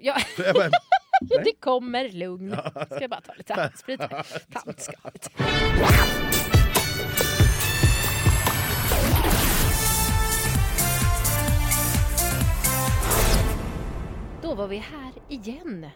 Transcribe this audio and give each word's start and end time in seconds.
Ja. 0.00 0.16
Bara. 0.54 0.70
Det 1.44 1.60
kommer 1.60 2.08
lugn. 2.08 2.56
Ska 2.86 3.00
jag 3.00 3.10
bara 3.10 3.20
ta 3.20 3.34
lite 3.34 3.54
handsprit 3.54 4.00
här. 4.00 4.26
Tantskalet. 4.52 5.30
Då 14.42 14.54
var 14.54 14.68
vi 14.68 14.76
här 14.76 15.12
igen. 15.28 15.86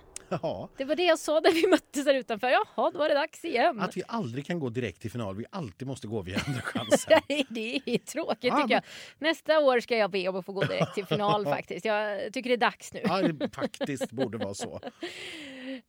Ja, 0.42 0.68
Det 0.76 0.84
var 0.84 0.96
det 0.96 1.04
jag 1.04 1.18
sa 1.18 1.40
när 1.40 1.52
vi 1.52 1.66
möttes 1.66 2.04
där 2.04 2.14
utanför. 2.14 2.48
Jaha, 2.48 2.90
då 2.90 2.98
var 2.98 3.08
det 3.08 3.14
dags 3.14 3.44
igen. 3.44 3.80
att 3.80 3.96
vi 3.96 4.02
aldrig 4.08 4.46
kan 4.46 4.58
gå 4.60 4.68
direkt 4.68 5.00
till 5.00 5.10
final. 5.10 5.36
Vi 5.36 5.44
alltid 5.50 5.88
måste 5.88 6.06
gå 6.06 6.22
via 6.22 6.40
andra 6.46 6.60
chansen. 6.64 7.20
det 7.48 7.80
är 7.86 7.98
tråkigt 7.98 8.38
Ja, 8.44 8.60
tycker 8.62 8.74
jag. 8.74 8.82
Nästa 9.18 9.58
år 9.58 9.80
ska 9.80 9.96
jag 9.96 10.10
be 10.10 10.28
om 10.28 10.36
att 10.36 10.46
få 10.46 10.52
gå 10.52 10.64
direkt 10.64 10.94
till 10.94 11.06
final 11.16 11.44
faktiskt. 11.44 11.84
Jag 11.84 12.32
tycker 12.32 12.50
det 12.50 12.54
är 12.54 12.70
dags 12.70 12.92
nu. 12.92 13.00
Ja, 13.04 13.22
det 13.22 13.54
faktiskt 13.54 14.10
borde 14.10 14.38
vara 14.38 14.54
så. 14.54 14.80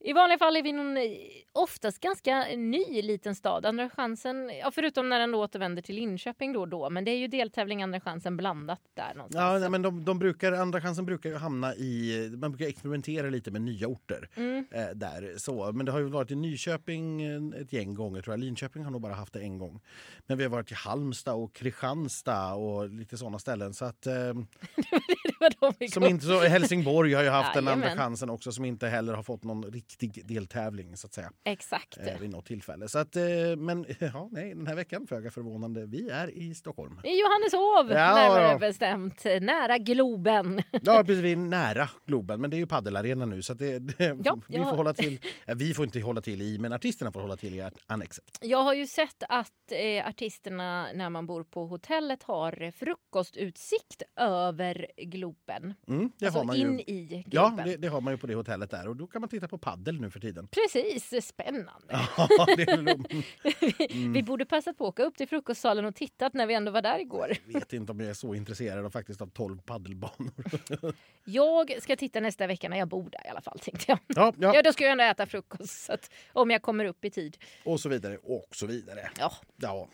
I 0.05 0.13
vanliga 0.13 0.37
fall 0.37 0.55
är 0.55 0.63
vi 0.63 0.71
någon 0.71 0.97
eh, 0.97 1.03
oftast 1.51 1.99
ganska 1.99 2.45
ny 2.57 3.01
liten 3.01 3.35
stad. 3.35 3.65
Andra 3.65 3.89
chansen, 3.89 4.51
ja, 4.59 4.71
förutom 4.71 5.09
när 5.09 5.19
den 5.19 5.35
återvänder 5.35 5.81
till 5.81 5.95
Linköping 5.95 6.53
då 6.53 6.59
och 6.59 6.67
då. 6.67 6.89
Men 6.89 7.05
det 7.05 7.11
är 7.11 7.17
ju 7.17 7.27
deltävling 7.27 7.83
Andra 7.83 7.99
chansen 7.99 8.37
blandat 8.37 8.79
där 8.93 9.13
någonstans. 9.15 9.43
Ja, 9.53 9.59
nej, 9.59 9.69
men 9.69 9.81
de, 9.81 10.05
de 10.05 10.19
brukar, 10.19 10.51
andra 10.51 10.81
chansen 10.81 11.05
brukar 11.05 11.29
ju 11.29 11.35
hamna 11.35 11.75
i... 11.75 12.29
Man 12.37 12.51
brukar 12.51 12.65
experimentera 12.67 13.29
lite 13.29 13.51
med 13.51 13.61
nya 13.61 13.87
orter. 13.87 14.29
Mm. 14.35 14.65
Eh, 14.71 14.87
där, 14.95 15.33
så. 15.37 15.71
Men 15.71 15.85
det 15.85 15.91
har 15.91 15.99
ju 15.99 16.05
varit 16.05 16.31
i 16.31 16.35
Nyköping 16.35 17.21
eh, 17.21 17.61
ett 17.61 17.73
gäng 17.73 17.93
gånger. 17.93 18.21
tror 18.21 18.33
jag. 18.33 18.39
Linköping 18.39 18.83
har 18.83 18.91
nog 18.91 19.01
bara 19.01 19.13
haft 19.13 19.33
det 19.33 19.39
en 19.39 19.57
gång. 19.57 19.79
Men 20.27 20.37
vi 20.37 20.43
har 20.43 20.51
varit 20.51 20.71
i 20.71 20.75
Halmstad 20.75 21.35
och 21.35 21.53
Kristianstad 21.53 22.53
och 22.53 22.89
lite 22.89 23.17
såna 23.17 23.39
ställen. 23.39 23.73
Så 23.73 23.85
att, 23.85 24.07
eh, 24.07 24.13
det 24.13 25.35
var 25.39 25.53
de 25.59 25.73
vi 25.79 25.87
som 25.87 26.03
inte, 26.03 26.25
så, 26.25 26.39
Helsingborg 26.39 27.13
har 27.13 27.23
ju 27.23 27.29
haft 27.29 27.55
en 27.55 27.67
andra 27.67 27.85
Jajamän. 27.85 27.97
chansen 27.97 28.29
också 28.29 28.51
som 28.51 28.65
inte 28.65 28.87
heller 28.87 29.13
har 29.13 29.23
fått 29.23 29.43
någon 29.43 29.63
riktig 29.63 29.94
deltävling 29.99 30.97
så 30.97 31.07
att 31.07 31.13
säga. 31.13 31.31
Exakt. 31.43 31.97
Eh, 31.97 32.19
vid 32.19 32.29
något 32.29 32.45
tillfälle. 32.45 32.87
Så 32.87 32.99
att, 32.99 33.15
eh, 33.15 33.23
men 33.57 33.85
ja, 33.99 34.29
nej, 34.31 34.55
den 34.55 34.67
här 34.67 34.75
veckan, 34.75 35.07
föga 35.07 35.31
förvånande, 35.31 35.85
vi 35.85 36.09
är 36.09 36.37
i 36.37 36.55
Stockholm. 36.55 36.99
I 37.03 37.19
Johanneshov, 37.21 37.91
Ja, 37.97 38.15
närmare 38.15 38.51
ja. 38.51 38.57
bestämt. 38.57 39.23
Nära 39.25 39.77
Globen. 39.77 40.61
Ja, 40.71 41.03
precis, 41.05 41.23
vi 41.23 41.31
är 41.31 41.35
nära 41.35 41.89
Globen, 42.05 42.41
men 42.41 42.49
det 42.49 42.55
är 42.55 42.59
ju 42.59 42.67
paddelarena 42.67 43.25
nu 43.25 43.41
så 43.41 43.53
det, 43.53 43.79
det, 43.97 44.17
Ja, 44.23 44.37
vi 44.47 44.57
ja. 44.57 44.63
får 44.69 44.77
hålla 44.77 44.93
till. 44.93 45.19
Vi 45.55 45.73
får 45.73 45.85
inte 45.85 45.99
hålla 46.01 46.21
till 46.21 46.41
i, 46.41 46.57
men 46.59 46.73
artisterna 46.73 47.11
får 47.11 47.21
hålla 47.21 47.37
till 47.37 47.55
i 47.55 47.69
annexet. 47.87 48.23
Jag 48.41 48.63
har 48.63 48.73
ju 48.73 48.87
sett 48.87 49.23
att 49.29 49.51
eh, 49.71 50.07
artisterna 50.07 50.87
när 50.93 51.09
man 51.09 51.25
bor 51.25 51.43
på 51.43 51.65
hotellet 51.67 52.23
har 52.23 52.71
frukostutsikt 52.71 54.03
över 54.15 54.87
Globen. 54.97 55.73
Mm, 55.87 56.11
det 56.17 56.25
alltså 56.25 56.39
har 56.39 56.45
man 56.45 56.55
ju. 56.55 56.61
in 56.61 56.79
i 56.79 57.23
Ja, 57.31 57.47
Globen. 57.47 57.67
det, 57.67 57.77
det 57.77 57.87
har 57.87 58.01
man 58.01 58.13
ju 58.13 58.17
på 58.17 58.27
det 58.27 58.35
hotellet 58.35 58.69
där 58.71 58.87
och 58.87 58.95
då 58.95 59.07
kan 59.07 59.21
man 59.21 59.29
titta 59.29 59.47
på 59.47 59.57
paddel 59.57 59.84
nu 59.91 60.09
för 60.09 60.19
tiden. 60.19 60.47
Precis, 60.47 61.27
spännande. 61.27 61.71
Ja, 62.17 62.45
det 62.57 62.63
är, 62.63 62.77
mm. 62.77 64.13
Vi 64.13 64.23
borde 64.23 64.45
passat 64.45 64.77
på 64.77 64.83
att 64.87 64.89
åka 64.89 65.03
upp 65.03 65.17
till 65.17 65.27
frukostsalen 65.27 65.85
och 65.85 65.95
tittat 65.95 66.33
när 66.33 66.45
vi 66.47 66.53
ändå 66.53 66.71
var 66.71 66.81
där 66.81 66.99
igår. 66.99 67.31
jag 67.45 67.59
vet 67.59 67.73
inte 67.73 67.91
om 67.91 67.99
jag 67.99 68.09
är 68.09 68.13
så 68.13 68.35
intresserad 68.35 68.85
av 68.85 68.89
faktiskt 68.89 69.21
av 69.21 69.27
12 69.27 69.57
paddelbanor. 69.61 70.31
Jag 71.27 71.81
ska 71.81 71.95
titta 71.95 72.19
nästa 72.19 72.47
vecka 72.47 72.69
när 72.69 72.77
jag 72.77 72.87
bor 72.87 73.09
där 73.09 73.25
i 73.25 73.29
alla 73.29 73.41
fall 73.41 73.59
tänkte 73.59 73.85
jag. 73.87 73.99
Ja, 74.07 74.33
Ja, 74.37 74.55
ja, 74.55 74.61
då 74.61 74.73
ska 74.73 74.83
jag 74.83 74.91
ändå 74.91 75.03
äta 75.03 75.25
frukost 75.25 75.89
att, 75.89 76.09
om 76.33 76.51
jag 76.51 76.61
kommer 76.61 76.85
upp 76.85 77.05
i 77.05 77.09
tid. 77.09 77.37
och 77.63 77.79
så 77.79 77.89
vidare 77.89 78.17
och 78.17 78.47
så 78.51 78.65
vidare. 78.65 79.09
Ja, 79.19 79.31
Ja. 79.55 79.87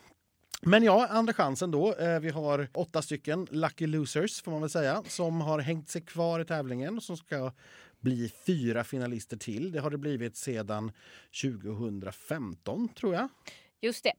Men 0.64 0.83
ja, 0.83 1.08
andra 1.08 1.33
chansen 1.33 1.72
då. 1.72 1.94
Eh, 1.95 2.20
Vi 2.20 2.30
har 2.30 2.67
åtta 2.73 3.02
stycken 3.02 3.48
lucky 3.52 3.88
losers 3.88 4.42
får 4.42 4.52
man 4.52 4.61
väl 4.61 4.70
säga 4.70 5.03
som 5.08 5.42
har 5.42 5.59
hängt 5.59 5.89
sig 5.89 6.02
kvar 6.02 6.39
i 6.39 6.45
tävlingen 6.45 6.98
och 6.98 7.03
som 7.03 7.17
ska 7.17 7.52
bli 8.02 8.32
fyra 8.46 8.84
finalister 8.84 9.38
till. 9.38 9.72
Det 9.72 9.80
har 9.80 9.90
det 9.90 9.98
blivit 9.98 10.38
sedan 10.38 10.92
2015 11.42 12.90
tror 12.90 13.14
jag. 13.14 13.30
just 13.82 14.04
det. 14.04 14.14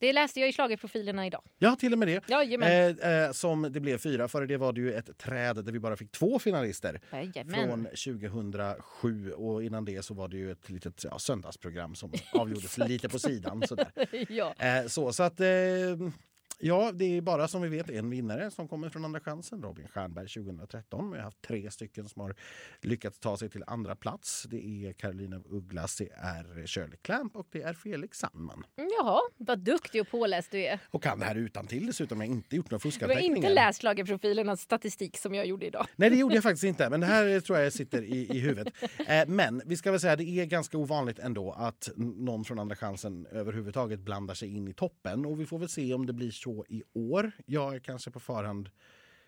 Det 0.00 0.12
läste 0.12 0.40
jag 0.40 0.48
i 0.48 0.52
schlagerprofilerna 0.52 1.26
idag. 1.26 1.42
Ja, 1.58 1.76
till 1.76 1.92
och 1.92 1.98
med 1.98 2.08
det. 2.08 2.28
Jajamän. 2.28 2.98
Eh, 3.00 3.24
eh, 3.24 3.32
som 3.32 3.62
det 3.62 3.80
blev 3.80 3.98
fyra. 3.98 4.28
Före 4.28 4.46
det 4.46 4.56
var 4.56 4.72
det 4.72 4.80
ju 4.80 4.94
ett 4.94 5.18
träd 5.18 5.64
där 5.64 5.72
vi 5.72 5.78
bara 5.78 5.96
fick 5.96 6.12
två 6.12 6.38
finalister. 6.38 7.00
Jajamän. 7.12 7.68
Från 7.68 7.84
2007 7.84 9.32
och 9.32 9.64
innan 9.64 9.84
det 9.84 10.02
så 10.04 10.14
var 10.14 10.28
det 10.28 10.36
ju 10.36 10.52
ett 10.52 10.70
litet 10.70 11.04
ja, 11.04 11.18
söndagsprogram 11.18 11.94
som 11.94 12.12
avgjordes 12.32 12.78
lite 12.88 13.08
på 13.08 13.18
sidan. 13.18 13.66
Sådär. 13.66 13.92
ja. 14.32 14.54
Eh, 14.58 14.86
så, 14.86 15.12
så 15.12 15.22
att, 15.22 15.40
eh, 15.40 15.46
ja, 16.58 16.92
det 16.92 17.16
är 17.16 17.20
bara 17.20 17.48
som 17.48 17.62
vi 17.62 17.68
vet 17.68 17.90
en 17.90 18.10
vinnare 18.10 18.50
som 18.50 18.68
kommer 18.68 18.88
från 18.88 19.04
Andra 19.04 19.20
chansen, 19.20 19.62
Robin 19.62 19.88
Stjernberg 19.88 20.28
2013. 20.28 21.10
Vi 21.10 21.16
har 21.16 21.24
haft 21.24 21.42
tre 21.42 21.70
stycken 21.70 22.08
som 22.08 22.22
har 22.22 22.34
lyckats 22.80 23.18
ta 23.18 23.36
sig 23.36 23.48
till 23.50 23.64
andra 23.66 23.96
plats. 23.96 24.46
Det 24.50 24.86
är 24.86 24.92
Carolina 24.92 25.36
af 25.36 25.42
Ugglas, 25.50 25.96
det 25.96 26.08
är 26.12 26.66
Shirley 26.66 26.96
Clamp 27.02 27.36
och 27.36 27.46
det 27.50 27.62
är 27.62 27.72
Felix 27.74 28.18
Sandman. 28.18 28.64
Jaha, 28.76 29.20
vad 29.36 29.58
duktig 29.58 30.00
och 30.00 30.08
påläst 30.10 30.50
du 30.50 30.58
är. 30.58 30.78
Och 30.90 31.02
kan 31.02 31.18
det 31.18 31.24
här 31.24 31.34
utan 31.34 31.66
till 31.66 31.86
dessutom. 31.86 32.20
Jag 32.20 32.28
har 32.28 32.34
inte 32.34 32.56
gjort 32.56 32.70
några 32.70 32.78
Du 32.78 32.86
har 32.86 32.90
fuskanteckningar. 32.90 33.36
inte 33.36 33.48
läst 33.48 33.80
schlagerprofilernas 33.80 34.60
statistik 34.60 35.18
som 35.18 35.34
jag 35.34 35.46
gjorde 35.46 35.66
idag. 35.66 35.86
Nej, 35.96 36.10
det 36.10 36.16
gjorde 36.16 36.34
jag 36.34 36.42
faktiskt 36.48 36.64
inte. 36.64 36.90
Men 36.90 37.00
det 37.00 37.06
här 37.06 37.40
tror 37.40 37.58
jag 37.58 37.72
sitter 37.72 38.02
i, 38.02 38.36
i 38.36 38.40
huvudet. 38.40 38.74
Eh, 39.08 39.26
men 39.28 39.62
vi 39.66 39.76
ska 39.76 39.90
väl 39.90 40.00
säga 40.00 40.16
det 40.16 40.24
är 40.24 40.44
ganska 40.46 40.78
ovanligt 40.78 41.18
ändå 41.18 41.52
att 41.52 41.88
någon 41.96 42.44
från 42.44 42.58
Andra 42.58 42.76
chansen 42.76 43.26
överhuvudtaget 43.26 44.00
blandar 44.00 44.34
sig 44.34 44.56
in 44.56 44.68
i 44.68 44.74
toppen. 44.74 45.26
Och 45.26 45.40
vi 45.40 45.46
får 45.46 45.58
väl 45.58 45.68
se 45.68 45.94
om 45.94 46.06
det 46.06 46.12
blir 46.12 46.30
så 46.30 46.47
i 46.68 46.82
år. 46.92 47.32
Jag 47.46 47.74
är 47.74 47.78
kanske 47.78 48.10
på 48.10 48.20
förhand 48.20 48.70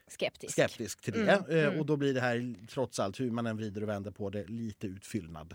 Skeptisk. 0.06 0.52
skeptisk 0.52 1.00
till 1.00 1.12
det. 1.12 1.62
Eh, 1.62 1.78
Och 1.78 1.86
då 1.86 1.96
blir 1.96 2.14
det 2.14 2.20
här, 2.20 2.54
trots 2.68 3.00
allt, 3.00 3.20
hur 3.20 3.30
man 3.30 3.46
än 3.46 3.56
vrider 3.56 3.82
och 3.82 3.88
vänder 3.88 4.10
på 4.10 4.30
det, 4.30 4.44
lite 4.48 4.86
utfyllnad. 4.86 5.54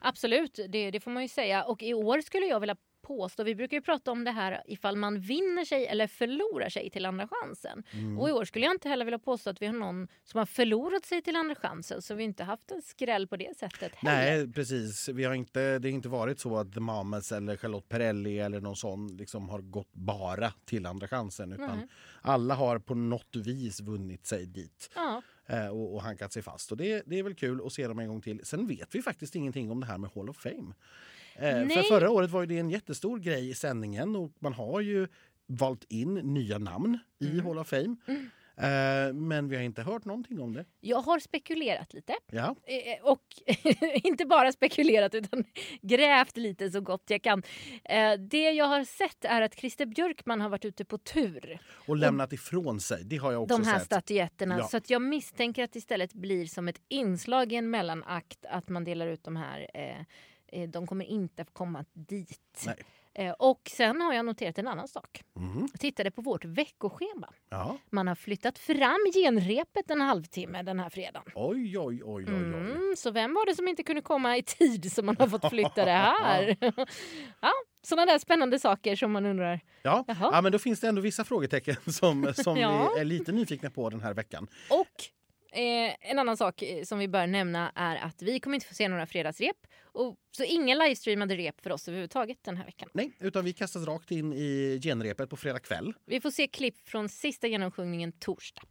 Absolut, 0.00 0.58
det, 0.68 0.90
det 0.90 1.00
får 1.00 1.10
man 1.10 1.22
ju 1.22 1.28
säga. 1.28 1.64
Och 1.64 1.82
i 1.82 1.94
år 1.94 2.20
skulle 2.20 2.46
jag 2.46 2.60
vilja 2.60 2.76
påstå, 3.02 3.44
vi 3.44 3.54
brukar 3.54 3.76
ju 3.76 3.80
prata 3.80 4.12
om 4.12 4.24
det 4.24 4.30
här 4.30 4.62
ifall 4.66 4.96
man 4.96 5.20
vinner 5.20 5.64
sig 5.64 5.86
eller 5.86 6.06
förlorar 6.06 6.68
sig 6.68 6.90
till 6.90 7.06
andra 7.06 7.28
chansen. 7.28 7.82
Mm. 7.92 8.18
Och 8.18 8.28
i 8.28 8.32
år 8.32 8.44
skulle 8.44 8.64
jag 8.64 8.74
inte 8.74 8.88
heller 8.88 9.04
vilja 9.04 9.18
påstå 9.18 9.50
att 9.50 9.62
vi 9.62 9.66
har 9.66 9.74
någon 9.74 10.08
som 10.24 10.38
har 10.38 10.46
förlorat 10.46 11.04
sig 11.04 11.22
till 11.22 11.36
andra 11.36 11.54
chansen. 11.54 12.02
Så 12.02 12.14
vi 12.14 12.22
har 12.22 12.28
inte 12.28 12.44
haft 12.44 12.70
en 12.70 12.82
skräll 12.82 13.26
på 13.26 13.36
det 13.36 13.56
sättet 13.56 13.94
heller. 13.94 14.36
Nej, 14.36 14.52
precis. 14.52 15.08
Vi 15.08 15.24
har 15.24 15.34
inte, 15.34 15.78
det 15.78 15.88
har 15.88 15.94
inte 15.94 16.08
varit 16.08 16.40
så 16.40 16.56
att 16.56 16.74
The 16.74 16.80
Mamas 16.80 17.32
eller 17.32 17.56
Charlotte 17.56 17.88
Perrelli 17.88 18.38
eller 18.38 18.60
någon 18.60 18.76
sån 18.76 19.16
liksom 19.16 19.48
har 19.48 19.60
gått 19.60 19.92
bara 19.92 20.52
till 20.64 20.86
Andra 20.86 21.08
chansen. 21.08 21.52
Utan 21.52 21.78
Nej. 21.78 21.88
alla 22.20 22.54
har 22.54 22.78
på 22.78 22.94
något 22.94 23.36
vis 23.36 23.80
vunnit 23.80 24.26
sig 24.26 24.46
dit. 24.46 24.90
Ja, 24.94 25.22
eh, 25.46 25.68
och, 25.68 25.94
och 25.94 26.02
hankat 26.02 26.32
sig 26.32 26.42
fast. 26.42 26.70
Och 26.70 26.76
det, 26.76 27.02
det 27.06 27.18
är 27.18 27.22
väl 27.22 27.34
kul 27.34 27.66
att 27.66 27.72
se 27.72 27.88
dem 27.88 27.98
en 27.98 28.08
gång 28.08 28.20
till. 28.20 28.40
Sen 28.44 28.66
vet 28.66 28.94
vi 28.94 29.02
faktiskt 29.02 29.34
ingenting 29.34 29.70
om 29.70 29.80
det 29.80 29.86
här 29.86 29.98
med 29.98 30.10
Hall 30.14 30.28
of 30.28 30.36
Fame. 30.36 30.74
Eh, 31.36 31.50
för 31.52 31.64
Nej. 31.64 31.82
förra 31.88 32.10
året 32.10 32.30
var 32.30 32.46
det 32.46 32.58
en 32.58 32.70
jättestor 32.70 33.18
grej 33.18 33.50
i 33.50 33.54
sändningen 33.54 34.16
och 34.16 34.32
man 34.38 34.52
har 34.52 34.80
ju 34.80 35.08
valt 35.46 35.84
in 35.88 36.14
nya 36.14 36.58
namn 36.58 36.98
i 37.20 37.30
Mm. 37.30 37.46
Hall 37.46 37.58
of 37.58 37.68
Fame. 37.68 37.96
Eh, 38.56 39.12
men 39.14 39.48
vi 39.48 39.56
har 39.56 39.62
inte 39.62 39.82
hört 39.82 40.04
någonting 40.04 40.40
om 40.40 40.52
det. 40.54 40.64
jag 40.80 41.00
har 41.00 41.18
spekulerat 41.18 41.94
lite. 41.94 42.14
Ja. 42.32 42.56
Eh, 42.66 43.04
Och 43.04 43.22
inte 44.04 44.26
bara 44.26 44.52
spekulerat 44.52 45.14
utan 45.14 45.44
grävt 45.82 46.36
lite 46.36 46.70
så 46.70 46.80
gott 46.80 47.02
jag 47.06 47.22
kan. 47.22 47.42
Det 48.18 48.50
jag 48.50 48.64
har 48.64 48.84
sett 48.84 49.24
är 49.24 49.42
att 49.42 49.54
Christer 49.54 49.86
Björkman 49.86 50.40
har 50.40 50.48
varit 50.48 50.64
ute 50.64 50.84
på 50.84 50.98
tur. 50.98 51.58
Och 51.86 51.96
lämnat 51.96 52.32
ifrån 52.32 52.80
sig. 52.80 53.04
Det 53.04 53.16
har 53.16 53.32
jag 53.32 53.42
också 53.42 53.56
de 53.58 53.64
här 53.66 53.78
sett. 53.78 53.86
statyetterna. 53.86 54.58
Ja. 54.58 54.68
Så 54.68 54.76
att 54.76 54.90
jag 54.90 55.02
misstänker 55.02 55.64
att 55.64 55.72
det 55.72 55.78
istället 55.78 56.14
blir 56.14 56.46
som 56.46 56.68
ett 56.68 56.80
inslag 56.88 57.52
i 57.52 57.56
en 57.56 57.70
mellanakt 57.70 58.44
att 58.48 58.68
man 58.68 58.84
delar 58.84 59.06
ut 59.06 59.24
de 59.24 59.36
här. 59.36 59.70
Eh, 59.74 60.04
de 60.68 60.86
kommer 60.86 61.04
inte 61.04 61.44
komma 61.52 61.84
dit. 61.92 62.62
Nej. 62.66 62.76
Eh, 63.14 63.32
och 63.32 63.60
sen 63.72 64.00
har 64.00 64.14
jag 64.14 64.24
noterat 64.24 64.58
en 64.58 64.68
annan 64.68 64.88
sak. 64.88 65.22
Mhm. 65.36 65.68
Jag 65.72 65.80
tittade 65.80 66.10
på 66.10 66.22
vårt 66.22 66.44
veckoschema. 66.44 67.28
Ja. 67.50 67.78
Man 67.90 68.08
har 68.08 68.14
flyttat 68.14 68.58
fram 68.58 68.98
genrepet 69.14 69.90
en 69.90 70.00
halvtimme 70.00 70.62
den 70.62 70.80
här 70.80 70.90
fredagen. 70.90 71.32
Oj, 71.34 71.78
oj, 71.78 72.02
oj, 72.04 72.04
oj, 72.04 72.24
oj. 72.26 72.34
Mm, 72.34 72.94
så 72.96 73.10
vem 73.10 73.34
var 73.34 73.46
det 73.46 73.54
som 73.54 73.68
inte 73.68 73.82
kunde 73.82 74.02
komma 74.02 74.36
i 74.36 74.42
tid 74.42 74.92
som 74.92 75.06
man 75.06 75.16
har 75.18 75.26
fått 75.26 75.50
flytta 75.50 75.84
det 75.84 75.90
här? 75.90 76.56
ja, 77.40 77.52
sådana 77.82 78.12
där 78.12 78.18
spännande 78.18 78.58
saker 78.58 78.96
som 78.96 79.12
man 79.12 79.26
undrar. 79.26 79.60
Ja. 79.82 80.04
Jaha. 80.08 80.30
ja, 80.32 80.40
men 80.40 80.52
då 80.52 80.58
finns 80.58 80.80
det 80.80 80.88
ändå 80.88 81.00
vissa 81.02 81.24
frågetecken 81.24 81.76
som, 81.86 82.32
som 82.34 82.56
Ja. 82.60 82.92
vi 82.94 83.00
är 83.00 83.04
lite 83.04 83.32
nyfikna 83.32 83.70
på 83.70 83.90
den 83.90 84.00
här 84.00 84.14
veckan. 84.14 84.46
Och 84.70 85.04
eh, 85.52 86.10
en 86.10 86.18
annan 86.18 86.36
sak 86.36 86.62
eh, 86.62 86.84
som 86.84 86.98
vi 86.98 87.08
bör 87.08 87.26
nämna 87.26 87.72
är 87.74 87.96
att 87.96 88.22
vi 88.22 88.40
kommer 88.40 88.54
inte 88.54 88.66
få 88.66 88.74
se 88.74 88.88
några 88.88 89.06
fredagsrep. 89.06 89.56
Och, 89.84 90.16
så 90.36 90.44
ingen 90.44 90.78
livestreamade 90.78 91.36
rep 91.36 91.60
för 91.60 91.72
oss 91.72 91.88
överhuvudtaget 91.88 92.38
den 92.44 92.56
här 92.56 92.64
veckan. 92.64 92.88
Nej, 92.94 93.12
utan 93.20 93.44
vi 93.44 93.52
kastas 93.52 93.86
rakt 93.86 94.10
in 94.10 94.32
i 94.32 94.80
genrepet 94.82 95.30
på 95.30 95.36
fredag 95.36 95.58
kväll. 95.58 95.92
Vi 96.06 96.20
får 96.20 96.30
se 96.30 96.46
klipp 96.46 96.88
från 96.88 97.08
sista 97.08 97.46
genomsjungningen 97.46 98.12
torsdag. 98.12 98.62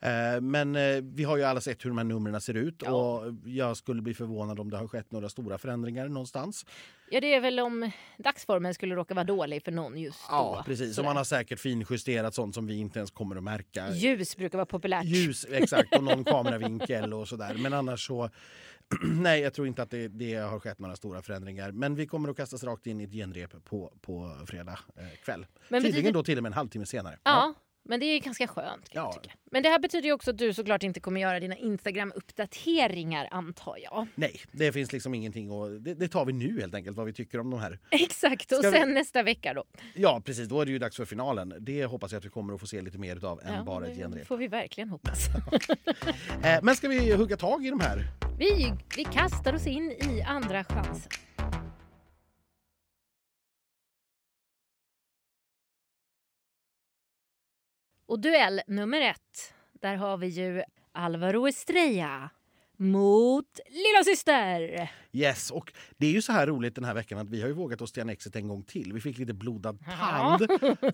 Eh, 0.00 0.40
Men 0.40 0.76
eh, 0.76 1.02
vi 1.02 1.24
har 1.24 1.36
ju 1.36 1.42
alla 1.42 1.60
sett 1.60 1.84
hur 1.84 1.90
de 1.90 1.98
här 1.98 2.04
numren 2.04 2.40
ser 2.40 2.54
ut 2.54 2.82
Ja. 2.84 2.90
och 2.92 3.32
jag 3.44 3.76
skulle 3.76 4.02
bli 4.02 4.14
förvånad 4.14 4.60
om 4.60 4.70
det 4.70 4.76
har 4.76 4.88
skett 4.88 5.12
några 5.12 5.28
stora 5.28 5.58
förändringar 5.58 6.08
någonstans. 6.08 6.66
Ja, 7.12 7.20
det 7.20 7.34
är 7.34 7.40
väl 7.40 7.60
om 7.60 7.90
dagsformen 8.18 8.74
skulle 8.74 8.94
råka 8.94 9.14
vara 9.14 9.24
dålig 9.24 9.62
för 9.64 9.72
någon 9.72 9.98
just 9.98 10.18
då. 10.28 10.34
Ja, 10.34 10.62
precis. 10.66 10.98
Och 10.98 11.04
man 11.04 11.16
har 11.16 11.24
säkert 11.24 11.60
finjusterat 11.60 12.34
sånt 12.34 12.54
som 12.54 12.66
vi 12.66 12.76
inte 12.78 12.98
ens 12.98 13.10
kommer 13.10 13.36
att 13.36 13.42
märka. 13.42 13.90
Ljus 13.90 14.36
brukar 14.36 14.58
vara 14.58 14.66
populärt. 14.66 15.04
Ljus, 15.04 15.46
exakt, 15.50 15.96
och 15.96 16.04
någon 16.04 16.24
kameravinkel 16.24 17.14
och 17.14 17.28
sådär. 17.28 17.54
Men 17.58 17.72
annars 17.72 18.06
så... 18.06 18.30
Nej, 19.04 19.40
jag 19.40 19.54
tror 19.54 19.66
inte 19.66 19.82
att 19.82 19.90
det, 19.90 20.08
det 20.08 20.34
har 20.34 20.60
skett 20.60 20.78
några 20.78 20.96
stora 20.96 21.22
förändringar. 21.22 21.72
Men 21.72 21.94
vi 21.94 22.06
kommer 22.06 22.28
att 22.28 22.36
kastas 22.36 22.64
rakt 22.64 22.86
in 22.86 23.00
i 23.00 23.04
ett 23.04 23.12
genrep 23.12 23.64
på, 23.64 23.92
på 24.00 24.36
fredag 24.46 24.78
eh, 24.96 25.04
kväll. 25.24 25.46
Men 25.68 25.82
Tydligen 25.82 26.02
betyder- 26.02 26.12
då 26.12 26.22
till 26.24 26.36
och 26.38 26.42
med 26.42 26.50
en 26.50 26.54
halvtimme 26.54 26.86
senare. 26.86 27.18
Ja, 27.24 27.54
men 27.84 28.00
det 28.00 28.06
är 28.06 28.20
ganska 28.20 28.46
skönt. 28.46 28.88
Kan 28.88 29.02
Ja. 29.02 29.10
jag 29.14 29.22
tycka. 29.22 29.34
Men 29.50 29.62
det 29.62 29.68
här 29.68 29.78
betyder 29.78 30.06
ju 30.08 30.12
också 30.12 30.30
att 30.30 30.38
du 30.38 30.54
såklart 30.54 30.82
inte 30.82 31.00
kommer 31.00 31.20
göra 31.20 31.40
dina 31.40 31.56
Instagram-uppdateringar 31.56 33.28
antar 33.30 33.76
jag. 33.82 34.06
Nej, 34.14 34.40
det 34.52 34.72
finns 34.72 34.92
liksom 34.92 35.14
ingenting 35.14 35.50
och 35.50 35.70
det, 35.70 35.94
det 35.94 36.08
tar 36.08 36.24
vi 36.24 36.32
nu 36.32 36.60
helt 36.60 36.74
enkelt 36.74 36.96
vad 36.96 37.06
vi 37.06 37.12
tycker 37.12 37.40
om 37.40 37.50
de 37.50 37.60
här. 37.60 37.78
Exakt, 37.90 38.52
och 38.52 38.58
Ska 38.58 38.70
vi- 38.70 38.76
sen 38.76 38.94
nästa 38.94 39.22
vecka 39.22 39.54
då. 39.54 39.64
Ja, 39.94 40.22
precis. 40.24 40.48
Då 40.48 40.60
är 40.60 40.64
det 40.66 40.72
ju 40.72 40.78
dags 40.78 40.96
för 40.96 41.04
finalen. 41.04 41.54
Det 41.60 41.84
hoppas 41.84 42.12
jag 42.12 42.18
att 42.18 42.24
vi 42.24 42.28
kommer 42.30 42.54
att 42.54 42.60
få 42.60 42.66
se 42.66 42.80
lite 42.82 42.98
mer 42.98 43.16
utav 43.16 43.40
än 43.44 43.54
Ja, 43.54 43.62
bara 43.64 43.86
ett 43.86 43.94
det 43.94 44.00
genrep. 44.02 44.26
får 44.26 44.36
vi 44.36 44.48
verkligen 44.48 44.88
hoppas. 44.88 45.18
Eh, 46.44 46.58
men 46.62 46.76
ska 46.76 46.88
vi 46.88 47.14
hugga 47.14 47.36
tag 47.36 47.66
i 47.66 47.70
de 47.70 47.80
här? 47.80 48.04
Vi, 48.38 48.72
vi 48.96 49.04
kastar 49.04 49.54
oss 49.54 49.66
in 49.66 49.90
i 49.90 50.22
andra 50.22 50.64
chansen. 50.64 51.10
Och 58.06 58.20
duell 58.20 58.60
nummer 58.66 59.00
ett, 59.00 59.54
där 59.72 59.96
har 59.96 60.16
vi 60.16 60.26
ju 60.26 60.62
Alvaro 60.92 61.48
Estrella 61.48 62.30
mot 62.82 63.60
lilla 63.68 64.04
syster. 64.04 64.90
Yes, 65.14 65.50
och 65.50 65.72
det 65.96 66.06
är 66.06 66.10
ju 66.10 66.22
så 66.22 66.32
här 66.32 66.46
roligt 66.46 66.74
den 66.74 66.84
här 66.84 66.94
veckan 66.94 67.18
att 67.18 67.30
vi 67.30 67.40
har 67.40 67.48
ju 67.48 67.54
vågat 67.54 67.80
oss 67.80 67.92
till 67.92 68.02
Annexet 68.02 68.36
en 68.36 68.48
gång 68.48 68.62
till. 68.62 68.92
Vi 68.92 69.00
fick 69.00 69.18
lite 69.18 69.34
blodad 69.34 69.78
tand 70.00 70.46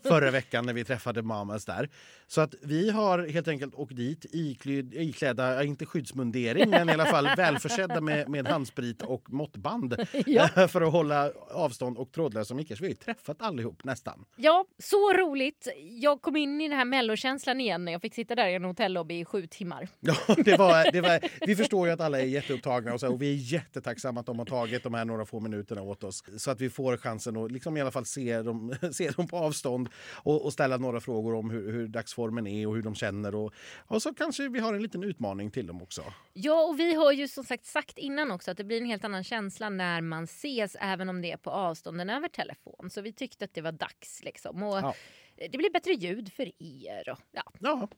förra 0.02 0.30
veckan 0.30 0.66
när 0.66 0.72
vi 0.72 0.84
träffade 0.84 1.22
Mamas 1.22 1.64
där. 1.64 1.88
Så 2.26 2.40
att 2.40 2.54
vi 2.62 2.90
har 2.90 3.28
helt 3.28 3.48
enkelt 3.48 3.74
åkt 3.74 3.96
dit 3.96 4.26
ikläd, 4.32 4.94
iklädda, 4.94 5.64
inte 5.64 5.86
skyddsmundering, 5.86 6.70
men 6.70 6.88
i 6.88 6.92
alla 6.92 7.06
fall 7.06 7.28
välförsedda 7.36 8.00
med, 8.00 8.28
med 8.28 8.46
handsprit 8.48 9.02
och 9.02 9.32
måttband 9.32 9.96
Ja. 10.26 10.48
för 10.68 10.80
att 10.80 10.92
hålla 10.92 11.30
avstånd 11.50 11.98
och 11.98 12.12
trådlösa 12.12 12.54
mickar. 12.54 12.76
Så 12.76 12.80
vi 12.80 12.86
har 12.86 12.90
ju 12.90 12.96
träffat 12.96 13.42
allihop 13.42 13.84
nästan. 13.84 14.24
Ja, 14.36 14.64
så 14.78 15.12
roligt. 15.12 15.68
Jag 16.00 16.22
kom 16.22 16.36
in 16.36 16.60
i 16.60 16.68
den 16.68 16.78
här 16.78 16.84
mellokänslan 16.84 17.60
igen 17.60 17.84
när 17.84 17.92
jag 17.92 18.02
fick 18.02 18.14
sitta 18.14 18.34
där 18.34 18.48
i 18.48 18.54
en 18.54 18.64
hotellobby 18.64 19.20
i 19.20 19.24
sju 19.24 19.46
timmar. 19.46 19.88
Ja, 20.00 20.14
det 20.44 20.56
var, 20.56 20.92
det 20.92 21.00
var, 21.00 21.46
vi 21.46 21.56
förstår 21.56 21.77
ju 21.86 21.92
att 21.92 22.00
alla 22.00 22.20
är 22.20 22.24
jätteupptagna 22.24 22.94
och, 22.94 23.00
så, 23.00 23.12
och 23.12 23.22
vi 23.22 23.32
är 23.32 23.36
jättetacksamma 23.36 24.20
att 24.20 24.26
de 24.26 24.38
har 24.38 24.46
tagit 24.46 24.82
de 24.82 24.94
här 24.94 25.04
några 25.04 25.24
få 25.26 25.40
minuterna 25.40 25.82
åt 25.82 26.04
oss. 26.04 26.24
Så 26.38 26.50
att 26.50 26.60
vi 26.60 26.70
får 26.70 26.96
chansen 26.96 27.36
att 27.36 27.52
liksom 27.52 27.76
i 27.76 27.80
alla 27.80 27.90
fall 27.90 28.04
se 28.04 28.42
dem, 28.42 28.74
se 28.92 29.10
dem 29.10 29.28
på 29.28 29.36
avstånd 29.36 29.88
och, 30.14 30.44
och 30.44 30.52
ställa 30.52 30.76
några 30.76 31.00
frågor 31.00 31.34
om 31.34 31.50
hur, 31.50 31.72
hur 31.72 31.88
dagsformen 31.88 32.46
är 32.46 32.66
och 32.66 32.74
hur 32.74 32.82
de 32.82 32.94
känner. 32.94 33.34
Och, 33.34 33.52
och 33.86 34.02
så 34.02 34.14
kanske 34.14 34.48
vi 34.48 34.58
har 34.58 34.74
en 34.74 34.82
liten 34.82 35.04
utmaning 35.04 35.50
till 35.50 35.66
dem 35.66 35.82
också. 35.82 36.02
Ja, 36.32 36.62
och 36.62 36.80
vi 36.80 36.94
har 36.94 37.12
ju 37.12 37.28
som 37.28 37.44
sagt 37.44 37.66
sagt 37.66 37.98
innan 37.98 38.30
också 38.30 38.50
att 38.50 38.56
det 38.56 38.64
blir 38.64 38.80
en 38.80 38.86
helt 38.86 39.04
annan 39.04 39.24
känsla 39.24 39.68
när 39.68 40.00
man 40.00 40.24
ses 40.24 40.76
även 40.80 41.08
om 41.08 41.22
det 41.22 41.32
är 41.32 41.36
på 41.36 41.50
avstånd 41.50 42.00
än 42.00 42.10
över 42.10 42.28
telefon. 42.28 42.90
Så 42.90 43.00
vi 43.00 43.12
tyckte 43.12 43.44
att 43.44 43.54
det 43.54 43.60
var 43.60 43.72
dags 43.72 44.22
liksom. 44.24 44.62
Och 44.62 44.78
Ja. 44.78 44.94
Det 45.40 45.58
blir 45.58 45.70
bättre 45.72 45.92
ljud 45.92 46.32
för 46.32 46.50
er. 46.62 47.08
Och, 47.08 47.18
ja. 47.32 47.42
Ja, 47.58 47.88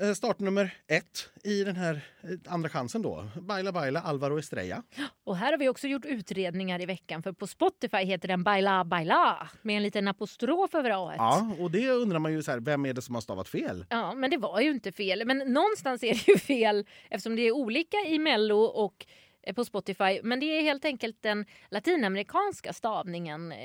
eh, 0.00 0.12
startnummer 0.12 0.74
ett 0.86 1.30
i 1.44 1.64
den 1.64 1.76
här 1.76 2.00
eh, 2.22 2.52
andra 2.52 2.68
chansen 2.68 3.02
då. 3.02 3.28
Baila 3.40 3.72
Baila, 3.72 4.00
Alvaro 4.00 4.38
Estrella. 4.38 4.82
och 5.24 5.36
här 5.36 5.52
har 5.52 5.58
vi 5.58 5.68
också 5.68 5.86
gjort 5.88 6.04
utredningar 6.04 6.82
i 6.82 6.86
veckan 6.86 7.22
för 7.22 7.32
på 7.32 7.46
Spotify 7.46 7.96
heter 7.98 8.28
den 8.28 8.42
Baila 8.44 8.84
Baila 8.84 9.48
med 9.62 9.76
en 9.76 9.82
liten 9.82 10.08
apostrof 10.08 10.74
över 10.74 10.90
A. 10.90 11.14
Ja, 11.16 11.54
och 11.58 11.70
det 11.70 11.90
undrar 11.90 12.18
man 12.18 12.32
ju 12.32 12.42
så 12.42 12.50
här, 12.50 12.60
vem 12.60 12.86
är 12.86 12.92
det 12.92 13.02
som 13.02 13.14
har 13.14 13.22
stavat 13.22 13.48
fel? 13.48 13.84
Ja, 13.90 14.14
men 14.14 14.30
det 14.30 14.36
var 14.36 14.60
ju 14.60 14.70
inte 14.70 14.92
fel. 14.92 15.22
Men 15.26 15.38
någonstans 15.38 16.02
är 16.02 16.14
det 16.14 16.28
ju 16.28 16.38
fel 16.38 16.86
eftersom 17.10 17.36
det 17.36 17.42
är 17.42 17.52
olika 17.52 17.96
i 18.06 18.18
Mello 18.18 18.56
och 18.60 19.06
eh, 19.42 19.54
på 19.54 19.64
Spotify. 19.64 20.20
Men 20.22 20.40
det 20.40 20.46
är 20.46 20.62
helt 20.62 20.84
enkelt 20.84 21.22
den 21.22 21.46
latinamerikanska 21.70 22.72
stavningen. 22.72 23.52
eh, 23.52 23.58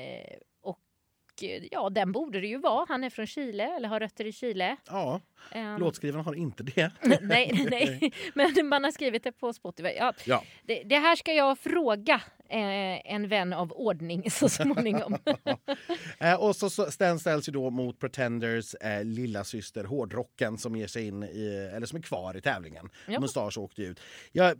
Och 1.36 1.44
eh, 1.44 1.62
ja, 1.70 1.90
den 1.90 2.12
borde 2.12 2.40
det 2.40 2.46
ju 2.46 2.58
vara. 2.58 2.86
Han 2.88 3.04
är 3.04 3.10
från 3.10 3.26
Chile, 3.26 3.76
eller 3.76 3.88
har 3.88 4.00
rötter 4.00 4.24
i 4.26 4.32
Chile. 4.32 4.76
Ja, 4.86 5.20
Ehm, 5.52 5.78
låtskrivarna 5.80 6.22
har 6.22 6.34
inte 6.34 6.62
det. 6.62 6.90
nej, 7.22 7.66
nej, 7.70 8.12
men 8.34 8.68
man 8.68 8.84
har 8.84 8.90
skrivit 8.90 9.24
det 9.24 9.32
på 9.32 9.52
Spotify. 9.52 9.88
Ja, 9.88 10.12
Ja. 10.24 10.42
det, 10.64 10.82
det 10.82 10.98
här 10.98 11.16
ska 11.16 11.32
jag 11.32 11.58
fråga 11.58 12.14
eh, 12.48 13.12
en 13.14 13.28
vän 13.28 13.52
av 13.52 13.72
ordning 13.72 14.30
så 14.30 14.48
småningom. 14.48 15.16
Eh, 16.18 16.34
och 16.34 16.56
så, 16.56 16.70
så 16.70 16.86
den 16.98 17.18
ställs 17.18 17.48
ju 17.48 17.52
då 17.52 17.70
mot 17.70 17.98
Pretenders 18.00 18.74
eh, 18.74 19.04
lilla 19.04 19.44
syster 19.44 19.84
Hårdrocken 19.84 20.58
som 20.58 20.76
ger 20.76 20.86
sig 20.86 21.06
in 21.06 21.22
i, 21.22 21.70
eller 21.74 21.86
som 21.86 21.98
är 21.98 22.02
kvar 22.02 22.36
i 22.36 22.40
tävlingen. 22.40 22.88
Ja. 23.08 23.20
Mustasch 23.20 23.58
åkte 23.58 23.82
ut. 23.82 24.00
Ja, 24.32 24.54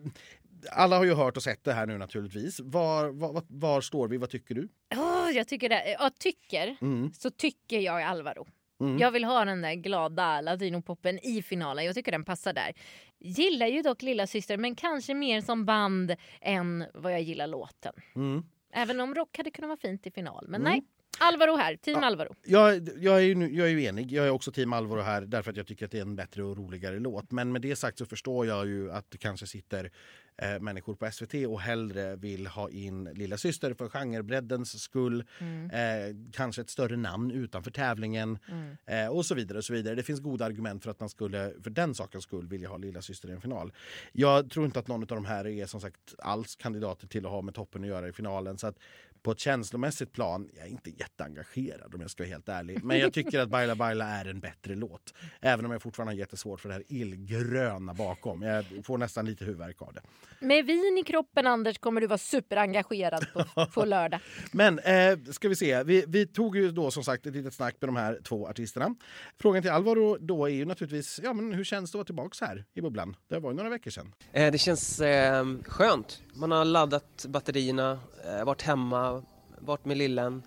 alla 0.73 0.97
har 0.97 1.05
ju 1.05 1.15
hört 1.15 1.37
och 1.37 1.43
sett 1.43 1.65
det 1.65 1.73
här 1.73 1.87
nu 1.87 1.99
naturligtvis. 1.99 2.61
Var, 2.61 3.09
var, 3.09 3.43
var, 3.49 3.81
står 3.81 4.09
vi? 4.09 4.17
Vad 4.17 4.31
tycker 4.31 4.55
du? 4.55 4.69
Åh, 4.97 5.31
jag 5.35 5.49
tycker 5.49 5.69
det. 5.69 5.97
Ja, 5.99 6.11
tycker. 6.19 6.77
Mm. 6.81 7.13
Så 7.13 7.31
tycker 7.31 7.81
jag 7.81 8.03
Alvaro. 8.03 8.47
Mm. 8.81 8.99
Jag 8.99 9.11
vill 9.11 9.25
ha 9.25 9.45
den 9.45 9.61
där 9.63 9.75
glada 9.75 10.41
latinopoppen 10.41 11.19
i 11.27 11.43
finalen. 11.43 11.85
Jag 11.85 11.95
tycker 11.95 12.13
den 12.13 12.25
passar 12.25 12.53
där. 12.53 12.73
Gillar 13.19 13.67
ju 13.67 13.83
dock 13.83 14.03
Lilla 14.03 14.27
Syster 14.27 14.57
men 14.57 14.75
kanske 14.75 15.15
mer 15.15 15.41
som 15.41 15.65
band 15.65 16.17
än 16.41 16.85
vad 16.95 17.13
jag 17.13 17.23
gillar 17.23 17.47
låten. 17.47 17.93
Mm. 18.17 18.43
Även 18.73 19.01
om 19.01 19.15
rock 19.15 19.37
hade 19.37 19.51
kunnat 19.51 19.69
vara 19.69 19.79
fint 19.79 20.07
i 20.07 20.11
final. 20.11 20.47
Men 20.49 20.61
Mm. 20.61 20.73
nej, 20.73 20.83
Alvaro 21.19 21.57
här. 21.57 21.77
Team 21.77 22.03
Alvaro. 22.05 22.35
Jag, 22.45 22.89
jag, 22.99 23.17
är 23.17 23.21
ju, 23.21 23.49
jag 23.57 23.67
är 23.67 23.71
ju 23.71 23.85
enig. 23.85 24.13
Jag 24.13 24.27
är 24.27 24.31
också 24.31 24.53
team 24.53 24.73
Alvaro 24.73 25.01
här 25.01 25.21
därför 25.21 25.51
att 25.51 25.57
jag 25.57 25.67
tycker 25.67 25.85
att 25.85 25.91
det 25.91 25.99
är 25.99 26.03
en 26.03 26.17
bättre 26.17 26.43
och 26.45 26.57
roligare 26.57 26.99
låt. 26.99 27.33
Men 27.33 27.53
med 27.53 27.63
det 27.63 27.77
sagt 27.77 27.99
så 27.99 28.07
förstår 28.07 28.47
jag 28.47 28.67
ju 28.67 28.93
att 28.93 29.11
det 29.11 29.19
kanske 29.19 29.47
sitter 29.47 29.91
eh, 30.39 30.61
människor 30.61 30.95
på 30.95 31.11
SVT 31.11 31.35
och 31.47 31.61
hellre 31.61 32.17
vill 32.17 32.47
ha 32.47 32.71
in 32.71 33.05
Lilla 33.05 33.37
Syster 33.37 33.75
för 33.75 33.89
genrebreddens 33.89 34.83
skull. 34.83 35.25
Mm. 35.39 35.71
Eh, 35.71 36.17
kanske 36.33 36.63
ett 36.63 36.71
större 36.71 36.97
namn 36.97 37.31
utanför 37.31 37.71
tävlingen 37.71 38.39
Mm. 38.49 38.77
eh, 38.87 39.09
och 39.09 39.27
så 39.27 39.35
vidare. 39.35 39.59
och 39.59 39.65
så 39.65 39.73
vidare. 39.73 39.95
Det 39.95 40.03
finns 40.03 40.21
goda 40.21 40.45
argument 40.45 40.83
för 40.85 40.91
att 40.91 41.01
man 41.01 41.09
skulle 41.09 41.53
för 41.63 41.71
den 41.71 41.95
sakens 41.95 42.25
skull 42.25 42.49
vilja 42.49 42.69
ha 42.69 42.77
Lilla 42.77 43.03
Syster 43.03 43.29
i 43.29 43.33
en 43.33 43.41
final. 43.41 43.73
Jag 44.13 44.51
tror 44.51 44.67
inte 44.67 44.79
att 44.79 44.89
någon 44.89 45.01
av 45.03 45.07
de 45.07 45.25
här 45.25 45.47
är 45.47 45.67
som 45.67 45.81
sagt 45.81 46.15
alls 46.19 46.57
kandidater 46.57 47.07
till 47.07 47.27
att 47.27 47.33
ha 47.33 47.43
med 47.43 47.55
toppen 47.55 47.83
att 47.83 47.89
göra 47.89 48.09
i 48.09 48.13
finalen. 48.13 48.59
Så 48.59 48.67
att 48.67 48.79
på 49.27 49.33
ett 49.33 49.39
känslomässigt 49.41 50.13
plan, 50.13 50.49
jag 50.57 50.67
är 50.67 50.71
inte 50.71 50.91
jätteengagerad 50.91 51.95
om 51.95 52.01
jag 52.01 52.11
ska 52.11 52.23
vara 52.23 52.31
helt 52.31 52.49
ärlig. 52.49 52.85
Men 52.85 52.99
jag 52.99 53.13
tycker 53.13 53.41
att 53.41 53.49
Baila 53.49 53.75
Baila 53.75 54.05
är 54.05 54.25
en 54.25 54.41
bättre 54.41 54.75
låt. 54.75 55.15
Även 55.41 55.65
om 55.67 55.73
jag 55.73 55.83
fortfarande 55.83 56.13
har 56.13 56.19
jättesvårt 56.19 56.61
för 56.61 56.69
det 56.69 56.75
här 56.75 56.85
illgröna 56.89 57.95
bakom. 57.95 58.43
Jag 58.43 58.65
får 58.85 58.99
nästan 58.99 59.27
lite 59.27 59.45
huvudvärk 59.45 59.83
av 59.83 59.93
det. 59.93 60.01
Med 60.41 60.67
vin 60.67 60.99
i 60.99 61.03
kroppen 61.07 61.47
Anders 61.47 61.79
kommer 61.79 62.01
du 62.01 62.07
vara 62.07 62.19
superengagerad 62.19 63.27
på, 63.55 63.67
på 63.67 63.85
lördag. 63.85 64.21
Men 64.53 64.79
eh, 64.79 65.19
ska 65.31 65.49
vi 65.49 65.57
se, 65.57 65.83
vi, 65.83 66.05
vi 66.09 66.27
tog 66.27 66.57
ju 66.57 66.71
då 66.71 66.91
som 66.91 67.05
sagt 67.05 67.27
ett 67.27 67.35
litet 67.35 67.55
snack 67.55 67.77
med 67.81 67.89
de 67.89 67.97
här 67.97 68.21
två 68.25 68.49
artisterna. 68.49 68.95
Frågan 69.41 69.63
till 69.63 69.71
Alvaro 69.71 70.17
då 70.21 70.45
är 70.45 70.51
ju 70.55 70.65
naturligtvis, 70.65 71.21
ja 71.23 71.33
men 71.33 71.53
hur 71.53 71.65
känns 71.65 71.91
det 71.91 71.95
att 71.95 71.99
vara 71.99 72.05
tillbaka 72.05 72.47
här 72.47 72.65
i 72.75 72.81
bubblan? 72.81 73.17
Det 73.29 73.39
var 73.39 73.51
ju 73.51 73.57
några 73.57 73.71
veckor 73.71 73.91
sedan. 73.91 74.15
Eh, 74.33 74.53
Det 74.53 74.59
känns 74.59 75.01
eh, 75.01 75.45
skönt. 75.65 76.23
Man 76.35 76.51
har 76.51 76.65
laddat 76.65 77.27
batterierna, 77.29 77.99
eh, 78.27 78.45
varit 78.45 78.63
hemma, 78.63 79.16
varit 79.61 79.85
med 79.85 79.97
lillen, 79.97 80.43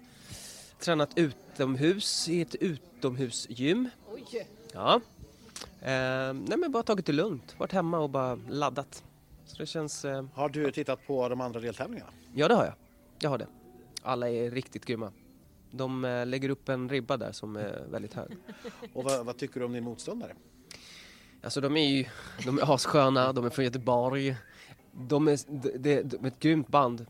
tränat 0.79 1.17
utomhus 1.17 2.29
i 2.29 2.41
ett 2.41 2.55
utomhusgym. 2.55 3.89
Ja. 4.73 5.01
Eh, 5.81 6.33
nej 6.33 6.57
men 6.57 6.71
bara 6.71 6.83
tagit 6.83 7.05
det 7.05 7.11
lugnt, 7.13 7.55
varit 7.59 7.71
hemma 7.71 7.99
och 7.99 8.09
bara 8.09 8.35
laddat. 8.49 9.03
Så 9.45 9.57
det 9.57 9.65
känns, 9.65 10.05
eh, 10.05 10.25
Har 10.33 10.49
du 10.49 10.71
tittat 10.71 11.07
på 11.07 11.29
de 11.29 11.41
andra 11.41 11.59
deltävlingarna? 11.59 12.09
ja 12.33 12.47
det 12.47 12.53
har 12.53 12.65
jag. 12.65 12.73
Jag 13.19 13.29
har 13.29 13.37
det. 13.37 13.47
Alla 14.01 14.29
är 14.29 14.51
riktigt 14.51 14.85
grymma. 14.85 15.11
De 15.71 16.05
eh, 16.05 16.25
lägger 16.25 16.49
upp 16.49 16.69
en 16.69 16.89
ribba 16.89 17.17
där 17.17 17.31
som 17.31 17.55
är 17.55 17.85
väldigt 17.91 18.13
hög. 18.13 18.37
Och 18.93 19.03
vad, 19.03 19.25
vad 19.25 19.37
tycker 19.37 19.59
du 19.59 19.65
om 19.65 19.73
din 19.73 19.83
motståndare? 19.83 20.35
Alltså 21.43 21.61
de 21.61 21.77
är 21.77 21.87
ju 21.89 22.05
de 22.45 22.57
är 22.59 22.73
assköna, 22.73 23.33
de 23.33 23.45
är 23.45 23.49
från 23.49 23.65
Göteborg. 23.65 24.35
De 24.91 25.27
är, 25.27 25.39
de, 25.47 25.77
de, 25.77 26.01
de 26.03 26.17
är 26.23 26.27
ett 26.27 26.39
grymt 26.39 26.67
band. 26.67 27.05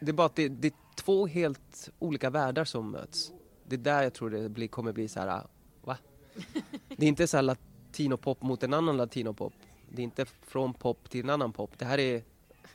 Det 0.00 0.08
är 0.10 0.12
bara 0.12 0.26
att 0.26 0.36
det, 0.36 0.48
det 0.48 0.74
två 0.94 1.26
helt 1.26 1.90
olika 1.98 2.30
världar 2.30 2.64
som 2.64 2.90
möts. 2.90 3.32
Det 3.68 3.76
är 3.76 3.78
där 3.78 4.02
jag 4.02 4.14
tror 4.14 4.30
det 4.30 4.48
blir, 4.48 4.68
kommer 4.68 4.92
bli 4.92 5.08
så 5.08 5.20
här, 5.20 5.42
va? 5.82 5.96
Det 6.96 7.04
är 7.04 7.08
inte 7.08 7.26
så 7.26 7.36
här 7.36 7.42
latinopop 7.42 8.42
mot 8.42 8.62
en 8.62 8.74
annan 8.74 8.96
latinopop. 8.96 9.52
Det 9.88 10.02
är 10.02 10.04
inte 10.04 10.26
från 10.26 10.74
pop 10.74 11.10
till 11.10 11.24
en 11.24 11.30
annan 11.30 11.52
pop. 11.52 11.78
Det 11.78 11.84
här 11.84 11.98
är 11.98 12.22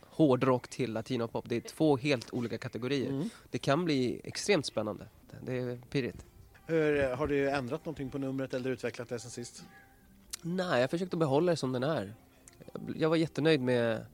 hårdrock 0.02 0.68
till 0.68 0.94
latinopop. 0.94 1.50
Det 1.50 1.56
är 1.56 1.62
två 1.62 1.98
helt 1.98 2.34
olika 2.34 2.58
kategorier. 2.58 3.10
Mm. 3.10 3.30
Det 3.50 3.58
kan 3.58 3.86
bli 3.86 4.22
extremt 4.24 4.66
spännande. 4.66 5.08
Det 5.42 5.58
är 5.58 5.78
pirrigt. 5.90 6.26
Hur, 6.66 7.16
har 7.16 7.28
du 7.28 7.50
ändrat 7.50 7.86
någonting 7.86 8.10
på 8.10 8.18
numret 8.18 8.54
eller 8.54 8.70
utvecklat 8.70 9.10
det 9.10 9.20
sen 9.20 9.32
sist? 9.32 9.64
Nej, 10.42 10.82
jag 10.82 10.90
försökte 10.90 11.18
behålla 11.18 11.52
det 11.52 11.56
som 11.56 11.72
den 11.72 11.84
är. 11.84 12.14
Jag 12.96 13.10
var 13.10 13.16
jättenöjd 13.16 13.62
med 13.62 14.06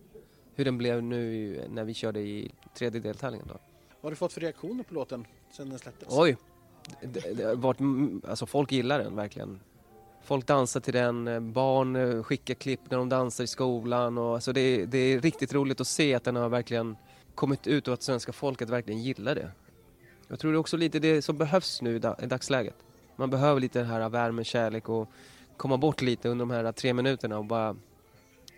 hur 0.55 0.65
den 0.65 0.77
blev 0.77 1.03
nu 1.03 1.61
när 1.69 1.83
vi 1.83 1.93
körde 1.93 2.19
i 2.19 2.51
tredje 2.73 3.01
deltävlingen. 3.01 3.47
Då. 3.47 3.59
Vad 4.05 4.09
har 4.09 4.11
du 4.11 4.17
fått 4.17 4.33
för 4.33 4.41
reaktioner 4.41 4.83
på 4.83 4.93
låten 4.93 5.25
sen 5.51 5.69
den 5.69 5.79
släpptes? 5.79 6.07
Oj! 6.11 6.37
Det, 7.01 7.33
det 7.33 7.43
har 7.43 7.55
varit, 7.55 7.79
alltså 8.27 8.45
folk 8.45 8.71
gillar 8.71 8.99
den 8.99 9.15
verkligen. 9.15 9.59
Folk 10.23 10.47
dansar 10.47 10.79
till 10.79 10.93
den, 10.93 11.27
eh, 11.27 11.39
barn 11.39 11.95
eh, 11.95 12.23
skickar 12.23 12.53
klipp 12.53 12.79
när 12.89 12.97
de 12.97 13.09
dansar 13.09 13.43
i 13.43 13.47
skolan. 13.47 14.17
Och, 14.17 14.33
alltså 14.33 14.53
det, 14.53 14.85
det 14.85 14.97
är 14.97 15.19
riktigt 15.19 15.53
roligt 15.53 15.81
att 15.81 15.87
se 15.87 16.13
att 16.13 16.23
den 16.23 16.35
har 16.35 16.49
verkligen 16.49 16.97
kommit 17.35 17.67
ut 17.67 17.87
och 17.87 17.93
att 17.93 18.03
svenska 18.03 18.33
folket 18.33 18.69
verkligen 18.69 19.01
gillar 19.01 19.35
det. 19.35 19.51
Jag 20.27 20.39
tror 20.39 20.51
det 20.51 20.55
är 20.55 20.59
också 20.59 20.77
lite 20.77 20.99
det 20.99 21.21
som 21.21 21.37
behövs 21.37 21.81
nu 21.81 21.95
i 21.95 22.25
dagsläget. 22.25 22.75
Man 23.15 23.29
behöver 23.29 23.61
lite 23.61 23.79
den 23.79 23.87
här 23.87 24.09
värme, 24.09 24.43
kärlek 24.43 24.89
och 24.89 25.09
komma 25.57 25.77
bort 25.77 26.01
lite 26.01 26.29
under 26.29 26.45
de 26.45 26.51
här 26.51 26.71
tre 26.71 26.93
minuterna 26.93 27.37
och 27.37 27.45
bara 27.45 27.75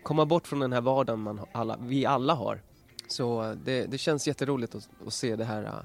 komma 0.02 0.26
bort 0.26 0.46
från 0.46 0.60
den 0.60 0.72
här 0.72 0.80
vardagen 0.80 1.20
man 1.20 1.40
alla, 1.52 1.78
vi 1.80 2.06
alla 2.06 2.34
har. 2.34 2.60
Så 3.08 3.56
det, 3.64 3.86
det 3.86 3.98
känns 3.98 4.26
jätteroligt 4.26 4.74
att, 4.74 4.88
att 5.06 5.12
se 5.12 5.36
det 5.36 5.44
här 5.44 5.62
uh, 5.62 5.80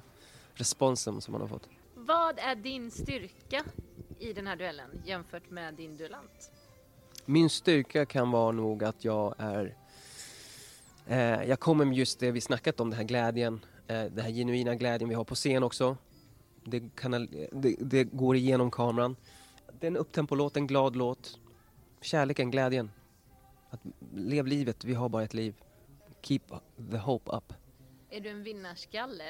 responsen 0.53 1.21
som 1.21 1.31
man 1.31 1.41
har 1.41 1.47
fått. 1.47 1.69
Vad 1.95 2.39
är 2.39 2.55
din 2.55 2.91
styrka 2.91 3.63
i 4.19 4.33
den 4.33 4.47
här 4.47 4.55
duellen 4.55 5.01
jämfört 5.05 5.49
med 5.49 5.73
din 5.73 5.97
duellant? 5.97 6.51
Min 7.25 7.49
styrka 7.49 8.05
kan 8.05 8.31
vara 8.31 8.51
nog 8.51 8.83
att 8.83 9.05
jag 9.05 9.35
är... 9.37 9.77
Eh, 11.07 11.43
jag 11.43 11.59
kommer 11.59 11.85
med 11.85 11.97
just 11.97 12.19
det 12.19 12.31
vi 12.31 12.41
snackat 12.41 12.79
om, 12.79 12.89
den 12.89 12.97
här 12.97 13.05
glädjen. 13.05 13.65
Eh, 13.87 14.03
den 14.03 14.19
här 14.19 14.31
genuina 14.31 14.75
glädjen 14.75 15.09
vi 15.09 15.15
har 15.15 15.23
på 15.23 15.35
scen 15.35 15.63
också. 15.63 15.97
Det, 16.63 16.95
kanal, 16.95 17.27
det, 17.51 17.75
det 17.79 18.03
går 18.03 18.35
igenom 18.35 18.71
kameran. 18.71 19.15
Det 19.79 19.87
är 19.87 19.91
en 19.91 19.97
upptempolåt, 19.97 20.57
en 20.57 20.67
glad 20.67 20.95
låt. 20.95 21.39
Kärleken, 22.01 22.51
glädjen. 22.51 22.91
Att 23.69 23.79
lev 24.15 24.47
livet, 24.47 24.83
vi 24.83 24.93
har 24.93 25.09
bara 25.09 25.23
ett 25.23 25.33
liv. 25.33 25.55
Keep 26.23 26.41
the 26.91 26.97
hope 26.97 27.31
up. 27.37 27.53
Är 28.09 28.19
du 28.21 28.29
en 28.29 28.43
vinnarskalle? 28.43 29.23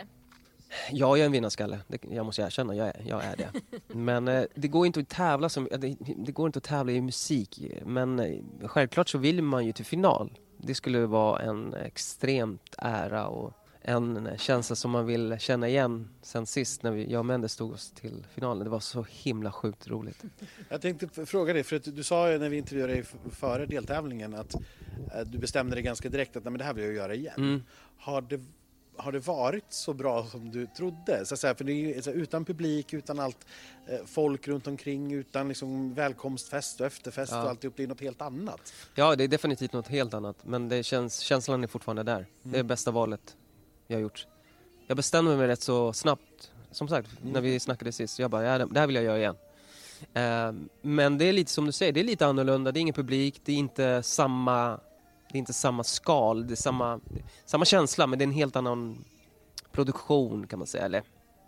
Ja, 0.92 1.18
jag 1.18 1.20
är 1.20 1.26
en 1.26 1.32
vinnarskalle. 1.32 1.80
Det, 1.88 2.04
jag 2.10 2.26
måste 2.26 2.42
erkänna, 2.42 2.76
jag 2.76 2.88
är, 2.88 3.04
jag 3.08 3.24
är 3.24 3.36
det. 3.36 3.50
Men 3.88 4.28
eh, 4.28 4.44
det 4.56 4.68
går 4.68 4.86
inte 4.86 5.00
att 5.00 5.10
tävla 5.10 5.50
som, 5.50 5.68
det, 5.72 5.96
det, 6.18 6.32
går 6.32 6.46
inte 6.46 6.58
att 6.58 6.64
tävla 6.64 6.92
i 6.92 7.02
musik. 7.02 7.72
Men 7.86 8.20
eh, 8.20 8.40
självklart 8.64 9.10
så 9.10 9.18
vill 9.18 9.44
man 9.44 9.66
ju 9.66 9.72
till 9.72 9.86
final. 9.86 10.40
Det 10.58 10.76
skulle 10.76 11.06
vara 11.06 11.42
en 11.42 11.74
extremt 11.74 12.76
ära 12.78 13.28
och 13.28 13.54
en 13.84 14.30
känsla 14.38 14.76
som 14.76 14.92
man 14.92 15.06
vill 15.06 15.36
känna 15.40 15.68
igen 15.68 16.10
sen 16.22 16.46
sist 16.46 16.84
när 16.84 16.92
vi, 16.92 17.12
jag 17.12 17.20
och 17.20 17.26
Mendes 17.26 17.56
tog 17.56 17.72
oss 17.72 17.92
till 17.92 18.26
finalen. 18.34 18.64
Det 18.64 18.70
var 18.70 18.80
så 18.80 19.06
himla 19.10 19.52
sjukt 19.52 19.88
roligt. 19.88 20.24
Jag 20.70 20.82
tänkte 20.82 21.26
fråga 21.26 21.54
dig, 21.54 21.64
för 21.64 21.76
att 21.76 21.96
du 21.96 22.04
sa 22.04 22.32
ju 22.32 22.38
när 22.38 22.50
vi 22.50 22.58
intervjuade 22.58 22.94
dig 22.94 23.04
före 23.32 23.66
deltävlingen 23.66 24.34
att 24.34 24.56
eh, 24.56 24.62
du 25.26 25.38
bestämde 25.38 25.76
dig 25.76 25.84
ganska 25.84 26.10
direkt 26.10 26.36
att 26.36 26.44
Nej, 26.44 26.52
men 26.52 26.58
det 26.58 26.64
här 26.64 26.74
vill 26.74 26.86
jag 26.86 26.94
göra 26.94 27.16
igen. 27.16 27.34
Mm. 27.38 27.64
Har, 27.98 28.22
det, 28.22 28.42
har 28.98 29.12
det 29.12 29.20
varit 29.20 29.74
så 29.74 29.94
bra 29.94 30.26
som 30.26 30.52
du 30.52 30.68
trodde? 30.68 31.26
Så 31.26 31.38
säga, 31.38 31.56
för 31.56 31.66
ju, 31.66 32.02
utan 32.14 32.46
publik, 32.46 32.94
utan 32.94 33.20
allt 33.20 33.46
eh, 33.88 34.06
folk 34.06 34.48
runt 34.48 34.68
omkring, 34.68 35.14
utan 35.14 35.48
liksom 35.48 35.94
välkomstfest 35.94 36.80
och 36.80 36.88
efterfest 36.88 37.32
ja. 37.32 37.44
och 37.44 37.50
alltihop, 37.50 37.78
det 37.78 37.84
är 37.84 37.88
något 37.88 38.02
helt 38.02 38.22
annat. 38.22 38.74
Ja, 38.96 39.16
det 39.16 39.24
är 39.24 39.28
definitivt 39.28 39.74
något 39.74 39.88
helt 39.88 40.14
annat, 40.14 40.38
men 40.44 40.70
det 40.70 40.84
känns, 40.84 41.20
känslan 41.20 41.64
är 41.64 41.68
fortfarande 41.68 42.04
där. 42.04 42.16
Mm. 42.16 42.28
Det 42.44 42.50
är 42.50 42.60
mm. 42.60 42.68
bästa 42.68 42.92
valet 42.92 43.36
jag 43.94 44.00
har 44.00 44.04
gjort. 44.04 44.28
Jag 44.88 44.98
bestämde 44.98 45.38
mig 45.38 45.48
rätt 45.48 45.62
så 45.62 45.94
snabbt, 45.94 46.52
som 46.72 46.88
sagt, 46.88 47.10
mm. 47.22 47.34
när 47.34 47.42
vi 47.42 47.60
snackade 47.60 47.92
sist. 47.92 48.20
Jag 48.20 48.32
bara, 48.32 48.44
ja, 48.44 48.66
det 48.66 48.80
här 48.80 48.88
vill 48.88 48.96
jag 48.96 49.06
göra 49.06 49.18
igen. 49.18 49.36
Uh, 50.04 50.62
men 50.82 51.18
det 51.18 51.26
är 51.26 51.34
lite 51.34 51.52
som 51.52 51.66
du 51.66 51.72
säger, 51.72 51.92
det 51.94 52.00
är 52.00 52.04
lite 52.04 52.26
annorlunda. 52.26 52.72
Det 52.72 52.80
är 52.80 52.82
ingen 52.82 52.94
publik, 52.94 53.42
det 53.46 53.52
är 53.52 53.56
inte 53.56 54.04
samma, 54.04 54.80
det 55.32 55.38
är 55.38 55.40
inte 55.40 55.54
samma 55.54 55.84
skal, 55.84 56.48
det 56.48 56.54
är 56.54 56.56
samma, 56.56 57.00
samma 57.46 57.66
känsla 57.66 58.08
men 58.08 58.20
det 58.20 58.24
är 58.24 58.28
en 58.28 58.34
helt 58.34 58.56
annan 58.56 59.06
produktion 59.72 60.48
kan 60.48 60.60
man 60.60 60.68
säga. 60.68 60.86
Eller, 60.86 61.04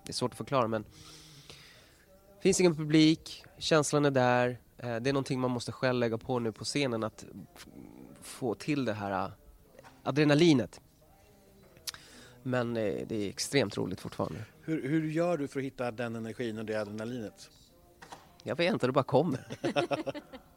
det 0.05 0.11
är 0.11 0.13
svårt 0.13 0.31
att 0.31 0.37
förklara 0.37 0.67
men 0.67 0.81
det 0.81 2.41
finns 2.41 2.59
ingen 2.59 2.75
publik, 2.75 3.43
känslan 3.57 4.05
är 4.05 4.11
där. 4.11 4.49
Uh, 4.49 4.95
det 4.95 5.09
är 5.09 5.13
någonting 5.13 5.39
man 5.39 5.51
måste 5.51 5.71
själv 5.71 5.99
lägga 5.99 6.17
på 6.17 6.39
nu 6.39 6.51
på 6.51 6.63
scenen 6.63 7.03
att 7.03 7.25
få 8.21 8.55
till 8.55 8.85
det 8.85 8.93
här 8.93 9.11
äh, 9.11 9.31
adrenalinet. 10.03 10.81
Men 12.47 12.77
eh, 12.77 13.07
det 13.07 13.15
är 13.15 13.29
extremt 13.29 13.77
roligt 13.77 14.01
fortfarande. 14.01 14.39
Hur, 14.61 14.89
hur 14.89 15.09
gör 15.09 15.37
du 15.37 15.47
för 15.47 15.59
att 15.59 15.65
hitta 15.65 15.91
den 15.91 16.15
energin 16.15 16.57
och 16.57 16.65
det 16.65 16.75
adrenalinet? 16.75 17.49
Jag 18.43 18.55
vet 18.55 18.73
inte, 18.73 18.85
det 18.85 18.91
bara 18.91 19.03
kommer. 19.03 19.47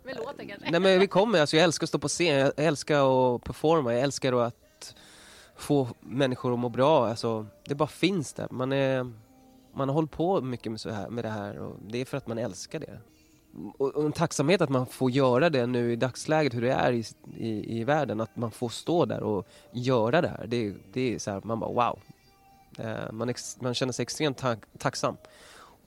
Med 0.04 0.16
låten 0.16 0.48
kanske? 0.48 0.70
Nej 0.70 0.80
men 0.80 1.00
vi 1.00 1.06
kommer, 1.06 1.40
alltså 1.40 1.56
jag 1.56 1.64
älskar 1.64 1.84
att 1.84 1.88
stå 1.88 1.98
på 1.98 2.08
scen, 2.08 2.38
jag 2.38 2.52
älskar 2.56 3.34
att 3.36 3.44
performa, 3.44 3.92
jag 3.92 4.02
älskar 4.02 4.32
att 4.32 4.94
få 5.56 5.88
människor 6.00 6.52
att 6.52 6.58
må 6.58 6.68
bra. 6.68 7.08
Alltså, 7.08 7.46
det 7.64 7.74
bara 7.74 7.88
finns 7.88 8.32
där. 8.32 8.48
Man, 8.50 8.72
är, 8.72 9.12
man 9.74 9.88
har 9.88 9.94
hållit 9.94 10.10
på 10.10 10.40
mycket 10.40 10.72
med, 10.72 10.80
så 10.80 10.90
här, 10.90 11.08
med 11.08 11.24
det 11.24 11.30
här 11.30 11.58
och 11.58 11.76
det 11.88 11.98
är 11.98 12.04
för 12.04 12.16
att 12.16 12.26
man 12.26 12.38
älskar 12.38 12.80
det 12.80 13.00
och 13.78 14.04
en 14.04 14.12
tacksamhet 14.12 14.60
att 14.60 14.68
man 14.68 14.86
får 14.86 15.10
göra 15.10 15.50
det 15.50 15.66
nu 15.66 15.92
i 15.92 15.96
dagsläget, 15.96 16.54
hur 16.54 16.62
det 16.62 16.72
är 16.72 16.92
i, 16.92 17.04
i, 17.36 17.80
i 17.80 17.84
världen. 17.84 18.20
Att 18.20 18.36
man 18.36 18.50
får 18.50 18.68
stå 18.68 19.04
där 19.04 19.22
och 19.22 19.46
göra 19.72 20.20
det 20.20 20.28
här. 20.28 20.46
Det, 20.46 20.74
det 20.92 21.14
är 21.14 21.18
så 21.18 21.30
här, 21.30 21.40
man 21.44 21.60
bara 21.60 21.72
wow. 21.72 21.98
Eh, 22.78 23.12
man, 23.12 23.28
ex, 23.28 23.60
man 23.60 23.74
känner 23.74 23.92
sig 23.92 24.02
extremt 24.02 24.36
tack, 24.36 24.58
tacksam. 24.78 25.16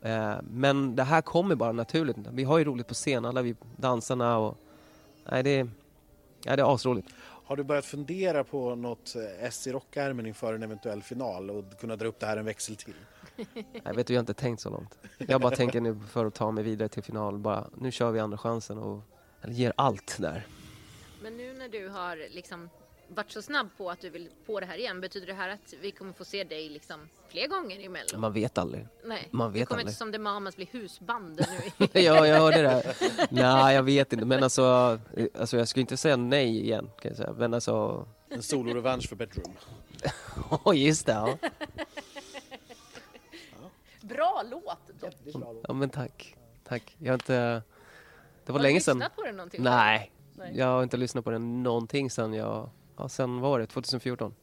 Eh, 0.01 0.35
men 0.43 0.95
det 0.95 1.03
här 1.03 1.21
kommer 1.21 1.55
bara 1.55 1.71
naturligt. 1.71 2.17
Vi 2.31 2.43
har 2.43 2.57
ju 2.57 2.63
roligt 2.63 2.87
på 2.87 2.93
scen, 2.93 3.25
alla 3.25 3.41
vi 3.41 3.55
dansarna 3.75 4.37
och... 4.37 4.57
Nej, 5.31 5.43
det, 5.43 5.63
nej, 6.45 6.57
det 6.57 6.61
är 6.61 6.75
asroligt. 6.75 7.07
Har 7.43 7.55
du 7.55 7.63
börjat 7.63 7.85
fundera 7.85 8.43
på 8.43 8.75
något 8.75 9.15
S 9.39 9.67
i 9.67 9.71
rockärmen 9.71 10.25
inför 10.25 10.53
en 10.53 10.63
eventuell 10.63 11.03
final 11.03 11.49
och 11.49 11.79
kunna 11.79 11.95
dra 11.95 12.07
upp 12.07 12.19
det 12.19 12.25
här 12.25 12.37
en 12.37 12.45
växel 12.45 12.75
till? 12.75 12.93
Jag 13.83 13.93
vet 13.93 14.07
du, 14.07 14.13
jag 14.13 14.19
har 14.19 14.23
inte 14.23 14.33
tänkt 14.33 14.61
så 14.61 14.69
långt. 14.69 14.97
Jag 15.17 15.41
bara 15.41 15.55
tänker 15.55 15.81
nu 15.81 15.99
för 16.09 16.25
att 16.25 16.33
ta 16.33 16.51
mig 16.51 16.63
vidare 16.63 16.89
till 16.89 17.03
final, 17.03 17.37
bara 17.37 17.69
nu 17.77 17.91
kör 17.91 18.11
vi 18.11 18.19
andra 18.19 18.37
chansen 18.37 18.77
och 18.77 19.01
ger 19.47 19.73
allt 19.75 20.17
där. 20.19 20.45
Men 21.23 21.37
nu 21.37 21.53
när 21.53 21.69
du 21.69 21.89
har 21.89 22.29
liksom 22.29 22.69
varit 23.15 23.31
så 23.31 23.41
snabb 23.41 23.69
på 23.77 23.89
att 23.91 24.01
du 24.01 24.09
vill 24.09 24.29
på 24.45 24.59
det 24.59 24.65
här 24.65 24.77
igen, 24.77 25.01
betyder 25.01 25.27
det 25.27 25.33
här 25.33 25.49
att 25.49 25.73
vi 25.81 25.91
kommer 25.91 26.13
få 26.13 26.25
se 26.25 26.43
dig 26.43 26.69
liksom 26.69 27.09
fler 27.27 27.47
gånger 27.47 27.79
i 27.79 27.89
Mello? 27.89 28.17
Man 28.17 28.33
vet 28.33 28.57
aldrig. 28.57 28.87
Nej, 29.05 29.27
man 29.31 29.51
vet 29.51 29.61
det 29.61 29.65
kommer 29.65 29.79
aldrig. 29.79 29.91
inte 29.91 29.97
som 29.97 30.11
The 30.11 30.19
Mamas 30.19 30.55
bli 30.55 30.69
husband 30.71 31.45
nu. 31.77 31.87
ja, 32.01 32.27
jag 32.27 32.39
hörde 32.39 32.61
det. 32.61 32.95
Nej, 33.29 33.75
jag 33.75 33.83
vet 33.83 34.13
inte, 34.13 34.25
men 34.25 34.43
alltså, 34.43 34.99
alltså 35.39 35.57
jag 35.57 35.67
skulle 35.67 35.81
inte 35.81 35.97
säga 35.97 36.15
nej 36.15 36.59
igen, 36.59 36.89
kan 37.01 37.09
jag 37.09 37.17
säga. 37.17 37.33
Men 37.33 37.53
alltså... 37.53 38.07
En 38.29 38.41
solo-revansch 38.41 39.09
för 39.09 39.15
Bedroom. 39.15 39.53
Ja, 40.65 40.73
just 40.73 41.05
det. 41.05 41.11
Ja. 41.11 41.37
Bra 44.01 44.43
låt! 44.51 44.91
Ja 45.67 45.73
men 45.73 45.89
tack. 45.89 46.35
Tack. 46.63 46.95
Jag 46.97 47.11
har 47.11 47.13
inte... 47.13 47.33
Det 48.45 48.51
var 48.51 48.59
har 48.59 48.63
länge 48.63 48.81
sedan. 48.81 49.01
Har 49.01 49.09
du 49.09 49.11
lyssnat 49.11 49.15
på 49.15 49.23
den 49.23 49.37
någonting? 49.37 49.63
Nej. 49.63 50.11
Nej. 50.33 50.57
Jag 50.57 50.65
har 50.65 50.83
inte 50.83 50.97
lyssnat 50.97 51.23
på 51.23 51.31
den 51.31 51.63
någonting 51.63 52.09
sedan 52.09 52.33
jag... 52.33 52.69
Ja, 53.01 53.09
sen 53.09 53.39
var 53.39 53.59
det? 53.59 53.65
2014. 53.65 54.33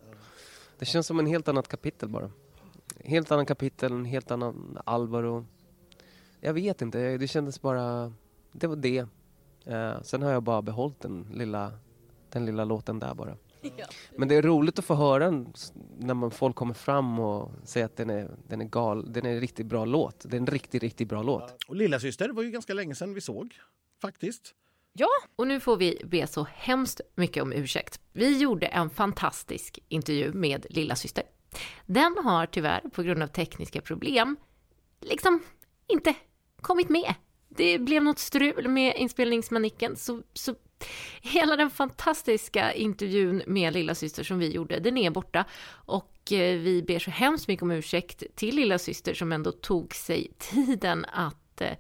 Det 0.79 0.85
känns 0.85 1.07
som 1.07 1.19
en 1.19 1.27
helt 1.27 1.49
annat 1.49 1.69
kapitel 1.69 2.09
bara. 2.09 2.31
Helt 3.05 3.31
annan 3.31 3.47
kapitel, 3.47 3.93
en 3.93 4.05
helt 4.05 4.31
annan 4.31 4.79
Alvaro. 4.85 5.47
Jag 6.41 6.53
vet 6.53 6.83
inte, 6.83 7.19
det 7.19 7.29
kändes 7.29 7.63
bara... 7.63 8.13
Det 8.53 8.67
var 8.67 8.77
det. 8.77 9.07
Uh, 9.69 10.03
sen 10.03 10.23
har 10.23 10.31
jag 10.31 10.43
bara 10.43 10.63
behållit 10.63 11.01
den 11.01 11.27
lilla, 11.33 11.73
den 12.31 12.47
lilla 12.47 12.65
låten 12.65 12.99
där 12.99 13.15
bara. 13.15 13.37
Men 14.17 14.29
det 14.29 14.35
är 14.35 14.43
roligt 14.43 14.79
att 14.79 14.85
få 14.85 14.95
höra 14.95 15.31
när 15.99 16.15
man, 16.15 16.31
folk 16.31 16.57
kommer 16.57 16.75
fram 16.75 17.19
och 17.19 17.51
säger 17.65 17.87
att 17.87 17.97
den 17.97 18.11
är, 18.11 18.31
den 18.49 18.61
är 18.61 18.65
gal, 18.65 19.13
den 19.13 19.27
är 19.27 19.31
en 19.31 19.41
riktigt 19.41 19.67
bra 19.67 19.85
låt. 19.85 20.25
Det 20.29 20.37
är 20.37 20.41
en 20.41 20.47
riktigt, 20.47 20.83
riktigt 20.83 21.09
bra 21.09 21.23
låt. 21.23 21.65
Och 21.69 21.77
Lilla 21.77 22.01
syster 22.01 22.29
var 22.29 22.43
ju 22.43 22.51
ganska 22.51 22.75
länge 22.75 22.95
sedan 22.95 23.15
vi 23.15 23.21
såg, 23.21 23.55
faktiskt. 24.01 24.55
Ja, 25.01 25.09
och 25.37 25.47
nu 25.47 25.61
får 25.61 25.77
vi 25.77 26.03
be 26.05 26.27
så 26.27 26.47
hemskt 26.55 27.01
mycket 27.15 27.43
om 27.43 27.53
ursäkt. 27.53 28.01
Vi 28.13 28.39
gjorde 28.39 28.67
en 28.67 28.91
fantastisk 28.91 29.79
intervju 29.89 30.33
med 30.33 30.67
Lilla 30.71 30.97
syster. 30.97 31.25
Den 31.87 32.17
har 32.25 32.47
tyvärr 32.47 32.81
på 32.81 33.03
grund 33.03 33.23
av 33.23 33.27
tekniska 33.27 33.81
problem 33.81 34.37
liksom 35.01 35.43
inte 35.87 36.15
kommit 36.61 36.89
med. 36.89 37.15
Det 37.49 37.79
blev 37.79 38.03
något 38.03 38.19
strul 38.19 38.69
med 38.69 38.97
inspelningsmanicken 38.97 39.97
så, 39.97 40.23
så 40.33 40.55
Hela 41.21 41.57
den 41.57 41.71
fantastiska 41.71 42.73
intervjun 42.73 43.43
med 43.47 43.73
lilla 43.73 43.95
syster 43.95 44.23
som 44.23 44.39
vi 44.39 44.51
gjorde, 44.53 44.81
den 44.81 44.97
är 44.97 45.11
borta. 45.11 45.45
Och 45.71 46.33
eh, 46.33 46.59
vi 46.59 46.83
ber 46.83 46.99
så 46.99 47.11
hemskt 47.11 47.49
mycket 47.49 47.63
om 47.63 47.71
ursäkt 47.71 48.23
till 48.35 48.57
lilla 48.57 48.79
syster 48.79 49.15
som 49.15 49.33
ändå 49.33 49.53
tog 49.53 49.95
sig 49.95 50.33
tiden 50.39 51.05
att 51.05 51.61
eh, 51.61 51.73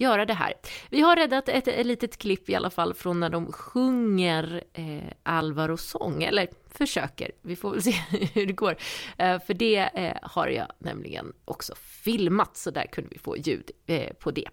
göra 0.00 0.26
det 0.26 0.34
här. 0.34 0.52
Vi 0.90 1.00
har 1.00 1.16
räddat 1.16 1.48
ett, 1.48 1.68
ett 1.68 1.86
litet 1.86 2.16
klipp 2.18 2.50
i 2.50 2.54
alla 2.54 2.70
fall 2.70 2.94
från 2.94 3.20
när 3.20 3.30
de 3.30 3.52
sjunger 3.52 4.64
eh, 4.72 5.12
Alvaros 5.22 5.82
sång, 5.82 6.22
eller 6.22 6.48
försöker. 6.70 7.30
Vi 7.42 7.56
får 7.56 7.70
väl 7.70 7.82
se 7.82 7.90
hur 8.34 8.46
det 8.46 8.52
går. 8.52 8.76
Eh, 9.18 9.40
för 9.40 9.54
det 9.54 9.76
eh, 9.76 10.16
har 10.22 10.48
jag 10.48 10.66
nämligen 10.78 11.32
också 11.44 11.74
filmat, 11.74 12.56
så 12.56 12.70
där 12.70 12.86
kunde 12.86 13.10
vi 13.12 13.18
få 13.18 13.36
ljud 13.36 13.70
eh, 13.86 14.12
på 14.12 14.30
det. 14.30 14.48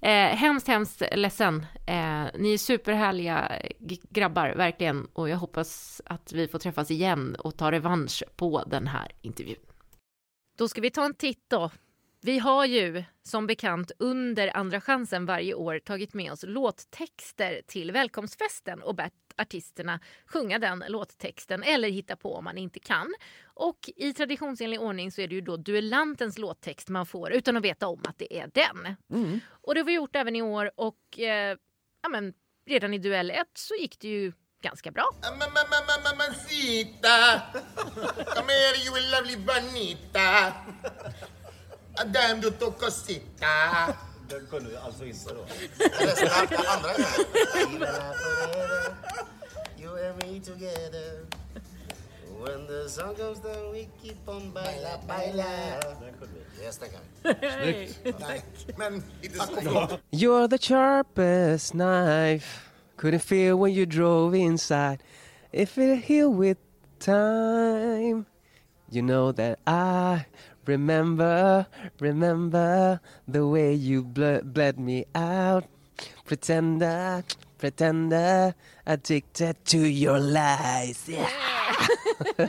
Eh, 0.00 0.36
hemskt, 0.36 0.68
hemskt 0.68 1.02
ledsen. 1.14 1.66
Eh, 1.86 2.24
ni 2.38 2.52
är 2.52 2.58
superhärliga 2.58 3.52
grabbar, 4.10 4.54
verkligen. 4.56 5.04
Och 5.12 5.28
jag 5.28 5.36
hoppas 5.36 6.02
att 6.04 6.32
vi 6.32 6.48
får 6.48 6.58
träffas 6.58 6.90
igen 6.90 7.34
och 7.34 7.56
ta 7.56 7.72
revansch 7.72 8.22
på 8.36 8.64
den 8.66 8.86
här 8.86 9.12
intervjun. 9.20 9.60
Då 10.58 10.68
ska 10.68 10.80
vi 10.80 10.90
ta 10.90 11.04
en 11.04 11.14
titt 11.14 11.44
då 11.48 11.70
vi 12.22 12.38
har 12.38 12.64
ju 12.64 13.04
som 13.22 13.46
bekant 13.46 13.92
under 13.98 14.56
Andra 14.56 14.80
chansen 14.80 15.26
varje 15.26 15.54
år 15.54 15.78
tagit 15.78 16.14
med 16.14 16.32
oss 16.32 16.44
låttexter 16.46 17.62
till 17.66 17.92
välkomstfesten 17.92 18.82
och 18.82 18.94
bett 18.94 19.12
artisterna 19.36 20.00
sjunga 20.26 20.58
den 20.58 20.84
låttexten 20.88 21.62
eller 21.62 21.88
hitta 21.88 22.16
på 22.16 22.34
om 22.34 22.44
man 22.44 22.58
inte 22.58 22.78
kan. 22.78 23.14
Och 23.44 23.90
i 23.96 24.12
traditionsenlig 24.12 24.80
ordning 24.80 25.12
så 25.12 25.20
är 25.20 25.28
det 25.28 25.34
ju 25.34 25.40
då 25.40 25.56
duellantens 25.56 26.38
låttext 26.38 26.88
man 26.88 27.06
får 27.06 27.32
utan 27.32 27.56
att 27.56 27.64
veta 27.64 27.86
om 27.86 28.02
att 28.08 28.18
det 28.18 28.38
är 28.38 28.50
den. 28.54 28.96
Mm. 29.12 29.40
Och 29.50 29.74
det 29.74 29.80
har 29.80 29.86
vi 29.86 29.94
gjort 29.94 30.16
även 30.16 30.36
i 30.36 30.42
år 30.42 30.70
och 30.76 31.18
eh, 31.18 31.56
ja, 32.02 32.08
men, 32.08 32.34
redan 32.66 32.94
i 32.94 32.98
duell 32.98 33.30
1 33.30 33.46
så 33.54 33.74
gick 33.74 34.00
det 34.00 34.08
ju 34.08 34.32
ganska 34.62 34.90
bra. 34.90 35.08
Mamacita, 36.04 37.42
come 38.34 38.52
here 38.52 38.76
you 38.86 38.94
lovely 39.12 39.36
bonita. 39.36 40.52
Damn 41.96 42.40
du 42.40 42.50
tog 42.50 42.78
cosita. 42.78 43.94
Den 44.28 44.46
kunde 44.50 44.70
du 44.70 44.76
alltså 44.76 45.04
inte 45.04 45.34
då? 45.34 45.44
Resten 46.04 46.28
andra 46.68 46.90
You 49.78 49.96
and 50.08 50.16
me 50.22 50.40
together 50.40 51.26
When 52.38 52.66
the 52.66 52.88
song 52.88 53.14
comes 53.16 53.40
down 53.40 53.72
we 53.72 53.88
keep 54.02 54.28
on 54.28 54.52
baila, 54.52 54.98
baila 55.08 55.44
Den 56.00 56.14
kunde 56.18 56.34
vi. 56.34 56.64
Yes, 56.64 56.78
den 56.78 56.88
kan 56.90 57.00
vi. 57.22 57.94
Snyggt. 58.02 58.78
Men 58.78 59.02
lite 59.22 60.00
You're 60.10 60.48
the 60.48 60.58
sharpest 60.58 61.72
knife 61.72 62.70
Couldn't 62.96 63.22
feel 63.22 63.56
when 63.56 63.72
you 63.72 63.86
drove 63.86 64.34
inside 64.38 64.98
If 65.52 65.78
it 65.78 66.04
heal 66.04 66.28
with 66.28 66.58
time 67.00 68.26
You 68.92 69.02
know 69.02 69.32
that 69.32 69.58
I 69.66 70.24
Remember, 70.66 71.66
remember 71.98 73.00
the 73.26 73.46
way 73.46 73.74
you 73.74 74.02
ble 74.02 74.40
bled 74.42 74.78
me 74.78 75.04
out. 75.14 75.64
Pretender, 76.24 77.22
pretender, 77.58 78.54
addicted 78.86 79.56
to 79.64 79.78
your 79.78 80.20
lies. 80.20 81.08
Yeah. 81.08 81.28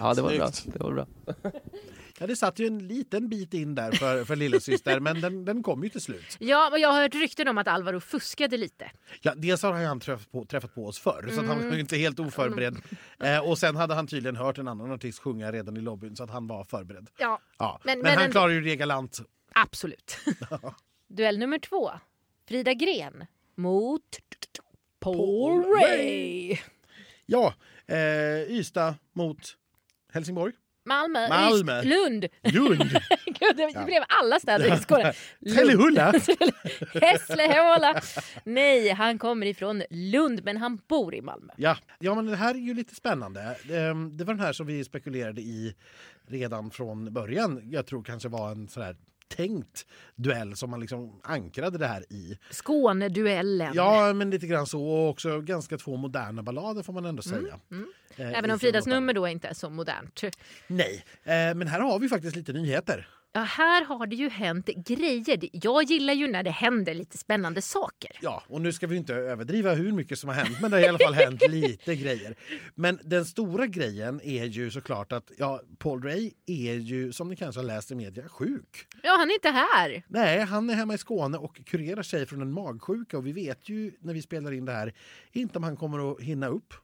ja, 0.00 0.14
det 0.14 0.22
var 0.22 0.36
bra. 0.36 0.50
Det 0.64 0.80
var 0.80 0.92
bra. 0.92 1.06
Ja, 2.20 2.26
det 2.26 2.36
satt 2.36 2.58
ju 2.58 2.66
en 2.66 2.88
liten 2.88 3.28
bit 3.28 3.54
in 3.54 3.74
där 3.74 3.92
för, 3.92 4.24
för 4.24 4.36
lillasyster, 4.36 5.00
men 5.00 5.20
den, 5.20 5.44
den 5.44 5.62
kom 5.62 5.84
ju 5.84 5.88
till 5.88 6.00
slut. 6.00 6.36
Ja, 6.38 6.68
men 6.72 6.80
jag 6.80 6.92
har 6.92 7.02
hört 7.02 7.14
rykten 7.14 7.48
om 7.48 7.58
att 7.58 7.68
Alvaro 7.68 8.00
fuskade 8.00 8.56
lite. 8.56 8.90
Ja, 9.20 9.34
dels 9.36 9.62
har 9.62 9.72
han 9.72 10.00
träffat 10.00 10.32
på, 10.32 10.44
träffat 10.44 10.74
på 10.74 10.86
oss 10.86 10.98
förr, 10.98 11.22
mm. 11.22 11.34
så 11.34 11.40
han 11.40 11.58
var 11.58 11.66
mm. 11.66 11.78
inte 11.78 11.96
helt 11.96 12.20
oförberedd. 12.20 12.76
Mm. 13.20 13.34
Eh, 13.34 13.48
och 13.48 13.58
sen 13.58 13.76
hade 13.76 13.94
han 13.94 14.06
tydligen 14.06 14.36
hört 14.36 14.58
en 14.58 14.68
annan 14.68 14.92
artist 14.92 15.18
sjunga 15.18 15.52
redan 15.52 15.76
i 15.76 15.80
lobbyn, 15.80 16.16
så 16.16 16.24
att 16.24 16.30
han 16.30 16.46
var 16.46 16.64
förberedd. 16.64 17.10
Ja. 17.18 17.40
ja. 17.58 17.80
Men, 17.84 17.98
men, 17.98 18.02
men 18.02 18.14
han 18.14 18.24
en... 18.24 18.30
klarar 18.30 18.52
ju 18.52 18.60
det 18.60 18.76
galant. 18.76 19.20
Absolut. 19.52 20.18
Duell 21.08 21.38
nummer 21.38 21.58
två. 21.58 21.90
Frida 22.48 22.74
Gren 22.74 23.26
mot 23.54 24.18
Paul. 24.98 25.64
Ray. 25.64 26.56
Ja, 27.26 27.54
eh, 27.86 28.50
Ystad 28.50 28.94
mot 29.12 29.56
Helsingborg. 30.12 30.52
Malmö, 30.84 31.28
Malmö. 31.28 31.82
Lund. 31.82 32.26
Lund. 32.42 32.90
Gud, 33.26 33.56
det 33.56 33.70
ja. 33.74 33.84
blev 33.84 34.02
alla 34.08 34.40
städer 34.40 34.74
i 34.74 34.78
Skåne. 34.78 35.12
Trellehulla. 35.54 36.12
Hässleholm. 37.02 38.00
Nej, 38.44 38.88
han 38.90 39.18
kommer 39.18 39.46
ifrån 39.46 39.82
Lund, 39.90 40.44
men 40.44 40.56
han 40.56 40.80
bor 40.88 41.14
i 41.14 41.20
Malmö. 41.20 41.52
Ja, 41.56 41.76
ja 41.98 42.14
men 42.14 42.26
det 42.26 42.36
här 42.36 42.54
är 42.54 42.58
ju 42.58 42.74
lite 42.74 42.94
spännande. 42.94 43.56
Ehm, 43.70 44.16
det 44.16 44.24
var 44.24 44.34
den 44.34 44.44
här 44.44 44.52
som 44.52 44.66
vi 44.66 44.84
spekulerade 44.84 45.40
i 45.40 45.74
redan 46.26 46.70
från 46.70 47.12
början. 47.12 47.62
Jag 47.70 47.86
tror 47.86 48.02
kanske 48.02 48.28
var 48.28 48.50
en 48.50 48.68
sån 48.68 48.82
här 48.82 48.96
tänkt 49.36 49.86
duell 50.16 50.56
som 50.56 50.70
man 50.70 50.80
liksom 50.80 51.20
ankrade 51.22 51.78
det 51.78 51.86
här 51.86 52.12
i. 52.12 52.38
Skåneduellen. 52.50 53.72
Ja, 53.74 54.12
men 54.12 54.30
lite 54.30 54.46
grann 54.46 54.66
så. 54.66 54.82
Och 54.84 55.08
också 55.08 55.40
ganska 55.40 55.78
två 55.78 55.96
moderna 55.96 56.42
ballader 56.42 56.82
får 56.82 56.92
man 56.92 57.04
ändå 57.04 57.22
mm, 57.26 57.42
säga. 57.42 57.60
Mm, 57.70 57.86
mm. 58.16 58.34
Även 58.34 58.50
om 58.50 58.58
Fridas 58.58 58.86
nummer 58.86 59.14
då 59.14 59.28
inte 59.28 59.48
är 59.48 59.54
så 59.54 59.70
modernt. 59.70 60.20
Nej, 60.66 61.04
eh, 61.22 61.32
men 61.32 61.66
här 61.66 61.80
har 61.80 61.98
vi 61.98 62.08
faktiskt 62.08 62.36
lite 62.36 62.52
nyheter. 62.52 63.08
Ja, 63.32 63.40
här 63.40 63.84
har 63.84 64.06
det 64.06 64.16
ju 64.16 64.28
hänt 64.28 64.66
grejer. 64.66 65.48
Jag 65.52 65.82
gillar 65.82 66.14
ju 66.14 66.28
när 66.28 66.42
det 66.42 66.50
händer 66.50 66.94
lite 66.94 67.18
spännande 67.18 67.62
saker. 67.62 68.10
Ja, 68.22 68.42
och 68.46 68.60
nu 68.60 68.72
ska 68.72 68.86
vi 68.86 68.96
inte 68.96 69.14
överdriva 69.14 69.74
hur 69.74 69.92
mycket 69.92 70.18
som 70.18 70.28
har 70.28 70.36
hänt, 70.36 70.60
men 70.60 70.70
det 70.70 70.76
har 70.76 70.84
i 70.84 70.88
alla 70.88 70.98
fall 70.98 71.14
hänt 71.14 71.42
lite 71.48 71.96
grejer. 71.96 72.36
Men 72.74 73.00
den 73.04 73.24
stora 73.24 73.66
grejen 73.66 74.20
är 74.24 74.44
ju 74.44 74.70
såklart 74.70 75.12
att 75.12 75.30
ja, 75.38 75.60
Paul 75.78 76.02
Ray 76.02 76.30
är 76.46 76.74
ju, 76.74 77.12
som 77.12 77.28
ni 77.28 77.36
kanske 77.36 77.58
har 77.58 77.66
läst 77.66 77.90
i 77.90 77.94
media, 77.94 78.28
sjuk. 78.28 78.86
Ja, 79.02 79.16
han 79.18 79.30
är 79.30 79.34
inte 79.34 79.50
här. 79.50 80.02
Nej, 80.08 80.40
han 80.40 80.70
är 80.70 80.74
hemma 80.74 80.94
i 80.94 80.98
Skåne 80.98 81.38
och 81.38 81.60
kurerar 81.66 82.02
sig 82.02 82.26
från 82.26 82.42
en 82.42 82.52
magsjuka 82.52 83.18
och 83.18 83.26
vi 83.26 83.32
vet 83.32 83.68
ju 83.68 83.92
när 84.00 84.14
vi 84.14 84.22
spelar 84.22 84.52
in 84.52 84.64
det 84.64 84.72
här 84.72 84.94
inte 85.32 85.58
om 85.58 85.64
han 85.64 85.76
kommer 85.76 86.12
att 86.12 86.20
hinna 86.20 86.46
upp 86.48 86.74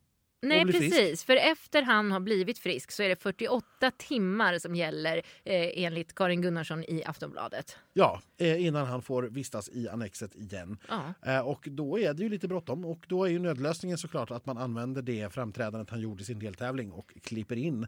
Nej 0.48 0.64
precis, 0.64 0.94
frisk. 0.94 1.26
för 1.26 1.36
efter 1.36 1.82
han 1.82 2.12
har 2.12 2.20
blivit 2.20 2.58
frisk 2.58 2.90
så 2.90 3.02
är 3.02 3.08
det 3.08 3.16
48 3.16 3.90
timmar 3.96 4.58
som 4.58 4.74
gäller 4.74 5.16
eh, 5.16 5.84
enligt 5.84 6.14
Karin 6.14 6.42
Gunnarsson 6.42 6.84
i 6.84 7.04
Aftonbladet. 7.04 7.76
Ja, 7.92 8.20
eh, 8.38 8.66
innan 8.66 8.86
han 8.86 9.02
får 9.02 9.22
vistas 9.22 9.68
i 9.68 9.88
Annexet 9.88 10.34
igen. 10.34 10.78
Ja. 10.88 11.32
Eh, 11.32 11.40
och 11.40 11.68
då 11.70 11.98
är 11.98 12.14
det 12.14 12.22
ju 12.22 12.28
lite 12.28 12.48
bråttom 12.48 12.84
och 12.84 13.04
då 13.08 13.24
är 13.24 13.30
ju 13.30 13.38
nödlösningen 13.38 13.98
såklart 13.98 14.30
att 14.30 14.46
man 14.46 14.58
använder 14.58 15.02
det 15.02 15.32
framträdandet 15.32 15.90
han 15.90 16.00
gjorde 16.00 16.22
i 16.22 16.24
sin 16.24 16.38
deltävling 16.38 16.92
och 16.92 17.12
klipper 17.22 17.56
in 17.56 17.86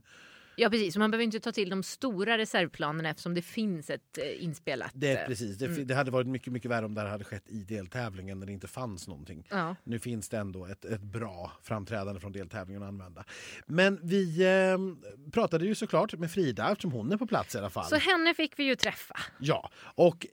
Ja 0.61 0.71
precis, 0.71 0.97
man 0.97 1.11
behöver 1.11 1.25
inte 1.25 1.41
ta 1.41 1.53
till 1.53 1.71
de 1.71 1.83
stora 1.83 2.39
reservplanerna 2.39 3.11
eftersom 3.11 3.35
det 3.35 3.43
finns 3.43 3.91
ett 3.91 4.19
eh, 4.19 4.45
inspelat... 4.45 4.91
Det, 4.95 5.21
eh, 5.21 5.27
precis, 5.27 5.59
det, 5.59 5.67
mm. 5.67 5.87
det, 5.87 5.95
hade 5.95 6.11
varit 6.11 6.27
mycket, 6.27 6.53
mycket 6.53 6.71
värre 6.71 6.87
om 6.87 6.95
det 6.95 7.01
hade 7.01 7.25
skett 7.25 7.49
i 7.49 7.65
deltävlingen 7.65 8.39
när 8.39 8.47
det 8.47 8.53
inte 8.53 8.69
fanns 8.69 9.09
någonting. 9.09 9.47
Ja. 9.51 9.77
Nu 9.85 9.99
finns 9.99 10.29
det 10.29 10.39
ändå 10.39 10.67
ett, 10.67 10.85
ett 10.85 11.03
bra 11.03 11.53
framträdande 11.63 12.21
från 12.21 12.33
deltävlingen 12.33 12.83
att 12.83 12.89
använda. 12.89 13.25
Men 13.67 14.01
vi 14.03 14.45
eh, 14.45 14.79
pratade 15.33 15.67
ju 15.67 15.75
såklart 15.75 16.15
med 16.15 16.31
Frida 16.31 16.71
eftersom 16.71 16.93
hon 16.93 17.13
är 17.13 17.17
på 17.17 17.27
plats 17.27 17.55
i 17.55 17.59
alla 17.59 17.71
fall. 17.71 17.85
Så 17.85 17.97
henne 17.97 18.35
fick 18.35 18.59
vi 18.59 18.65
ju 18.65 18.77
träffa. 18.77 19.17
Ja, 19.39 19.71
och 19.95 20.27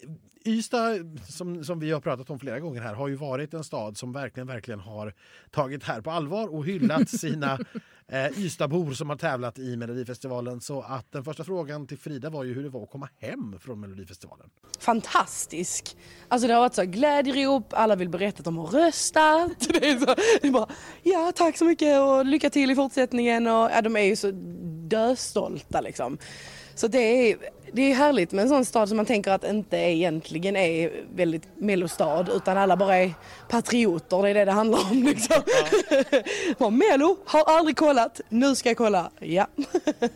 Ystad, 0.48 1.20
som, 1.28 1.64
som 1.64 1.80
vi 1.80 1.92
har 1.92 2.02
pratat 2.02 2.30
om 2.30 2.40
flera 2.40 2.60
gånger 2.60 2.82
här, 2.82 2.94
har 2.94 3.08
ju 3.08 3.16
varit 3.16 3.54
en 3.54 3.64
stad 3.64 3.98
som 3.98 4.12
verkligen, 4.12 4.48
verkligen 4.48 4.80
har 4.80 5.14
tagit 5.52 5.84
här 5.84 6.02
på 6.02 6.12
allvar 6.12 6.54
och 6.54 6.66
hyllat 6.66 7.10
sina 7.20 7.60
eh, 8.08 8.40
Ystadbor 8.40 8.94
som 8.94 9.10
har 9.10 9.18
tävlat 9.18 9.60
i 9.60 9.78
Melodifestivalen. 9.78 10.14
Så 10.62 10.82
att 10.82 11.12
den 11.12 11.23
första 11.23 11.43
frågan 11.43 11.88
till 11.88 11.97
Frida 11.97 12.30
var 12.30 12.43
ju 12.43 12.54
hur 12.54 12.63
det 12.63 12.69
var 12.69 12.84
att 12.84 12.89
komma 12.89 13.10
hem 13.19 13.60
från 13.60 13.80
Melodifestivalen. 13.80 14.49
Fantastisk! 14.80 15.97
Alltså 16.28 16.47
det 16.47 16.54
har 16.54 16.62
varit 16.62 16.73
så 16.73 16.86
glädjerop, 16.86 17.73
alla 17.73 17.95
vill 17.95 18.10
berätta 18.10 18.39
att 18.39 18.45
de 18.45 18.58
har 18.58 18.67
röstat. 18.67 19.51
Det 19.69 19.89
är, 19.89 19.99
så, 19.99 20.06
det 20.41 20.47
är 20.47 20.51
bara, 20.51 20.69
ja 21.04 21.32
tack 21.36 21.58
så 21.58 21.65
mycket 21.65 22.01
och 22.01 22.25
lycka 22.25 22.49
till 22.49 22.71
i 22.71 22.75
fortsättningen. 22.75 23.47
Och, 23.47 23.69
ja, 23.71 23.82
de 23.82 23.95
är 23.95 24.01
ju 24.01 24.15
så 24.15 24.32
döstolta 24.88 25.82
liksom. 25.82 26.17
Så 26.75 26.88
det 26.88 27.32
är, 27.32 27.38
det 27.76 27.92
är 27.92 27.96
härligt 27.96 28.32
med 28.32 28.44
en 28.44 28.50
sån 28.50 28.66
stad 28.66 28.90
som 28.90 28.98
man 28.98 29.06
tänker 29.06 29.32
att 29.32 29.44
inte 29.44 29.78
egentligen 29.78 30.56
är 30.56 31.04
väldigt 31.16 31.44
mellostad 31.58 32.30
utan 32.36 32.58
alla 32.58 32.78
bara 32.78 32.96
är 32.96 33.14
patrioter, 33.50 34.24
det 34.24 34.30
är 34.30 34.34
det 34.34 34.46
det 34.46 34.52
handlar 34.52 34.92
om 34.92 35.04
liksom. 35.04 35.42
Ja. 36.58 36.70
Melo, 36.70 37.18
har 37.26 37.44
aldrig 37.44 37.78
kollat, 37.78 38.22
nu 38.30 38.56
ska 38.56 38.70
jag 38.70 38.78
kolla. 38.78 39.12
Ja. 39.20 39.48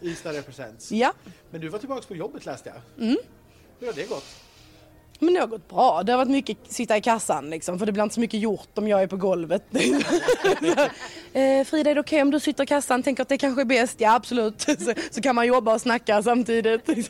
Ystad 0.01 0.31
represents. 0.31 0.91
Ja. 0.91 1.13
Men 1.51 1.61
du 1.61 1.67
var 1.69 1.79
tillbaka 1.79 2.07
på 2.07 2.15
jobbet 2.15 2.45
läste 2.45 2.69
jag. 2.69 3.07
Mm. 3.07 3.17
Hur 3.79 3.87
har 3.87 3.93
det 3.93 4.09
gått? 4.09 4.48
Men 5.19 5.33
det 5.33 5.39
har 5.39 5.47
gått 5.47 5.69
bra. 5.69 6.03
Det 6.03 6.11
har 6.11 6.17
varit 6.17 6.31
mycket 6.31 6.57
sitta 6.67 6.97
i 6.97 7.01
kassan 7.01 7.49
liksom, 7.49 7.79
för 7.79 7.85
det 7.85 7.91
blir 7.91 8.03
inte 8.03 8.15
så 8.15 8.21
mycket 8.21 8.39
gjort 8.39 8.77
om 8.77 8.87
jag 8.87 9.03
är 9.03 9.07
på 9.07 9.17
golvet. 9.17 9.63
eh, 11.33 11.63
Frida, 11.65 11.91
är 11.91 11.95
det 11.95 12.01
okej 12.01 12.17
okay 12.17 12.21
om 12.21 12.31
du 12.31 12.39
sitter 12.39 12.63
i 12.63 12.67
kassan? 12.67 13.03
Tänker 13.03 13.21
att 13.21 13.29
det 13.29 13.37
kanske 13.37 13.61
är 13.61 13.65
bäst? 13.65 14.01
Ja, 14.01 14.15
absolut. 14.15 14.61
så, 14.79 14.93
så 15.11 15.21
kan 15.21 15.35
man 15.35 15.47
jobba 15.47 15.73
och 15.73 15.81
snacka 15.81 16.23
samtidigt. 16.23 16.85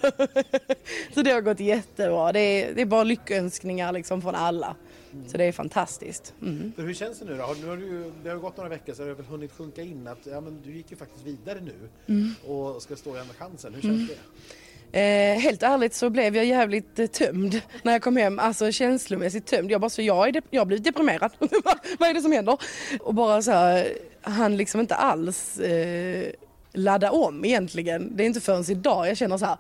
så 1.14 1.22
det 1.22 1.32
har 1.32 1.42
gått 1.42 1.60
jättebra. 1.60 2.32
Det 2.32 2.40
är, 2.40 2.74
det 2.74 2.82
är 2.82 2.86
bara 2.86 3.04
lyckönskningar 3.04 3.92
liksom 3.92 4.22
från 4.22 4.36
alla. 4.36 4.76
Så 5.28 5.38
det 5.38 5.44
är 5.44 5.52
fantastiskt. 5.52 6.34
Mm. 6.42 6.74
hur 6.78 6.94
känns 6.94 7.20
det 7.20 7.26
nu 7.26 7.38
då? 7.38 7.56
Nu 7.62 7.68
har 7.68 7.78
du, 7.78 8.12
det 8.24 8.30
har 8.30 8.38
gått 8.38 8.58
några 8.58 8.70
veckor 8.70 8.94
så 8.94 9.02
har 9.02 9.08
det 9.08 9.14
väl 9.14 9.26
hunnit 9.26 9.52
sjunka 9.52 9.82
in 9.82 10.08
att 10.08 10.20
ja, 10.24 10.42
men 10.42 10.62
du 10.64 10.72
gick 10.72 10.92
ju 10.92 10.98
faktiskt 10.98 11.26
vidare 11.26 11.60
nu 11.62 11.90
mm. 12.08 12.34
och 12.48 12.82
ska 12.82 12.96
stå 12.96 13.16
i 13.16 13.20
Andra 13.20 13.34
chansen. 13.34 13.74
Hur 13.74 13.82
känns 13.82 13.94
mm. 13.96 14.08
det? 14.08 14.18
Eh, 14.92 15.40
helt 15.40 15.64
ärligt 15.64 15.94
så 15.94 16.10
blev 16.10 16.36
jag 16.36 16.46
jävligt 16.46 17.00
eh, 17.00 17.08
tömd 17.08 17.62
när 17.84 17.92
jag 17.92 18.02
kom 18.02 18.18
hem, 18.18 18.40
alltså 18.40 18.72
känslomässigt 18.72 19.46
tömd. 19.46 19.72
Jag 19.72 19.82
bara 19.82 19.90
så 19.90 20.02
jag, 20.02 20.28
är 20.28 20.32
de- 20.32 20.42
jag 20.50 20.62
har 20.62 20.66
blivit 20.66 20.84
deprimerad. 20.86 21.32
Vad 22.00 22.10
är 22.10 22.14
det 22.14 22.22
som 22.22 22.32
händer? 22.32 22.58
Och 23.00 23.14
bara 23.14 23.42
så 23.42 23.52
här, 23.52 23.88
han 24.22 24.58
liksom 24.58 24.82
inte 24.82 24.96
alls 24.96 25.60
eh, 25.60 26.26
ladda 26.74 27.12
om 27.12 27.46
egentligen. 27.46 28.16
Det 28.18 28.24
är 28.24 28.28
inte 28.28 28.42
förrän 28.42 28.72
idag 28.72 29.08
jag 29.08 29.18
känner 29.18 29.38
så 29.38 29.46
här. 29.46 29.58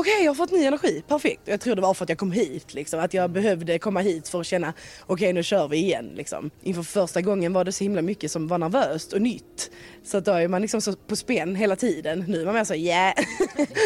Okej, 0.00 0.24
jag 0.24 0.30
har 0.30 0.34
fått 0.34 0.52
ny 0.52 0.64
energi, 0.64 1.02
perfekt. 1.08 1.40
Jag 1.44 1.60
tror 1.60 1.74
det 1.76 1.82
var 1.82 1.94
för 1.94 2.04
att 2.04 2.08
jag 2.08 2.18
kom 2.18 2.32
hit, 2.32 2.74
liksom. 2.74 3.00
att 3.00 3.14
jag 3.14 3.30
behövde 3.30 3.78
komma 3.78 4.00
hit 4.00 4.28
för 4.28 4.40
att 4.40 4.46
känna 4.46 4.72
okej 5.06 5.32
nu 5.32 5.42
kör 5.42 5.68
vi 5.68 5.76
igen. 5.76 6.12
Liksom. 6.14 6.50
Inför 6.62 6.82
första 6.82 7.20
gången 7.20 7.52
var 7.52 7.64
det 7.64 7.72
så 7.72 7.84
himla 7.84 8.02
mycket 8.02 8.30
som 8.30 8.48
var 8.48 8.58
nervöst 8.58 9.12
och 9.12 9.22
nytt. 9.22 9.70
Så 10.04 10.18
att 10.18 10.24
då 10.24 10.32
är 10.32 10.48
man 10.48 10.62
liksom 10.62 10.80
så 10.80 10.92
på 10.92 11.16
spänn 11.16 11.56
hela 11.56 11.76
tiden. 11.76 12.24
Nu 12.28 12.40
är 12.40 12.44
man 12.44 12.54
mer 12.54 12.64
så 12.64 12.74
ja, 12.74 13.14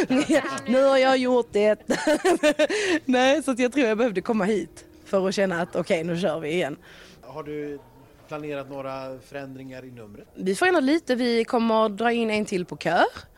nu 0.67 0.83
har 0.83 0.99
jag 0.99 1.17
gjort 1.17 1.49
det. 1.53 1.79
Nej, 3.05 3.43
så 3.43 3.51
att 3.51 3.59
jag 3.59 3.73
tror 3.73 3.87
jag 3.87 3.99
behövde 3.99 4.21
komma 4.21 4.45
hit 4.45 4.85
för 5.05 5.29
att 5.29 5.35
känna 5.35 5.63
att 5.63 5.77
okej 5.77 6.05
nu 6.05 6.21
kör 6.21 6.41
vi 6.41 6.53
igen. 6.53 6.77
Har 7.23 7.43
du 7.43 7.79
planerat 8.29 8.71
några 8.71 9.19
förändringar 9.19 9.85
i 9.85 9.91
numret? 9.91 10.29
Vi 10.35 10.55
förändrar 10.55 10.81
lite, 10.81 11.15
vi 11.15 11.45
kommer 11.45 11.89
dra 11.89 12.13
in 12.13 12.31
en 12.31 12.45
till 12.45 12.65
på 12.65 12.77
kör. 12.77 13.32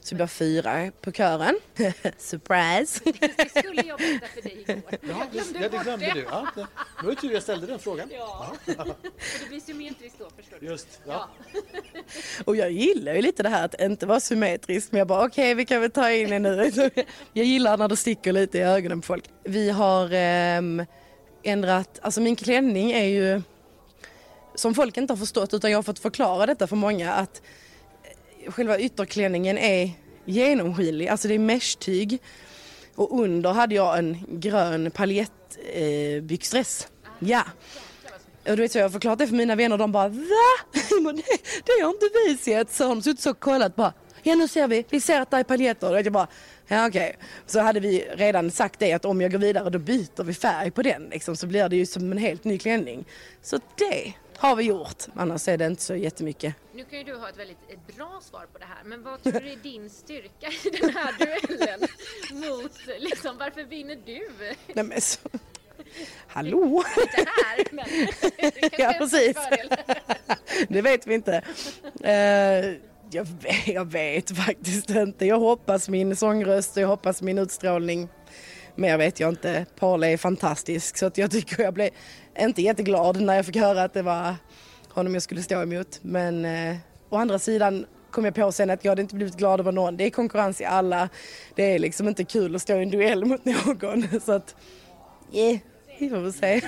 Så 0.00 0.14
det 0.14 0.14
blir 0.14 0.26
fyra 0.26 0.92
på 1.00 1.12
kören. 1.12 1.58
Surprise! 2.18 3.00
Det 3.36 3.58
skulle 3.58 3.82
jag 3.82 3.98
berätta 3.98 4.26
för 4.34 4.42
dig 4.42 4.64
igår. 4.66 4.82
Ja, 4.90 5.26
glömde 5.32 5.58
det 5.58 5.70
bort 5.70 5.82
glömde 5.82 6.06
det. 6.06 6.12
du. 6.12 6.20
Ja, 6.20 6.46
det 6.54 6.66
det 7.00 7.06
var 7.06 7.10
ju 7.10 7.16
tur 7.16 7.32
jag 7.32 7.42
ställde 7.42 7.66
den 7.66 7.78
frågan. 7.78 8.08
Ja. 8.12 8.52
För 8.64 8.74
det 9.42 9.48
blir 9.48 9.60
symmetriskt 9.60 10.18
då 10.18 10.28
förstår 10.36 10.56
du. 10.60 10.66
Just, 10.66 11.00
ja. 11.06 11.28
Och 12.44 12.56
jag 12.56 12.70
gillar 12.70 13.14
ju 13.14 13.22
lite 13.22 13.42
det 13.42 13.48
här 13.48 13.64
att 13.64 13.80
inte 13.80 14.06
vara 14.06 14.20
symmetrisk 14.20 14.92
men 14.92 14.98
jag 14.98 15.08
bara 15.08 15.26
okej 15.26 15.54
vi 15.54 15.66
kan 15.66 15.80
väl 15.80 15.90
ta 15.90 16.10
in 16.10 16.32
en 16.32 16.42
nu. 16.42 16.70
Jag 17.32 17.46
gillar 17.46 17.76
när 17.76 17.88
det 17.88 17.96
sticker 17.96 18.32
lite 18.32 18.58
i 18.58 18.62
ögonen 18.62 19.00
på 19.00 19.06
folk. 19.06 19.24
Vi 19.44 19.70
har 19.70 20.10
ehm, 20.12 20.86
ändrat, 21.42 21.98
alltså 22.02 22.20
min 22.20 22.36
klänning 22.36 22.92
är 22.92 23.04
ju 23.04 23.42
som 24.54 24.74
folk 24.74 24.96
inte 24.96 25.12
har 25.12 25.18
förstått 25.18 25.54
utan 25.54 25.70
jag 25.70 25.78
har 25.78 25.82
fått 25.82 25.98
förklara 25.98 26.46
detta 26.46 26.66
för 26.66 26.76
många 26.76 27.12
att 27.12 27.36
eh, 27.36 27.50
själva 28.52 28.78
ytterklänningen 28.78 29.58
är 29.58 29.90
genomskinlig, 30.24 31.08
alltså 31.08 31.28
det 31.28 31.34
är 31.34 31.38
mesh-tyg 31.38 32.18
och 32.94 33.20
under 33.20 33.52
hade 33.52 33.74
jag 33.74 33.98
en 33.98 34.18
grön 34.28 34.90
paljettbyxdress. 34.90 36.82
Eh, 36.82 37.28
ja. 37.28 37.42
Och 38.48 38.56
du 38.56 38.62
vet 38.62 38.72
så 38.72 38.78
jag 38.78 38.84
har 38.84 38.90
förklarat 38.90 39.18
det 39.18 39.26
för 39.26 39.34
mina 39.34 39.56
vänner 39.56 39.78
de 39.78 39.92
bara 39.92 40.08
VA? 40.08 40.24
Det, 41.64 41.82
har 41.82 41.90
inte 41.90 42.08
vi 42.26 42.36
sett. 42.36 42.72
Så 42.72 42.84
har 42.84 42.88
de 42.88 43.02
suttit 43.02 43.20
så 43.20 43.30
och 43.30 43.40
kollat 43.40 43.76
bara 43.76 43.92
Ja 44.22 44.34
nu 44.34 44.48
ser 44.48 44.68
vi, 44.68 44.84
vi 44.90 45.00
ser 45.00 45.20
att 45.20 45.30
det 45.30 45.36
är 45.36 45.44
paljetter. 45.44 45.90
Och 45.90 45.98
jag 45.98 46.12
bara 46.12 46.26
ja 46.68 46.88
okej. 46.88 47.16
Så 47.46 47.60
hade 47.60 47.80
vi 47.80 48.08
redan 48.14 48.50
sagt 48.50 48.80
det 48.80 48.92
att 48.92 49.04
om 49.04 49.20
jag 49.20 49.32
går 49.32 49.38
vidare 49.38 49.70
då 49.70 49.78
byter 49.78 50.22
vi 50.22 50.34
färg 50.34 50.70
på 50.70 50.82
den 50.82 51.08
liksom, 51.10 51.36
så 51.36 51.46
blir 51.46 51.68
det 51.68 51.76
ju 51.76 51.86
som 51.86 52.12
en 52.12 52.18
helt 52.18 52.44
ny 52.44 52.58
klänning. 52.58 53.04
Så 53.42 53.60
det 53.78 54.12
har 54.40 54.56
vi 54.56 54.64
gjort. 54.64 55.04
Annars 55.14 55.48
är 55.48 55.56
det 55.58 55.66
inte 55.66 55.82
så 55.82 55.94
jättemycket. 55.94 56.54
Nu 56.74 56.84
kan 56.84 56.98
ju 56.98 57.04
du 57.04 57.16
ha 57.16 57.28
ett 57.28 57.38
väldigt 57.38 57.58
ett 57.68 57.96
bra 57.96 58.20
svar 58.22 58.46
på 58.52 58.58
det 58.58 58.64
här, 58.64 58.84
men 58.84 59.02
vad 59.02 59.22
tror 59.22 59.32
du 59.32 59.50
är 59.52 59.56
din 59.56 59.90
styrka 59.90 60.46
i 60.64 60.70
den 60.80 60.90
här 60.90 61.14
duellen? 61.18 61.88
Mot, 62.32 62.72
liksom, 62.98 63.38
varför 63.38 63.64
vinner 63.64 63.98
du? 64.06 64.28
Nej 64.74 64.84
men 64.84 65.00
så. 65.00 65.18
Hallå? 66.26 66.84
Inte 67.00 67.30
här, 67.46 67.64
men 67.72 67.84
det 68.52 68.70
Ja, 68.78 68.94
precis. 68.98 69.36
Det 70.68 70.82
vet 70.82 71.06
vi 71.06 71.14
inte. 71.14 71.42
Eh, 72.04 72.74
jag, 73.10 73.24
vet, 73.24 73.66
jag 73.66 73.84
vet 73.84 74.36
faktiskt 74.36 74.90
inte. 74.90 75.26
Jag 75.26 75.38
hoppas 75.38 75.88
min 75.88 76.16
sångröst 76.16 76.76
och 76.76 76.82
jag 76.82 76.88
hoppas 76.88 77.22
min 77.22 77.38
utstrålning. 77.38 78.08
Mer 78.80 78.98
vet 78.98 79.20
jag 79.20 79.28
inte. 79.28 79.66
Paul 79.78 80.04
är 80.04 80.16
fantastisk 80.16 80.98
så 80.98 81.06
att 81.06 81.18
jag 81.18 81.30
tycker 81.30 81.62
jag 81.62 81.74
blev 81.74 81.90
inte 82.38 82.62
jätteglad 82.62 83.20
när 83.20 83.34
jag 83.34 83.46
fick 83.46 83.56
höra 83.56 83.82
att 83.82 83.94
det 83.94 84.02
var 84.02 84.34
honom 84.88 85.14
jag 85.14 85.22
skulle 85.22 85.42
stå 85.42 85.62
emot. 85.62 85.98
Men 86.02 86.44
eh, 86.44 86.76
å 87.08 87.16
andra 87.16 87.38
sidan 87.38 87.86
kom 88.10 88.24
jag 88.24 88.34
på 88.34 88.52
sen 88.52 88.70
att 88.70 88.84
jag 88.84 88.90
hade 88.90 89.02
inte 89.02 89.14
blivit 89.14 89.36
glad 89.36 89.60
över 89.60 89.72
någon. 89.72 89.96
Det 89.96 90.04
är 90.04 90.10
konkurrens 90.10 90.60
i 90.60 90.64
alla. 90.64 91.08
Det 91.54 91.74
är 91.74 91.78
liksom 91.78 92.08
inte 92.08 92.24
kul 92.24 92.56
att 92.56 92.62
stå 92.62 92.78
i 92.78 92.82
en 92.82 92.90
duell 92.90 93.24
mot 93.24 93.44
någon. 93.44 94.20
Så 94.24 94.32
att, 94.32 94.56
yeah, 95.32 95.58
vi 95.98 96.08
får 96.08 96.16
väl 96.16 96.32
se. 96.32 96.60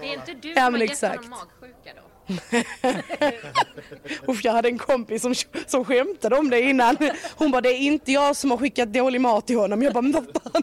Det 0.00 0.06
är 0.06 0.14
inte 0.14 0.34
du 0.42 0.48
Ja, 0.48 0.54
som 0.64 0.72
men 0.72 0.80
har 0.80 0.88
gett 0.88 1.02
honom 1.02 1.30
magsjuka 1.30 1.90
då? 1.96 2.05
Usch, 4.28 4.44
jag 4.44 4.52
hade 4.52 4.68
en 4.68 4.78
kompis 4.78 5.22
som, 5.22 5.34
som 5.66 5.84
skämtade 5.84 6.36
om 6.36 6.50
det 6.50 6.60
innan. 6.60 6.96
Hon 7.36 7.50
bara, 7.50 7.60
det 7.60 7.68
är 7.68 7.78
inte 7.78 8.12
jag 8.12 8.36
som 8.36 8.50
har 8.50 8.58
skickat 8.58 8.92
dålig 8.92 9.20
mat 9.20 9.46
till 9.46 9.58
honom. 9.58 9.82
Jag 9.82 9.92
bara, 9.92 10.02
men 10.02 10.12
vad 10.12 10.24
fan. 10.24 10.62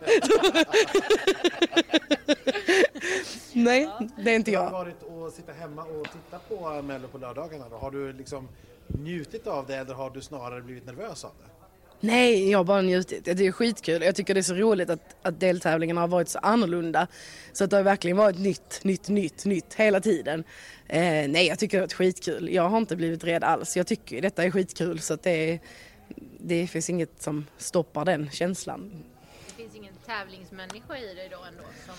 Nej, 3.53 3.89
det 4.17 4.31
är 4.31 4.35
inte 4.35 4.51
Hur 4.51 4.57
har 4.57 4.65
det 4.65 4.71
varit 4.71 5.03
att 5.27 5.33
sitta 5.33 5.51
hemma 5.51 5.83
och 5.83 6.07
titta 6.11 6.39
på 6.39 6.81
Mello 6.81 7.07
på 7.07 7.17
lördagarna? 7.17 7.69
Då? 7.69 7.77
Har 7.77 7.91
du 7.91 8.13
liksom 8.13 8.47
njutit 8.87 9.47
av 9.47 9.67
det 9.67 9.75
eller 9.75 9.93
har 9.93 10.09
du 10.09 10.21
snarare 10.21 10.61
blivit 10.61 10.85
nervös 10.85 11.25
av 11.25 11.31
det? 11.39 11.45
Nej, 12.05 12.49
jag 12.51 12.59
har 12.59 12.63
bara 12.63 12.81
njutit. 12.81 13.25
Det 13.25 13.31
är 13.47 13.51
skitkul. 13.51 14.01
Jag 14.01 14.15
tycker 14.15 14.33
det 14.33 14.39
är 14.39 14.41
så 14.41 14.53
roligt 14.53 14.89
att, 14.89 15.15
att 15.21 15.39
deltävlingarna 15.39 16.01
har 16.01 16.07
varit 16.07 16.29
så 16.29 16.39
annorlunda. 16.39 17.07
Så 17.53 17.63
att 17.63 17.69
det 17.69 17.75
har 17.75 17.83
verkligen 17.83 18.17
varit 18.17 18.39
nytt, 18.39 18.79
nytt, 18.83 19.07
nytt, 19.09 19.45
nytt 19.45 19.73
hela 19.73 19.99
tiden. 20.01 20.43
Eh, 20.87 21.01
nej, 21.27 21.47
jag 21.47 21.59
tycker 21.59 21.77
det 21.77 21.81
varit 21.81 21.93
skitkul. 21.93 22.53
Jag 22.53 22.69
har 22.69 22.77
inte 22.77 22.95
blivit 22.95 23.23
rädd 23.23 23.43
alls. 23.43 23.77
Jag 23.77 23.87
tycker 23.87 24.21
detta 24.21 24.43
är 24.43 24.51
skitkul 24.51 24.99
så 24.99 25.13
att 25.13 25.23
det, 25.23 25.31
är- 25.51 25.59
det 26.39 26.67
finns 26.67 26.89
inget 26.89 27.21
som 27.21 27.45
stoppar 27.57 28.05
den 28.05 28.29
känslan. 28.31 28.91
Det 29.47 29.63
finns 29.63 29.75
ingen 29.75 29.93
tävlingsmänniska 30.05 30.97
i 30.97 31.15
dig 31.15 31.29
då 31.31 31.37
ändå? 31.47 31.63
Som... 31.85 31.95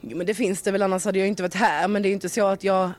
Jo 0.00 0.16
men 0.16 0.26
det 0.26 0.34
finns 0.34 0.62
det 0.62 0.70
väl 0.70 0.82
annars 0.82 1.04
hade 1.04 1.18
jag 1.18 1.28
inte 1.28 1.42
varit 1.42 1.54
här 1.54 1.88
men 1.88 2.02
det 2.02 2.08
är 2.08 2.12
inte 2.12 2.28
så 2.28 2.46
att 2.46 2.64
jag 2.64 2.90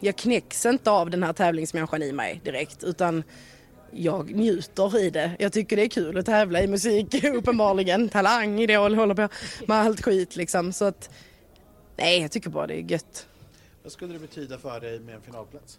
jag 0.00 0.16
knäcks 0.16 0.66
inte 0.66 0.90
av 0.90 1.10
den 1.10 1.22
här 1.22 1.32
tävlingsmänniskan 1.32 2.02
i 2.02 2.12
mig 2.12 2.40
direkt 2.44 2.84
utan 2.84 3.22
jag 3.92 4.30
njuter 4.34 4.98
i 4.98 5.10
det. 5.10 5.36
Jag 5.38 5.52
tycker 5.52 5.76
det 5.76 5.82
är 5.82 5.88
kul 5.88 6.18
att 6.18 6.26
tävla 6.26 6.62
i 6.62 6.66
musik 6.66 7.24
uppenbarligen. 7.34 8.08
Talang, 8.08 8.60
idol, 8.60 8.94
håller 8.94 9.14
på 9.14 9.28
med 9.66 9.76
allt 9.76 10.02
skit 10.02 10.36
liksom 10.36 10.72
så 10.72 10.84
att 10.84 11.10
nej 11.96 12.20
jag 12.20 12.30
tycker 12.30 12.50
bara 12.50 12.66
det 12.66 12.74
är 12.74 12.90
gött. 12.90 13.26
Vad 13.82 13.92
skulle 13.92 14.12
det 14.12 14.18
betyda 14.18 14.58
för 14.58 14.80
dig 14.80 15.00
med 15.00 15.14
en 15.14 15.22
finalplats? 15.22 15.78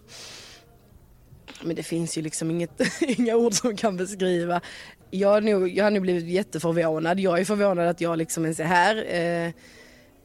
Men 1.63 1.75
det 1.75 1.83
finns 1.83 2.17
ju 2.17 2.21
liksom 2.21 2.51
inget, 2.51 2.81
inga 3.01 3.35
ord 3.35 3.53
som 3.53 3.75
kan 3.75 3.97
beskriva. 3.97 4.61
Jag 5.09 5.29
har, 5.29 5.41
nog, 5.41 5.69
jag 5.69 5.83
har 5.83 5.91
nog 5.91 6.01
blivit 6.01 6.25
jätteförvånad. 6.25 7.19
Jag 7.19 7.39
är 7.39 7.45
förvånad 7.45 7.87
att 7.87 8.01
jag 8.01 8.17
liksom 8.17 8.43
ens 8.43 8.59
är 8.59 8.63
här. 8.63 8.95
Eh, 8.95 9.51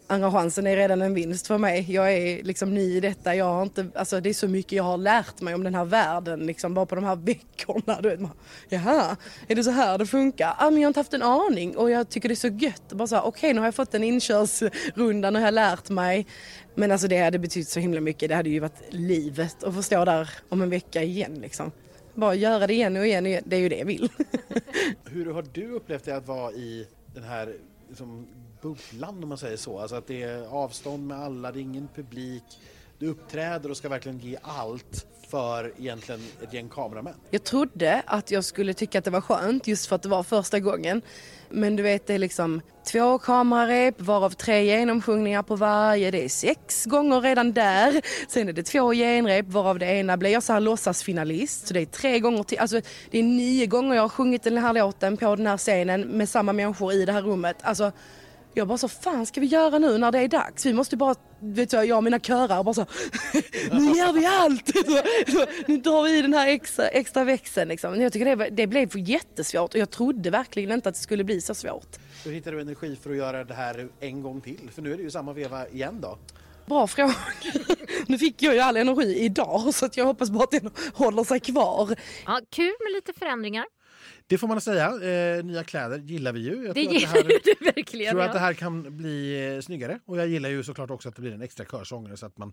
andra 0.06 0.32
chansen 0.32 0.66
är 0.66 0.76
redan 0.76 1.02
en 1.02 1.14
vinst 1.14 1.46
för 1.46 1.58
mig. 1.58 1.92
Jag 1.92 2.12
är 2.12 2.42
liksom 2.42 2.74
ny 2.74 2.96
i 2.96 3.00
detta. 3.00 3.34
Jag 3.34 3.44
har 3.44 3.62
inte, 3.62 3.86
alltså 3.94 4.20
det 4.20 4.28
är 4.28 4.34
så 4.34 4.48
mycket 4.48 4.72
jag 4.72 4.84
har 4.84 4.96
lärt 4.96 5.40
mig 5.40 5.54
om 5.54 5.64
den 5.64 5.74
här 5.74 5.84
världen 5.84 6.46
liksom 6.46 6.74
bara 6.74 6.86
på 6.86 6.94
de 6.94 7.04
här 7.04 7.16
veckorna. 7.26 8.00
Du 8.00 8.08
vet, 8.08 8.20
man, 8.20 8.30
Jaha, 8.68 9.16
är 9.48 9.54
det 9.54 9.64
så 9.64 9.70
här 9.70 9.98
det 9.98 10.06
funkar? 10.06 10.54
Ah, 10.58 10.70
men 10.70 10.80
jag 10.80 10.86
har 10.86 10.90
inte 10.90 11.00
haft 11.00 11.14
en 11.14 11.22
aning 11.22 11.76
och 11.76 11.90
jag 11.90 12.08
tycker 12.08 12.28
det 12.28 12.32
är 12.32 12.36
så 12.36 12.48
gött. 12.48 12.92
Bara 12.92 13.06
så 13.06 13.14
här, 13.14 13.26
Okej, 13.26 13.52
nu 13.52 13.60
har 13.60 13.66
jag 13.66 13.74
fått 13.74 13.94
en 13.94 14.04
inkörsrunda, 14.04 15.30
nu 15.30 15.38
har 15.38 15.46
jag 15.46 15.54
lärt 15.54 15.88
mig. 15.88 16.26
Men 16.74 16.92
alltså 16.92 17.08
det 17.08 17.18
hade 17.18 17.38
betytt 17.38 17.68
så 17.68 17.80
himla 17.80 18.00
mycket. 18.00 18.28
Det 18.28 18.34
hade 18.34 18.50
ju 18.50 18.60
varit 18.60 18.82
livet 18.90 19.64
att 19.64 19.74
få 19.74 19.82
stå 19.82 20.04
där 20.04 20.30
om 20.48 20.62
en 20.62 20.70
vecka 20.70 21.02
igen 21.02 21.34
liksom. 21.34 21.72
Bara 22.14 22.34
göra 22.34 22.66
det 22.66 22.72
igen 22.74 22.96
och 22.96 23.06
igen 23.06 23.24
och 23.24 23.30
igen. 23.30 23.42
Det 23.46 23.56
är 23.56 23.60
ju 23.60 23.68
det 23.68 23.78
jag 23.78 23.86
vill. 23.86 24.08
Hur 25.04 25.32
har 25.32 25.44
du 25.52 25.70
upplevt 25.70 26.04
det 26.04 26.16
att 26.16 26.26
vara 26.26 26.52
i 26.52 26.86
den 27.14 27.24
här 27.24 27.54
liksom, 27.88 28.26
bubblan 28.62 29.22
om 29.22 29.28
man 29.28 29.38
säger 29.38 29.56
så? 29.56 29.78
Alltså 29.78 29.96
att 29.96 30.06
det 30.06 30.22
är 30.22 30.46
avstånd 30.46 31.06
med 31.06 31.18
alla, 31.18 31.52
det 31.52 31.58
är 31.58 31.62
ingen 31.62 31.88
publik. 31.94 32.44
Du 32.98 33.08
uppträder 33.08 33.70
och 33.70 33.76
ska 33.76 33.88
verkligen 33.88 34.18
ge 34.18 34.36
allt 34.42 35.06
för 35.28 35.72
egentligen 35.78 36.20
ett 36.42 36.52
gäng 36.52 36.68
kameramän. 36.68 37.14
Jag 37.30 37.44
trodde 37.44 38.02
att 38.06 38.30
jag 38.30 38.44
skulle 38.44 38.74
tycka 38.74 38.98
att 38.98 39.04
det 39.04 39.10
var 39.10 39.20
skönt 39.20 39.66
just 39.66 39.86
för 39.86 39.96
att 39.96 40.02
det 40.02 40.08
var 40.08 40.22
första 40.22 40.60
gången. 40.60 41.02
Men 41.48 41.76
du 41.76 41.82
vet 41.82 42.06
det 42.06 42.14
är 42.14 42.18
liksom 42.18 42.60
två 42.92 43.18
kamerarep 43.18 44.00
varav 44.00 44.30
tre 44.30 44.64
genomsjungningar 44.64 45.42
på 45.42 45.56
varje. 45.56 46.10
Det 46.10 46.24
är 46.24 46.28
sex 46.28 46.84
gånger 46.84 47.20
redan 47.20 47.52
där. 47.52 48.00
Sen 48.28 48.48
är 48.48 48.52
det 48.52 48.62
två 48.62 48.92
genrep 48.92 49.46
varav 49.46 49.78
det 49.78 49.86
ena 49.86 50.16
blir 50.16 50.30
jag 50.30 50.42
så 50.42 50.52
här 50.52 50.60
låtsasfinalist. 50.60 51.66
Så 51.66 51.74
det 51.74 51.80
är 51.80 51.86
tre 51.86 52.20
gånger 52.20 52.42
till. 52.42 52.58
Alltså 52.58 52.80
det 53.10 53.18
är 53.18 53.22
nio 53.22 53.66
gånger 53.66 53.94
jag 53.94 54.02
har 54.02 54.08
sjungit 54.08 54.42
den 54.42 54.58
här 54.58 54.72
låten 54.72 55.16
på 55.16 55.36
den 55.36 55.46
här 55.46 55.56
scenen 55.56 56.00
med 56.00 56.28
samma 56.28 56.52
människor 56.52 56.92
i 56.92 57.04
det 57.04 57.12
här 57.12 57.22
rummet. 57.22 57.56
Alltså 57.60 57.92
jag 58.56 58.68
bara 58.68 58.78
så 58.78 58.88
fan 58.88 59.26
ska 59.26 59.40
vi 59.40 59.46
göra 59.46 59.78
nu 59.78 59.98
när 59.98 60.12
det 60.12 60.18
är 60.18 60.28
dags? 60.28 60.66
Vi 60.66 60.72
måste 60.72 60.96
bara, 60.96 61.14
vet 61.40 61.70
du, 61.70 61.76
jag 61.76 61.96
och 61.96 62.04
mina 62.04 62.20
körar 62.20 62.62
bara 62.62 62.74
så 62.74 62.86
nu 63.72 63.98
gör 63.98 64.12
vi 64.12 64.26
allt! 64.26 64.68
Så, 64.86 65.32
så, 65.32 65.46
nu 65.66 65.76
drar 65.76 66.02
vi 66.02 66.18
i 66.18 66.22
den 66.22 66.34
här 66.34 66.48
extra, 66.48 66.88
extra 66.88 67.24
växeln 67.24 67.68
liksom. 67.68 67.90
Men 67.90 68.00
Jag 68.00 68.12
tycker 68.12 68.36
det, 68.36 68.50
det 68.50 68.66
blev 68.66 68.98
jättesvårt 68.98 69.74
och 69.74 69.80
jag 69.80 69.90
trodde 69.90 70.30
verkligen 70.30 70.72
inte 70.72 70.88
att 70.88 70.94
det 70.94 71.00
skulle 71.00 71.24
bli 71.24 71.40
så 71.40 71.54
svårt. 71.54 71.96
Hur 72.24 72.32
hittar 72.32 72.52
du 72.52 72.60
energi 72.60 72.96
för 73.02 73.10
att 73.10 73.16
göra 73.16 73.44
det 73.44 73.54
här 73.54 73.88
en 74.00 74.22
gång 74.22 74.40
till? 74.40 74.70
För 74.74 74.82
nu 74.82 74.92
är 74.92 74.96
det 74.96 75.02
ju 75.02 75.10
samma 75.10 75.32
veva 75.32 75.68
igen 75.68 76.00
då. 76.00 76.18
Bra 76.66 76.86
fråga. 76.86 77.14
Nu 78.06 78.18
fick 78.18 78.42
jag 78.42 78.54
ju 78.54 78.60
all 78.60 78.76
energi 78.76 79.18
idag 79.18 79.74
så 79.74 79.86
att 79.86 79.96
jag 79.96 80.04
hoppas 80.04 80.30
bara 80.30 80.44
att 80.44 80.50
den 80.50 80.70
håller 80.94 81.24
sig 81.24 81.40
kvar. 81.40 81.94
Ja, 82.26 82.40
kul 82.50 82.74
med 82.84 82.92
lite 82.92 83.12
förändringar. 83.18 83.64
Det 84.28 84.38
får 84.38 84.48
man 84.48 84.60
säga. 84.60 84.86
Eh, 84.86 85.44
nya 85.44 85.64
kläder 85.64 85.98
gillar 85.98 86.32
vi 86.32 86.40
ju. 86.40 86.64
Jag 86.66 86.74
Det 86.74 86.80
gillar 86.80 87.08
här, 87.08 87.22
ju 87.22 87.28
du 87.44 87.64
verkligen. 87.64 88.10
tror 88.10 88.20
att 88.22 88.26
ja. 88.26 88.32
det 88.32 88.38
här 88.38 88.54
kan 88.54 88.96
bli 88.96 89.46
eh, 89.54 89.60
snyggare. 89.60 90.00
Och 90.04 90.18
jag 90.18 90.28
gillar 90.28 90.48
ju 90.48 90.62
såklart 90.62 90.90
också 90.90 91.08
att 91.08 91.14
det 91.16 91.22
blir 91.22 91.32
en 91.32 91.42
extra 91.42 91.64
körsångare 91.64 92.16
så 92.16 92.26
att 92.26 92.38
man, 92.38 92.52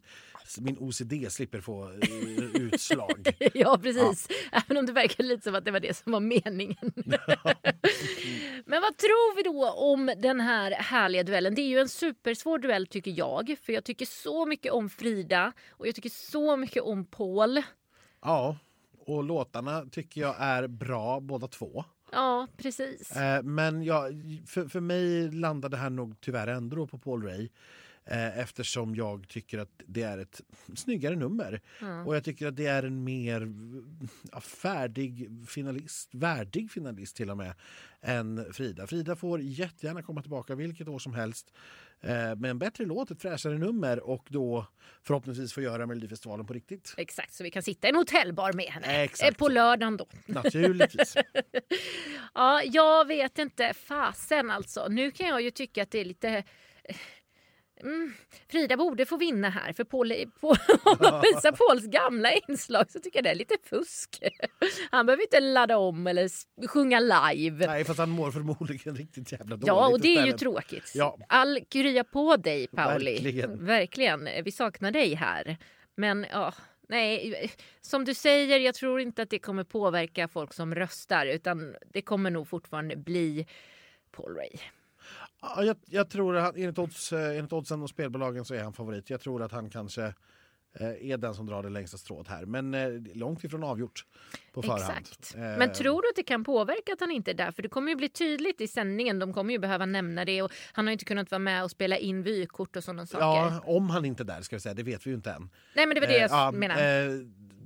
min 0.60 0.78
OCD 0.80 1.14
slipper 1.32 1.62
få 1.62 1.84
eh, 1.90 2.62
utslag. 2.62 3.28
Ja, 3.54 3.80
precis. 3.84 4.28
Även 4.52 4.78
om 4.78 4.86
det 4.86 4.92
verkar 4.94 5.24
lite 5.24 5.44
som 5.44 5.56
att 5.56 5.66
det 5.66 5.72
var 5.72 5.80
det 5.80 5.98
som 5.98 6.12
var 6.12 6.20
meningen. 6.20 6.92
Men 8.66 8.82
vad 8.82 8.98
tror 8.98 9.36
vi 9.36 9.44
då 9.44 9.70
om 9.72 10.14
den 10.18 10.40
här 10.40 10.72
härliga 10.72 11.24
duellen? 11.24 11.56
Det 11.56 11.62
är 11.62 11.68
ju 11.68 11.80
en 11.80 11.90
supersvår 11.90 12.60
duell 12.60 12.88
tycker 12.88 13.12
jag. 13.12 13.56
För 13.66 13.74
jag 13.74 13.84
tycker 13.84 14.06
så 14.06 14.46
mycket 14.46 14.72
om 14.72 14.90
Frida 14.90 15.52
och 15.72 15.88
jag 15.88 15.96
tycker 15.96 16.10
så 16.10 16.58
mycket 16.58 16.84
om 16.84 17.06
Paul. 17.06 17.62
Ja, 18.22 18.58
och 19.06 19.24
låtarna 19.24 19.86
tycker 19.92 20.22
jag 20.22 20.36
är 20.40 20.68
bra 20.68 21.20
båda 21.20 21.48
två. 21.48 21.86
Ja, 22.12 22.48
precis. 22.58 23.12
Eh, 23.12 23.44
men 23.44 23.84
jag, 23.84 24.14
för, 24.48 24.68
för 24.68 24.80
mig 24.80 25.32
landar 25.32 25.70
det 25.70 25.78
här 25.78 25.90
nog 25.90 26.22
tyvärr 26.22 26.48
ändå 26.48 26.88
på 26.88 26.98
Paul 26.98 27.24
Ray. 27.24 27.50
Eh, 28.06 28.40
eftersom 28.40 28.96
jag 28.96 29.28
tycker 29.28 29.60
att 29.60 29.82
det 29.86 30.04
är 30.04 30.18
ett 30.18 30.42
snyggare 30.76 31.16
nummer. 31.16 31.62
Ja. 31.82 32.04
Och 32.04 32.16
jag 32.16 32.24
tycker 32.24 32.48
att 32.48 32.56
det 32.56 32.66
är 32.66 32.84
en 32.84 33.04
mer 33.04 33.54
ja, 34.32 34.42
färdig 34.42 35.30
finalist, 35.48 36.10
värdig 36.14 36.72
finalist 36.72 37.16
till 37.16 37.30
och 37.30 37.38
med, 37.38 37.54
än 38.02 38.54
Frida. 38.54 38.88
Frida 38.88 39.16
får 39.16 39.42
jättegärna 39.42 40.02
komma 40.02 40.22
tillbaka 40.22 40.56
vilket 40.56 40.88
år 40.88 41.00
som 41.00 41.14
helst 41.14 41.54
med 42.38 42.46
en 42.46 42.60
bättre 42.60 42.86
låt, 42.86 43.12
ett 43.12 43.22
fräschare 43.22 43.58
nummer 43.58 44.00
och 44.10 44.28
då 44.30 44.68
förhoppningsvis 45.04 45.54
få 45.54 45.62
göra 45.62 45.86
Melodifestivalen 45.86 46.46
på 46.46 46.54
riktigt. 46.54 46.94
Exakt, 46.98 47.34
så 47.34 47.44
vi 47.44 47.52
kan 47.52 47.64
sitta 47.64 47.88
i 47.88 47.90
en 47.90 47.96
hotellbar 47.96 48.54
med 48.54 48.66
henne. 48.66 49.04
Exakt 49.04 49.32
Eh, 49.32 49.38
På 49.38 49.46
så. 49.46 49.52
lördagen 49.52 49.98
då. 49.98 50.06
Naturligtvis. 50.26 51.16
Ja, 52.34 52.62
jag 52.64 53.08
vet 53.08 53.40
inte. 53.40 53.74
Fasen 53.74 54.52
alltså. 54.52 54.88
Nu 54.90 55.12
kan 55.12 55.28
jag 55.28 55.42
ju 55.42 55.52
tycka 55.52 55.84
att 55.84 55.92
det 55.92 56.00
är 56.00 56.06
lite... 56.06 56.44
Mm, 57.84 58.14
Frida 58.52 58.78
borde 58.78 59.06
få 59.06 59.18
vinna 59.18 59.50
här 59.50 59.74
för 59.74 59.84
Paul, 59.84 60.14
Paul, 60.42 60.58
om 60.84 60.98
man 61.00 61.22
visar 61.22 61.52
Pauls 61.52 61.86
gamla 61.86 62.32
inslag 62.32 62.92
så 62.92 63.00
tycker 63.00 63.18
jag 63.18 63.24
det 63.24 63.30
är 63.30 63.36
lite 63.36 63.56
fusk. 63.64 64.24
Han 64.92 65.06
behöver 65.06 65.24
inte 65.24 65.40
ladda 65.40 65.78
om 65.78 66.08
eller 66.08 66.30
sjunga 66.68 67.00
live. 67.00 67.68
Nej, 67.68 67.84
fast 67.84 68.00
han 68.00 68.10
mår 68.10 68.32
förmodligen 68.32 68.96
riktigt 68.96 69.32
jävla 69.32 69.56
dåligt 69.56 69.68
Ja, 69.68 69.88
och 69.88 70.00
det 70.02 70.18
är 70.18 70.26
ju 70.26 70.32
tråkigt. 70.32 70.92
Ja. 70.96 71.18
All 71.30 71.60
krya 71.70 72.04
på 72.04 72.38
dig, 72.38 72.68
Pauli. 72.68 73.14
Verkligen. 73.14 73.66
Verkligen. 73.66 74.30
Vi 74.44 74.52
saknar 74.52 74.92
dig 74.92 75.14
här. 75.14 75.58
Men 75.96 76.26
ja, 76.32 76.54
nej, 76.90 77.52
som 77.82 78.06
du 78.06 78.14
säger, 78.14 78.60
jag 78.60 78.76
tror 78.76 79.00
inte 79.00 79.22
att 79.22 79.30
det 79.30 79.40
kommer 79.40 79.64
påverka 79.64 80.28
folk 80.28 80.54
som 80.54 80.76
röstar 80.76 81.26
utan 81.26 81.76
det 81.94 82.02
kommer 82.02 82.32
nog 82.32 82.48
fortfarande 82.48 82.96
bli 82.96 83.48
Paul 84.12 84.36
Ray. 84.36 84.60
Ja, 85.44 85.64
jag, 85.64 85.78
jag 85.86 86.10
tror 86.10 86.38
att 86.38 86.58
enligt, 86.58 86.80
odds, 86.80 87.14
eh, 87.14 87.38
enligt 87.38 87.54
oddsen 87.54 87.82
och 87.82 87.90
spelbolagen 87.90 88.46
så 88.46 88.54
är 88.54 88.64
han 88.64 88.74
favorit. 88.74 89.10
Jag 89.10 89.22
tror 89.22 89.44
att 89.44 89.52
han 89.52 89.70
kanske 89.70 90.14
eh, 90.80 91.12
är 91.12 91.18
den 91.18 91.36
som 91.36 91.46
drar 91.46 91.64
det 91.64 91.70
längsta 91.70 91.98
strået 91.98 92.28
här. 92.28 92.46
Men 92.46 92.74
eh, 92.74 92.90
långt 93.14 93.44
ifrån 93.44 93.64
avgjort 93.64 94.06
på 94.54 94.62
förhand. 94.62 94.98
Exakt. 95.00 95.36
Eh, 95.36 95.42
Men 95.42 95.74
tror 95.74 96.02
du 96.02 96.10
att 96.10 96.16
det 96.16 96.24
kan 96.24 96.44
påverka 96.44 96.94
att 96.94 97.00
han 97.00 97.12
inte 97.12 97.32
är 97.32 97.36
där? 97.36 97.52
För 97.52 97.62
det 97.62 97.70
kommer 97.70 97.90
ju 97.90 97.96
bli 97.96 98.10
tydligt 98.10 98.62
i 98.62 98.68
sändningen. 98.68 99.20
De 99.20 99.34
kommer 99.34 99.54
ju 99.54 99.60
behöva 99.60 99.86
nämna 99.86 100.26
det 100.26 100.42
och 100.42 100.52
han 100.72 100.88
har 100.88 100.92
inte 100.92 101.06
kunnat 101.06 101.32
vara 101.32 101.40
med 101.40 101.64
och 101.64 101.72
spela 101.72 101.98
in 101.98 102.24
vykort 102.24 102.76
och 102.76 102.84
sådana 102.84 103.06
saker. 103.06 103.26
Ja, 103.26 103.62
om 103.66 103.90
han 103.90 104.06
inte 104.06 104.24
är 104.24 104.26
där 104.26 104.42
ska 104.42 104.56
vi 104.56 104.60
säga. 104.60 104.74
Det 104.74 104.84
vet 104.84 105.06
vi 105.06 105.10
ju 105.10 105.16
inte 105.16 105.32
än. 105.32 105.50
Nej 105.76 105.86
men 105.86 105.96
det 105.96 106.02
var 106.02 106.08
det 106.08 106.18
jag 106.18 106.32
ja, 106.32 106.52
menar. 106.52 106.76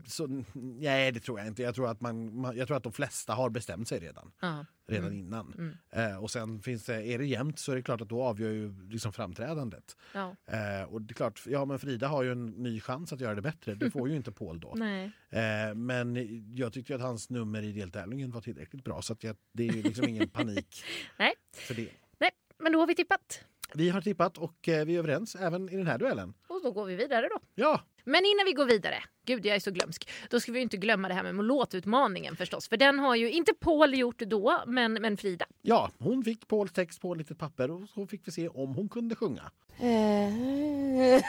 Så, 0.07 0.43
nej, 0.53 1.11
det 1.11 1.19
tror 1.19 1.39
jag 1.39 1.47
inte. 1.47 1.61
Jag 1.61 1.75
tror, 1.75 1.87
att 1.89 2.01
man, 2.01 2.39
man, 2.41 2.57
jag 2.57 2.67
tror 2.67 2.77
att 2.77 2.83
de 2.83 2.91
flesta 2.93 3.33
har 3.33 3.49
bestämt 3.49 3.87
sig 3.87 3.99
redan. 3.99 4.31
ja. 4.41 4.65
Redan 4.89 5.13
innan. 5.13 5.77
Eh, 5.91 6.23
och 6.23 6.31
sen 6.31 6.61
finns 6.61 6.83
det, 6.83 7.03
är 7.07 7.17
det 7.17 7.25
jämnt 7.25 7.59
så 7.59 7.71
är 7.71 7.75
det 7.75 7.81
klart 7.81 8.01
att 8.01 8.09
då 8.09 8.23
avgör 8.23 8.51
ju 8.51 8.89
liksom 8.89 9.13
framträdandet. 9.13 9.97
Ja. 10.13 10.35
Eh, 10.45 10.83
och 10.83 11.01
det 11.01 11.11
är 11.11 11.13
klart, 11.13 11.43
ja 11.45 11.65
men 11.65 11.79
Frida 11.79 12.07
har 12.07 12.23
ju 12.23 12.31
en 12.31 12.45
ny 12.45 12.79
chans 12.79 13.13
att 13.13 13.19
göra 13.21 13.35
det 13.35 13.41
bättre. 13.41 13.75
Det 13.75 13.91
får 13.91 14.09
ju 14.09 14.15
inte 14.15 14.31
Paul 14.37 14.59
då. 14.59 14.75
Eh, 15.29 15.75
men 15.75 16.15
jag 16.55 16.73
tyckte 16.73 16.95
att 16.95 17.01
hans 17.01 17.29
nummer 17.29 17.61
i 17.61 17.71
deltävlingen 17.71 18.31
var 18.31 18.41
tillräckligt 18.41 18.83
bra 18.83 19.01
så 19.01 19.13
att 19.13 19.23
jag, 19.23 19.35
det 19.51 19.67
är 19.67 19.73
ju 19.73 19.81
liksom 19.81 20.07
ingen 20.07 20.29
panik 20.33 20.83
Nej. 21.19 21.33
för 21.53 21.73
det. 21.73 21.89
Nej, 22.19 22.31
men 22.59 22.71
då 22.71 22.79
har 22.79 22.87
vi 22.87 22.95
tippat. 22.95 23.43
Vi 23.73 23.89
har 23.89 24.01
tippat 24.01 24.37
och 24.37 24.67
eh, 24.69 24.85
vi 24.85 24.95
är 24.95 24.99
överens 24.99 25.35
även 25.35 25.69
i 25.69 25.77
den 25.77 25.87
här 25.87 25.97
duellen. 25.97 26.33
Och 26.47 26.61
då 26.63 26.71
går 26.71 26.85
vi 26.85 26.95
vidare 26.95 27.27
då. 27.27 27.39
Ja, 27.55 27.81
Men 28.03 28.25
innan 28.25 28.45
vi 28.45 28.53
går 28.53 28.65
vidare, 28.65 29.03
gud 29.25 29.45
jag 29.45 29.55
är 29.55 29.59
så 29.59 29.71
glömsk, 29.71 30.09
då 30.29 30.39
ska 30.39 30.51
vi 30.51 30.57
ju 30.59 30.63
inte 30.63 30.77
glömma 30.77 31.07
det 31.07 31.13
här 31.13 31.33
med 31.33 31.45
låtutmaningen 31.45 32.35
förstås. 32.35 32.67
För 32.69 32.77
den 32.77 32.99
har 32.99 33.15
ju 33.15 33.31
inte 33.31 33.53
Paul 33.53 33.97
gjort 33.97 34.19
då, 34.19 34.63
men, 34.67 34.93
men 34.93 35.17
Frida. 35.17 35.45
ja, 35.61 35.91
hon 35.97 36.23
fick 36.23 36.47
Pauls 36.47 36.71
text 36.71 37.01
på 37.01 37.11
ett 37.11 37.17
litet 37.17 37.37
papper 37.37 37.71
och 37.71 37.89
så 37.89 38.07
fick 38.07 38.27
vi 38.27 38.31
se 38.31 38.47
om 38.47 38.75
hon 38.75 38.89
kunde 38.89 39.15
sjunga. 39.15 39.51
Eh. 39.79 41.21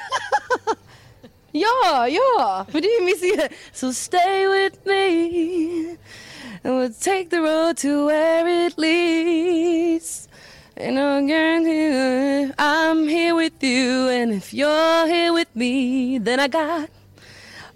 ja, 1.52 2.08
ja, 2.08 2.66
för 2.70 2.80
det 2.80 2.88
är 2.88 3.04
min. 3.04 3.48
So 3.72 3.92
stay 3.92 4.48
with 4.48 4.78
me 4.84 5.96
and 6.62 6.80
we'll 6.80 7.04
take 7.04 7.30
the 7.30 7.38
road 7.38 7.76
to 7.76 8.06
where 8.06 8.66
it 8.66 8.78
leads. 8.78 10.27
And 10.80 10.96
I'm 10.96 11.26
guarantee 11.26 12.52
I'm 12.56 13.08
here 13.08 13.34
with 13.34 13.60
you 13.60 14.08
and 14.10 14.32
if 14.32 14.54
you're 14.54 15.06
here 15.08 15.32
with 15.32 15.48
me 15.56 16.18
then 16.18 16.38
I 16.38 16.46
got 16.46 16.88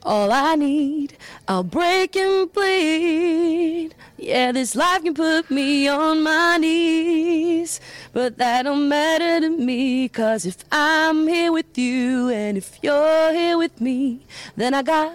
all 0.05 0.31
I 0.31 0.55
need. 0.55 1.17
I'll 1.49 1.65
break 1.65 2.15
and 2.15 2.53
bleed. 2.53 3.97
Yeah, 4.19 4.53
this 4.53 4.77
life 4.77 5.03
can 5.03 5.15
put 5.15 5.51
me 5.51 5.89
on 5.89 6.23
my 6.23 6.59
knees. 6.59 7.81
But 8.13 8.39
that 8.39 8.63
don't 8.63 8.89
matter 8.89 9.41
to 9.41 9.51
me. 9.51 10.09
Cause 10.09 10.47
if 10.47 10.59
I'm 10.71 11.27
here 11.27 11.51
with 11.51 11.77
you 11.77 12.29
and 12.29 12.57
if 12.57 12.79
you're 12.83 13.33
here 13.33 13.59
with 13.59 13.81
me, 13.81 14.27
then 14.55 14.75
I 14.75 14.83
got, 14.83 15.13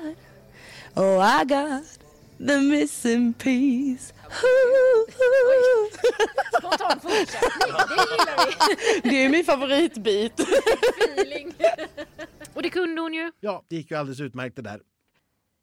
oh, 0.98 1.20
I 1.20 1.46
got 1.46 1.84
the 2.38 2.60
missing 2.60 3.34
piece. 3.34 4.12
Spontan 6.58 7.00
fortsättning, 7.00 7.74
det 7.88 7.96
gillar 7.96 8.46
vi. 9.04 9.10
Det 9.10 9.26
är 9.26 9.30
min 9.30 9.46
favoritbit. 9.46 10.40
Feeling. 11.02 11.54
Och 12.54 12.62
det 12.64 12.70
kunde 12.70 13.02
hon 13.02 13.14
ju. 13.14 13.32
Ja, 13.40 13.66
det 13.68 13.76
gick 13.76 13.92
ju 13.92 13.98
alldeles 13.98 14.20
utmärkt 14.20 14.56
det 14.56 14.62
där. 14.62 14.82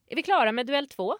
Är 0.08 0.16
vi 0.16 0.22
klara 0.22 0.52
med 0.52 0.66
duell 0.66 0.88
två? 0.88 1.18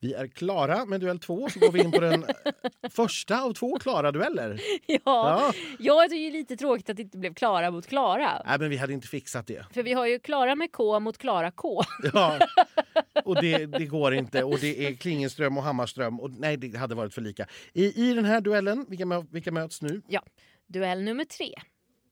Vi 0.00 0.14
är 0.14 0.26
klara 0.26 0.84
med 0.84 1.00
duell 1.00 1.18
två 1.18 1.48
så 1.48 1.60
går 1.60 1.72
vi 1.72 1.80
in 1.80 1.92
på 1.92 2.00
den 2.00 2.24
första 2.90 3.42
av 3.42 3.52
två 3.52 3.78
klara 3.78 4.12
dueller. 4.12 4.60
Ja. 4.86 4.98
Ja. 5.04 5.52
Jag 5.78 6.10
tycker 6.10 6.22
det 6.22 6.28
är 6.28 6.32
lite 6.32 6.56
tråkigt 6.56 6.90
att 6.90 6.96
det 6.96 7.02
inte 7.02 7.18
blev 7.18 7.34
Klara 7.34 7.70
mot 7.70 7.86
Klara. 7.86 8.42
Nej, 8.46 8.58
men 8.58 8.70
vi 8.70 8.76
hade 8.76 8.92
inte 8.92 9.08
fixat 9.08 9.46
det. 9.46 9.66
För 9.72 9.82
vi 9.82 9.92
har 9.92 10.06
ju 10.06 10.18
Klara 10.18 10.54
med 10.54 10.72
K 10.72 11.00
mot 11.00 11.18
Klara 11.18 11.50
K. 11.50 11.82
Ja. 12.12 12.38
Och 13.24 13.42
det, 13.42 13.66
det 13.66 13.86
går 13.86 14.14
inte. 14.14 14.44
Och 14.44 14.58
det 14.58 14.86
är 14.86 14.94
Klingenström 14.94 15.58
och 15.58 15.62
Hammarström. 15.62 16.20
Och 16.20 16.30
nej, 16.30 16.56
det 16.56 16.78
hade 16.78 16.94
varit 16.94 17.14
för 17.14 17.22
lika. 17.22 17.46
I, 17.72 18.10
i 18.10 18.14
den 18.14 18.24
här 18.24 18.40
duellen, 18.40 18.86
vilka, 18.88 19.24
vilka 19.30 19.52
möts 19.52 19.82
nu? 19.82 20.02
Ja. 20.08 20.22
Duell 20.66 21.02
nummer 21.02 21.24
tre. 21.24 21.54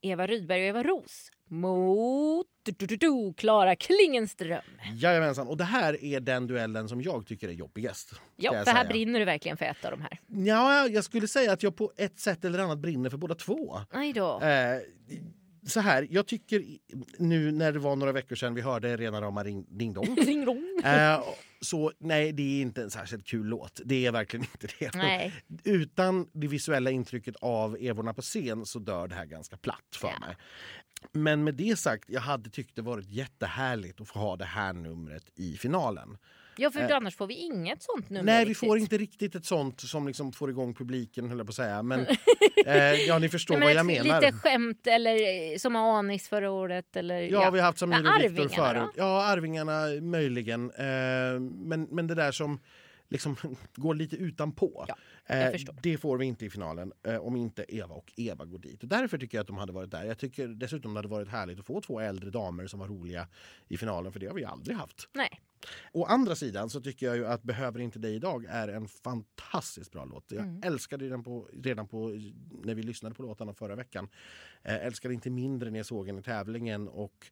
Eva 0.03 0.27
Rydberg 0.27 0.61
och 0.61 0.67
Eva 0.67 0.83
Ros 0.83 1.31
mot 1.49 2.47
Klara 3.37 3.77
Klingenström. 3.77 4.63
Jajamensan. 4.95 5.49
Och 5.49 5.57
det 5.57 5.65
här 5.65 6.05
är 6.05 6.21
den 6.21 6.47
duellen 6.47 6.89
som 6.89 7.03
jag 7.03 7.27
tycker 7.27 7.49
är 7.49 7.53
jobbigast. 7.53 8.15
Ja, 8.37 8.51
för 8.51 8.57
här 8.57 8.65
säga. 8.65 8.85
brinner 8.85 9.19
du 9.19 9.25
verkligen 9.25 9.57
för 9.57 9.65
ett 9.65 9.85
av 9.85 9.91
de 9.91 10.01
här. 10.01 10.21
Ja, 10.27 10.87
jag 10.87 11.05
skulle 11.05 11.29
säga 11.29 11.53
att 11.53 11.63
jag 11.63 11.77
på 11.77 11.93
ett 11.97 12.19
sätt 12.19 12.45
eller 12.45 12.59
annat 12.59 12.79
brinner 12.79 13.11
för 13.11 13.17
båda 13.17 13.35
två. 13.35 13.81
Nej 13.93 14.13
då. 14.13 14.41
Eh, 14.41 14.79
så 15.67 15.81
här, 15.81 16.07
jag 16.11 16.27
tycker 16.27 16.65
nu 17.19 17.53
när 17.53 17.73
det 17.73 17.79
var 17.79 17.97
några 17.97 18.13
veckor 18.13 18.37
sedan 18.37 18.55
vi 18.55 18.61
hörde 18.61 18.97
rena 18.97 19.21
rama 19.21 19.45
ring, 19.45 19.67
ding 19.69 19.93
dong. 19.93 20.17
Ring. 20.27 20.49
Eh, 20.85 21.21
så 21.65 21.93
nej, 21.99 22.33
det 22.33 22.43
är 22.43 22.63
inte 22.63 22.83
en 22.83 22.91
särskilt 22.91 23.27
kul 23.27 23.47
låt. 23.47 23.81
Det 23.85 24.07
är 24.07 24.13
verkligen 24.13 24.47
inte 24.53 24.75
det. 24.79 24.95
Nej. 24.95 25.33
Utan 25.65 26.29
det 26.33 26.47
visuella 26.47 26.91
intrycket 26.91 27.37
av 27.41 27.77
Evorna 27.81 28.15
på 28.15 28.23
scen 28.23 28.67
så 28.67 28.79
dör 28.79 29.09
det 29.09 29.15
här 29.15 29.27
ganska 29.27 29.57
platt 29.57 29.97
för 29.97 30.09
Ja. 30.09 30.19
mig. 30.27 30.37
Men 31.13 31.45
med 31.45 31.55
det 31.55 31.79
sagt, 31.79 32.05
jag 32.09 32.21
hade 32.21 32.51
tyckt 32.51 32.77
det 32.77 32.83
varit 32.83 33.07
jättehärligt 33.09 34.01
att 34.01 34.09
få 34.09 34.19
ha 34.19 34.37
det 34.37 34.45
här 34.45 34.73
numret 34.73 35.25
i 35.35 35.57
finalen. 35.57 36.17
Ja, 36.57 36.71
för 36.71 36.91
annars 36.93 37.17
får 37.17 37.27
vi 37.27 37.35
inget 37.35 37.83
sånt 37.83 38.11
nummer 38.11 38.25
Nej, 38.25 38.45
vi 38.45 38.51
riktigt. 38.51 38.69
får 38.69 38.79
inte 38.79 38.99
riktigt 38.99 39.35
ett 39.35 39.45
sånt 39.45 39.81
som 39.81 40.07
liksom 40.07 40.33
får 40.33 40.51
igång 40.51 40.75
publiken, 40.75 41.29
höll 41.29 41.39
jag 41.39 41.47
på 41.47 41.51
att 41.51 41.55
säga. 41.57 41.83
Men 41.83 42.01
eh, 42.67 42.77
ja, 42.93 43.19
ni 43.19 43.29
förstår 43.29 43.57
Nej, 43.57 43.75
vad 43.75 43.87
men 43.87 43.95
jag 43.95 44.07
menar. 44.07 44.21
Lite 44.21 44.33
skämt 44.33 44.87
eller 44.87 45.15
eh, 45.53 45.57
som 45.59 45.77
Anis 45.77 46.29
förra 46.29 46.51
året. 46.51 46.97
Eller, 46.97 47.21
Ja, 47.21 47.51
vi 47.51 47.59
har 47.59 47.67
haft 47.67 47.79
Samir 47.79 48.05
Ja, 48.05 48.17
och 48.17 48.23
Viktor 48.23 48.49
förut. 48.49 48.91
Ja, 48.97 49.25
Arvingarna 49.25 49.87
möjligen. 50.01 50.71
Eh, 50.71 51.41
men, 51.41 51.83
men 51.91 52.07
det 52.07 52.15
där 52.15 52.33
som 52.33 52.61
liksom 53.15 53.37
går 53.77 53.95
lite 53.95 54.17
utanpå. 54.17 54.85
Ja, 54.89 54.97
Eh, 55.27 55.53
det 55.83 55.99
får 55.99 56.19
vi 56.19 56.25
inte 56.27 56.45
i 56.47 56.51
finalen 56.51 56.93
eh, 57.03 57.17
om 57.17 57.37
inte 57.37 57.65
Eva 57.69 57.95
och 57.95 58.13
Eva 58.17 58.45
går 58.45 58.59
dit. 58.59 58.83
Och 58.83 58.89
därför 58.89 59.19
tycker 59.19 59.39
jag 59.39 59.43
att 59.43 59.47
de 59.47 59.57
hade 59.57 59.73
varit 59.73 59.91
där. 59.91 60.05
Jag 60.05 60.19
tycker 60.19 60.49
dessutom 60.49 60.95
det 60.95 60.99
hade 60.99 61.09
varit 61.09 61.29
härligt 61.29 61.59
att 61.59 61.67
få 61.67 61.81
två 61.81 62.01
äldre 62.01 62.31
damer 62.31 62.67
som 62.67 62.81
var 62.81 62.89
roliga 62.89 63.29
i 63.69 63.77
finalen 63.77 64.13
för 64.13 64.21
det 64.21 64.27
har 64.27 64.35
vi 64.35 64.45
aldrig 64.45 64.77
haft. 64.77 65.09
Nej. 65.13 65.41
Å 65.93 66.05
andra 66.05 66.35
sidan 66.35 66.71
så 66.71 66.81
tycker 66.81 67.07
jag 67.07 67.17
ju 67.17 67.27
att 67.27 67.43
Behöver 67.43 67.81
inte 67.81 67.99
dig 67.99 68.15
idag 68.15 68.45
är 68.49 68.69
en 68.69 68.89
fantastiskt 68.89 69.93
bra 69.93 70.05
låt. 70.05 70.25
Jag 70.33 70.43
Mm. 70.45 70.61
älskade 70.65 71.09
den 71.09 71.25
på, 71.25 71.49
redan 71.63 71.89
på, 71.89 72.09
när 72.65 72.75
vi 72.75 72.83
lyssnade 72.83 73.15
på 73.15 73.23
låtarna 73.23 73.55
förra 73.55 73.77
veckan. 73.77 74.09
Eh, 74.63 74.87
älskade 74.87 75.15
inte 75.15 75.31
mindre 75.31 75.71
när 75.71 75.79
jag 75.79 75.87
såg 75.87 76.07
den 76.07 76.19
i 76.19 76.23
tävlingen 76.23 76.89
och 76.89 77.27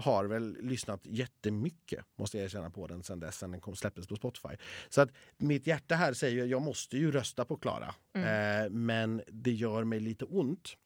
har 0.00 0.24
väl 0.24 0.56
lyssnat 0.60 1.00
jättemycket 1.04 2.04
måste 2.18 2.36
jag 2.38 2.44
erkänna 2.44 2.70
på 2.70 2.86
den 2.86 3.02
sen 3.02 3.20
dess, 3.20 3.38
sen 3.38 3.50
den 3.50 3.60
kom, 3.60 3.76
släpptes 3.76 4.06
på 4.06 4.16
Spotify. 4.16 4.56
Så 4.88 5.00
att 5.00 5.10
mitt 5.36 5.66
hjärta 5.66 5.94
här 5.94 6.12
säger 6.12 6.36
ju 6.36 6.42
att 6.42 6.48
jag 6.48 6.62
måste 6.62 6.96
ju 6.96 7.12
rösta 7.12 7.44
på 7.44 7.56
Klara. 7.56 7.94
Mm. 8.14 8.64
Eh, 8.64 8.70
men 8.70 9.22
det 9.26 9.50
gör 9.52 9.84
mig 9.84 10.00
lite 10.00 10.24
ont. 10.24 10.76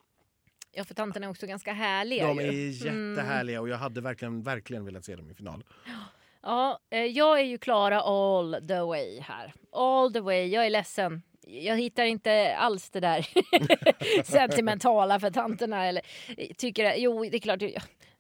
Ja, 0.73 0.85
för 0.85 0.95
tanterna 0.95 1.27
är 1.27 1.31
också 1.31 1.47
ganska 1.47 1.73
härliga. 1.73 2.27
De 2.27 2.39
ju. 2.39 2.45
är 2.47 2.87
Mm. 2.89 3.11
jättehärliga 3.11 3.61
och 3.61 3.69
jag 3.69 3.77
hade 3.77 4.01
verkligen, 4.01 4.43
verkligen 4.43 4.85
velat 4.85 5.05
se 5.05 5.17
dem 5.17 5.31
i 5.31 5.35
final. 5.35 5.65
Ja, 6.43 6.79
eh, 6.91 6.99
jag 6.99 7.41
är 7.41 7.45
ju 7.45 7.59
Klara 7.59 8.01
all 8.01 8.57
the 8.69 8.81
way 8.81 9.21
här. 9.21 9.53
All 9.73 10.13
the 10.13 10.21
way. 10.21 10.47
Jag 10.47 10.67
är 10.67 10.71
ledsen. 10.71 11.23
Jag 11.47 11.77
hittar 11.77 12.05
inte 12.05 12.57
alls 12.57 12.91
det 12.91 13.01
där 13.01 13.27
sentimentala 14.25 15.21
för 15.21 15.31
tanterna. 15.31 15.87
Eller, 15.87 16.03
eh, 16.37 16.49
tycker, 16.59 16.95
jo, 16.97 17.25
det 17.25 17.37
är 17.37 17.41
klart. 17.41 17.63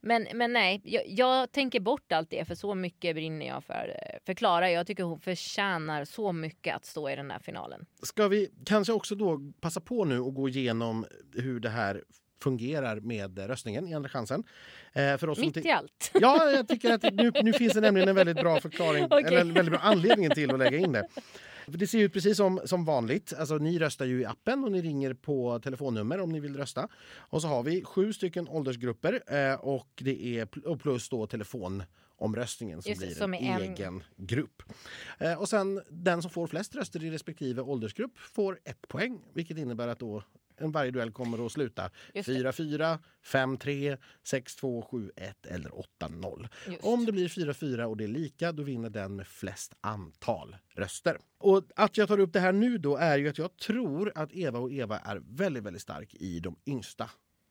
Men, 0.05 0.27
men 0.35 0.53
nej, 0.53 0.81
jag, 0.85 1.03
jag 1.07 1.53
tänker 1.53 1.81
bort 1.81 2.13
allt 2.13 2.31
det 2.31 2.45
för 2.45 2.55
så 2.55 2.75
mycket 2.75 3.17
brinner 3.17 3.47
jag 3.47 3.65
för, 3.65 3.97
eh, 4.03 4.19
för 4.27 4.35
Klara. 4.35 4.71
Jag 4.71 4.87
tycker 4.87 5.05
hon 5.05 5.21
förtjänar 5.21 6.05
så 6.05 6.33
mycket 6.33 6.77
att 6.77 6.85
stå 6.85 7.11
i 7.11 7.17
den 7.17 7.31
här 7.31 7.39
finalen. 7.39 7.87
Ska 8.03 8.29
vi 8.29 8.51
kanske 8.67 8.93
också 8.93 9.15
då 9.15 9.41
passa 9.61 9.81
på 9.81 10.05
nu 10.05 10.21
och 10.21 10.35
gå 10.35 10.49
igenom 10.49 11.07
hur 11.35 11.61
det 11.61 11.69
här 11.69 12.03
fungerar 12.43 13.01
med 13.01 13.39
röstningen 13.39 13.89
i 13.89 13.95
Andra 13.95 14.09
chansen. 14.09 14.45
Eh, 14.93 15.17
för 15.17 15.29
oss 15.29 15.39
Mitt 15.39 15.57
i 15.57 15.71
allt. 15.71 16.11
Ja, 16.21 16.51
jag 16.51 16.69
tycker 16.69 16.93
att 16.93 17.03
nu, 17.03 17.33
nu 17.43 17.53
finns 17.53 17.73
det 17.73 17.81
nämligen 17.81 18.09
en 18.09 18.15
väldigt 18.15 18.37
bra 18.37 18.61
förklaring, 18.61 19.05
Okej. 19.11 19.25
eller 19.25 19.41
en 19.41 19.53
väldigt 19.53 19.73
bra 19.73 19.81
anledning 19.81 20.31
till 20.31 20.51
att 20.51 20.59
lägga 20.59 20.79
in 20.79 20.93
det. 20.93 21.09
Det 21.67 21.87
ser 21.87 21.99
ut 21.99 22.13
precis 22.13 22.37
som, 22.37 22.61
som 22.65 22.85
vanligt. 22.85 23.33
Alltså, 23.39 23.59
ni 23.59 23.79
röstar 23.79 24.05
ju 24.05 24.21
i 24.21 24.25
appen 24.25 24.65
och 24.65 24.73
ni 24.73 24.83
ringer 24.83 25.15
på 25.15 25.59
telefonnummer 25.59 26.21
om 26.21 26.33
ni 26.33 26.41
vill 26.41 26.57
rösta. 26.57 26.89
Och 27.17 27.43
så 27.43 27.49
har 27.49 27.63
vi 27.63 27.85
sju 27.85 28.13
stycken 28.13 28.49
åldersgrupper 28.49 29.23
eh, 29.27 29.55
och 29.55 29.89
det 30.05 30.39
är 30.39 30.49
och 30.69 30.81
plus 30.81 31.09
då 31.09 31.27
telefonomröstningen 31.27 32.83
som 32.83 32.91
Just 32.91 33.03
blir 33.03 33.11
som 33.15 33.35
en- 33.35 33.61
egen 33.63 34.03
grupp. 34.17 34.63
Eh, 35.19 35.41
och 35.41 35.49
sen 35.49 35.83
den 35.89 36.23
som 36.23 36.31
får 36.31 36.47
flest 36.47 36.75
röster 36.75 37.05
i 37.05 37.11
respektive 37.11 37.63
åldersgrupp 37.63 38.19
får 38.19 38.59
ett 38.65 38.89
poäng, 38.89 39.19
vilket 39.35 39.59
innebär 39.59 39.89
att 39.89 39.99
då 39.99 40.23
en 40.57 40.73
varje 40.73 40.91
duell 40.91 41.11
kommer 41.11 41.47
att 41.47 41.53
sluta 41.53 41.91
Just 42.15 42.29
det. 42.29 42.33
4-4, 42.33 42.99
5-3, 43.25 43.99
6-2, 44.25 44.85
7-1 44.91 45.11
eller 45.43 45.71
8-0. 46.01 46.49
Just. 46.67 46.85
Om 46.85 47.07
det 47.07 47.13
blir 47.13 47.29
4-4 47.29 47.85
och 47.85 47.97
det 47.97 48.05
är 48.05 48.09
lika, 48.09 48.53
då 48.53 48.63
vinner 48.63 48.91
den 48.91 49.17
med 49.17 49.27
flest 49.27 49.75
antal 49.81 50.57
röster. 50.75 51.19
Och 51.39 51.65
att 51.77 51.97
jag 51.97 52.09
tar 52.09 52.21
upp 52.21 52.33
det 52.33 52.41
här 52.41 52.53
nu 52.53 52.79
då 52.79 52.97
är 52.97 53.19
ju 53.19 53.29
att 53.29 53.39
jag 53.39 53.57
tror 53.57 54.13
att 54.15 54.33
Eva 54.33 54.59
och 54.59 54.73
Eva 54.73 54.99
är 54.99 55.23
väldigt, 55.25 55.63
väldigt 55.63 55.83
stark 55.83 56.15
i 56.15 56.41
de 56.41 56.57
yngsta 56.67 57.11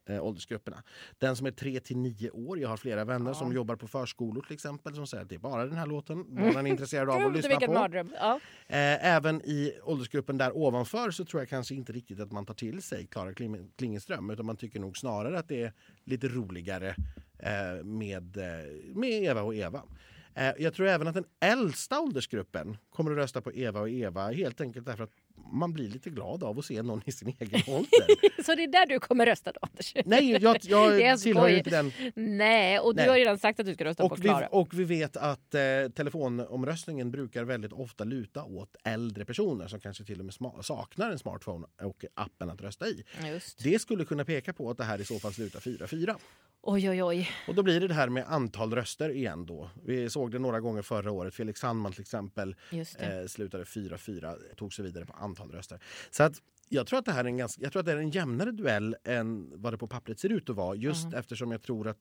eh, 0.09 0.23
åldersgrupperna. 0.25 0.83
Den 1.17 1.35
som 1.35 1.47
är 1.47 1.51
3 1.51 1.79
till 1.79 1.97
9 1.97 2.29
år. 2.29 2.59
Jag 2.59 2.69
har 2.69 2.77
flera 2.77 3.05
vänner 3.05 3.33
som 3.33 3.53
jobbar 3.53 3.75
på 3.75 3.87
förskolor 3.87 4.41
till 4.41 4.53
exempel 4.53 4.95
som 4.95 5.07
säger 5.07 5.23
att 5.23 5.29
det 5.29 5.35
är 5.35 5.39
bara 5.39 5.65
den 5.65 5.77
här 5.77 5.85
låten 5.85 6.35
barnen 6.35 6.65
är 6.67 6.71
intresserade 6.71 7.11
av 7.11 7.21
att 7.25 7.33
lyssna 7.35 7.49
på. 7.67 7.73
Ja. 8.19 8.39
Eh, 8.67 9.05
även 9.15 9.41
i 9.41 9.73
åldersgruppen 9.83 10.37
där 10.37 10.57
ovanför 10.57 11.11
så 11.11 11.25
tror 11.25 11.41
jag 11.41 11.49
kanske 11.49 11.75
inte 11.75 11.93
riktigt 11.93 12.19
att 12.19 12.31
man 12.31 12.45
tar 12.45 12.53
till 12.53 12.81
sig 12.81 13.07
Klara 13.07 13.33
Kling- 13.33 13.71
Klingenström 13.75 14.29
utan 14.29 14.45
man 14.45 14.57
tycker 14.57 14.79
nog 14.79 14.97
snarare 14.97 15.39
att 15.39 15.47
det 15.47 15.63
är 15.63 15.73
lite 16.03 16.27
roligare 16.27 16.95
eh, 17.39 17.83
med, 17.83 18.37
eh, 18.37 18.95
med 18.95 19.23
Eva 19.23 19.41
och 19.41 19.55
Eva. 19.55 19.83
Eh, 20.35 20.51
jag 20.57 20.73
tror 20.73 20.87
även 20.87 21.07
att 21.07 21.13
den 21.13 21.25
äldsta 21.39 21.99
åldersgruppen 21.99 22.77
kommer 22.89 23.11
att 23.11 23.17
rösta 23.17 23.41
på 23.41 23.53
Eva 23.53 23.79
och 23.81 23.89
Eva 23.89 24.31
helt 24.31 24.61
enkelt 24.61 24.85
därför 24.85 25.03
att 25.03 25.11
man 25.52 25.74
blir 25.74 25.89
lite 25.89 26.10
glad 26.10 26.43
av 26.43 26.60
att 26.60 26.65
se 26.65 26.82
någon 26.82 27.02
i 27.06 27.12
sin 27.12 27.28
egen 27.39 27.62
ålder. 27.67 28.41
Så 28.43 28.56
det 28.56 28.63
är 28.63 28.67
där 28.72 28.86
du 28.86 29.00
kommer 29.00 29.26
rösta 29.26 29.52
då, 29.52 29.60
Anders? 29.62 29.93
Nej, 30.06 30.32
jag, 30.32 30.41
jag 30.41 30.62
tillhör 31.19 31.48
ju 31.50 31.58
inte 31.58 31.69
den. 31.69 31.91
Nej, 32.15 32.80
och 32.80 32.96
du 32.96 33.02
Nej. 33.02 33.10
har 33.10 33.15
redan 33.15 33.38
sagt 33.39 33.60
att 33.60 33.65
du 33.65 33.74
ska 33.74 33.86
rösta 33.86 34.04
på 34.04 34.13
Och 34.13 34.19
vi, 34.19 34.24
Klara. 34.30 34.48
och 34.48 34.74
vi 34.74 34.84
vet 34.84 35.17
att 35.17 35.56
eh, 35.56 35.62
telefonomröstningen 35.96 37.12
brukar 37.12 37.43
väldigt 37.43 37.74
ofta 37.74 38.04
luta 38.04 38.43
åt 38.43 38.76
äldre 38.84 39.26
personer 39.26 39.67
som 39.67 39.80
kanske 39.80 40.04
till 40.04 40.19
och 40.19 40.26
med 40.26 40.34
saknar 40.65 41.12
en 41.12 41.19
smartphone 41.19 41.67
och 41.82 42.06
appen 42.13 42.50
att 42.50 42.62
rösta 42.62 42.88
i. 42.88 43.04
Just. 43.34 43.63
Det 43.63 43.80
skulle 43.82 44.06
kunna 44.06 44.26
peka 44.26 44.54
på 44.54 44.69
att 44.69 44.78
det 44.78 44.84
här 44.84 45.02
i 45.02 45.06
så 45.06 45.19
fall 45.19 45.34
slutar 45.34 45.60
4-4. 45.60 46.15
Oj, 46.65 46.89
oj, 46.89 47.04
oj. 47.04 47.30
Och 47.48 47.56
då 47.56 47.63
blir 47.63 47.80
det 47.80 47.88
det 47.88 47.93
här 47.93 48.10
med 48.10 48.26
antal 48.28 48.74
röster 48.76 49.10
igen 49.10 49.46
då. 49.46 49.69
Vi 49.86 50.10
såg 50.10 50.32
det 50.32 50.39
några 50.39 50.60
gånger 50.60 50.82
förra 50.82 51.12
året. 51.12 51.36
Felix 51.36 51.60
Sandman 51.60 51.91
till 51.91 52.02
exempel 52.02 52.56
eh, 53.00 53.28
slutade 53.28 53.63
4-4, 53.63 54.56
tog 54.56 54.74
sig 54.74 54.86
vidare 54.86 55.06
på 55.06 55.13
antal 55.23 55.51
röster. 55.51 55.79
Så 56.12 56.23
att 56.23 56.41
jag 56.69 56.88
tror 56.88 56.99
att 56.99 57.05
det 57.05 57.12
här 57.12 57.23
är 57.23 57.27
en, 57.27 57.38
ganska, 57.38 57.62
jag 57.62 57.71
tror 57.71 57.79
att 57.79 57.86
det 57.86 57.91
är 57.91 57.97
en 57.97 58.12
jämnare 58.12 58.51
duell 58.51 58.95
än 59.03 59.51
vad 59.55 59.73
det 59.73 59.77
på 59.77 59.88
pappret 59.88 60.19
ser 60.19 60.29
ut 60.29 60.49
att 60.49 60.55
vara. 60.55 60.75
Just 60.75 61.13
eftersom 61.13 61.51
jag 61.51 61.62
tror 61.62 61.88
att 61.88 61.97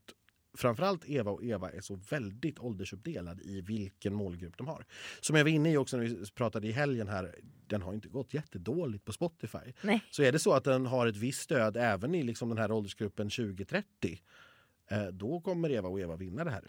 framförallt 0.56 1.04
Eva 1.08 1.30
och 1.30 1.44
Eva 1.44 1.70
är 1.70 1.80
så 1.80 1.94
väldigt 2.11 2.58
åldersuppdelad 2.58 3.40
i 3.40 3.61
vilken 3.61 4.14
målgrupp 4.14 4.56
de 4.56 4.66
har. 4.66 4.87
Som 5.20 5.37
jag 5.37 5.44
var 5.44 5.50
inne 5.50 5.72
i 5.72 5.76
också 5.76 5.96
när 5.96 6.04
vi 6.04 6.30
pratade 6.35 6.68
i 6.68 6.72
helgen 6.72 7.08
här, 7.08 7.35
den 7.66 7.82
har 7.82 7.94
inte 7.94 8.08
gått 8.08 8.35
jättedåligt 8.35 9.04
på 9.04 9.12
Spotify. 9.12 9.72
Nej. 9.82 10.04
Så 10.11 10.22
är 10.22 10.32
det 10.32 10.38
så 10.38 10.52
att 10.52 10.64
den 10.64 10.87
har 10.87 11.06
ett 11.06 11.16
visst 11.16 11.42
stöd 11.42 11.76
även 11.76 12.14
i 12.14 12.22
liksom 12.22 12.48
den 12.48 12.58
här 12.58 12.72
åldersgruppen 12.72 13.28
20-30 13.28 13.82
eh, 14.90 15.04
då 15.06 15.40
kommer 15.40 15.70
Eva 15.70 15.88
och 15.88 16.00
Eva 16.00 16.16
vinna 16.16 16.44
det 16.44 16.50
här. 16.50 16.64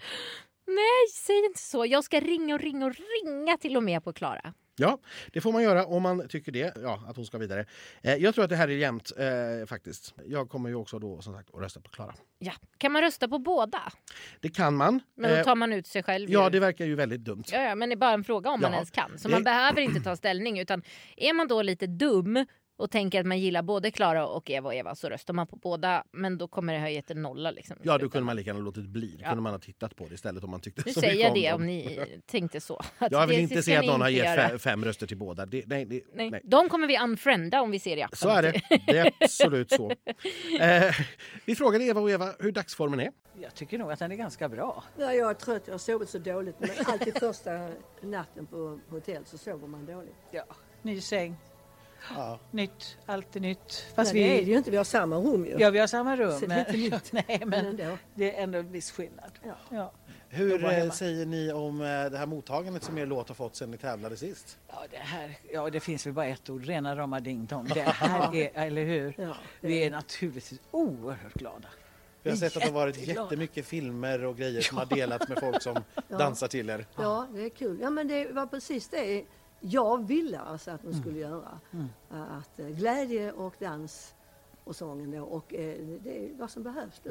Nej, 0.68 1.08
säg 1.14 1.46
inte 1.46 1.60
så. 1.60 1.86
Jag 1.86 2.04
ska 2.04 2.20
ringa 2.20 2.56
och 2.56 2.62
ringa 2.62 2.86
och 2.86 2.96
ringa 3.24 3.58
till 3.58 3.78
och 3.78 3.84
med 3.84 4.04
på 4.04 4.14
Klara. 4.14 4.54
Ja, 4.76 4.98
det 5.34 5.42
får 5.42 5.52
man 5.52 5.64
göra 5.64 5.86
om 5.86 6.04
man 6.04 6.28
tycker 6.28 6.52
det, 6.52 6.74
ja, 6.84 7.04
att 7.08 7.16
hon 7.16 7.26
ska 7.26 7.38
vidare. 7.38 7.66
Eh, 8.02 8.16
jag 8.16 8.34
tror 8.34 8.44
att 8.44 8.50
det 8.50 8.56
här 8.56 8.68
är 8.68 8.72
jämnt 8.76 9.12
eh, 9.18 9.66
faktiskt. 9.68 10.14
Jag 10.26 10.50
kommer 10.50 10.70
ju 10.70 10.76
också 10.76 11.00
då 11.00 11.22
som 11.22 11.34
sagt 11.34 11.50
att 11.54 11.62
rösta 11.62 11.80
på 11.80 11.90
Klara. 11.90 12.16
Ja. 12.40 12.52
Kan 12.78 12.92
man 12.92 13.02
rösta 13.02 13.28
på 13.28 13.40
båda? 13.40 13.82
Det 14.40 14.50
kan 14.50 14.76
man. 14.76 15.00
Men 15.16 15.30
då 15.32 15.38
Eh, 15.38 15.44
tar 15.44 15.56
man 15.56 15.74
ut 15.74 15.88
sig 15.88 16.04
själv. 16.04 16.30
ja, 16.30 16.44
ju. 16.44 16.50
det 16.50 16.60
verkar 16.60 16.86
ju 16.86 16.96
väldigt 16.96 17.22
dumt. 17.22 17.44
Ja, 17.52 17.62
ja, 17.64 17.76
men 17.76 17.90
det 17.90 17.94
är 17.94 17.98
bara 17.98 18.12
en 18.14 18.24
fråga 18.24 18.50
om 18.50 18.62
man 18.62 18.72
Ja, 18.72 18.76
ens 18.78 18.92
kan. 18.92 19.20
Så 19.20 19.28
det- 19.28 19.34
man 19.34 19.44
behöver 19.44 19.82
inte 19.82 20.02
ta 20.02 20.16
ställning. 20.16 20.60
Utan 20.60 20.84
är 21.18 21.34
man 21.34 21.48
då 21.48 21.62
lite 21.62 21.88
dum 21.88 22.46
och 22.78 22.92
tänker 22.92 23.20
att 23.20 23.26
man 23.26 23.40
gillar 23.40 23.62
både 23.62 23.92
Klara 23.92 24.28
och 24.28 24.50
Eva 24.52 24.68
och 24.70 24.76
Eva 24.76 24.96
så 24.96 25.10
röstar 25.10 25.34
man 25.34 25.48
på 25.48 25.56
båda. 25.56 26.04
Men 26.12 26.38
då 26.38 26.48
kommer 26.48 26.74
det 26.74 26.80
ha 26.80 26.90
gett 26.90 27.12
en 27.12 27.22
nolla. 27.22 27.52
Liksom, 27.52 27.78
Ja, 27.84 27.98
då 27.98 28.10
kunde 28.10 28.26
man 28.26 28.36
lika 28.36 28.50
gärna 28.50 28.60
låtit 28.60 28.86
bli. 28.88 29.08
Då 29.16 29.18
Ja. 29.24 29.28
kunde 29.30 29.42
man 29.44 29.52
ha 29.54 29.60
tittat 29.60 29.96
på 29.96 30.08
det 30.08 30.14
istället 30.16 30.44
om 30.44 30.50
man 30.52 30.60
tyckte 30.60 30.82
Nu 30.86 30.94
så 30.94 31.00
säger 31.02 31.24
jag 31.26 31.34
det 31.34 31.54
om 31.54 31.66
ni 31.66 32.00
tänkte 32.26 32.62
så. 32.62 32.82
Att 32.98 33.12
Jag 33.12 33.28
vill 33.28 33.36
det 33.38 33.42
inte 33.42 33.64
se 33.64 33.76
att 33.76 33.86
någon 33.86 34.02
har 34.02 34.10
gett 34.10 34.26
göra. 34.26 34.48
fe- 34.50 34.58
fem 34.58 34.86
röster 34.86 35.08
till 35.08 35.18
båda. 35.18 35.46
Det, 35.46 35.64
nej, 35.68 35.86
det, 35.86 36.02
Nej. 36.14 36.32
nej. 36.32 36.42
De 36.44 36.70
kommer 36.70 36.88
vi 36.88 37.00
unfrienda 37.00 37.62
om 37.62 37.72
vi 37.72 37.80
ser 37.80 37.98
i 37.98 38.02
appen. 38.04 38.18
Så 38.18 38.30
är 38.30 38.42
det. 38.42 38.62
Det 38.88 38.98
är 38.98 39.12
absolut 39.20 39.72
så. 39.72 39.92
Eh, 40.62 40.92
vi 41.46 41.56
frågade 41.56 41.84
Eva 41.84 42.02
och 42.02 42.12
Eva 42.12 42.34
hur 42.40 42.52
dagsformen 42.52 43.00
är. 43.00 43.12
Jag 43.42 43.56
tycker 43.56 43.78
nog 43.78 43.92
att 43.92 44.00
den 44.00 44.12
är 44.12 44.16
ganska 44.16 44.50
bra. 44.50 44.84
Ja, 44.98 45.14
jag 45.14 45.30
är 45.30 45.34
trött, 45.34 45.64
jag 45.66 45.74
har 45.74 45.80
sovit 45.80 46.10
så 46.10 46.18
dåligt. 46.18 46.56
Men 46.60 46.70
alltid 46.86 47.18
första 47.20 47.70
natten 48.02 48.46
på 48.46 48.80
hotell 48.90 49.26
så 49.26 49.38
sover 49.38 49.68
man 49.68 49.86
dåligt. 49.86 50.16
Ja. 50.32 50.44
Ny 50.82 51.02
säng, 51.02 51.36
Ja. 52.16 52.40
nytt, 52.52 52.98
allt 53.06 53.36
är 53.36 53.40
nytt. 53.40 53.86
Fast 53.96 54.14
Nej, 54.14 54.24
det 54.24 54.30
är 54.30 54.38
det 54.40 54.44
vi, 54.46 54.52
ju 54.52 54.58
inte, 54.58 54.72
vi 54.72 54.78
har 54.78 54.84
samma 54.84 55.16
rum 55.16 55.46
ju. 55.46 55.56
ja, 55.60 55.70
vi 55.70 55.80
har 55.80 55.88
samma 55.88 56.16
rum. 56.16 56.40
Så 56.40 56.46
det 56.46 56.54
är 56.54 56.66
Men, 56.72 56.76
inte 56.76 56.96
nytt. 56.96 57.12
nej, 57.28 57.40
men 57.40 57.50
men 57.50 57.66
ändå. 57.66 57.98
det 58.16 58.38
är 58.38 58.44
ändå 58.44 58.60
en 58.60 58.72
viss 58.72 58.92
skillnad. 58.92 59.32
Ja. 59.44 59.56
Ja. 59.70 59.92
Hur 60.30 60.66
eh, 60.66 60.92
säger 60.92 61.26
ni 61.26 61.52
om 61.52 61.82
eh, 61.82 61.86
det 61.86 62.18
här 62.18 62.26
mottagandet 62.26 62.84
som 62.84 62.98
er 62.98 63.06
låt 63.06 63.28
har 63.28 63.36
fått 63.36 63.56
sen 63.56 63.72
ni 63.72 63.78
tävlade 63.78 64.18
sist? 64.18 64.58
Ja, 64.68 64.76
det 64.92 64.98
här, 64.98 65.38
ja, 65.54 65.70
det 65.70 65.80
finns 65.80 66.06
väl 66.06 66.14
bara 66.14 66.26
ett 66.26 66.50
ord, 66.50 66.66
rena 66.66 66.96
rama 66.96 67.20
ding 67.20 67.46
dong. 67.46 67.70
Det 67.74 67.82
här 67.88 68.36
är, 68.36 68.52
eller 68.54 68.84
hur? 68.86 69.14
Ja, 69.18 69.36
det 69.62 69.68
Vi 69.68 69.84
är 69.84 69.92
naturligtvis 69.92 70.60
oerhört 70.72 71.34
glada. 71.34 71.68
Vi 72.24 72.30
har 72.30 72.38
sett 72.38 72.56
att 72.58 72.62
det 72.64 72.68
har 72.70 72.74
varit 72.74 73.08
jättemycket 73.08 73.66
filmer 73.66 74.26
och 74.26 74.38
grejer 74.38 74.62
som 74.62 74.78
har 74.84 74.86
delats 74.86 75.30
med 75.30 75.40
folk 75.40 75.62
som 75.62 75.84
dansar 76.08 76.48
till 76.48 76.70
er. 76.70 76.86
Ja, 76.96 77.28
det 77.34 77.46
är 77.46 77.50
kul. 77.50 77.80
Ja, 77.82 77.90
men 77.90 78.08
det 78.08 78.32
var 78.32 78.46
precis 78.46 78.88
det 78.88 79.24
jag 79.66 80.08
ville 80.08 80.40
alltså 80.40 80.72
att 80.72 80.84
de 80.84 80.94
skulle 80.94 81.20
göra. 81.20 81.60
Att 82.10 82.60
eh, 82.60 82.68
glädje 82.68 83.32
och 83.32 83.56
dans 83.60 84.16
och 84.64 84.76
sången 84.76 85.12
då. 85.12 85.24
Och 85.24 85.54
eh, 85.54 85.78
det 86.04 86.26
är 86.26 86.34
vad 86.38 86.52
som 86.52 86.64
behövs. 86.64 87.02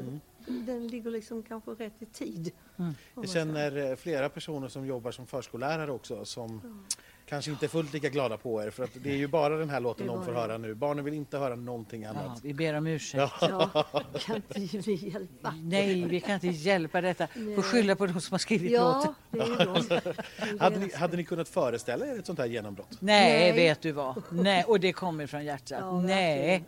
Den 0.47 0.89
ligger 0.89 1.11
liksom 1.11 1.43
kanske 1.43 1.71
rätt 1.71 2.03
i 2.03 2.07
tid. 2.07 2.53
man 2.77 2.95
Jag 3.15 3.29
känner 3.29 3.91
eh, 3.91 3.97
flera 3.97 4.29
personer 4.29 4.69
som 4.69 4.87
jobbar 4.87 5.11
som 5.11 5.27
förskollärare 5.27 5.93
också 5.93 6.25
som 6.25 6.85
kanske 7.33 7.51
inte 7.51 7.69
fullt 7.69 7.93
lika 7.93 8.09
glada 8.09 8.37
på 8.37 8.63
er 8.63 8.71
för 8.71 8.85
att 8.85 8.91
det 8.95 9.11
är 9.11 9.17
ju 9.17 9.27
bara 9.29 9.57
den 9.57 9.71
här 9.71 9.81
låten 9.81 10.07
de 10.07 10.25
får 10.25 10.33
höra 10.33 10.59
nu. 10.59 10.75
Barnen 10.75 11.05
vill 11.05 11.15
inte 11.15 11.39
höra 11.39 11.55
någonting 11.57 12.03
Ja, 12.03 12.09
annat. 12.11 12.41
vi 12.43 12.55
ber 12.55 12.75
om 12.75 12.87
ursäkt. 12.87 13.33
Ja, 13.41 13.85
kan 14.21 14.37
inte 14.37 14.79
vi 14.79 14.95
hjälpa? 14.95 15.55
Nej, 15.63 16.05
vi 16.05 16.21
kan 16.21 16.35
inte 16.35 16.47
hjälpa 16.47 17.01
detta. 17.01 17.27
Får 17.27 17.63
skylla 17.63 17.97
på 17.97 18.07
de 18.07 18.21
som 18.21 18.35
har 18.35 18.39
skrivit 18.39 18.73
låten. 18.73 19.15
Ja, 19.31 19.45
är 19.45 20.59
Hade 20.61 20.79
ni, 20.79 20.95
hade 20.95 21.17
ni 21.17 21.25
kunnat 21.25 21.49
föreställa 21.49 22.07
er 22.07 22.19
ett 22.19 22.27
sånt 22.27 22.39
här 22.39 22.47
genombrott? 22.47 22.97
Nej, 23.01 23.39
Nej. 23.41 23.53
vet 23.53 23.81
du 23.83 23.93
vad. 23.93 24.23
Nej, 24.31 24.65
och 24.65 24.81
det 24.81 24.93
kommer 24.93 25.27
från 25.27 25.45
hjärtat. 25.45 25.79
Ja, 25.81 26.01
Nej, 26.01 26.65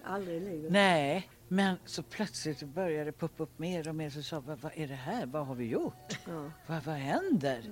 nej. 0.70 1.28
Men 1.48 1.76
så 1.84 2.02
plötsligt 2.02 2.62
började 2.62 3.04
det 3.04 3.12
poppa 3.12 3.42
upp 3.42 3.58
mer 3.58 3.88
och 3.88 3.94
mer 3.94 4.10
så 4.10 4.22
sa 4.22 4.40
vad, 4.40 4.58
vad 4.58 4.72
är 4.74 4.86
det 4.88 4.94
här? 4.94 5.26
Vad 5.26 5.46
har 5.46 5.54
vi 5.54 5.66
gjort? 5.68 6.18
Ja. 6.26 6.50
Vad, 6.66 6.82
vad 6.84 6.94
händer? 6.94 7.62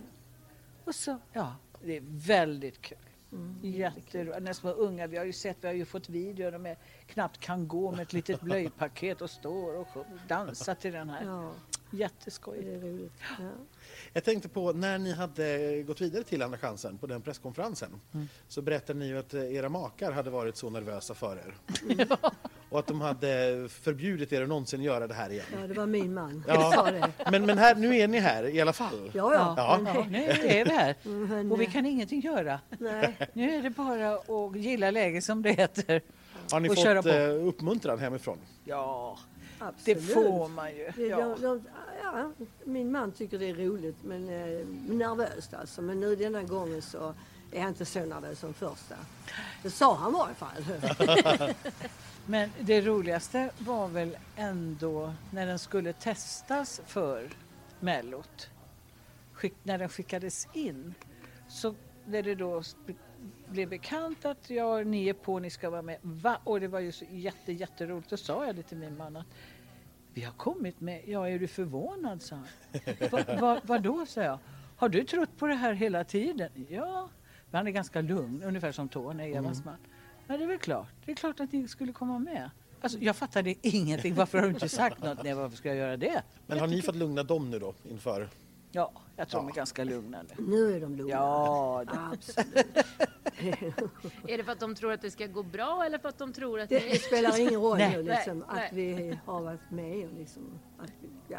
Och 0.85 0.95
så, 0.95 1.19
ja, 1.33 1.57
det 1.85 1.97
är 1.97 2.03
väldigt 2.05 2.83
kul. 2.83 2.99
Mm. 3.33 3.59
Jätteroligt. 3.63 4.43
När 4.43 4.53
små 4.53 4.71
unga, 4.71 5.07
vi 5.07 5.17
har 5.17 5.25
ju 5.25 5.33
sett, 5.33 5.57
vi 5.61 5.67
har 5.67 5.75
ju 5.75 5.85
fått 5.85 6.09
videor 6.09 6.45
där 6.45 6.53
de 6.53 6.67
är, 6.67 6.77
knappt 7.07 7.41
kan 7.41 7.69
gå 7.69 7.91
med 7.91 8.01
ett 8.01 8.13
litet 8.13 8.41
blöjpaket 8.41 9.23
och 9.23 9.31
står 9.31 9.75
och 9.75 10.07
dansar 10.29 10.75
till 10.75 10.93
den 10.93 11.11
här. 11.11 11.25
Ja, 11.25 11.53
Jätteskoj. 11.95 13.09
Ja. 13.21 13.51
Jag 14.13 14.25
tänkte 14.25 14.49
på 14.49 14.73
när 14.73 14.99
ni 14.99 15.13
hade 15.13 15.83
gått 15.83 16.01
vidare 16.01 16.25
till 16.25 16.43
Andra 16.43 16.59
chansen 16.59 16.99
på 16.99 17.07
den 17.07 17.23
presskonferensen 17.23 17.91
så 18.49 18.63
berättade 18.63 18.99
ni 18.99 19.07
ju 19.07 19.19
att 19.19 19.35
era 19.35 19.69
makar 19.69 20.13
hade 20.13 20.31
varit 20.31 20.57
så 20.57 20.71
nervösa 20.71 21.15
för 21.15 21.37
er. 21.37 21.55
Och 22.73 22.79
att 22.79 22.87
de 22.87 23.01
hade 23.01 23.69
förbjudit 23.69 24.33
er 24.33 24.43
att 24.43 24.49
någonsin 24.49 24.83
göra 24.83 25.07
det 25.07 25.15
här 25.15 25.31
igen. 25.31 25.45
ja, 25.61 25.67
det 25.67 25.75
var 25.75 25.87
min 25.87 26.15
man 26.15 26.45
Ja. 26.49 26.91
det. 26.91 27.31
Men, 27.31 27.47
men 27.47 27.59
här, 27.59 27.75
nu 27.75 27.97
är 27.97 28.09
ni 28.09 28.19
här 28.19 28.45
i 28.49 28.61
alla 28.61 28.73
fall. 28.73 29.11
Ja, 29.13 29.35
ja. 29.35 29.55
Ja. 29.57 29.79
Men, 29.83 29.95
Ja, 29.95 30.07
nu 30.11 30.25
är 30.25 30.65
vi 30.65 30.71
här. 30.71 30.95
men, 31.03 31.53
Och 31.53 31.61
vi 31.61 31.67
kan 31.67 31.87
ingenting 31.87 32.21
göra. 32.21 32.61
Nej, 32.79 33.17
Nu 33.33 33.55
är 33.55 33.63
det 33.63 33.71
bara 33.71 34.15
att 34.15 34.57
gilla 34.57 34.91
läget 34.91 35.25
som 35.25 35.43
det 35.43 35.53
heter. 35.53 36.03
Har 36.53 36.61
ni 36.61 36.69
Och 36.69 36.77
köra 36.77 37.03
fått 37.03 37.13
på. 37.13 37.19
eh, 37.19 37.47
uppmuntran 37.47 37.99
hemifrån? 37.99 38.39
Ja, 38.65 39.19
det 39.59 39.65
absolut. 39.65 40.13
får 40.15 40.49
man 40.49 40.77
ju. 40.77 40.91
Det- 40.97 41.03
Ja. 41.07 41.17
de, 41.19 41.43
de, 41.43 41.63
ja, 42.03 42.31
min 42.65 42.93
man 42.93 43.13
tycker 43.13 43.39
det 43.39 43.51
är 43.51 43.55
roligt 43.55 43.97
men 44.05 44.29
eh, 44.29 44.67
nervöst 44.89 45.55
alltså. 45.55 45.83
Men 45.83 46.01
nu 46.01 46.17
denna 46.17 46.43
gången 46.43 46.83
så 46.83 47.15
är 47.53 47.61
han 47.61 47.69
inte 47.69 47.85
så 47.85 48.05
nervös 48.05 48.39
som 48.39 48.55
första. 48.55 48.95
Det 49.63 49.71
sa 49.71 49.95
han 49.97 50.11
i 50.13 50.17
varje 50.19 50.35
fall. 50.35 51.55
Men 52.27 52.51
det 52.61 52.81
roligaste 52.81 53.51
var 53.59 53.89
väl 53.89 54.17
ändå 54.37 55.15
när 55.31 55.47
den 55.47 55.59
skulle 55.59 55.93
testas 55.93 56.81
för 56.87 57.29
Mellot. 57.81 58.51
Skick, 59.33 59.55
när 59.63 59.79
den 59.79 59.89
skickades 59.89 60.49
in 60.53 60.95
så 61.49 61.75
när 62.05 62.23
det 62.23 62.35
då 62.35 62.63
blev 63.49 63.69
bekant 63.69 64.25
att 64.25 64.51
ja, 64.51 64.85
ni 64.85 65.09
är 65.09 65.15
på, 65.15 65.39
ni 65.39 65.51
ska 65.51 65.71
vara 65.71 65.83
med. 65.83 65.99
Va? 66.03 66.39
Och 66.45 66.61
det 66.61 66.69
var 66.69 66.81
ju 66.81 66.93
så 66.93 67.05
jätte, 67.11 67.53
jätteroligt. 67.53 68.11
Då 68.11 68.17
sa 68.17 68.47
jag 68.47 68.57
det 68.57 68.63
till 68.63 68.79
min 68.79 68.97
man 68.97 69.17
att 69.17 69.27
vi 70.15 70.23
har 70.23 70.33
kommit 70.33 70.81
med, 70.81 71.03
ja 71.07 71.29
är 71.29 71.39
du 71.39 71.47
förvånad 71.49 72.23
sa 72.23 72.37
han. 72.37 72.47
Va, 73.11 73.25
va, 73.41 73.61
vadå 73.63 74.07
sa 74.07 74.23
jag. 74.23 74.39
Har 74.77 74.89
du 74.89 75.05
trott 75.05 75.39
på 75.39 75.47
det 75.47 75.55
här 75.55 75.73
hela 75.73 76.05
tiden? 76.05 76.51
Ja. 76.69 77.09
Men 77.51 77.59
han 77.59 77.67
är 77.67 77.71
ganska 77.71 78.01
lugn, 78.01 78.43
ungefär 78.43 78.73
som 78.73 78.89
Tony, 78.89 79.33
Evas 79.33 79.65
man. 79.65 79.77
Ja, 80.33 80.39
det 80.39 80.45
är 80.45 80.49
väl 80.49 80.59
klart. 80.59 80.89
Det 81.05 81.13
är 81.13 81.17
klart 81.17 81.41
att 81.41 81.53
ni 81.53 81.69
skulle 81.69 81.93
komma 81.93 82.19
med. 82.19 82.51
Alltså, 82.81 82.99
jag 82.99 83.17
fattade 83.17 83.55
ingenting. 83.63 84.15
Varför 84.15 84.39
har 84.39 84.45
du 84.45 84.55
inte 84.55 84.69
sagt 84.69 85.03
något? 85.03 85.23
Nej, 85.25 85.35
varför 85.35 85.57
ska 85.57 85.69
jag 85.69 85.77
göra 85.77 85.97
det? 85.97 86.23
Men 86.47 86.59
har 86.59 86.67
ni 86.67 86.83
fått 86.83 86.97
lugna 86.97 87.23
dem 87.23 87.51
nu 87.51 87.59
då 87.59 87.75
inför? 87.85 88.29
Ja, 88.71 88.93
jag 89.17 89.29
tror 89.29 89.41
de 89.41 89.49
är 89.49 89.53
ganska 89.53 89.85
lugna 89.85 90.23
nu. 90.23 90.45
Nu 90.49 90.77
är 90.77 90.81
de 90.81 90.97
lugna. 90.97 91.15
Ja, 91.15 91.85
det, 91.87 91.99
Absolut. 92.13 92.77
Är 94.29 94.37
det 94.37 94.45
för 94.45 94.53
att 94.53 94.61
de 94.61 94.75
tror 94.75 94.93
att 94.93 95.03
det 95.03 95.11
ska 95.11 95.27
gå 95.27 95.43
bra 95.43 95.83
eller 95.87 95.99
för 95.99 96.09
att 96.09 96.19
de 96.19 96.33
tror 96.33 96.61
att 96.61 96.69
Det, 96.69 96.79
det 96.79 97.03
spelar 97.03 97.41
ingen 97.41 97.61
roll 97.61 97.79
Nej. 97.79 97.97
nu 97.97 98.03
liksom, 98.03 98.45
Nej, 98.53 98.67
att 98.67 98.73
vi 98.73 99.19
har 99.27 99.43
varit 99.43 99.71
med 99.71 100.09
och 100.09 100.19
liksom, 100.19 100.59
att 100.79 100.93
vi, 101.01 101.09
ja. 101.29 101.39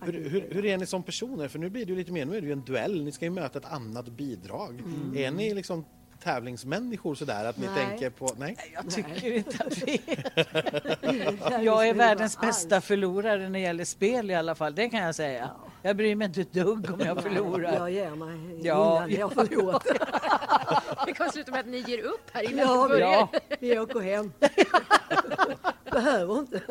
Hur, 0.00 0.12
hur, 0.12 0.50
hur 0.50 0.64
är 0.64 0.78
ni 0.78 0.86
som 0.86 1.02
personer? 1.02 1.48
För 1.48 1.58
nu 1.58 1.70
blir 1.70 1.86
det 1.86 1.92
ju 1.92 1.98
lite 1.98 2.12
mer, 2.12 2.26
nu 2.26 2.36
är 2.36 2.40
det 2.40 2.46
ju 2.46 2.52
en 2.52 2.64
duell, 2.64 3.04
ni 3.04 3.12
ska 3.12 3.24
ju 3.24 3.30
möta 3.30 3.58
ett 3.58 3.72
annat 3.72 4.08
bidrag. 4.08 4.82
Är 5.14 5.30
ni 5.30 5.54
liksom 5.54 5.84
tävlingsmänniskor 6.20 7.14
sådär 7.14 7.44
att 7.44 7.56
ni 7.56 7.66
Nej. 7.66 7.86
tänker 7.86 8.10
på, 8.10 8.34
nej? 8.38 8.56
jag 8.74 8.90
tycker 8.90 9.32
inte 9.32 9.64
att 9.64 9.78
vi... 9.78 9.98
kan 11.48 11.64
Jag 11.64 11.88
är 11.88 11.94
världens 11.94 12.40
bästa 12.40 12.80
förlorare 12.80 13.42
när 13.42 13.50
det 13.50 13.58
gäller 13.58 13.84
spel 13.84 14.30
i 14.30 14.34
alla 14.34 14.54
fall. 14.54 14.74
Det 14.74 14.88
kan 14.88 15.00
jag 15.00 15.14
säga. 15.14 15.50
Jag 15.82 15.96
bryr 15.96 16.14
mig 16.14 16.26
inte 16.26 16.40
ett 16.40 16.52
dugg 16.52 16.90
om 16.90 17.00
jag 17.00 17.22
förlorar. 17.22 17.72
Jag 17.74 17.90
ger 17.90 18.10
mig 18.10 18.60
Ja, 18.66 18.96
innan 18.96 19.20
jag 19.20 19.32
förlorat. 19.32 19.84
det 21.06 21.12
kommer 21.12 21.30
sluta 21.30 21.50
med 21.50 21.60
att 21.60 21.66
ni 21.66 21.78
ger 21.78 22.02
upp 22.02 22.30
här 22.32 22.50
innan 22.50 22.58
Ja, 22.58 22.82
det 22.82 22.88
börjar. 22.88 23.10
Ja, 23.10 23.28
Vi 23.60 23.78
åker 23.78 24.00
hem. 24.00 24.32
Behöver 25.92 26.38
inte. 26.38 26.62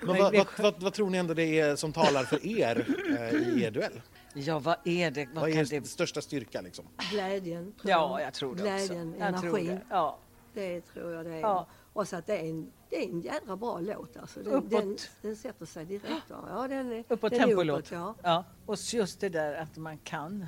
Men 0.00 0.18
vad, 0.18 0.34
vad, 0.34 0.46
vad, 0.58 0.82
vad 0.82 0.92
tror 0.92 1.10
ni 1.10 1.18
ändå 1.18 1.34
det 1.34 1.60
är 1.60 1.76
som 1.76 1.92
talar 1.92 2.24
för 2.24 2.46
er 2.46 2.86
eh, 3.18 3.58
i 3.58 3.64
er 3.64 3.70
duell? 3.70 4.00
Ja, 4.34 4.58
vad 4.58 4.76
är 4.84 5.10
det? 5.10 5.26
Vad 5.26 5.34
Vad 5.34 5.50
är 5.50 5.54
kan 5.70 5.80
det... 5.80 5.86
största 5.88 6.20
styrka 6.20 6.60
liksom? 6.60 6.84
Glädjen. 7.10 7.72
Ja, 7.82 8.20
jag 8.20 8.34
tror 8.34 8.54
det 8.54 8.62
Glädjen, 8.62 9.08
också. 9.12 9.24
Energin. 9.24 9.66
det. 9.66 9.80
Ja. 9.90 10.18
Det 10.54 10.80
tror 10.80 11.12
jag 11.12 11.24
det 11.26 11.34
är. 11.34 11.40
Ja. 11.40 11.66
Och 11.92 12.08
så 12.08 12.16
att 12.16 12.26
det 12.26 12.38
är 12.38 12.44
en, 12.44 12.72
det 12.90 12.96
är 13.04 13.08
en 13.08 13.20
jädra 13.20 13.56
bra 13.56 13.80
låt 13.80 14.16
alltså. 14.16 14.40
Den, 14.42 14.52
Uppåt. 14.52 14.70
den, 14.70 14.96
den 15.22 15.36
sätter 15.36 15.66
sig 15.66 15.84
direkt. 15.84 16.24
Ja, 16.28 16.66
den 16.68 16.92
är, 16.92 17.04
Uppåt 17.08 17.30
den 17.30 17.40
tempolåt. 17.40 17.78
uppåt, 17.78 17.90
ja. 17.92 18.14
Ja. 18.22 18.44
Och 18.66 18.76
just 18.92 19.20
det 19.20 19.28
där 19.28 19.54
att 19.54 19.76
man 19.76 19.98
kan 19.98 20.46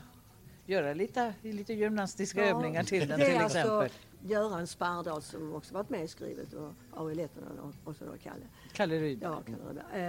göra 0.67 0.95
lite, 0.95 1.35
lite 1.43 1.73
gymnastiska 1.75 2.41
Ja, 2.47 2.57
övningar 2.57 2.83
till 2.85 3.09
den 3.09 3.19
det 3.19 3.27
är 3.27 3.31
till 3.33 3.41
alltså 3.43 3.59
exempel. 3.59 3.91
Göran 4.25 4.67
Spardal 4.67 5.23
som 5.23 5.55
också 5.55 5.75
varit 5.75 5.91
med 5.91 6.05
i 6.05 6.09
skrivet 6.09 6.53
och 6.53 6.73
Ari 6.97 7.15
Lettonen 7.15 7.59
och, 7.59 7.75
och 7.89 7.97
så 7.97 8.05
då 8.05 8.13
Kalle. 8.23 8.45
Kalle 8.73 9.01
Rydberg. 9.01 9.31
Ja, 9.33 9.43
Kalle 9.47 9.59
Rydberg. 9.69 10.03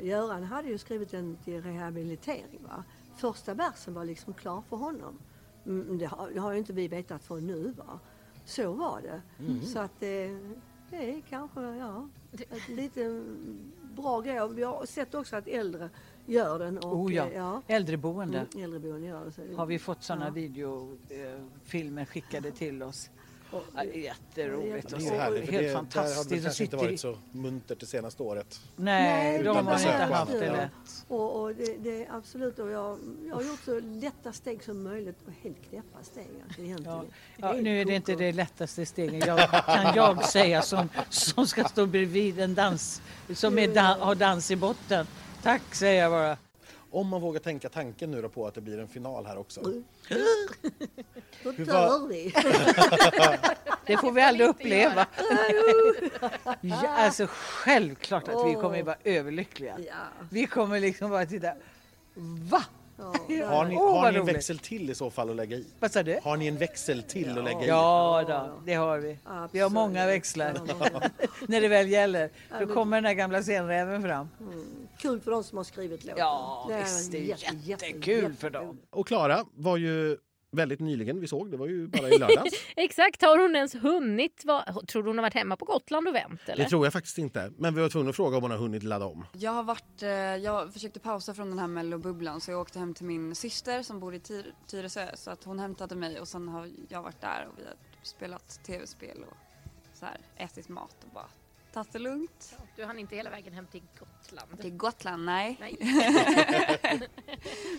Eh, 0.00 0.06
Göran 0.08 0.42
hade 0.44 0.68
ju 0.68 0.78
skrivit 0.78 1.10
den 1.10 1.36
till 1.44 1.62
rehabilitering. 1.62 2.60
Va? 2.68 2.84
Första 3.16 3.54
versen 3.54 3.94
var 3.94 4.04
liksom 4.04 4.32
klar 4.34 4.62
för 4.68 4.76
honom. 4.76 5.18
Mm, 5.66 5.98
det, 5.98 6.04
har, 6.06 6.30
det 6.30 6.40
har 6.40 6.52
ju 6.52 6.58
inte 6.58 6.72
vi 6.72 6.88
vetat 6.88 7.24
för 7.24 7.40
nu. 7.40 7.74
Va? 7.78 7.98
Så 8.44 8.72
var 8.72 9.00
det. 9.00 9.22
Så 9.66 9.78
att 9.78 10.00
det, 10.00 10.38
det 10.90 11.10
är 11.16 11.20
kanske 11.28 11.60
ja, 11.60 12.08
ett 12.32 12.68
lite 12.68 13.24
bra 13.96 14.20
grej. 14.20 14.48
Vi 14.48 14.62
har 14.62 14.86
sett 14.86 15.14
också 15.14 15.36
att 15.36 15.48
äldre 15.48 15.90
gör 16.26 16.58
den. 16.58 16.78
Och, 16.78 16.96
Oh 16.96 17.14
ja. 17.14 17.26
eh, 17.26 17.36
ja 17.36 17.62
Äldreboende. 17.66 18.46
mm, 18.52 18.64
äldreboende 18.64 19.06
gör 19.06 19.32
det 19.48 19.54
Har 19.54 19.66
vi 19.66 19.78
fått 19.78 20.02
sådana 20.02 20.24
Ja. 20.26 20.30
videofilmer 20.30 22.04
skickade 22.04 22.50
till 22.50 22.82
oss. 22.82 23.10
Jätteroligt. 23.94 24.88
Det 24.88 24.96
och 24.96 25.02
är 25.02 25.18
härligt, 25.18 25.50
helt 25.50 25.62
det, 25.62 25.68
där 25.68 25.74
har 25.74 25.82
det 25.82 25.90
fantastiskt. 25.90 26.18
väl 26.18 26.38
Och 26.38 26.42
kanske 26.44 26.44
inte 26.44 26.50
sitter 26.50 26.76
varit 26.76 27.00
så 27.00 27.18
muntert 27.32 27.80
det 27.80 27.86
senaste 27.86 28.22
året. 28.22 28.60
Nej, 28.76 29.42
de 29.42 29.66
har 29.66 29.78
inte 29.78 29.88
haft 29.88 30.32
det 30.32 30.52
lätt. 30.52 30.70
Och, 31.08 31.40
och 31.42 31.54
det, 31.54 31.76
det 31.78 32.04
är 32.04 32.16
absolut, 32.16 32.58
och 32.58 32.70
jag, 32.70 32.98
jag 33.28 33.34
har 33.34 33.42
gjort 33.42 33.64
så 33.64 33.80
lätta 33.80 34.32
steg 34.32 34.64
som 34.64 34.82
möjligt 34.82 35.16
och 35.26 35.32
helt 35.42 35.68
knäppa 35.68 36.02
steg. 36.02 36.26
Ja. 36.84 37.02
Det 37.02 37.08
Ja, 37.36 37.52
nu 37.52 37.80
är 37.80 37.84
det 37.84 37.94
inte 37.94 38.14
det 38.14 38.32
lättaste 38.32 38.86
steget 38.86 39.26
jag, 39.26 39.50
kan 39.66 39.94
jag 39.94 40.24
säga 40.24 40.62
som, 40.62 40.88
som 41.08 41.46
ska 41.46 41.64
stå 41.64 41.86
bredvid 41.86 42.40
en 42.40 42.54
dans 42.54 43.02
som 43.34 43.58
är 43.58 43.74
da, 43.74 43.96
har 44.00 44.14
dans 44.14 44.50
i 44.50 44.56
botten. 44.56 45.06
Tack 45.42 45.74
säger 45.74 46.02
jag 46.02 46.12
bara. 46.12 46.36
Om 46.94 47.08
man 47.08 47.20
vågar 47.20 47.40
tänka 47.40 47.68
tanken 47.68 48.10
nu 48.10 48.22
då 48.22 48.28
på 48.28 48.46
att 48.46 48.54
det 48.54 48.60
blir 48.60 48.78
en 48.78 48.88
final 48.88 49.26
här 49.26 49.38
också. 49.38 49.60
Då 49.60 51.50
Hur 51.50 51.66
dör 51.66 51.88
var- 51.88 52.08
vi. 52.08 52.34
Det 53.86 53.96
får 53.96 54.12
vi 54.12 54.22
aldrig 54.22 54.48
uppleva. 54.48 55.06
Ja, 56.60 56.88
alltså 56.88 57.26
självklart 57.30 58.28
att 58.28 58.46
vi 58.48 58.54
kommer 58.54 58.80
att 58.80 58.86
vara 58.86 58.96
överlyckliga. 59.04 59.78
Vi 60.30 60.46
kommer 60.46 60.80
liksom 60.80 61.10
bara 61.10 61.26
titta. 61.26 61.52
Va? 62.50 62.64
ja, 63.28 63.46
Har 63.46 63.64
ni, 63.64 63.76
Åh, 63.76 64.00
har 64.00 64.12
ni 64.12 64.18
en 64.18 64.22
roligt. 64.22 64.34
växel 64.36 64.58
till 64.58 64.90
i 64.90 64.94
så 64.94 65.10
fall 65.10 65.30
att 65.30 65.36
lägga 65.36 65.56
i? 65.56 65.66
Vad 65.80 65.92
sa 65.92 66.02
du? 66.02 66.18
Har 66.22 66.36
ni 66.36 66.46
en 66.46 66.56
växel 66.56 67.02
till 67.02 67.38
att 67.38 67.44
lägga 67.44 67.64
i? 67.64 67.66
Ja, 67.68 68.24
då, 68.28 68.60
det 68.66 68.74
har 68.74 68.98
vi. 68.98 69.18
Vi 69.52 69.60
har 69.60 69.70
många 69.70 70.00
Absolut. 70.00 70.16
växlar 70.16 70.54
Ja, 70.68 70.74
många. 70.92 71.10
när 71.48 71.60
det 71.60 71.68
väl 71.68 71.88
gäller. 71.88 72.30
Då 72.60 72.66
kommer 72.66 72.96
den 72.96 73.04
här 73.04 73.14
gamla 73.14 73.42
scenräven 73.42 74.02
fram. 74.02 74.28
Kul 74.98 75.20
för 75.20 75.30
de 75.30 75.44
som 75.44 75.56
har 75.58 75.64
skrivit 75.64 76.04
låten. 76.04 76.18
Ja, 76.18 76.68
är 76.72 76.78
visst, 76.82 77.12
det 77.12 77.18
är 77.18 77.22
jätte- 77.22 77.44
jätte- 77.44 77.56
jättekul 77.86 78.14
för 78.20 78.28
jättekul. 78.30 78.52
dem. 78.52 78.78
Och 78.90 79.06
Klara 79.06 79.44
var 79.54 79.76
ju 79.76 80.16
väldigt 80.54 80.80
nyligen, 80.80 81.20
vi 81.20 81.26
såg, 81.28 81.50
det 81.50 81.56
var 81.56 81.66
ju 81.66 81.86
bara 81.88 82.08
i 82.08 82.18
lördags. 82.18 82.54
Exakt, 82.76 83.22
har 83.22 83.38
hon 83.38 83.56
ens 83.56 83.74
hunnit? 83.74 84.42
Va? 84.44 84.64
Tror 84.88 85.02
du 85.02 85.08
hon 85.08 85.18
har 85.18 85.22
varit 85.22 85.34
hemma 85.34 85.56
på 85.56 85.64
Gotland 85.64 86.08
och 86.08 86.14
vänt? 86.14 86.40
Eller? 86.46 86.64
Det 86.64 86.70
tror 86.70 86.86
jag 86.86 86.92
faktiskt 86.92 87.18
inte. 87.18 87.52
Men 87.58 87.74
vi 87.74 87.80
var 87.80 87.88
tvungna 87.88 88.10
att 88.10 88.16
fråga 88.16 88.36
om 88.36 88.42
hon 88.42 88.50
har 88.50 88.58
hunnit 88.58 88.82
ladda 88.82 89.06
om. 89.06 89.26
Jag 89.32 89.50
har 89.50 89.62
varit, 89.62 90.02
eh, 90.02 90.08
jag 90.10 90.72
försökte 90.72 91.00
pausa 91.00 91.34
från 91.34 91.50
den 91.50 91.58
här 91.58 91.66
mellobubblan 91.66 92.40
så 92.40 92.50
jag 92.50 92.60
åkte 92.60 92.78
hem 92.78 92.94
till 92.94 93.06
min 93.06 93.34
syster 93.34 93.82
som 93.82 94.00
bor 94.00 94.14
i 94.14 94.18
Tyr- 94.18 94.52
Tyresö 94.66 95.16
så 95.16 95.30
att 95.30 95.44
hon 95.44 95.58
hämtade 95.58 95.94
mig 95.96 96.20
och 96.20 96.28
sen 96.28 96.48
har 96.48 96.70
jag 96.88 97.02
varit 97.02 97.20
där 97.20 97.48
och 97.52 97.58
vi 97.58 97.64
har 97.64 97.74
spelat 98.02 98.64
tv-spel 98.66 99.24
och 99.30 99.36
så 99.94 100.04
här, 100.06 100.18
ätit 100.36 100.68
mat 100.68 100.96
och 101.04 101.10
bara 101.14 101.26
tagit 101.74 101.92
det 101.92 101.98
lugnt. 101.98 102.58
Du 102.76 102.84
hann 102.84 102.98
inte 102.98 103.16
hela 103.16 103.30
vägen 103.30 103.52
hem 103.52 103.66
till 103.66 103.82
Gotland. 103.98 104.60
Till 104.60 104.76
Gotland, 104.76 105.24
nej. 105.24 105.56
Nej. 105.60 105.76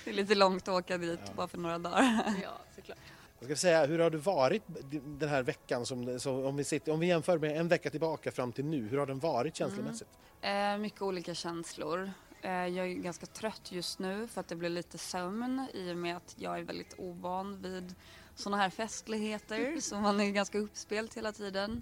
det 0.04 0.10
är 0.10 0.14
lite 0.14 0.36
långt 0.36 0.68
att 0.68 0.74
åka 0.74 0.98
dit 0.98 1.36
bara 1.36 1.48
för 1.48 1.58
några 1.58 1.80
dagar. 1.80 2.34
Ja, 2.44 2.58
såklart. 2.76 2.98
Jag 3.40 3.48
ska 3.48 3.56
säga, 3.56 3.86
hur 3.86 4.00
har 4.00 4.10
det 4.10 4.18
varit 4.18 4.64
den 5.20 5.30
här 5.30 5.44
veckan 5.44 5.86
som, 5.86 6.20
som 6.20 6.46
om, 6.46 6.56
vi 6.56 6.64
sitter, 6.64 6.92
om 6.92 7.00
vi 7.00 7.08
jämför 7.08 7.38
med 7.38 7.58
en 7.58 7.68
vecka 7.68 7.90
tillbaka 7.90 8.32
fram 8.32 8.52
till 8.52 8.66
nu, 8.66 8.88
hur 8.88 8.98
har 8.98 9.06
den 9.06 9.20
varit 9.20 9.56
känslomässigt? 9.56 10.08
Eh, 10.42 10.78
mycket 10.78 11.02
olika 11.02 11.34
känslor. 11.34 12.12
Eh, 12.42 12.52
jag 12.52 12.88
är 12.88 12.94
ganska 12.94 13.26
trött 13.26 13.72
just 13.72 14.00
nu 14.00 14.28
för 14.28 14.42
att 14.42 14.48
det 14.48 14.56
blir 14.56 14.70
lite 14.70 14.98
sömn 14.98 15.68
i 15.74 15.92
och 15.92 15.98
med 15.98 16.18
att 16.18 16.36
jag 16.38 16.60
är 16.60 16.64
väldigt 16.64 16.94
ovan 16.98 17.62
vid 17.62 17.96
sådana 18.36 18.64
här 18.64 18.70
festligheter 18.70 19.80
så 19.80 19.96
man 20.00 20.20
är 20.20 20.32
ganska 20.32 20.58
uppspelt 20.58 21.18
hela 21.18 21.32
tiden. 21.32 21.82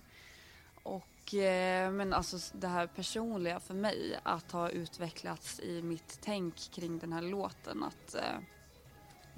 Och, 0.84 1.08
eh, 1.34 1.92
men 1.92 2.14
alltså 2.14 2.38
det 2.54 2.68
här 2.68 2.88
personliga 2.88 3.60
för 3.60 3.74
mig 3.74 4.20
att 4.24 4.52
ha 4.52 4.70
utvecklats 4.70 5.60
i 5.60 5.82
mitt 5.82 6.20
tänk 6.22 6.56
kring 6.72 7.00
den 7.00 7.14
här 7.14 7.22
låten. 7.22 7.84
Att, 7.84 8.16
eh, 8.16 8.40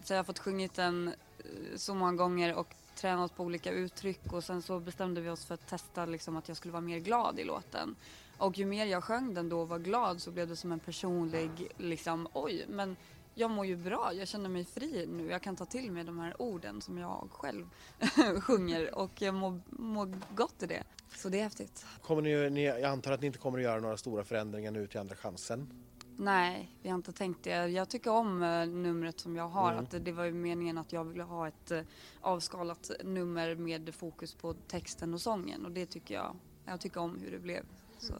så 0.03 0.13
jag 0.13 0.19
har 0.19 0.23
fått 0.23 0.39
sjungit 0.39 0.73
den 0.73 1.07
eh, 1.07 1.75
så 1.75 1.93
många 1.93 2.13
gånger 2.13 2.55
och 2.55 2.75
tränat 2.95 3.35
på 3.35 3.43
olika 3.43 3.71
uttryck 3.71 4.33
och 4.33 4.43
sen 4.43 4.61
så 4.61 4.79
bestämde 4.79 5.21
vi 5.21 5.29
oss 5.29 5.45
för 5.45 5.53
att 5.53 5.67
testa 5.67 6.05
liksom, 6.05 6.37
att 6.37 6.47
jag 6.47 6.57
skulle 6.57 6.71
vara 6.71 6.81
mer 6.81 6.99
glad 6.99 7.39
i 7.39 7.43
låten. 7.43 7.95
Och 8.37 8.57
ju 8.57 8.65
mer 8.65 8.85
jag 8.85 9.03
sjöng 9.03 9.33
den 9.33 9.49
då 9.49 9.61
och 9.61 9.69
var 9.69 9.79
glad 9.79 10.21
så 10.21 10.31
blev 10.31 10.47
det 10.47 10.55
som 10.55 10.71
en 10.71 10.79
personlig 10.79 11.67
liksom 11.77 12.27
oj 12.33 12.65
men 12.67 12.95
jag 13.35 13.51
mår 13.51 13.65
ju 13.65 13.75
bra, 13.75 14.13
jag 14.13 14.27
känner 14.27 14.49
mig 14.49 14.65
fri 14.65 15.05
nu. 15.07 15.29
Jag 15.29 15.41
kan 15.41 15.55
ta 15.55 15.65
till 15.65 15.91
mig 15.91 16.03
de 16.03 16.19
här 16.19 16.41
orden 16.41 16.81
som 16.81 16.97
jag 16.97 17.27
själv 17.31 17.69
sjunger 18.41 18.95
och 18.95 19.21
jag 19.21 19.33
mår, 19.33 19.61
mår 19.69 20.13
gott 20.35 20.63
i 20.63 20.65
det. 20.65 20.83
Så 21.15 21.29
det 21.29 21.39
är 21.39 21.43
häftigt. 21.43 21.85
Kommer 22.01 22.21
ni, 22.21 22.49
ni, 22.49 22.63
jag 22.63 22.83
antar 22.83 23.11
att 23.11 23.21
ni 23.21 23.27
inte 23.27 23.39
kommer 23.39 23.57
att 23.57 23.63
göra 23.63 23.79
några 23.79 23.97
stora 23.97 24.23
förändringar 24.23 24.71
nu 24.71 24.87
till 24.87 24.99
Andra 24.99 25.15
chansen? 25.15 25.69
Nej, 26.17 26.71
vi 26.81 26.89
har 26.89 26.95
inte 26.95 27.11
tänkt 27.11 27.43
det. 27.43 27.67
Jag 27.67 27.89
tycker 27.89 28.11
om 28.11 28.43
uh, 28.43 28.67
numret 28.67 29.19
som 29.19 29.35
jag 29.35 29.47
har. 29.47 29.71
Mm. 29.71 29.83
Att 29.83 30.05
det, 30.05 30.11
var 30.11 30.23
ju 30.23 30.33
meningen 30.33 30.77
att 30.77 30.93
jag 30.93 31.03
ville 31.03 31.23
ha 31.23 31.47
ett 31.47 31.71
uh, 31.71 31.81
avskalat 32.21 32.91
nummer 33.03 33.55
med 33.55 33.95
fokus 33.95 34.33
på 34.33 34.53
texten 34.53 35.13
och 35.13 35.21
sången 35.21 35.65
och 35.65 35.71
det 35.71 35.85
tycker 35.85 36.15
jag. 36.15 36.35
Jag 36.65 36.81
tycker 36.81 36.99
om 36.99 37.19
hur 37.19 37.31
det 37.31 37.39
blev. 37.39 37.65
Så. 37.97 38.13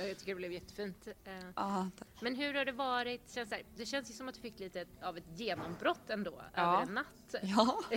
Ja, 0.00 0.06
jag 0.06 0.18
tycker 0.18 0.32
det 0.32 0.36
blev 0.36 0.52
jättefint. 0.52 1.06
Eh, 1.24 1.32
Ja, 1.56 1.90
tack. 1.98 2.08
Men 2.20 2.34
hur 2.36 2.54
har 2.54 2.64
det 2.64 2.72
varit? 2.72 3.30
Känns 3.34 3.50
det, 3.50 3.62
det 3.76 3.86
känns 3.86 4.10
ju 4.10 4.14
som 4.14 4.28
att 4.28 4.34
du 4.34 4.40
fick 4.40 4.58
lite 4.60 4.84
av 5.02 5.16
ett 5.16 5.24
genombrott 5.36 6.10
ändå 6.10 6.42
Ja. 6.54 6.62
över 6.72 6.82
en 6.82 6.94
natt. 6.94 7.34
Ja. 7.42 7.80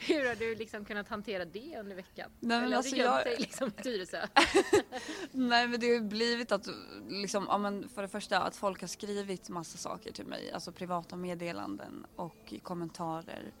hur 0.00 0.28
har 0.28 0.34
du 0.34 0.54
liksom 0.54 0.84
kunnat 0.84 1.08
hantera 1.08 1.44
det 1.44 1.76
under 1.80 1.96
veckan? 1.96 2.30
Nej, 2.40 2.48
men 2.48 2.58
Eller 2.58 2.70
har 2.70 2.76
alltså 2.76 2.94
du 2.94 3.00
gömt 3.02 3.14
jag- 3.16 3.24
dig 3.24 3.36
liksom 3.38 3.68
i 3.78 3.82
Tyresö? 3.82 4.26
Nej 5.32 5.68
men 5.68 5.80
det 5.80 5.86
har 5.86 5.94
ju 5.94 6.00
blivit 6.00 6.52
att 6.52 6.68
liksom, 7.08 7.46
ja, 7.48 7.58
men 7.58 7.88
för 7.88 8.02
det 8.02 8.08
första 8.08 8.38
att 8.40 8.56
folk 8.56 8.80
har 8.80 8.88
skrivit 8.88 9.48
massa 9.48 9.78
saker 9.78 10.12
till 10.12 10.26
mig, 10.26 10.52
alltså 10.52 10.72
privata 10.72 11.16
meddelanden 11.16 12.06
och 12.16 12.54
kommentarer. 12.62 13.52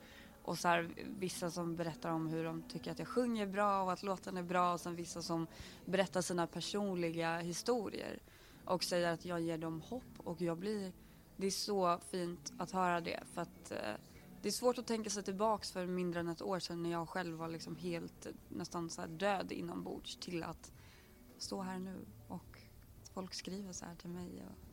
Och 0.46 0.58
så 0.58 0.68
här, 0.68 0.90
vissa 1.18 1.50
som 1.50 1.76
berättar 1.76 2.10
om 2.10 2.26
hur 2.26 2.44
de 2.44 2.62
tycker 2.62 2.90
att 2.90 2.98
jag 2.98 3.08
sjunger 3.08 3.46
bra 3.46 3.82
och 3.82 3.92
att 3.92 4.02
låten 4.02 4.36
är 4.36 4.42
bra. 4.42 4.72
Och 4.72 4.80
sen 4.80 4.96
vissa 4.96 5.22
som 5.22 5.46
berättar 5.84 6.20
sina 6.20 6.46
personliga 6.46 7.38
historier 7.38 8.18
och 8.64 8.84
säger 8.84 9.12
att 9.12 9.24
jag 9.24 9.40
ger 9.40 9.58
dem 9.58 9.80
hopp. 9.80 10.12
Och 10.18 10.42
jag 10.42 10.58
blir, 10.58 10.92
det 11.36 11.46
är 11.46 11.50
så 11.50 11.98
fint 12.10 12.52
att 12.58 12.70
höra 12.70 13.00
det. 13.00 13.22
För 13.34 13.42
att 13.42 13.70
eh, 13.70 13.94
det 14.42 14.48
är 14.48 14.52
svårt 14.52 14.78
att 14.78 14.86
tänka 14.86 15.10
sig 15.10 15.22
tillbaks 15.22 15.72
för 15.72 15.86
mindre 15.86 16.20
än 16.20 16.28
ett 16.28 16.42
år 16.42 16.58
sedan 16.58 16.82
när 16.82 16.90
jag 16.90 17.08
själv 17.08 17.36
var 17.36 17.48
liksom 17.48 17.76
helt 17.76 18.26
eh, 18.26 18.32
nästan 18.48 18.90
så 18.90 19.00
här 19.00 19.08
död 19.08 19.52
inombords 19.52 20.16
till 20.16 20.42
att 20.42 20.72
stå 21.38 21.62
här 21.62 21.78
nu 21.78 22.06
och 22.28 22.58
folk 23.14 23.34
skriver 23.34 23.72
så 23.72 23.84
här 23.84 23.94
till 23.94 24.10
mig 24.10 24.42
och 24.46 24.65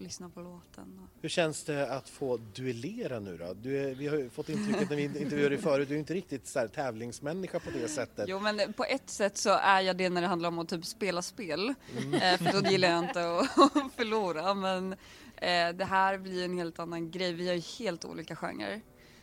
lyssnar 0.00 0.28
på 0.28 0.40
låten. 0.40 1.08
Hur 1.22 1.28
känns 1.28 1.64
det 1.64 1.92
att 1.92 2.08
få 2.08 2.36
duellera 2.36 3.20
nu 3.20 3.36
då? 3.36 3.54
Du 3.54 3.94
vi 3.94 4.06
har 4.06 4.16
ju 4.16 4.30
fått 4.30 4.48
intrycket 4.48 4.90
när 4.90 4.96
vi 4.96 5.02
intervjuade 5.02 5.48
dig 5.48 5.58
förut, 5.58 5.88
du 5.88 5.94
är 5.94 5.98
inte 5.98 6.14
riktigt 6.14 6.46
så 6.46 6.58
här 6.58 6.68
tävlingsmänniska 6.68 7.60
på 7.60 7.70
det 7.70 7.88
sättet. 7.88 8.28
Jo 8.28 8.40
men 8.40 8.72
på 8.72 8.84
ett 8.84 9.10
sätt 9.10 9.36
så 9.36 9.50
är 9.50 9.80
jag 9.80 9.96
det 9.96 10.08
när 10.08 10.20
det 10.20 10.26
handlar 10.26 10.48
om 10.48 10.58
att 10.58 10.68
typ 10.68 10.84
spela 10.84 11.22
spel. 11.22 11.68
Eh, 11.68 12.38
för 12.38 12.62
då 12.62 12.70
gillar 12.70 12.88
jag 12.88 12.98
inte 12.98 13.36
att 13.36 13.58
att 13.76 13.92
förlora. 13.96 14.54
Men 14.54 14.92
eh, 15.36 15.68
det 15.74 15.84
här 15.84 16.18
blir 16.18 16.44
en 16.44 16.58
helt 16.58 16.78
annan 16.78 17.10
grej. 17.10 17.32
Vi 17.32 17.48
har 17.48 17.54
ju 17.54 17.62
helt 17.78 18.04
olika 18.04 18.36
genrer. 18.36 18.80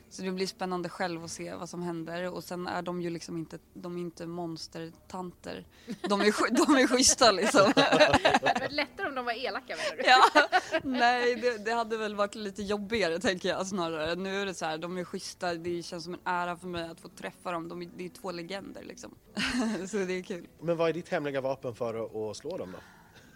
Så 0.10 0.22
det 0.22 0.32
blir 0.32 0.48
spännande 0.48 0.90
själv 0.90 1.24
att 1.24 1.32
se 1.32 1.56
vad 1.56 1.70
som 1.70 1.82
händer 1.82 2.34
och 2.34 2.44
sen 2.44 2.68
är 2.68 2.82
de 2.82 3.02
ju 3.02 3.10
liksom 3.10 3.38
inte, 3.38 3.60
de 3.74 3.98
är 3.98 4.02
inte 4.02 4.26
monstertanter. 4.26 5.66
De 6.02 6.22
är, 6.22 6.66
de 6.68 6.76
är 6.76 6.88
schyssta 6.88 7.32
liksom. 7.32 7.72
det 7.76 7.82
hade 7.82 8.60
varit 8.60 8.72
lättare 8.72 9.08
om 9.08 9.16
de 9.16 9.26
var 9.26 9.46
elaka 9.46 9.76
menar 9.76 10.04
du? 10.04 10.10
Ja, 10.10 10.50
nej 10.84 11.36
det, 11.36 11.66
det 11.66 11.72
hade 11.72 11.98
väl 11.98 12.16
varit 12.16 12.36
lite 12.36 12.64
jobbigare 12.64 13.20
tänker 13.20 13.50
jag 13.50 13.68
snarare. 13.68 14.16
Nu 14.16 14.42
är 14.42 14.46
det 14.46 14.54
så 14.54 14.66
här, 14.66 14.78
de 14.78 14.98
är 14.98 15.04
schyssta, 15.04 15.54
det 15.54 15.84
känns 15.84 16.04
som 16.04 16.14
en 16.14 16.20
ära 16.24 16.58
för 16.58 16.68
mig 16.68 16.90
att 16.90 17.00
få 17.00 17.10
träffa 17.10 17.52
dem. 17.52 17.70
De 17.70 17.82
är, 17.82 17.90
det 17.98 18.06
är 18.06 18.10
två 18.10 18.32
legender 18.32 18.84
liksom. 18.84 19.16
Så 19.90 19.98
det 19.98 20.14
är 20.14 20.24
kul. 20.24 20.48
Men 20.62 20.78
vad 20.78 20.90
är 20.90 20.94
ditt 20.94 21.10
hemliga 21.10 21.42
vapen 21.42 21.76
för 21.76 22.06
att, 22.06 22.16
att 22.16 22.38
slå 22.38 22.58
dem 22.58 22.72
då? 22.72 22.80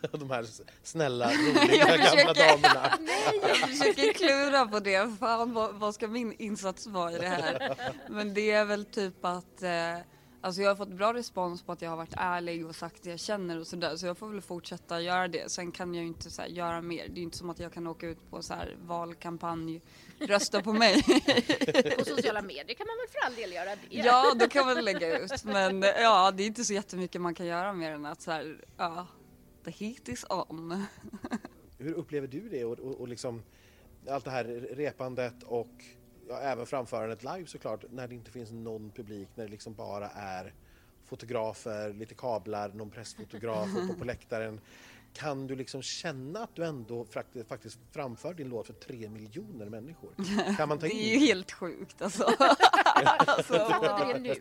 De 0.11 0.29
här 0.31 0.45
snälla, 0.83 1.31
roliga 1.31 1.85
gamla 1.85 2.03
försöker. 2.03 2.49
damerna. 2.49 2.99
Jag 3.47 3.57
försöker 3.57 4.13
klura 4.13 4.67
på 4.67 4.79
det. 4.79 5.17
Fan 5.19 5.53
vad, 5.53 5.75
vad 5.75 5.95
ska 5.95 6.07
min 6.07 6.33
insats 6.33 6.87
vara 6.87 7.11
i 7.11 7.17
det 7.17 7.27
här? 7.27 7.75
Men 8.09 8.33
det 8.33 8.51
är 8.51 8.65
väl 8.65 8.85
typ 8.85 9.25
att 9.25 9.63
eh, 9.63 9.97
Alltså 10.43 10.61
jag 10.61 10.69
har 10.69 10.75
fått 10.75 10.89
bra 10.89 11.13
respons 11.13 11.63
på 11.63 11.71
att 11.71 11.81
jag 11.81 11.89
har 11.89 11.97
varit 11.97 12.13
ärlig 12.17 12.65
och 12.65 12.75
sagt 12.75 13.03
det 13.03 13.09
jag 13.09 13.19
känner 13.19 13.59
och 13.59 13.67
sådär 13.67 13.95
så 13.95 14.05
jag 14.05 14.17
får 14.17 14.29
väl 14.29 14.41
fortsätta 14.41 15.01
göra 15.01 15.27
det. 15.27 15.51
Sen 15.51 15.71
kan 15.71 15.95
jag 15.95 16.01
ju 16.01 16.07
inte 16.07 16.31
så 16.31 16.41
här, 16.41 16.49
göra 16.49 16.81
mer. 16.81 17.07
Det 17.07 17.13
är 17.13 17.17
ju 17.17 17.23
inte 17.23 17.37
som 17.37 17.49
att 17.49 17.59
jag 17.59 17.73
kan 17.73 17.87
åka 17.87 18.07
ut 18.07 18.29
på 18.29 18.41
så 18.41 18.53
här 18.53 18.75
valkampanj, 18.81 19.81
rösta 20.19 20.61
på 20.61 20.73
mig. 20.73 21.03
På 21.97 22.05
sociala 22.05 22.41
medier 22.41 22.75
kan 22.75 22.87
man 22.87 22.97
väl 22.97 23.07
för 23.11 23.25
all 23.25 23.35
del 23.35 23.53
göra 23.53 23.75
det? 23.75 23.79
Ja, 23.89 24.33
då 24.35 24.47
kan 24.47 24.65
man 24.65 24.85
lägga 24.85 25.19
ut. 25.19 25.43
Men 25.43 25.81
ja, 25.81 26.31
det 26.31 26.43
är 26.43 26.47
inte 26.47 26.63
så 26.63 26.73
jättemycket 26.73 27.21
man 27.21 27.35
kan 27.35 27.45
göra 27.45 27.73
mer 27.73 27.91
än 27.91 28.05
att 28.05 28.21
så 28.21 28.31
här, 28.31 28.57
ja, 28.77 29.07
heat 29.69 30.09
is 30.09 30.25
on. 30.29 30.85
Hur 31.77 31.93
upplever 31.93 32.27
du 32.27 32.49
det 32.49 32.65
och, 32.65 32.79
och, 32.79 33.01
och 33.01 33.07
liksom 33.07 33.43
allt 34.09 34.25
det 34.25 34.31
här 34.31 34.43
repandet 34.71 35.43
och 35.43 35.83
ja, 36.29 36.39
även 36.39 36.65
framförandet 36.65 37.23
live 37.23 37.45
såklart 37.45 37.85
när 37.91 38.07
det 38.07 38.15
inte 38.15 38.31
finns 38.31 38.51
någon 38.51 38.91
publik, 38.91 39.27
när 39.35 39.45
det 39.45 39.51
liksom 39.51 39.73
bara 39.73 40.09
är 40.09 40.53
fotografer, 41.05 41.93
lite 41.93 42.15
kablar, 42.15 42.69
någon 42.69 42.89
pressfotograf 42.89 43.69
uppe 43.77 43.99
på 43.99 44.05
läktaren. 44.13 44.61
Kan 45.13 45.47
du 45.47 45.55
liksom 45.55 45.81
känna 45.81 46.43
att 46.43 46.55
du 46.55 46.65
ändå 46.65 47.05
faktiskt, 47.05 47.47
faktiskt 47.47 47.79
framför 47.91 48.33
din 48.33 48.49
låt 48.49 48.67
för 48.67 48.73
tre 48.73 49.09
miljoner 49.09 49.65
människor? 49.65 50.09
Kan 50.57 50.69
man 50.69 50.79
ta 50.79 50.85
Det 50.85 50.91
in 50.93 50.99
är 50.99 51.13
ju 51.13 51.19
helt 51.19 51.51
sjukt 51.51 52.01
alltså. 52.01 52.23
alltså 52.95 53.53
det 53.53 54.19
nu? 54.19 54.35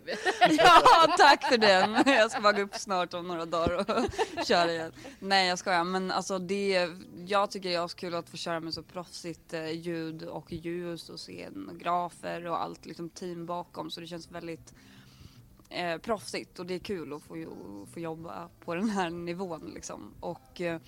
Ja, 0.51 1.15
tack 1.19 1.45
för 1.45 1.59
den. 1.59 2.03
Jag 2.07 2.31
ska 2.31 2.41
bara 2.41 2.53
gå 2.53 2.63
upp 2.63 2.75
snart 2.75 3.15
om 3.15 3.29
några 3.29 3.47
dagar 3.47 3.91
och 3.91 4.07
köra 4.47 4.73
igen. 4.73 4.93
Nej, 5.19 5.49
jag 5.49 5.59
skojar. 5.59 5.85
Men 5.85 6.11
alltså 6.11 6.39
det, 6.39 6.89
jag 7.27 7.51
tycker 7.51 7.69
det 7.69 7.75
är 7.75 7.89
kul 7.89 8.15
att 8.15 8.29
få 8.31 8.37
köra 8.37 8.61
med 8.61 8.75
så 8.75 8.83
proffsigt 8.83 9.55
eh, 9.55 9.71
ljud 9.71 10.23
och 10.23 10.53
ljus 10.53 11.09
och 11.09 11.21
scenografer 11.21 12.47
och 12.47 12.63
allt 12.63 12.87
liksom 12.87 13.09
team 13.11 13.47
bakom. 13.47 13.91
Så 13.91 14.01
det 14.01 14.07
känns 14.07 14.31
väldigt 14.31 14.75
eh, 15.71 15.99
proffsigt 15.99 16.59
och 16.59 16.67
det 16.67 16.75
är 16.75 16.79
kul 16.79 17.13
att 17.13 17.23
få, 17.23 17.37
få 17.93 18.01
jobba 18.01 18.49
på 18.65 18.75
den 18.75 18.89
här 18.89 19.11
nivån 19.11 19.71
liksom. 19.75 20.15
Och 20.21 20.61
eh, 20.61 20.81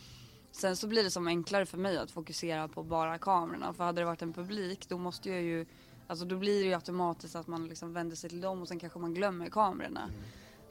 sen 0.52 0.76
så 0.76 0.86
blir 0.86 1.04
det 1.04 1.10
som 1.10 1.26
enklare 1.26 1.66
för 1.66 1.78
mig 1.78 1.98
att 1.98 2.10
fokusera 2.10 2.68
på 2.68 2.82
bara 2.82 3.18
kamerorna. 3.18 3.72
För 3.72 3.84
hade 3.84 4.00
det 4.00 4.04
varit 4.04 4.22
en 4.22 4.32
publik 4.32 4.88
då 4.88 4.98
måste 4.98 5.30
jag 5.30 5.42
ju 5.42 5.66
Alltså 6.06 6.24
då 6.24 6.36
blir 6.36 6.60
det 6.60 6.66
ju 6.66 6.74
automatiskt 6.74 7.36
att 7.36 7.46
man 7.46 7.68
liksom 7.68 7.92
vänder 7.92 8.16
sig 8.16 8.30
till 8.30 8.40
dem 8.40 8.62
och 8.62 8.68
sen 8.68 8.78
kanske 8.78 8.98
man 8.98 9.14
glömmer 9.14 9.48
kamerorna. 9.48 10.02
Mm. 10.02 10.14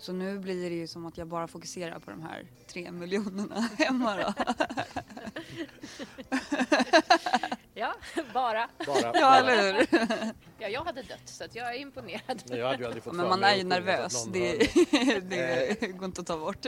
Så 0.01 0.13
nu 0.13 0.39
blir 0.39 0.69
det 0.69 0.75
ju 0.75 0.87
som 0.87 1.05
att 1.05 1.17
jag 1.17 1.27
bara 1.27 1.47
fokuserar 1.47 1.99
på 1.99 2.11
de 2.11 2.21
här 2.21 2.45
tre 2.67 2.91
miljonerna 2.91 3.69
hemma 3.77 4.15
då. 4.15 4.33
Ja, 7.73 7.93
bara. 8.33 8.69
bara... 8.85 9.11
Ja 9.13 9.35
eller 9.35 9.73
hur? 9.73 9.87
Ja, 10.59 10.67
jag 10.67 10.83
hade 10.83 11.01
dött 11.01 11.21
så 11.25 11.43
att 11.43 11.55
jag 11.55 11.75
är 11.75 11.79
imponerad. 11.79 12.43
Nej, 12.45 12.59
jag 12.59 12.67
hade 12.67 12.79
ju 12.79 12.85
aldrig 12.85 13.03
fått 13.03 13.13
Men 13.13 13.29
man 13.29 13.43
är 13.43 13.55
ju 13.55 13.63
nervös. 13.63 14.25
Det, 14.25 14.57
det 15.29 15.87
går 15.87 16.05
inte 16.05 16.21
att 16.21 16.27
ta 16.27 16.37
bort. 16.37 16.65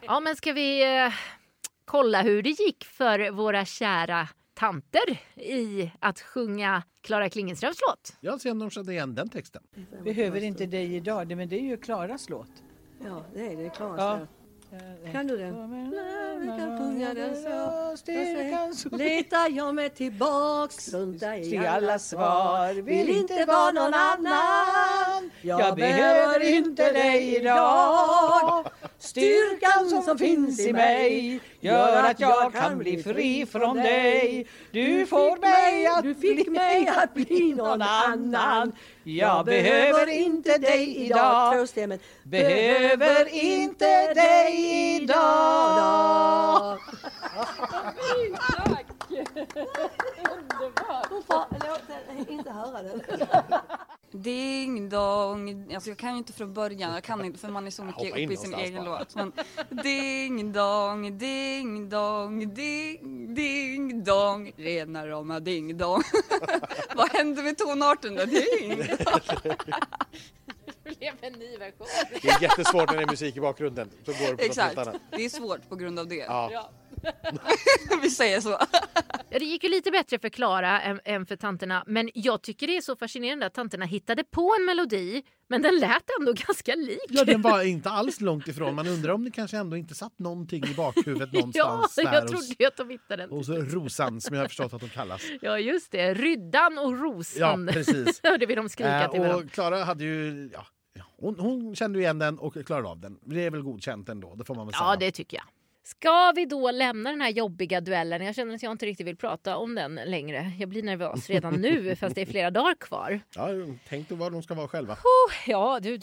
Ja, 0.00 0.20
men 0.20 0.36
ska 0.36 0.52
vi 0.52 0.96
eh, 0.96 1.12
kolla 1.84 2.22
hur 2.22 2.42
det 2.42 2.50
gick 2.50 2.84
för 2.84 3.30
våra 3.30 3.64
kära 3.64 4.28
tanter 4.58 5.20
i 5.36 5.92
att 6.00 6.20
sjunga 6.20 6.82
Klara 7.00 7.28
Klingenströms 7.30 7.76
låt? 7.88 8.16
Jag 8.20 8.40
ser 8.40 8.50
om 8.50 8.58
de 8.58 8.70
kände 8.70 8.92
igen 8.92 9.14
den 9.14 9.28
texten. 9.28 9.62
Behöver 10.04 10.42
inte 10.44 10.66
dig 10.66 10.94
idag, 10.94 11.36
men 11.36 11.48
det 11.48 11.56
är 11.56 11.62
ju 11.62 11.76
Klaras 11.76 12.28
låt. 12.28 12.50
Ja, 13.04 13.24
det 13.34 13.52
är 13.52 13.56
det. 13.56 13.70
Klaras 13.70 13.98
Ja. 14.00 14.14
det. 14.14 14.26
Kan 15.12 15.26
du 15.26 15.36
den? 15.36 15.54
Kan 16.58 16.78
sjunga 16.78 17.14
den 17.14 17.36
så. 17.36 17.96
Styrkan 17.96 18.74
så 18.74 18.96
Letar 18.96 19.50
jag 19.50 19.74
mig 19.74 19.90
tillbaks 19.90 20.94
runt 20.94 21.20
dig 21.20 21.50
till 21.50 21.66
alla 21.66 21.98
svar. 21.98 22.82
Vill 22.82 23.08
inte 23.08 23.44
vara 23.44 23.72
någon 23.72 23.94
annan. 23.94 25.30
Jag 25.42 25.76
behöver 25.76 26.40
inte 26.40 26.92
dig 26.92 27.36
idag. 27.36 28.66
Styrkan 28.98 30.02
som 30.02 30.18
finns 30.18 30.60
i 30.60 30.72
mig 30.72 31.40
gör 31.60 32.02
att 32.10 32.20
jag 32.20 32.52
kan 32.52 32.78
bli 32.78 33.02
fri 33.02 33.46
från 33.46 33.76
dig. 33.76 34.46
Du 34.70 35.06
får 35.06 35.40
mig 35.40 35.86
att 35.86 36.02
Du 36.02 36.14
fick 36.14 36.48
mig 36.48 36.88
att 36.96 37.14
bli 37.14 37.54
någon 37.54 37.82
annan. 37.82 38.72
Jag 39.16 39.44
behöver 39.44 40.08
inte 40.08 40.58
dig 40.58 40.96
idag. 40.96 41.68
Behöver 42.22 43.34
inte 43.34 44.14
dig 44.14 44.96
idag. 44.96 46.78
Hon 51.08 51.22
får 51.22 51.46
låt 51.68 52.28
inte 52.28 52.50
höra 52.50 52.82
den. 52.82 53.02
Ding 54.22 54.88
dong. 54.88 55.72
Alltså 55.74 55.90
jag 55.90 55.98
kan 55.98 56.12
ju 56.12 56.18
inte 56.18 56.32
från 56.32 56.54
början, 56.54 56.94
jag 56.94 57.04
kan 57.04 57.24
inte 57.24 57.38
för 57.38 57.48
man 57.48 57.66
är 57.66 57.70
så 57.70 57.84
mycket 57.84 58.10
uppe 58.10 58.20
i 58.20 58.36
sin 58.36 58.54
egen 58.54 58.84
bara. 58.84 58.98
låt. 58.98 59.14
Men 59.14 59.32
ding 59.82 60.52
dong, 60.52 61.18
ding 61.18 61.88
dong, 61.88 62.54
ding, 62.54 63.34
ding 63.34 64.04
dong. 64.04 64.52
Rena 64.56 65.06
rama 65.08 65.40
ding 65.40 65.76
dong. 65.78 66.02
Vad 66.96 67.08
hände 67.12 67.42
med 67.42 67.58
tonarten 67.58 68.14
då? 68.14 68.24
Ding. 68.24 68.82
Det 70.84 70.98
blev 70.98 71.14
en 71.20 71.32
ny 71.32 71.56
version. 71.56 71.86
Det 72.22 72.28
är 72.28 72.42
jättesvårt 72.42 72.90
när 72.90 72.96
det 72.96 73.02
är 73.02 73.06
musik 73.10 73.36
i 73.36 73.40
bakgrunden. 73.40 73.90
Så 74.06 74.12
går 74.12 74.30
det 74.30 74.36
på 74.36 74.42
Exakt, 74.42 74.78
annat. 74.78 74.96
det 75.10 75.24
är 75.24 75.28
svårt 75.28 75.68
på 75.68 75.76
grund 75.76 75.98
av 75.98 76.06
det. 76.08 76.16
Ja. 76.16 76.70
Vi 78.02 78.10
säger 78.10 78.40
så. 78.40 78.58
Ja, 79.30 79.38
det 79.38 79.44
gick 79.44 79.64
ju 79.64 79.70
lite 79.70 79.90
bättre 79.90 80.18
för 80.18 80.28
Klara 80.28 80.80
än, 80.80 81.00
än 81.04 81.26
för 81.26 81.36
tanterna. 81.36 81.84
Men 81.86 82.10
jag 82.14 82.42
tycker 82.42 82.66
det 82.66 82.76
är 82.76 82.80
så 82.80 82.96
fascinerande 82.96 83.46
att 83.46 83.54
tanterna 83.54 83.84
hittade 83.84 84.24
på 84.24 84.54
en 84.60 84.64
melodi 84.66 85.22
men 85.48 85.62
den 85.62 85.74
lät 85.78 86.04
ändå 86.20 86.32
ganska 86.46 86.74
lik. 86.74 86.98
Ja, 87.08 87.24
den 87.24 87.42
var 87.42 87.62
inte 87.62 87.90
alls 87.90 88.20
långt 88.20 88.48
ifrån. 88.48 88.74
Man 88.74 88.88
undrar 88.88 89.12
om 89.12 89.24
det 89.24 89.30
kanske 89.30 89.56
ändå 89.58 89.76
inte 89.76 89.94
satt 89.94 90.18
någonting 90.18 90.64
i 90.64 90.74
bakhuvudet 90.74 91.32
någonstans 91.32 91.94
ja, 91.96 92.14
jag 92.14 92.22
hos, 92.22 92.30
trodde 92.30 92.54
ju 92.58 92.66
att 92.66 92.76
de 92.76 92.90
hittade 92.90 93.22
den. 93.22 93.30
hos 93.30 93.48
Rosan 93.48 94.20
som 94.20 94.34
jag 94.36 94.42
har 94.42 94.48
förstått 94.48 94.72
att 94.72 94.80
de 94.80 94.88
kallas. 94.88 95.22
Ja, 95.40 95.58
just 95.58 95.92
det. 95.92 96.14
Ryddan 96.14 96.78
och 96.78 96.92
Ja, 96.92 96.96
Rosan. 96.96 97.66
precis. 97.72 98.20
Hörde 98.22 98.46
vi 98.46 98.54
dem 98.54 98.68
skrika 98.68 98.88
Eh, 99.04 99.10
till 99.10 99.20
varandra. 99.20 99.44
och 99.44 99.50
Klara 99.50 99.84
hade 99.84 100.04
ju... 100.04 100.50
Ja, 100.52 100.66
ja, 100.94 101.02
hon, 101.18 101.38
hon 101.38 101.76
kände 101.76 101.98
igen 101.98 102.18
den 102.18 102.38
och 102.38 102.66
klarade 102.66 102.88
av 102.88 103.00
den. 103.00 103.18
Det 103.22 103.44
är 103.46 103.50
väl 103.50 103.62
godkänt 103.62 104.08
ändå, 104.08 104.34
det 104.34 104.44
får 104.44 104.54
man 104.54 104.66
väl 104.66 104.74
säga. 104.74 104.84
Ja, 104.90 104.96
det 104.96 105.10
tycker 105.10 105.36
jag. 105.36 105.44
Ska 105.88 106.32
vi 106.36 106.46
då 106.46 106.70
lämna 106.70 107.10
den 107.10 107.20
här 107.20 107.30
jobbiga 107.30 107.80
duellen? 107.80 108.24
Jag 108.24 108.34
känner 108.34 108.54
att 108.54 108.62
jag 108.62 108.72
inte 108.72 108.86
riktigt 108.86 109.06
vill 109.06 109.16
prata 109.16 109.56
om 109.56 109.74
den 109.74 109.94
längre. 109.94 110.52
Jag 110.58 110.68
blir 110.68 110.82
nervös 110.82 111.30
redan 111.30 111.54
nu 111.54 111.96
fast 112.00 112.14
det 112.14 112.20
är 112.20 112.26
flera 112.26 112.50
dagar 112.50 112.74
kvar. 112.74 113.20
Ja, 113.34 113.48
tänk 113.88 114.08
då 114.08 114.14
vad 114.14 114.32
de 114.32 114.42
ska 114.42 114.54
vara 114.54 114.68
själva. 114.68 114.94
Oh, 114.94 115.50
ja, 115.50 115.80
du, 115.80 115.98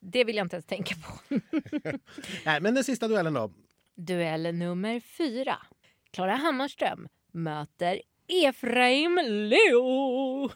det 0.00 0.24
vill 0.24 0.36
jag 0.36 0.44
inte 0.44 0.56
ens 0.56 0.66
tänka 0.66 0.94
på. 0.94 1.34
Nej, 2.44 2.60
men 2.60 2.74
den 2.74 2.84
sista 2.84 3.08
duellen 3.08 3.34
då. 3.34 3.50
Duell 3.96 4.54
nummer 4.54 5.00
fyra. 5.00 5.58
Klara 6.10 6.34
Hammarström 6.34 7.08
möter 7.32 8.02
Efraim 8.28 9.18
Leo. 9.24 10.50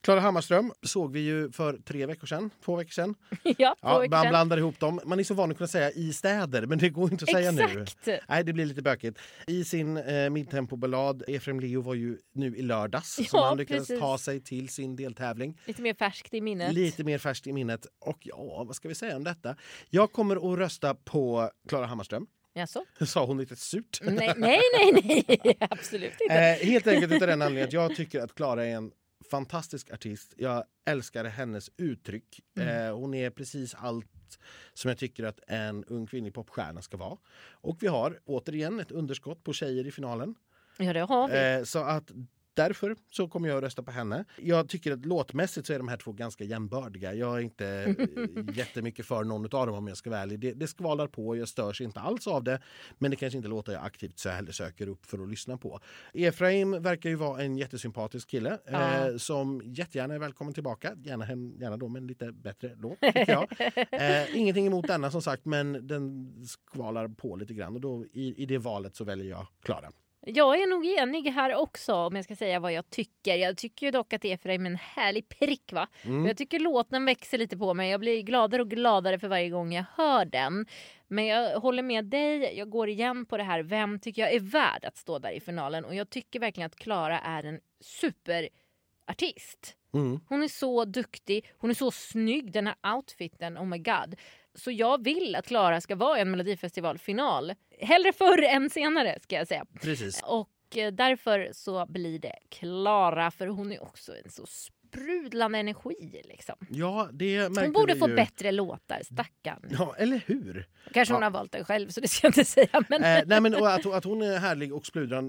Klara 0.00 0.20
Hammarström 0.20 0.72
såg 0.82 1.12
vi 1.12 1.20
ju 1.20 1.52
för 1.52 1.78
tre 1.78 2.06
veckor 2.06 2.26
sedan, 2.26 2.50
två 2.64 2.76
veckor 2.76 2.90
sedan. 2.90 3.14
ja, 3.42 3.76
två 3.80 3.88
Ja, 3.88 3.98
veckor 3.98 4.10
man 4.10 4.22
sedan. 4.22 4.30
blandar 4.30 4.56
ihop 4.58 4.80
dem. 4.80 5.00
Man 5.04 5.20
är 5.20 5.24
så 5.24 5.34
van 5.34 5.50
att 5.50 5.56
kunna 5.56 5.68
säga 5.68 5.90
i 5.90 6.12
städer, 6.12 6.66
men 6.66 6.78
det 6.78 6.88
går 6.88 7.12
inte 7.12 7.22
att 7.24 7.30
säga 7.30 7.50
nu. 7.52 7.84
Nej, 8.28 8.44
det 8.44 8.52
blir 8.52 8.66
lite 8.66 8.82
bökigt. 8.82 9.18
I 9.46 9.64
sin 9.64 9.96
eh, 9.96 10.30
midtempoballad, 10.30 11.22
Efraim 11.28 11.60
Leo 11.60 11.80
var 11.80 11.94
ju 11.94 12.18
nu 12.34 12.56
i 12.56 12.62
lördags 12.62 13.14
som 13.14 13.24
Ja, 13.32 13.46
han 13.46 13.56
lyckades 13.58 13.86
precis. 13.88 14.00
ta 14.00 14.18
sig 14.18 14.40
till 14.40 14.68
sin 14.68 14.96
deltävling. 14.96 15.58
Lite 15.66 15.82
mer 15.82 15.94
färskt 15.94 16.34
i 16.34 16.40
minnet. 16.40 16.72
Lite 16.74 17.04
mer 17.04 17.18
färskt 17.18 17.46
i 17.46 17.52
minnet. 17.52 17.86
Och 18.00 18.18
ja, 18.20 18.64
vad 18.66 18.76
ska 18.76 18.88
vi 18.88 18.94
säga 18.94 19.16
om 19.16 19.24
detta? 19.24 19.56
Jag 19.90 20.12
kommer 20.12 20.52
att 20.52 20.58
rösta 20.58 20.94
på 20.94 21.50
Klara 21.68 21.86
Hammarström. 21.86 22.26
Jaså? 22.54 22.84
Sa 23.06 23.26
hon 23.26 23.38
lite 23.38 23.56
surt. 23.56 24.00
Nej, 24.02 24.34
nej, 24.36 24.60
nej, 24.78 25.24
nej. 25.44 25.56
absolut 25.70 26.20
inte. 26.20 26.34
Eh, 26.34 26.66
helt 26.66 26.86
enkelt 26.86 27.12
utav 27.12 27.28
den 27.28 27.42
anledningen 27.42 27.68
att 27.68 27.72
jag 27.72 27.96
tycker 27.96 28.20
att 28.20 28.34
Klara 28.34 28.66
är 28.66 28.76
en 28.76 28.92
fantastisk 29.30 29.90
artist. 29.92 30.34
Jag 30.36 30.64
älskar 30.86 31.24
hennes 31.24 31.70
uttryck. 31.76 32.40
Eh, 32.58 32.96
hon 32.96 33.14
är 33.14 33.30
precis 33.30 33.74
allt 33.74 34.38
som 34.74 34.88
jag 34.88 34.98
tycker 34.98 35.24
att 35.24 35.40
en 35.46 35.84
ung 35.84 36.06
kvinnlig 36.06 36.34
popstjärna 36.34 36.82
ska 36.82 36.96
vara. 36.96 37.16
Och 37.50 37.76
vi 37.80 37.86
har 37.86 38.20
återigen 38.24 38.80
ett 38.80 38.90
underskott 38.90 39.44
på 39.44 39.52
tjejer 39.52 39.86
i 39.86 39.92
finalen. 39.92 40.34
Ja, 40.78 40.92
det 40.92 41.00
har 41.00 41.28
vi. 41.28 41.58
Eh, 41.58 41.64
så 41.64 41.78
att 41.78 42.12
därför 42.54 42.96
så 43.10 43.28
kommer 43.28 43.48
jag 43.48 43.56
att 43.58 43.62
rösta 43.64 43.82
på 43.82 43.90
henne. 43.90 44.24
Jag 44.38 44.68
tycker 44.68 44.92
att 44.92 45.06
låtmässigt 45.06 45.66
så 45.66 45.72
är 45.72 45.78
de 45.78 45.88
här 45.88 45.96
två 45.96 46.12
ganska 46.12 46.44
jämbördiga. 46.44 47.14
Jag 47.14 47.36
är 47.36 47.40
inte 47.40 47.66
eh, 47.66 48.54
jättemycket 48.56 49.06
för 49.06 49.24
någon 49.24 49.44
av 49.44 49.66
dem 49.66 49.74
om 49.74 49.88
jag 49.88 49.96
ska 49.96 50.10
vara 50.10 50.20
ärlig. 50.20 50.40
Det, 50.40 50.52
det 50.52 50.66
skvalar 50.66 51.06
på, 51.06 51.36
jag 51.36 51.48
störs 51.48 51.80
inte 51.80 52.00
alls 52.00 52.26
av 52.26 52.44
det. 52.44 52.60
Men 52.98 53.10
det 53.10 53.16
kanske 53.16 53.36
inte 53.36 53.48
låter 53.48 53.72
jag 53.72 53.84
aktivt 53.84 54.18
så 54.18 54.28
hellre 54.28 54.52
söker 54.52 54.88
upp 54.88 55.06
för 55.06 55.18
att 55.22 55.28
lyssna 55.30 55.56
på. 55.56 55.80
Efraim 56.14 56.82
verkar 56.82 57.10
ju 57.10 57.16
vara 57.16 57.42
en 57.42 57.56
jättesympatisk 57.58 58.28
kille 58.28 58.58
Ja. 58.70 59.08
eh, 59.08 59.16
som 59.16 59.62
jättegärna 59.64 60.14
är 60.14 60.18
välkommen 60.18 60.54
tillbaka. 60.54 60.92
Gärna, 61.04 61.24
hem- 61.24 61.56
gärna 61.60 61.76
då 61.76 61.88
med 61.88 62.00
en 62.00 62.06
lite 62.06 62.32
bättre 62.32 62.70
låt, 62.76 63.00
tycker 63.00 63.30
jag. 63.30 63.48
Eh, 63.90 64.36
ingenting 64.36 64.66
emot 64.66 64.86
denna 64.86 65.10
som 65.10 65.22
sagt, 65.22 65.44
men 65.44 65.86
den 65.86 66.34
skvalar 66.46 67.08
på 67.08 67.36
lite 67.36 67.54
grann 67.54 67.74
och 67.74 67.80
då 67.80 68.04
i, 68.12 68.42
i 68.42 68.46
det 68.46 68.58
valet 68.58 68.96
så 68.96 69.04
väljer 69.04 69.30
jag 69.30 69.46
Klara. 69.62 69.90
Jag 70.26 70.62
är 70.62 70.66
nog 70.66 70.86
enig 70.86 71.30
här 71.30 71.54
också 71.54 71.94
om 71.94 72.16
jag 72.16 72.24
ska 72.24 72.36
säga 72.36 72.60
vad 72.60 72.72
jag 72.72 72.90
tycker. 72.90 73.36
Jag 73.36 73.56
tycker 73.56 73.92
dock 73.92 74.12
att 74.12 74.24
Efraim 74.24 74.66
är 74.66 74.70
en 74.70 74.76
härlig 74.76 75.28
prick 75.28 75.72
va. 75.72 75.88
Mm. 76.02 76.26
Jag 76.26 76.36
tycker 76.36 76.58
låten 76.58 77.04
växer 77.04 77.38
lite 77.38 77.56
på 77.56 77.74
mig. 77.74 77.90
Jag 77.90 78.00
blir 78.00 78.22
gladare 78.22 78.62
och 78.62 78.70
gladare 78.70 79.18
för 79.18 79.28
varje 79.28 79.48
gång 79.48 79.72
jag 79.72 79.84
hör 79.96 80.24
den. 80.24 80.66
Men 81.08 81.26
jag 81.26 81.60
håller 81.60 81.82
med 81.82 82.04
dig. 82.04 82.58
Jag 82.58 82.70
går 82.70 82.88
igen 82.88 83.26
på 83.26 83.36
det 83.36 83.42
här. 83.42 83.62
Vem 83.62 83.98
tycker 83.98 84.22
jag 84.22 84.32
är 84.32 84.40
värd 84.40 84.84
att 84.84 84.96
stå 84.96 85.18
där 85.18 85.32
i 85.32 85.40
finalen? 85.40 85.84
Och 85.84 85.94
jag 85.94 86.10
tycker 86.10 86.40
verkligen 86.40 86.66
att 86.66 86.76
Klara 86.76 87.20
är 87.20 87.44
en 87.44 87.60
superartist. 87.80 89.76
Mm. 89.94 90.20
Hon 90.28 90.42
är 90.42 90.48
så 90.48 90.84
duktig, 90.84 91.52
hon 91.58 91.70
är 91.70 91.74
så 91.74 91.90
snygg, 91.90 92.52
den 92.52 92.66
här 92.66 92.96
outfiten, 92.96 93.58
oh 93.58 93.64
my 93.64 93.78
god. 93.78 94.16
Så 94.54 94.70
jag 94.70 95.04
vill 95.04 95.36
att 95.36 95.46
Klara 95.46 95.80
ska 95.80 95.96
vara 95.96 96.18
i 96.18 96.20
en 96.20 96.30
melodifestivalfinal. 96.30 97.52
Hellre 97.80 98.12
förr 98.12 98.42
än 98.42 98.70
senare 98.70 99.18
ska 99.20 99.36
jag 99.36 99.48
säga. 99.48 99.66
Precis. 99.82 100.22
Och 100.22 100.76
eh, 100.76 100.92
därför 100.92 101.48
så 101.52 101.86
blir 101.86 102.18
det 102.18 102.38
Klara 102.48 103.30
för 103.30 103.46
hon 103.46 103.72
är 103.72 103.82
också 103.82 104.12
en 104.24 104.30
så 104.30 104.46
sprudlande 104.94 105.58
energi 105.58 106.22
liksom. 106.24 106.54
Ja, 106.70 107.08
det 107.12 107.46
Hon 107.60 107.72
borde 107.72 107.96
få 107.96 108.08
ju. 108.08 108.14
bättre 108.14 108.52
låtar, 108.52 109.00
stackarn. 109.04 109.60
Ja, 109.78 109.94
eller 109.98 110.22
hur? 110.26 110.66
Kanske 110.92 111.14
hon 111.14 111.22
Ja. 111.22 111.26
har 111.26 111.30
valt 111.32 111.52
den 111.52 111.64
själv 111.64 111.88
så 111.88 112.00
det 112.00 112.08
ska 112.08 112.26
jag 112.26 112.30
inte 112.30 112.44
säga. 112.44 112.82
Men... 112.88 113.04
Eh, 113.04 113.22
nej, 113.26 113.40
men 113.40 113.54
och 113.54 113.72
att, 113.72 113.86
att 113.86 114.04
hon 114.04 114.22
är 114.22 114.38
härlig 114.38 114.74
och 114.74 114.86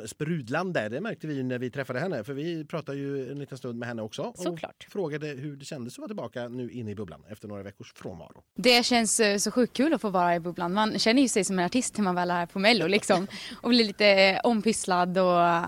sprudlande, 0.07 0.89
det 0.89 1.01
märkte 1.01 1.27
vi 1.27 1.33
ju 1.35 1.43
när 1.43 1.59
vi 1.59 1.69
träffade 1.71 1.99
henne. 1.99 2.23
För 2.23 2.33
vi 2.33 2.65
pratade 2.65 2.97
ju 2.97 3.31
en 3.31 3.39
liten 3.39 3.57
stund 3.57 3.79
med 3.79 3.87
henne 3.87 4.01
också. 4.01 4.21
Och 4.21 4.37
Såklart. 4.37 4.87
frågade 4.89 5.27
hur 5.27 5.55
det 5.55 5.65
kändes 5.65 5.93
att 5.93 5.97
vara 5.99 6.07
tillbaka 6.07 6.47
nu 6.47 6.71
inne 6.71 6.91
i 6.91 6.95
bubblan 6.95 7.23
efter 7.29 7.47
några 7.47 7.63
veckors 7.63 7.93
frånvaro. 7.93 8.43
Det 8.57 8.85
känns 8.85 9.19
eh, 9.19 9.37
så 9.37 9.51
sjukt 9.51 9.77
kul 9.77 9.93
att 9.93 10.01
få 10.01 10.09
vara 10.09 10.35
i 10.35 10.39
bubblan. 10.39 10.73
Man 10.73 10.99
känner 10.99 11.21
ju 11.21 11.27
sig 11.27 11.43
som 11.43 11.59
en 11.59 11.65
artist 11.65 11.97
när 11.97 12.03
man 12.03 12.15
väl 12.15 12.31
är 12.31 12.45
på 12.45 12.59
Mello 12.59 12.87
liksom. 12.87 13.27
Och 13.61 13.69
blir 13.69 13.85
lite 13.85 14.05
eh, 14.07 14.39
ompysslad 14.43 15.17
och 15.17 15.41
eh, 15.47 15.65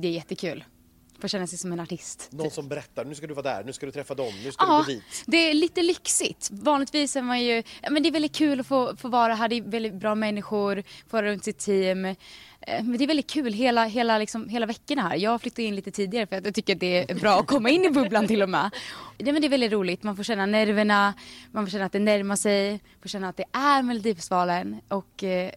det 0.00 0.08
är 0.08 0.12
jättekul. 0.12 0.64
Få 1.18 1.28
känna 1.28 1.46
sig 1.46 1.58
som 1.58 1.72
en 1.72 1.80
artist. 1.80 2.28
Någon 2.32 2.50
som 2.50 2.68
berättar, 2.68 3.04
nu 3.04 3.14
ska 3.14 3.26
du 3.26 3.34
vara 3.34 3.42
där, 3.56 3.64
nu 3.64 3.72
ska 3.72 3.86
du 3.86 3.92
träffa 3.92 4.14
dem, 4.14 4.32
nu 4.44 4.52
ska 4.52 4.64
Ja, 4.66 4.84
du 4.86 4.92
gå 4.94 4.98
dit. 4.98 5.24
det 5.26 5.36
är 5.50 5.54
lite 5.54 5.82
lyxigt. 5.82 6.48
Vanligtvis 6.52 7.16
är 7.16 7.22
man 7.22 7.42
ju, 7.42 7.62
men 7.90 8.02
det 8.02 8.08
är 8.08 8.12
väldigt 8.12 8.34
kul 8.34 8.60
att 8.60 8.66
få, 8.66 8.96
få 8.96 9.08
vara 9.08 9.34
här, 9.34 9.48
det 9.48 9.56
är 9.56 9.62
väldigt 9.62 9.94
bra 9.94 10.14
människor, 10.14 10.82
få 11.08 11.16
vara 11.16 11.26
runt 11.26 11.44
sitt 11.44 11.58
team. 11.58 12.04
Eh, 12.04 12.14
Men 12.60 12.98
det 12.98 13.04
är 13.04 13.08
väldigt 13.08 13.30
kul 13.30 13.52
hela, 13.52 13.84
hela, 13.84 14.18
liksom, 14.18 14.48
hela 14.48 14.66
veckorna 14.66 15.02
här. 15.02 15.16
Jag 15.16 15.40
flyttade 15.40 15.62
in 15.62 15.74
lite 15.76 15.90
tidigare 15.90 16.26
för 16.26 16.36
att 16.36 16.44
jag 16.44 16.54
tycker 16.54 16.72
att 16.74 16.80
det 16.80 17.10
är 17.10 17.14
bra 17.14 17.40
att 17.40 17.46
komma 17.46 17.70
in 17.70 17.84
i 17.84 17.90
bubblan 17.90 18.26
till 18.26 18.42
och 18.42 18.48
med. 18.48 18.70
Det, 19.18 19.32
men 19.32 19.42
det 19.42 19.46
är 19.46 19.50
väldigt 19.50 19.72
roligt, 19.72 20.02
man 20.02 20.16
får 20.16 20.22
känna 20.22 20.46
nerverna, 20.46 21.14
man 21.52 21.66
får 21.66 21.70
känna 21.70 21.84
att 21.84 21.92
det 21.92 21.98
närmar 21.98 22.36
sig, 22.36 22.80
får 23.02 23.08
känna 23.08 23.28
att 23.28 23.36
det 23.36 23.44
är 23.52 23.82
Melodifestivalen 23.82 24.80
och 24.88 25.24
eh, 25.24 25.50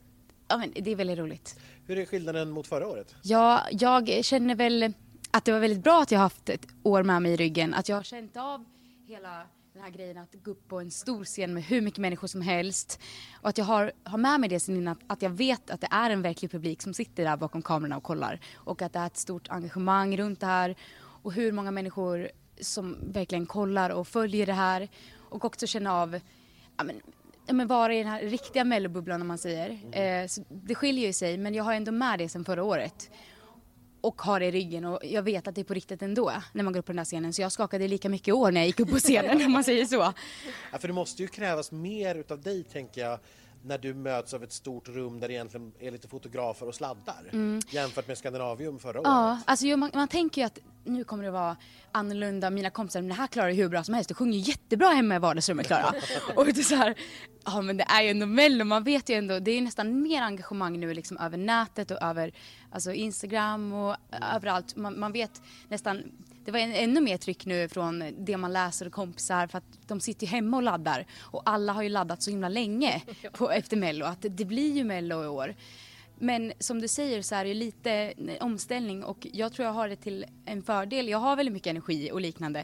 ja, 0.47 0.57
men 0.57 0.71
det 0.75 0.91
är 0.91 0.95
väldigt 0.95 1.17
roligt. 1.19 1.55
Hur 1.87 1.97
är 1.99 2.05
skillnaden 2.05 2.49
mot 2.49 2.67
förra 2.67 2.87
året? 2.87 3.15
Ja, 3.21 3.61
jag 3.71 4.19
känner 4.25 4.55
väl 4.55 4.93
att 5.31 5.45
det 5.45 5.51
var 5.51 5.59
väldigt 5.59 5.83
bra 5.83 6.01
att 6.01 6.11
jag 6.11 6.19
haft 6.19 6.49
ett 6.49 6.67
år 6.83 7.03
med 7.03 7.21
mig 7.21 7.31
i 7.31 7.35
ryggen. 7.35 7.73
Att 7.73 7.89
jag 7.89 7.95
har 7.95 8.03
känt 8.03 8.37
av 8.37 8.65
hela 9.07 9.47
den 9.73 9.83
här 9.83 9.89
grejen 9.89 10.17
att 10.17 10.35
gå 10.43 10.51
upp 10.51 10.67
på 10.67 10.79
en 10.79 10.91
stor 10.91 11.25
scen 11.25 11.53
med 11.53 11.63
hur 11.63 11.81
mycket 11.81 11.99
människor 11.99 12.27
som 12.27 12.41
helst. 12.41 12.99
Och 13.41 13.49
att 13.49 13.57
jag 13.57 13.65
har, 13.65 13.91
har 14.03 14.17
med 14.17 14.39
mig 14.39 14.49
det 14.49 14.59
sen 14.59 14.75
innan, 14.75 14.97
att, 15.07 15.21
jag 15.21 15.29
vet 15.29 15.69
att 15.69 15.81
det 15.81 15.87
är 15.91 16.09
en 16.09 16.21
verklig 16.21 16.51
publik 16.51 16.81
som 16.81 16.93
sitter 16.93 17.23
där 17.23 17.37
bakom 17.37 17.61
kamerorna 17.61 17.97
och 17.97 18.03
kollar. 18.03 18.39
Och 18.55 18.81
att 18.81 18.93
det 18.93 18.99
är 18.99 19.07
ett 19.07 19.17
stort 19.17 19.49
engagemang 19.49 20.17
runt 20.17 20.39
det 20.39 20.45
här. 20.45 20.75
Och 20.97 21.33
hur 21.33 21.51
många 21.51 21.71
människor 21.71 22.29
som 22.61 22.97
verkligen 23.01 23.45
kollar 23.45 23.89
och 23.89 24.07
följer 24.07 24.45
det 24.45 24.53
här. 24.53 24.89
Och 25.15 25.45
också 25.45 25.67
känna 25.67 25.93
av 25.93 26.19
ja, 26.77 26.83
men, 26.83 27.01
ja, 27.45 27.53
men 27.53 27.67
vara 27.67 27.93
i 27.93 27.97
den 27.97 28.07
här 28.07 28.21
riktiga 28.21 28.63
mellobubblan 28.63 29.21
om 29.21 29.27
man 29.27 29.37
säger. 29.37 29.79
Eh, 29.91 30.27
så 30.27 30.43
det 30.49 30.75
skiljer 30.75 31.07
ju 31.07 31.13
sig 31.13 31.37
men 31.37 31.53
jag 31.53 31.63
har 31.63 31.73
ändå 31.73 31.91
med 31.91 32.19
det 32.19 32.29
sen 32.29 32.45
förra 32.45 32.63
året. 32.63 33.09
Och 34.01 34.21
har 34.21 34.39
det 34.39 34.45
i 34.45 34.51
ryggen 34.51 34.85
och 34.85 34.99
jag 35.03 35.23
vet 35.23 35.47
att 35.47 35.55
det 35.55 35.61
är 35.61 35.65
på 35.65 35.73
riktigt 35.73 36.01
ändå 36.01 36.33
när 36.53 36.63
man 36.63 36.73
går 36.73 36.79
upp 36.79 36.85
på 36.85 36.91
den 36.91 36.97
där 36.97 37.05
scenen. 37.05 37.33
Så 37.33 37.41
jag 37.41 37.51
skakade 37.51 37.87
lika 37.87 38.09
mycket 38.09 38.33
år 38.33 38.51
när 38.51 38.61
jag 38.61 38.67
gick 38.67 38.79
upp 38.79 38.89
på 38.89 38.99
scenen 38.99 39.45
om 39.45 39.51
man 39.51 39.63
säger 39.63 39.85
så. 39.85 40.13
Ja, 40.71 40.79
för 40.79 40.87
det 40.87 40.93
måste 40.93 41.21
ju 41.21 41.27
krävas 41.27 41.71
mer 41.71 42.15
utav 42.15 42.41
dig, 42.41 42.63
tänker 42.63 43.01
jag, 43.01 43.19
när 43.63 43.77
du 43.77 43.93
möts 43.93 44.33
av 44.33 44.43
ett 44.43 44.51
stort 44.51 44.87
rum 44.87 45.19
där 45.19 45.27
det 45.27 45.33
egentligen 45.33 45.71
är 45.79 45.91
lite 45.91 46.07
fotografer 46.07 46.67
och 46.67 46.75
sladdar 46.75 47.31
jämfört 47.69 48.07
med 48.07 48.17
Skandinavium 48.17 48.79
förra 48.79 48.99
året. 48.99 49.07
Ja, 49.07 49.39
alltså 49.45 49.65
man, 49.65 49.91
man 49.93 50.07
tänker 50.07 50.41
ju 50.41 50.45
att 50.45 50.59
nu 50.83 51.03
kommer 51.03 51.23
det 51.23 51.31
vara 51.31 51.57
annorlunda, 51.91 52.49
mina 52.49 52.69
kompisar, 52.69 53.01
men 53.01 53.09
det 53.09 53.15
här 53.15 53.27
klarar 53.27 53.47
jag 53.49 53.55
hur 53.55 53.69
bra 53.69 53.83
som 53.83 53.93
helst. 53.93 54.07
Du 54.07 54.13
sjunger 54.13 54.39
jättebra 54.39 54.87
hemma 54.87 55.15
i 55.15 55.19
vardagsrummet 55.19 55.67
Klara. 55.67 55.93
och 56.35 56.45
det 56.45 56.57
är 56.57 56.63
så 56.63 56.75
här, 56.75 56.95
ja 57.45 57.61
men 57.61 57.77
det 57.77 57.83
är 57.83 58.03
ju 58.03 58.09
ändå 58.09 58.25
mello, 58.25 58.65
man 58.65 58.83
vet 58.83 59.09
ju 59.09 59.15
ändå, 59.15 59.39
det 59.39 59.51
är 59.51 59.61
nästan 59.61 60.01
mer 60.01 60.21
engagemang 60.21 60.79
nu 60.79 60.93
liksom 60.93 61.17
över 61.17 61.37
nätet 61.37 61.91
och 61.91 62.01
över 62.01 62.31
alltså 62.71 62.93
Instagram 62.93 63.73
och 63.73 63.95
överallt. 64.35 64.75
Man, 64.75 64.99
man 64.99 65.11
vet 65.11 65.41
nästan, 65.67 66.03
det 66.49 66.53
var 66.53 66.59
en, 66.59 66.73
ännu 66.73 67.01
mer 67.01 67.17
tryck 67.17 67.45
nu 67.45 67.67
från 67.67 68.03
det 68.17 68.37
man 68.37 68.53
läser 68.53 68.85
och 68.85 68.93
kompisar 68.93 69.47
för 69.47 69.57
att 69.57 69.87
de 69.87 69.99
sitter 69.99 70.27
ju 70.27 70.31
hemma 70.31 70.57
och 70.57 70.63
laddar 70.63 71.05
och 71.19 71.41
alla 71.45 71.73
har 71.73 71.83
ju 71.83 71.89
laddat 71.89 72.23
så 72.23 72.29
himla 72.29 72.49
länge 72.49 73.01
på, 73.31 73.51
efter 73.51 73.77
mello 73.77 74.05
att 74.05 74.17
det, 74.21 74.45
blir 74.45 74.73
ju 74.73 74.83
mello 74.83 75.23
i 75.23 75.27
år. 75.27 75.55
Men 76.19 76.53
som 76.59 76.81
du 76.81 76.87
säger 76.87 77.21
så 77.21 77.35
är 77.35 77.45
det 77.45 77.53
lite 77.53 78.13
omställning 78.41 79.03
och 79.03 79.27
jag 79.33 79.53
tror 79.53 79.65
jag 79.65 79.73
har 79.73 79.89
det 79.89 79.95
till 79.95 80.25
en 80.45 80.63
fördel. 80.63 81.07
Jag 81.07 81.17
har 81.17 81.35
väldigt 81.35 81.53
mycket 81.53 81.71
energi 81.71 82.11
och 82.11 82.21
liknande. 82.21 82.63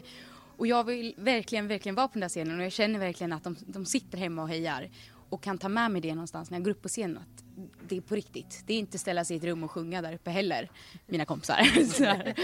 Och 0.56 0.66
jag 0.66 0.84
vill 0.84 1.14
verkligen, 1.16 1.68
verkligen 1.68 1.94
vara 1.94 2.08
på 2.08 2.12
den 2.12 2.20
där 2.20 2.28
scenen 2.28 2.58
och 2.58 2.64
jag 2.64 2.72
känner 2.72 2.98
verkligen 2.98 3.32
att 3.32 3.44
de, 3.44 3.56
de 3.66 3.84
sitter 3.84 4.18
hemma 4.18 4.42
och 4.42 4.48
hejar. 4.48 4.88
Och 5.28 5.42
kan 5.42 5.58
ta 5.58 5.68
med 5.68 5.90
mig 5.90 6.00
det 6.00 6.14
någonstans 6.14 6.50
när 6.50 6.58
jag 6.58 6.64
går 6.64 6.70
upp 6.70 6.82
på 6.82 6.88
scenen. 6.88 7.16
Att 7.16 7.44
det 7.88 7.96
är 7.96 8.00
på 8.00 8.14
riktigt. 8.14 8.62
Det 8.66 8.74
är 8.74 8.78
inte 8.78 8.98
ställa 8.98 9.24
sig 9.24 9.36
i 9.36 9.38
ett 9.38 9.44
rum 9.44 9.64
och 9.64 9.70
sjunga 9.70 10.02
där 10.02 10.14
uppe 10.14 10.30
heller, 10.30 10.70
mina 11.06 11.24
kompisar. 11.24 11.58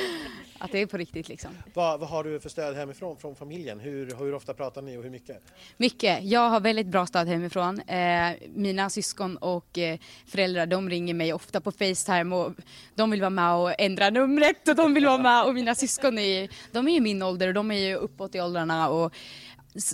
Att 0.58 0.72
det 0.72 0.78
är 0.78 0.86
på 0.86 0.96
riktigt 0.96 1.28
liksom. 1.28 1.50
Vad, 1.74 2.00
vad 2.00 2.08
har 2.08 2.24
du 2.24 2.40
för 2.40 2.48
stöd 2.48 2.76
hemifrån 2.76 3.16
från 3.16 3.34
familjen? 3.34 3.80
Hur, 3.80 4.16
hur 4.18 4.34
ofta 4.34 4.54
pratar 4.54 4.82
ni 4.82 4.98
och 4.98 5.02
hur 5.02 5.10
mycket? 5.10 5.42
Mycket. 5.76 6.24
Jag 6.24 6.50
har 6.50 6.60
väldigt 6.60 6.86
bra 6.86 7.06
stöd 7.06 7.28
hemifrån. 7.28 7.80
Eh, 7.80 8.32
mina 8.54 8.90
syskon 8.90 9.36
och 9.36 9.78
eh, 9.78 9.98
föräldrar 10.26 10.66
de 10.66 10.90
ringer 10.90 11.14
mig 11.14 11.32
ofta 11.32 11.60
på 11.60 11.72
Facetime 11.72 12.36
och 12.36 12.52
de 12.94 13.10
vill 13.10 13.20
vara 13.20 13.30
med 13.30 13.54
och 13.54 13.80
ändra 13.80 14.10
numret 14.10 14.68
och 14.68 14.76
de 14.76 14.94
vill 14.94 15.06
vara 15.06 15.18
med 15.18 15.44
och 15.44 15.54
mina 15.54 15.74
syskon 15.74 16.18
är, 16.18 16.48
de 16.72 16.88
är 16.88 16.92
ju 16.92 17.00
min 17.00 17.22
ålder 17.22 17.48
och 17.48 17.54
de 17.54 17.70
är 17.70 17.88
ju 17.88 17.94
uppåt 17.94 18.34
i 18.34 18.40
åldrarna 18.40 18.88
och 18.88 19.14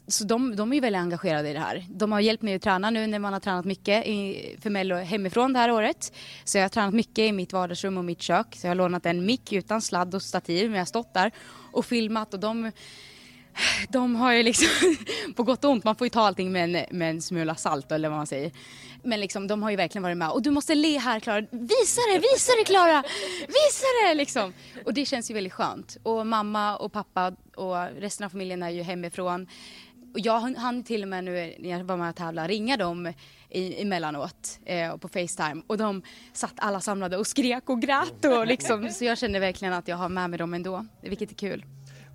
så 0.07 0.25
de, 0.25 0.57
de 0.57 0.73
är 0.73 0.75
ju 0.75 0.81
väldigt 0.81 1.01
engagerade 1.01 1.51
i 1.51 1.53
det 1.53 1.59
här. 1.59 1.87
De 1.89 2.13
har 2.13 2.21
hjälpt 2.21 2.43
mig 2.43 2.55
att 2.55 2.63
träna 2.63 2.91
nu 2.91 3.07
när 3.07 3.19
man 3.19 3.33
har 3.33 3.41
tränat 3.41 3.65
mycket 3.65 4.07
i, 4.07 4.57
för 4.61 4.71
Mello 4.71 4.97
hemifrån 4.97 5.53
det 5.53 5.59
här 5.59 5.71
året. 5.71 6.13
Så 6.45 6.59
jag 6.59 6.65
har 6.65 6.69
tränat 6.69 6.95
mycket 6.95 7.19
i 7.19 7.33
mitt 7.33 7.53
vardagsrum 7.53 7.99
och 7.99 8.05
mitt 8.05 8.23
kök. 8.23 8.47
Så 8.57 8.67
jag 8.67 8.71
har 8.71 8.75
lånat 8.75 9.07
en 9.07 9.27
mick 9.27 9.53
utan 9.53 9.83
sladd 9.83 10.15
och 10.15 10.23
stativ 10.23 10.67
men 10.67 10.75
jag 10.75 10.81
har 10.81 10.87
stått 10.87 11.15
där 11.15 11.33
och 11.73 11.87
filmat 11.87 12.35
och 12.35 12.41
de 12.41 12.73
de 13.89 14.17
har 14.17 14.33
ju 14.33 14.43
liksom, 14.43 14.69
på 15.37 15.43
gott 15.43 15.65
och 15.65 15.71
ont, 15.71 15.85
man 15.85 15.97
får 15.97 16.05
ju 16.05 16.11
ta 16.11 16.21
allting 16.21 16.53
med 16.53 16.65
en, 16.65 16.99
med 16.99 17.11
en 17.11 17.23
smula 17.23 17.55
salt 17.55 17.93
eller 17.93 18.09
vad 18.09 18.19
man 18.19 18.27
säger. 18.27 18.53
Men 19.03 19.21
liksom, 19.21 19.47
de 19.47 19.63
har 19.63 19.71
ju 19.71 19.77
verkligen 19.77 20.03
varit 20.03 20.17
med. 20.17 20.31
Och 20.31 20.43
du 20.43 20.51
måste 20.51 20.75
le 20.75 20.99
här 20.99 21.21
Klara, 21.21 21.41
visa 21.51 22.01
det, 22.13 22.19
visa 22.19 22.53
det 22.59 22.65
Klara, 22.67 23.03
visa 23.47 23.87
det 24.09 24.15
liksom. 24.15 24.53
Och 24.85 24.95
det 24.95 25.05
känns 25.07 25.31
ju 25.31 25.35
väldigt 25.35 25.53
skönt. 25.53 25.97
Och 26.03 26.27
mamma 26.27 26.77
och 26.77 26.93
pappa 26.93 27.33
och 27.57 27.77
resten 28.01 28.25
av 28.27 28.31
familjen 28.31 28.63
är 28.63 28.71
ju 28.71 28.83
hemifrån. 28.83 29.47
Och 30.15 30.21
jag 30.21 30.41
hann- 30.41 30.85
till 30.85 31.03
och 31.03 31.09
med 31.09 31.25
nu 31.25 31.55
när 31.59 31.71
jag 31.71 31.85
var 31.85 31.97
med 31.97 32.11
och 32.11 32.17
tävlade 32.17 32.49
ringa 32.49 32.77
dem 32.77 33.13
i, 33.51 33.83
emellanåt 33.83 34.59
eh, 34.65 34.97
på 34.97 35.09
Facetime 35.09 35.63
och 35.67 35.79
de 35.79 36.03
satt 36.33 36.53
alla 36.57 36.81
samlade 36.81 37.17
och 37.17 37.27
skrek 37.27 37.69
och 37.71 37.83
grät 37.83 38.25
och 38.25 38.47
liksom 38.47 38.89
så 38.91 39.05
jag 39.05 39.19
känner 39.19 39.41
verkligen 39.41 39.75
att 39.75 39.89
jag 39.89 39.97
har 39.97 40.09
med 40.09 40.31
mig 40.31 40.39
dem 40.39 40.55
ändå, 40.55 40.87
vilket 41.03 41.31
är 41.31 41.35
kul. 41.35 41.65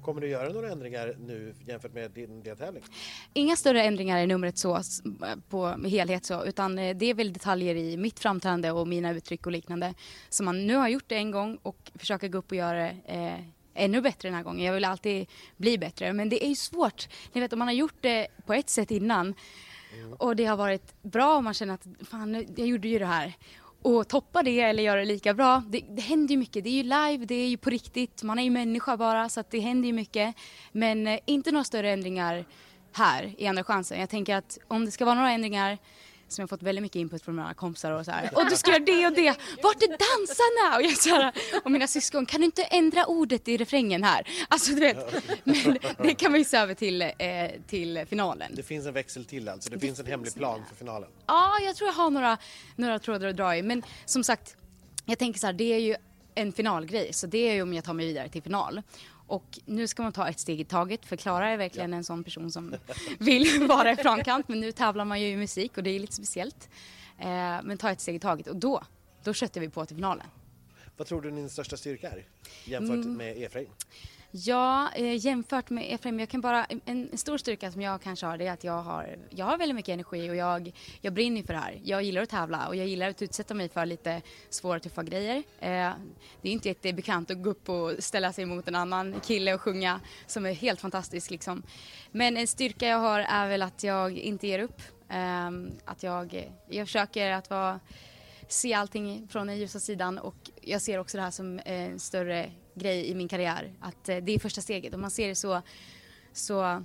Kommer 0.04 0.22
du 0.22 0.28
göra 0.28 0.49
några 0.49 0.72
ändringar 0.72 1.16
nu 1.20 1.56
jämfört 1.68 1.93
med 1.93 2.12
din 2.12 2.43
deltävling? 2.43 2.84
Inga 3.34 3.56
större 3.56 3.84
ändringar 3.84 4.20
i 4.20 4.28
numret 4.28 4.58
så 4.58 4.82
på 5.49 5.68
helhet 5.68 6.26
så 6.26 6.45
utan 6.45 6.80
eh, 6.80 6.95
det 6.95 7.06
är 7.06 7.14
väl 7.14 7.34
detaljer 7.34 7.76
i 7.76 7.97
mitt 7.97 8.20
framträdande 8.20 8.72
och 8.72 8.88
mina 8.88 9.12
uttryck 9.12 9.45
och 9.45 9.51
liknande. 9.51 9.93
Så 10.30 10.43
man 10.43 10.68
nu 10.68 10.76
har 10.76 10.88
gjort 10.88 11.04
det 11.08 11.16
en 11.16 11.32
gång 11.32 11.58
och 11.62 11.91
försöker 11.95 12.28
gå 12.28 12.38
upp 12.38 12.51
och 12.51 12.58
göra 12.58 12.80
det 12.80 12.95
eh, 13.06 13.39
ännu 13.74 14.01
bättre 14.01 14.30
den 14.30 14.36
här 14.36 14.43
gången. 14.43 14.66
Jag 14.66 14.74
vill 14.74 14.86
alltid 14.86 15.28
bli 15.58 15.78
bättre 15.78 16.14
men 16.14 16.30
det 16.30 16.45
är 16.45 16.49
ju 16.49 16.56
svårt. 16.56 17.08
Ni 17.34 17.41
vet 17.41 17.54
om 17.54 17.60
man 17.60 17.68
har 17.68 17.76
gjort 17.76 17.97
det 18.01 18.28
på 18.45 18.54
ett 18.54 18.70
sätt 18.70 18.91
innan 18.91 19.36
och 20.18 20.36
det 20.36 20.45
har 20.45 20.58
varit 20.58 20.93
bra 21.01 21.38
och 21.38 21.43
man 21.43 21.54
känner 21.54 21.74
att 21.74 21.88
fan 22.10 22.45
jag 22.56 22.68
gjorde 22.68 22.88
ju 22.88 22.99
det 22.99 23.06
här. 23.06 23.34
Och 23.84 24.08
toppa 24.08 24.44
det 24.44 24.60
eller 24.60 24.84
göra 24.84 25.00
det 25.00 25.06
lika 25.06 25.34
bra, 25.34 25.64
det, 25.68 25.82
det 25.90 26.02
händer 26.02 26.32
ju 26.32 26.38
mycket. 26.40 26.64
Det 26.64 26.70
är 26.70 26.74
ju 26.74 26.84
live, 26.84 27.26
det 27.26 27.36
är 27.36 27.48
ju 27.48 27.58
på 27.58 27.70
riktigt, 27.70 28.24
man 28.24 28.40
är 28.40 28.44
ju 28.44 28.50
människa 28.50 28.98
bara 28.98 29.30
så 29.30 29.40
att 29.40 29.52
det 29.52 29.60
händer 29.60 29.88
ju 29.88 29.94
mycket. 29.94 30.36
Men 30.72 31.08
eh, 31.08 31.20
inte 31.26 31.52
några 31.52 31.64
större 31.64 31.92
ändringar 31.92 32.46
här 32.94 33.34
i 33.38 33.48
Andra 33.48 33.64
chansen. 33.64 34.00
Jag 34.00 34.10
tänker 34.10 34.36
att 34.36 34.60
om 34.68 34.86
det 34.86 34.92
ska 34.92 35.06
vara 35.06 35.16
några 35.16 35.32
ändringar 35.32 35.78
som 36.34 36.42
jag 36.42 36.48
har 36.48 36.58
fått 36.58 36.64
väldigt 36.64 36.82
mycket 36.82 36.96
input 36.96 37.24
från 37.24 37.36
mina 37.36 37.54
kompisar 37.54 37.92
och 37.92 38.06
så 38.06 38.12
här. 38.12 38.30
Och 38.36 38.50
du 38.50 38.56
ska 38.56 38.72
göra 38.72 38.84
det 38.84 39.08
och 39.08 39.14
det. 39.14 39.36
Vart 39.64 39.84
är 39.84 39.88
dansarna? 39.88 40.78
Och, 40.78 40.84
jag 40.84 40.98
så 40.98 41.10
här, 41.10 41.34
och 41.64 41.72
mina 41.72 41.88
syskon, 41.88 42.26
kan 42.26 42.42
du 42.42 42.46
inte 42.46 42.64
ändra 42.64 43.06
ordet 43.06 43.48
i 43.48 43.58
refrängen 43.58 44.04
här? 44.04 44.28
Alltså 44.48 44.72
du 44.72 44.80
vet, 44.80 45.14
men 45.44 45.78
det 45.98 46.16
kan 46.16 46.34
vi 46.34 46.40
ju 46.40 46.46
se 46.46 46.58
över 46.58 46.74
till, 46.74 47.02
eh, 47.02 47.10
till 47.68 48.06
finalen. 48.10 48.52
Det 48.56 48.64
finns 48.64 48.86
en 48.86 48.94
växel 48.94 49.26
till 49.26 49.50
alltså, 49.50 49.70
det, 49.70 49.80
finns 49.80 50.00
en 50.00 50.06
hemlig 50.06 50.36
plan 50.36 50.62
för 50.70 50.76
finalen. 50.76 51.10
Ja, 51.28 51.60
jag 51.66 51.76
tror 51.76 51.88
jag 51.88 51.96
har 51.96 52.10
några, 52.10 52.38
några 52.76 53.00
trådar 53.00 53.28
att 53.28 53.38
dra 53.38 53.58
i. 53.58 53.62
Men 53.62 53.84
som 54.06 54.24
sagt, 54.24 54.56
jag 55.06 55.20
tänker 55.20 55.40
så 55.40 55.46
här, 55.46 55.54
det 55.54 55.74
är 55.74 55.80
ju 55.80 55.96
en 56.36 56.54
finalgrej. 56.54 57.14
Så 57.14 57.28
det 57.28 57.50
är 57.50 57.54
ju 57.54 57.62
om 57.62 57.74
jag 57.74 57.84
tar 57.84 57.94
mig 57.94 58.06
vidare 58.06 58.30
till 58.30 58.44
final. 58.44 58.82
Och 59.28 59.59
nu 59.65 59.88
ska 59.88 60.03
man 60.03 60.11
ta 60.13 60.28
ett 60.30 60.39
steg 60.39 60.59
i 60.61 60.63
taget 60.65 61.05
för 61.05 61.15
Klara 61.15 61.49
är 61.49 61.57
verkligen 61.57 61.93
en 61.93 62.03
sån 62.03 62.24
person 62.24 62.51
som 62.51 62.76
vill 63.19 63.67
vara 63.67 63.91
i 63.91 63.95
framkant. 63.95 64.47
Men 64.47 64.59
nu 64.59 64.71
tävlar 64.71 65.05
man 65.05 65.21
ju 65.21 65.28
i 65.28 65.36
musik 65.38 65.78
och 65.78 65.84
det 65.84 65.89
är 65.89 65.99
lite 65.99 66.13
speciellt. 66.13 66.69
Eh, 67.19 67.28
men 67.63 67.78
ta 67.78 67.91
ett 67.91 68.01
steg 68.01 68.15
i 68.15 68.19
taget 68.19 68.47
och 68.47 68.55
då, 68.55 68.84
då 69.24 69.34
köttar 69.34 69.61
vi 69.61 69.69
på 69.69 69.86
till 69.86 69.95
finalen. 69.95 70.28
Vad 70.97 71.07
tror 71.07 71.21
du 71.21 71.32
din 71.32 71.49
största 71.49 71.78
styrka 71.78 72.09
är 72.09 72.26
jämfört 72.65 72.95
Mm. 72.95 73.13
med 73.13 73.38
Efraim? 73.43 73.67
Ja, 74.36 74.92
eh, 74.96 75.26
jämfört 75.26 75.70
med 75.70 75.94
Efraim, 75.94 76.20
jag 76.20 76.30
kan 76.30 76.42
bara, 76.42 76.66
en, 76.66 76.82
en 76.86 77.18
stor 77.18 77.38
styrka 77.38 77.72
som 77.72 77.82
jag 77.82 78.02
kanske 78.02 78.26
har 78.26 78.38
det 78.38 78.48
är 78.48 78.52
att 78.52 78.64
jag 78.64 78.82
har, 78.82 79.18
jag 79.30 79.46
har 79.46 79.58
väldigt 79.58 79.76
mycket 79.76 79.94
energi 79.94 80.30
och 80.30 80.36
jag, 80.36 80.72
jag 81.02 81.14
brinner 81.14 81.44
för 81.44 81.54
det 81.54 81.60
här. 81.60 81.82
Jag 81.84 82.04
gillar 82.04 82.22
att 82.22 82.30
tävla 82.30 82.68
och 82.68 82.76
jag 82.76 82.88
gillar 82.88 83.10
att 83.10 83.22
utsätta 83.22 83.54
mig 83.54 83.70
för 83.70 83.86
lite 83.86 84.22
svåra, 84.50 84.80
tuffa 84.80 85.04
grejer. 85.04 85.38
Eh, 85.38 85.92
det 86.42 86.50
är 86.50 86.52
inte 86.52 86.68
jättebekant 86.68 87.32
att 87.32 87.44
gå 87.44 87.50
upp 87.50 87.70
och 87.70 87.92
ställa 88.00 88.34
sig 88.34 88.46
mot 88.46 88.68
en 88.68 88.76
annan 88.76 89.20
kille 89.20 89.54
och 89.54 89.62
sjunga 89.62 90.00
som 90.28 90.46
är 90.46 90.54
helt 90.54 90.82
fantastisk 90.82 91.32
liksom. 91.32 91.64
Men 92.12 92.38
en 92.38 92.48
styrka 92.48 92.88
jag 92.88 93.00
har 93.00 93.20
är 93.20 93.50
väl 93.50 93.62
att 93.62 93.84
jag 93.84 94.18
inte 94.18 94.48
ger 94.48 94.60
upp. 94.60 94.82
Eh, 95.10 95.52
att 95.86 96.04
jag, 96.04 96.52
jag 96.70 96.88
försöker 96.88 97.32
att 97.32 97.50
vara 97.50 97.80
se 98.48 98.74
allting 98.74 99.28
från 99.28 99.48
den 99.48 99.58
ljusa 99.58 99.80
sidan 99.80 100.18
och 100.18 100.50
jag 100.62 100.82
ser 100.82 101.00
också 101.00 101.18
det 101.18 101.24
här 101.24 101.32
som 101.32 101.60
en 101.66 102.00
större 102.00 102.52
grej 102.76 103.09
i 103.09 103.15
min 103.15 103.28
karriär. 103.28 103.74
Att 103.80 104.09
eh, 104.09 104.17
det 104.17 104.36
är 104.36 104.39
första 104.39 104.61
steget. 104.61 104.93
Om 104.93 105.01
man 105.01 105.11
ser 105.11 105.28
det 105.28 105.36
så, 105.36 105.61
så 106.34 106.84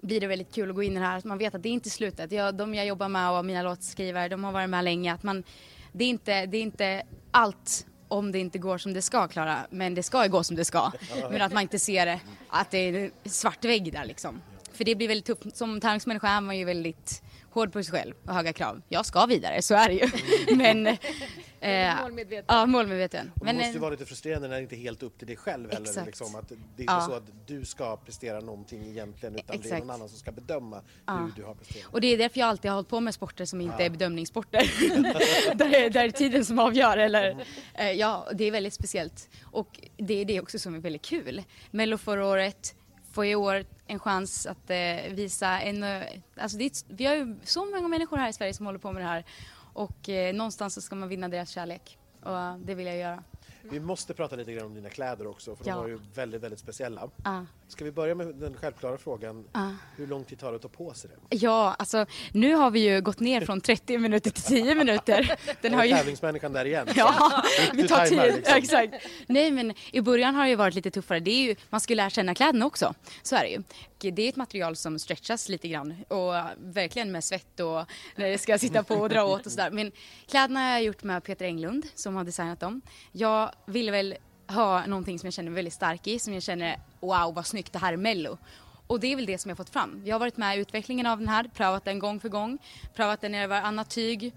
blir 0.00 0.20
det 0.20 0.26
väldigt 0.26 0.54
kul 0.54 0.70
att 0.70 0.76
gå 0.76 0.82
in 0.82 0.92
i 0.92 1.00
det 1.00 1.06
här. 1.06 1.18
Att 1.18 1.24
man 1.24 1.38
vet 1.38 1.54
att 1.54 1.62
det 1.62 1.68
är 1.68 1.72
inte 1.72 1.90
slutet. 1.90 2.32
Jag, 2.32 2.54
de 2.54 2.74
jag 2.74 2.86
jobbar 2.86 3.08
med 3.08 3.30
och 3.30 3.44
mina 3.44 3.62
låtskrivare, 3.62 4.28
de 4.28 4.44
har 4.44 4.52
varit 4.52 4.70
med 4.70 4.84
länge. 4.84 5.12
Att 5.12 5.22
man, 5.22 5.44
det, 5.92 6.04
är 6.04 6.08
inte, 6.08 6.46
det 6.46 6.56
är 6.56 6.62
inte 6.62 7.02
allt 7.30 7.86
om 8.08 8.32
det 8.32 8.38
inte 8.38 8.58
går 8.58 8.78
som 8.78 8.94
det 8.94 9.02
ska 9.02 9.28
Klara, 9.28 9.58
men 9.70 9.94
det 9.94 10.02
ska 10.02 10.24
ju 10.24 10.30
gå 10.30 10.44
som 10.44 10.56
det 10.56 10.64
ska. 10.64 10.92
Men 11.30 11.42
att 11.42 11.52
man 11.52 11.62
inte 11.62 11.78
ser 11.78 12.06
det, 12.06 12.20
att 12.48 12.70
det 12.70 12.78
är 12.78 12.94
en 13.24 13.30
svart 13.30 13.64
vägg 13.64 13.92
där 13.92 14.04
liksom. 14.04 14.42
För 14.72 14.84
det 14.84 14.94
blir 14.94 15.08
väldigt 15.08 15.26
tufft. 15.26 15.56
Som 15.56 15.80
tävlingsmänniska 15.80 16.28
är 16.28 16.40
man 16.40 16.58
ju 16.58 16.64
väldigt 16.64 17.22
hård 17.50 17.72
på 17.72 17.82
sig 17.82 17.92
själv 17.92 18.14
och 18.26 18.34
höga 18.34 18.52
krav. 18.52 18.82
Jag 18.88 19.06
ska 19.06 19.26
vidare, 19.26 19.62
så 19.62 19.74
är 19.74 19.88
det 19.88 19.94
ju. 19.94 20.08
Men... 20.56 20.96
Eh, 21.62 22.02
Målmedveten. 22.02 22.44
Ja, 22.48 22.66
målmedveten. 22.66 23.32
Och 23.34 23.38
det 23.40 23.44
Men, 23.44 23.56
måste 23.56 23.70
ju 23.70 23.76
eh, 23.76 23.80
vara 23.80 23.90
lite 23.90 24.06
frustrerande 24.06 24.48
när 24.48 24.56
det 24.56 24.62
inte 24.62 24.74
är 24.74 24.78
helt 24.78 25.02
upp 25.02 25.18
till 25.18 25.26
dig 25.26 25.36
själv 25.36 25.72
heller. 25.72 25.86
Exakt. 25.88 26.06
Liksom, 26.06 26.34
att 26.34 26.48
det 26.48 26.54
är 26.54 26.58
inte 26.80 26.82
Ja. 26.92 27.00
så 27.00 27.12
att 27.14 27.22
du 27.46 27.64
ska 27.64 27.96
prestera 27.96 28.40
någonting 28.40 28.84
egentligen 28.86 29.34
utan 29.34 29.46
det 29.46 29.52
är 29.52 29.58
Exakt. 29.58 29.78
någon 29.84 29.90
annan 29.90 30.08
som 30.08 30.18
ska 30.18 30.32
bedöma 30.32 30.82
Ja. 31.06 31.16
hur 31.16 31.32
du 31.36 31.44
har 31.44 31.54
presterat. 31.54 31.86
och 31.92 32.00
det 32.00 32.06
är 32.06 32.18
därför 32.18 32.40
jag 32.40 32.48
alltid 32.48 32.70
har 32.70 32.76
hållit 32.76 32.88
på 32.88 33.00
med 33.00 33.14
sporter 33.14 33.44
som 33.44 33.60
inte 33.60 33.84
är 33.84 33.90
bedömningssporter. 33.90 34.72
där, 35.54 35.74
är, 35.74 35.90
där 35.90 36.04
är 36.04 36.10
tiden 36.10 36.44
som 36.44 36.58
avgör. 36.58 36.96
Eller, 36.96 37.44
eh, 37.74 37.90
ja, 37.90 38.28
det 38.34 38.44
är 38.44 38.50
väldigt 38.50 38.74
speciellt. 38.74 39.28
Och 39.44 39.80
det 39.96 40.14
är 40.14 40.24
det 40.24 40.40
också 40.40 40.58
som 40.58 40.74
är 40.74 40.78
väldigt 40.78 41.02
kul. 41.02 41.42
Mello 41.70 41.98
förra 41.98 42.26
året, 42.26 42.74
får 43.12 43.26
i 43.26 43.34
år 43.34 43.64
en 43.86 43.98
chans 43.98 44.46
att 44.46 44.70
eh, 44.70 44.76
visa 45.10 45.60
en... 45.60 45.84
Alltså 46.36 46.58
det 46.58 46.84
vi 46.88 47.04
har 47.06 47.14
ju 47.14 47.36
så 47.44 47.64
många 47.64 47.88
människor 47.88 48.16
här 48.16 48.28
i 48.28 48.32
Sverige 48.32 48.54
som 48.54 48.66
håller 48.66 48.78
på 48.78 48.92
med 48.92 49.02
det 49.02 49.06
här. 49.08 49.24
Och 49.72 50.08
eh, 50.08 50.34
någonstans 50.34 50.74
så 50.74 50.80
ska 50.80 50.94
man 50.96 51.08
vinna 51.08 51.28
deras 51.28 51.50
kärlek. 51.50 51.98
Och 52.22 52.58
det 52.64 52.74
vill 52.74 52.86
jag 52.86 52.96
göra. 52.96 53.22
Vi 53.64 53.80
måste 53.80 54.14
prata 54.14 54.36
lite 54.36 54.52
grann 54.52 54.66
om 54.66 54.74
dina 54.74 54.88
kläder 54.90 55.26
också 55.26 55.56
för 55.56 55.64
Ja. 55.68 55.74
de 55.74 55.80
var 55.80 55.88
ju 55.88 55.98
väldigt, 56.14 56.42
väldigt 56.42 56.60
speciella. 56.60 57.08
Ja. 57.24 57.46
Ska 57.68 57.84
vi 57.84 57.92
börja 57.92 58.14
med 58.14 58.26
den 58.34 58.54
självklara 58.54 58.98
frågan? 58.98 59.44
Ja. 59.52 59.74
Hur 59.96 60.06
lång 60.06 60.24
tid 60.24 60.38
tar 60.38 60.50
det 60.50 60.56
att 60.56 60.62
ta 60.62 60.68
på 60.68 60.94
sig 60.94 61.10
den? 61.10 61.38
Ja, 61.40 61.74
alltså 61.78 62.06
nu 62.32 62.54
har 62.54 62.70
vi 62.70 62.80
ju 62.80 63.00
gått 63.00 63.20
ner 63.20 63.40
från 63.40 63.60
30 63.60 63.98
minuter 63.98 64.30
till 64.30 64.42
10 64.42 64.74
minuter. 64.74 65.36
Den 65.62 65.74
har 65.74 65.84
ju... 65.84 65.92
tävlingsmänniskan 65.94 66.52
där 66.52 66.64
igen? 66.64 66.88
Ja, 66.96 67.42
vi 67.72 67.88
tar 67.88 67.96
tajmar 67.96 68.24
tid. 68.24 68.34
liksom. 68.34 68.52
Ja, 68.52 68.58
exakt. 68.58 68.94
Nej, 69.26 69.50
men 69.50 69.74
i 69.92 70.00
början 70.00 70.34
har 70.34 70.42
det 70.44 70.50
ju 70.50 70.56
varit 70.56 70.74
lite 70.74 70.90
tuffare. 70.90 71.20
Det 71.20 71.30
är 71.30 71.42
ju, 71.42 71.54
man 71.70 71.80
ska 71.80 71.92
ju 71.92 71.96
lära 71.96 72.10
känna 72.10 72.34
kläderna 72.34 72.66
också. 72.66 72.94
Så 73.22 73.36
är 73.36 73.40
det 73.40 73.48
ju 73.48 73.62
det 74.10 74.22
är 74.22 74.28
ett 74.28 74.36
material 74.36 74.76
som 74.76 74.98
stretchas 74.98 75.48
lite 75.48 75.68
grann 75.68 75.94
och 76.08 76.34
verkligen 76.58 77.12
med 77.12 77.24
svett 77.24 77.60
och 77.60 77.90
när 78.16 78.30
det 78.30 78.38
ska 78.38 78.58
sitta 78.58 78.82
på 78.82 78.94
och 78.94 79.08
dra 79.08 79.24
åt 79.24 79.46
och 79.46 79.52
sådär. 79.52 79.70
Men 79.70 79.92
kläderna 80.26 80.60
har 80.60 80.70
jag 80.70 80.82
gjort 80.82 81.02
med 81.02 81.24
Peter 81.24 81.44
Englund 81.44 81.86
som 81.94 82.16
har 82.16 82.24
designat 82.24 82.60
dem. 82.60 82.80
Jag 83.12 83.52
ville 83.66 83.92
väl 83.92 84.14
ha 84.46 84.86
någonting 84.86 85.18
som 85.18 85.26
jag 85.26 85.34
känner 85.34 85.50
mig 85.50 85.56
väldigt 85.56 85.74
stark 85.74 86.06
i, 86.06 86.18
som 86.18 86.34
jag 86.34 86.42
känner 86.42 86.78
wow 87.00 87.34
vad 87.34 87.46
snyggt 87.46 87.72
det 87.72 87.78
här 87.78 87.92
är 87.92 87.96
mello. 87.96 88.38
Och 88.86 89.00
det 89.00 89.12
är 89.12 89.16
väl 89.16 89.26
det 89.26 89.38
som 89.38 89.48
jag 89.48 89.58
fått 89.58 89.70
fram. 89.70 90.02
Jag 90.04 90.14
har 90.14 90.20
varit 90.20 90.36
med 90.36 90.56
i 90.56 90.60
utvecklingen 90.60 91.06
av 91.06 91.18
den 91.18 91.28
här, 91.28 91.50
prövat 91.54 91.84
den 91.84 91.98
gång 91.98 92.20
för 92.20 92.28
gång, 92.28 92.58
prövat 92.94 93.20
den 93.20 93.34
i 93.34 93.46
varannat 93.46 93.90
tyg 93.90 94.32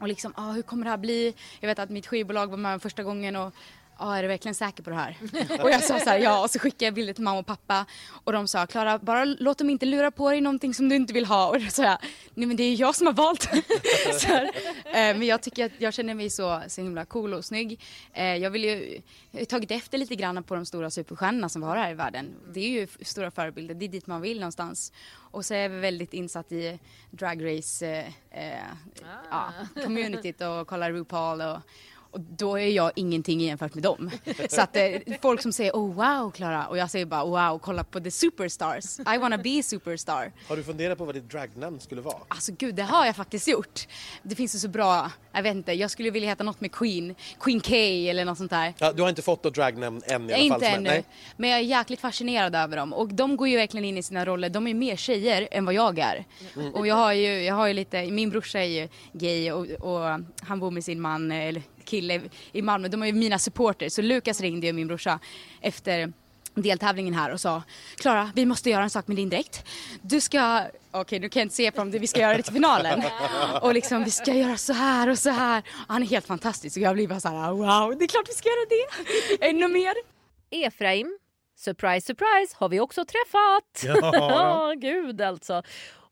och 0.00 0.08
liksom, 0.08 0.32
ah, 0.36 0.52
hur 0.52 0.62
kommer 0.62 0.84
det 0.84 0.90
här 0.90 0.96
bli? 0.96 1.34
Jag 1.60 1.68
vet 1.68 1.78
att 1.78 1.90
mitt 1.90 2.06
skivbolag 2.06 2.46
var 2.46 2.56
med 2.56 2.82
första 2.82 3.02
gången 3.02 3.36
och 3.36 3.54
Ja, 3.98 4.16
är 4.16 4.22
du 4.22 4.28
verkligen 4.28 4.54
säker 4.54 4.82
på 4.82 4.90
det 4.90 4.96
här? 4.96 5.16
och 5.62 5.70
jag 5.70 5.84
sa 5.84 6.00
så 6.00 6.10
här, 6.10 6.18
ja, 6.18 6.42
och 6.42 6.50
så 6.50 6.58
skickade 6.58 6.84
jag 6.84 6.94
bilder 6.94 7.12
till 7.12 7.24
mamma 7.24 7.38
och 7.38 7.46
pappa 7.46 7.86
och 8.24 8.32
de 8.32 8.48
sa, 8.48 8.66
Klara, 8.66 8.98
bara 8.98 9.24
låt 9.24 9.58
dem 9.58 9.70
inte 9.70 9.86
lura 9.86 10.10
på 10.10 10.30
dig 10.30 10.40
någonting 10.40 10.74
som 10.74 10.88
du 10.88 10.96
inte 10.96 11.12
vill 11.12 11.26
ha. 11.26 11.48
Och 11.48 11.60
då 11.60 11.70
sa 11.70 11.82
jag, 11.82 11.98
nej 12.34 12.46
men 12.46 12.56
det 12.56 12.62
är 12.62 12.80
jag 12.80 12.94
som 12.94 13.06
har 13.06 13.14
valt. 13.14 13.44
här, 14.24 14.44
eh, 14.84 14.92
men 14.92 15.22
jag 15.22 15.42
tycker 15.42 15.66
att 15.66 15.72
jag 15.78 15.94
känner 15.94 16.14
mig 16.14 16.30
så, 16.30 16.62
så 16.68 16.80
himla 16.80 17.04
cool 17.04 17.34
och 17.34 17.44
snygg. 17.44 17.80
Eh, 18.12 18.36
jag 18.36 18.50
vill 18.50 18.64
ju, 18.64 19.00
jag 19.30 19.40
har 19.40 19.44
tagit 19.44 19.70
efter 19.70 19.98
lite 19.98 20.14
grann 20.14 20.44
på 20.44 20.54
de 20.54 20.66
stora 20.66 20.90
superstjärnorna 20.90 21.48
som 21.48 21.62
vi 21.62 21.68
har 21.68 21.76
här 21.76 21.90
i 21.90 21.94
världen. 21.94 22.34
Det 22.54 22.60
är 22.60 22.68
ju 22.68 22.86
stora 23.00 23.30
förebilder, 23.30 23.74
det 23.74 23.86
är 23.86 23.88
dit 23.88 24.06
man 24.06 24.20
vill 24.20 24.40
någonstans. 24.40 24.92
Och 25.32 25.44
så 25.44 25.54
är 25.54 25.68
vi 25.68 25.80
väldigt 25.80 26.14
insatt 26.14 26.52
i 26.52 26.78
dragrace 27.10 27.86
eh, 28.30 28.52
eh, 28.52 28.64
ja, 29.30 29.52
communityt 29.84 30.40
och 30.40 30.66
kollar 30.66 30.92
RuPaul 30.92 31.40
och 31.40 31.58
och 32.12 32.20
då 32.20 32.58
är 32.58 32.66
jag 32.66 32.92
ingenting 32.96 33.40
jämfört 33.40 33.74
med 33.74 33.82
dem. 33.82 34.10
Så 34.48 34.60
att 34.60 34.76
eh, 34.76 34.84
folk 35.22 35.42
som 35.42 35.52
säger 35.52 35.72
oh 35.72 35.94
wow 35.94 36.30
Klara 36.30 36.66
och 36.66 36.78
jag 36.78 36.90
säger 36.90 37.06
bara 37.06 37.24
wow 37.24 37.58
kolla 37.58 37.84
på 37.84 38.00
the 38.00 38.10
superstars. 38.10 39.00
I 39.14 39.18
wanna 39.18 39.38
be 39.38 39.62
superstar. 39.62 40.32
Har 40.48 40.56
du 40.56 40.62
funderat 40.62 40.98
på 40.98 41.04
vad 41.04 41.14
ditt 41.14 41.30
dragnamn 41.30 41.80
skulle 41.80 42.00
vara? 42.00 42.16
Alltså 42.28 42.52
gud 42.58 42.74
det 42.74 42.82
har 42.82 43.06
jag 43.06 43.16
faktiskt 43.16 43.48
gjort. 43.48 43.86
Det 44.22 44.34
finns 44.34 44.54
ju 44.54 44.58
så 44.58 44.68
bra, 44.68 45.10
jag 45.32 45.42
vet 45.42 45.54
inte, 45.54 45.72
jag 45.72 45.90
skulle 45.90 46.10
vilja 46.10 46.28
heta 46.28 46.44
något 46.44 46.60
med 46.60 46.72
Queen, 46.72 47.14
Queen 47.40 47.60
K 47.60 47.74
eller 47.74 48.24
något 48.24 48.38
sånt 48.38 48.50
där. 48.50 48.74
Ja, 48.78 48.92
du 48.92 49.02
har 49.02 49.08
inte 49.08 49.22
fått 49.22 49.44
något 49.44 49.54
dragnamn 49.54 50.02
än 50.06 50.30
i 50.30 50.32
alla 50.32 50.42
Inte 50.42 50.54
fall? 50.54 50.62
är- 50.62 50.76
ännu, 50.76 50.88
nej. 50.90 51.04
men 51.36 51.50
jag 51.50 51.58
är 51.58 51.62
jäkligt 51.64 52.00
fascinerad 52.00 52.54
över 52.56 52.76
dem 52.76 52.92
och 52.92 53.08
de 53.14 53.36
går 53.36 53.48
ju 53.48 53.56
verkligen 53.56 53.84
in 53.84 53.98
i 53.98 54.02
sina 54.02 54.24
roller. 54.24 54.48
De 54.48 54.66
är 54.66 54.74
mer 54.74 54.96
tjejer 54.96 55.48
än 55.50 55.64
vad 55.64 55.74
jag 55.74 55.98
är. 55.98 56.24
Mm. 56.56 56.74
Och 56.74 56.86
jag 56.86 56.94
har 56.94 57.12
ju, 57.12 57.42
jag 57.42 57.54
har 57.54 57.66
ju 57.66 57.74
lite, 57.74 58.06
min 58.10 58.30
brorsa 58.30 58.58
är 58.58 58.64
ju 58.82 58.88
gay 59.12 59.52
och, 59.52 59.66
och 59.66 60.20
han 60.40 60.60
bor 60.60 60.70
med 60.70 60.84
sin 60.84 61.00
man, 61.00 61.32
eller 61.32 61.62
kille 61.84 62.20
i 62.52 62.62
Malmö. 62.62 62.88
De 62.88 63.02
är 63.02 63.06
ju 63.06 63.12
mina 63.12 63.38
supporters. 63.38 63.92
Så 63.92 64.02
Lukas 64.02 64.40
ringde 64.40 64.66
ju 64.66 64.72
min 64.72 64.86
brorsa 64.86 65.18
efter 65.60 66.12
deltävlingen 66.54 67.14
här 67.14 67.30
och 67.30 67.40
sa 67.40 67.62
Klara, 67.96 68.30
vi 68.34 68.46
måste 68.46 68.70
göra 68.70 68.82
en 68.82 68.90
sak 68.90 69.06
med 69.06 69.16
din 69.16 69.28
dräkt. 69.30 69.64
Du 70.02 70.20
ska, 70.20 70.62
okej 70.90 71.20
nu 71.20 71.28
kan 71.28 71.40
jag 71.40 71.44
inte 71.44 71.54
se 71.54 71.72
från 71.72 71.90
det, 71.90 71.98
vi 71.98 72.06
ska 72.06 72.20
göra 72.20 72.36
det 72.36 72.42
till 72.42 72.52
finalen. 72.52 73.02
Och 73.62 73.74
liksom 73.74 74.04
vi 74.04 74.10
ska 74.10 74.34
göra 74.34 74.56
så 74.56 74.72
här 74.72 75.08
och 75.08 75.18
så 75.18 75.30
här. 75.30 75.58
Och 75.58 75.92
han 75.92 76.02
är 76.02 76.06
helt 76.06 76.26
fantastisk 76.26 76.76
och 76.76 76.82
jag 76.82 76.94
blir 76.94 77.08
bara 77.08 77.20
så 77.20 77.28
här 77.28 77.52
wow, 77.52 77.98
det 77.98 78.04
är 78.04 78.08
klart 78.08 78.28
vi 78.28 78.34
ska 78.34 78.48
göra 78.48 78.66
det. 78.68 79.46
Ännu 79.48 79.68
mer. 79.68 79.94
Efraim, 80.50 81.18
surprise 81.58 82.06
surprise, 82.06 82.56
har 82.58 82.68
vi 82.68 82.80
också 82.80 83.04
träffat. 83.04 84.02
Ja. 84.02 84.10
Ja, 84.32 84.74
gud 84.76 85.20
alltså. 85.20 85.62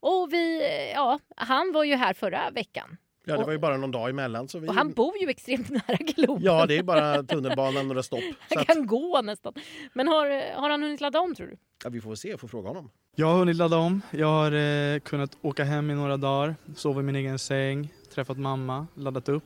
Och 0.02 0.32
vi, 0.32 0.62
ja, 0.94 1.18
han 1.36 1.72
var 1.72 1.84
ju 1.84 1.96
här 1.96 2.14
förra 2.14 2.50
veckan. 2.50 2.96
Ja, 3.30 3.38
det 3.38 3.44
var 3.44 3.52
ju 3.52 3.58
bara 3.58 3.76
någon 3.76 3.90
dag 3.90 4.10
emellan. 4.10 4.48
Så 4.48 4.58
vi... 4.58 4.68
Och 4.68 4.74
han 4.74 4.92
bor 4.92 5.18
ju 5.20 5.30
extremt 5.30 5.68
nära 5.88 5.96
Globen. 5.96 6.42
Ja, 6.44 6.66
det 6.66 6.78
är 6.78 6.82
bara 6.82 7.22
tunnelbanan 7.22 7.88
några 7.88 8.02
stopp. 8.02 8.20
Så 8.48 8.54
Han 8.54 8.58
att, 8.60 8.66
kan 8.66 8.86
gå 8.86 9.22
nästan. 9.22 9.52
Men 9.92 10.08
har, 10.08 10.54
har 10.60 10.70
han 10.70 10.82
hunnit 10.82 11.00
ladda 11.00 11.20
om 11.20 11.34
tror 11.34 11.46
du? 11.46 11.56
ja, 11.84 11.90
vi 11.90 12.00
får 12.00 12.14
se, 12.14 12.28
jag 12.28 12.40
får 12.40 12.48
fråga 12.48 12.68
honom. 12.68 12.90
Jag 13.16 13.26
har 13.26 13.38
hunnit 13.38 13.56
ladda 13.56 13.76
om. 13.76 14.02
Jag 14.10 14.26
har 14.26 14.52
eh, 14.52 14.98
kunnat 15.00 15.36
åka 15.42 15.64
hem 15.64 15.90
i 15.90 15.94
några 15.94 16.16
dagar, 16.16 16.56
sova 16.76 17.00
i 17.00 17.02
min 17.02 17.16
egen 17.16 17.38
säng, 17.38 17.92
träffat 18.14 18.38
mamma, 18.38 18.86
laddat 18.94 19.28
upp 19.28 19.44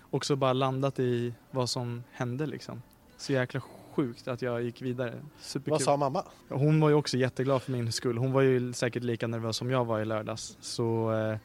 och 0.00 0.24
så 0.24 0.36
bara 0.36 0.52
landat 0.52 0.98
i 0.98 1.34
vad 1.50 1.70
som 1.70 2.04
hände 2.12 2.46
liksom. 2.46 2.82
Så 3.16 3.32
jäkla 3.32 3.60
sjukt 3.94 4.28
att 4.28 4.42
jag 4.42 4.62
gick 4.62 4.82
vidare. 4.82 5.22
Superkul. 5.40 5.70
Vad 5.70 5.82
sa 5.82 5.96
mamma? 5.96 6.24
Hon 6.48 6.80
var 6.80 6.88
ju 6.88 6.94
också 6.94 7.16
jätteglad 7.16 7.62
för 7.62 7.72
min 7.72 7.92
skull. 7.92 8.18
Hon 8.18 8.32
var 8.32 8.40
ju 8.40 8.72
säkert 8.72 9.02
lika 9.02 9.26
nervös 9.26 9.56
som 9.56 9.70
jag 9.70 9.84
var 9.84 10.00
i 10.00 10.04
lördags. 10.04 10.56
Så 10.60 11.12
eh, 11.12 11.38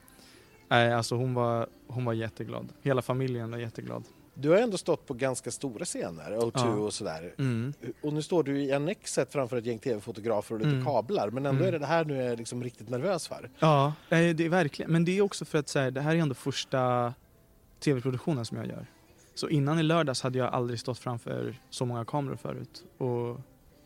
nej, 0.72 0.94
alltså 0.94 1.16
hon 1.16 1.34
var, 1.34 1.68
hon 1.88 2.06
var 2.06 2.14
jätteglad. 2.14 2.74
Hela 2.82 3.02
familjen 3.02 3.52
var 3.52 3.58
jätteglad. 3.58 4.04
Du 4.34 4.50
har 4.50 4.58
ändå 4.58 4.78
stått 4.78 5.06
på 5.08 5.14
ganska 5.14 5.52
stora 5.52 5.86
scener, 5.86 6.32
O2 6.38 6.52
Ja. 6.56 6.68
och 6.76 6.94
sådär. 6.94 7.34
Mm. 7.38 7.74
Och 8.02 8.14
nu 8.14 8.22
står 8.22 8.44
du 8.44 8.62
i 8.62 8.72
Annexet 8.74 9.32
framför 9.34 9.58
ett 9.58 9.66
gäng 9.66 9.80
tv-fotografer 9.80 10.56
och 10.56 10.60
lite 10.62 10.72
Mm. 10.72 10.86
kablar. 10.86 11.30
Men 11.30 11.46
ändå 11.46 11.56
Mm. 11.64 11.68
är 11.68 11.72
det 11.72 11.80
det 11.80 11.86
här 11.86 12.06
nu 12.06 12.24
är 12.24 12.38
liksom 12.38 12.64
riktigt 12.64 12.90
nervös 12.90 13.28
för. 13.28 13.50
Ja, 13.60 13.86
eh, 14.10 14.36
det 14.36 14.46
är 14.46 14.50
verkligen. 14.50 14.92
Men 14.92 15.06
det 15.06 15.18
är 15.18 15.22
också 15.22 15.46
för 15.46 15.58
att 15.58 15.68
så 15.70 15.80
här, 15.80 15.92
det 15.92 16.02
här 16.02 16.16
är 16.16 16.20
ändå 16.20 16.36
första 16.36 17.14
tv-produktionen 17.80 18.46
som 18.46 18.58
jag 18.58 18.68
gör. 18.68 18.86
Så 19.36 19.50
innan 19.50 19.80
i 19.80 19.84
lördags 19.84 20.22
hade 20.22 20.38
jag 20.38 20.54
aldrig 20.54 20.80
stått 20.80 21.00
framför 21.00 21.56
så 21.70 21.86
många 21.86 22.06
kameror 22.06 22.36
förut 22.36 22.84
och 22.98 23.40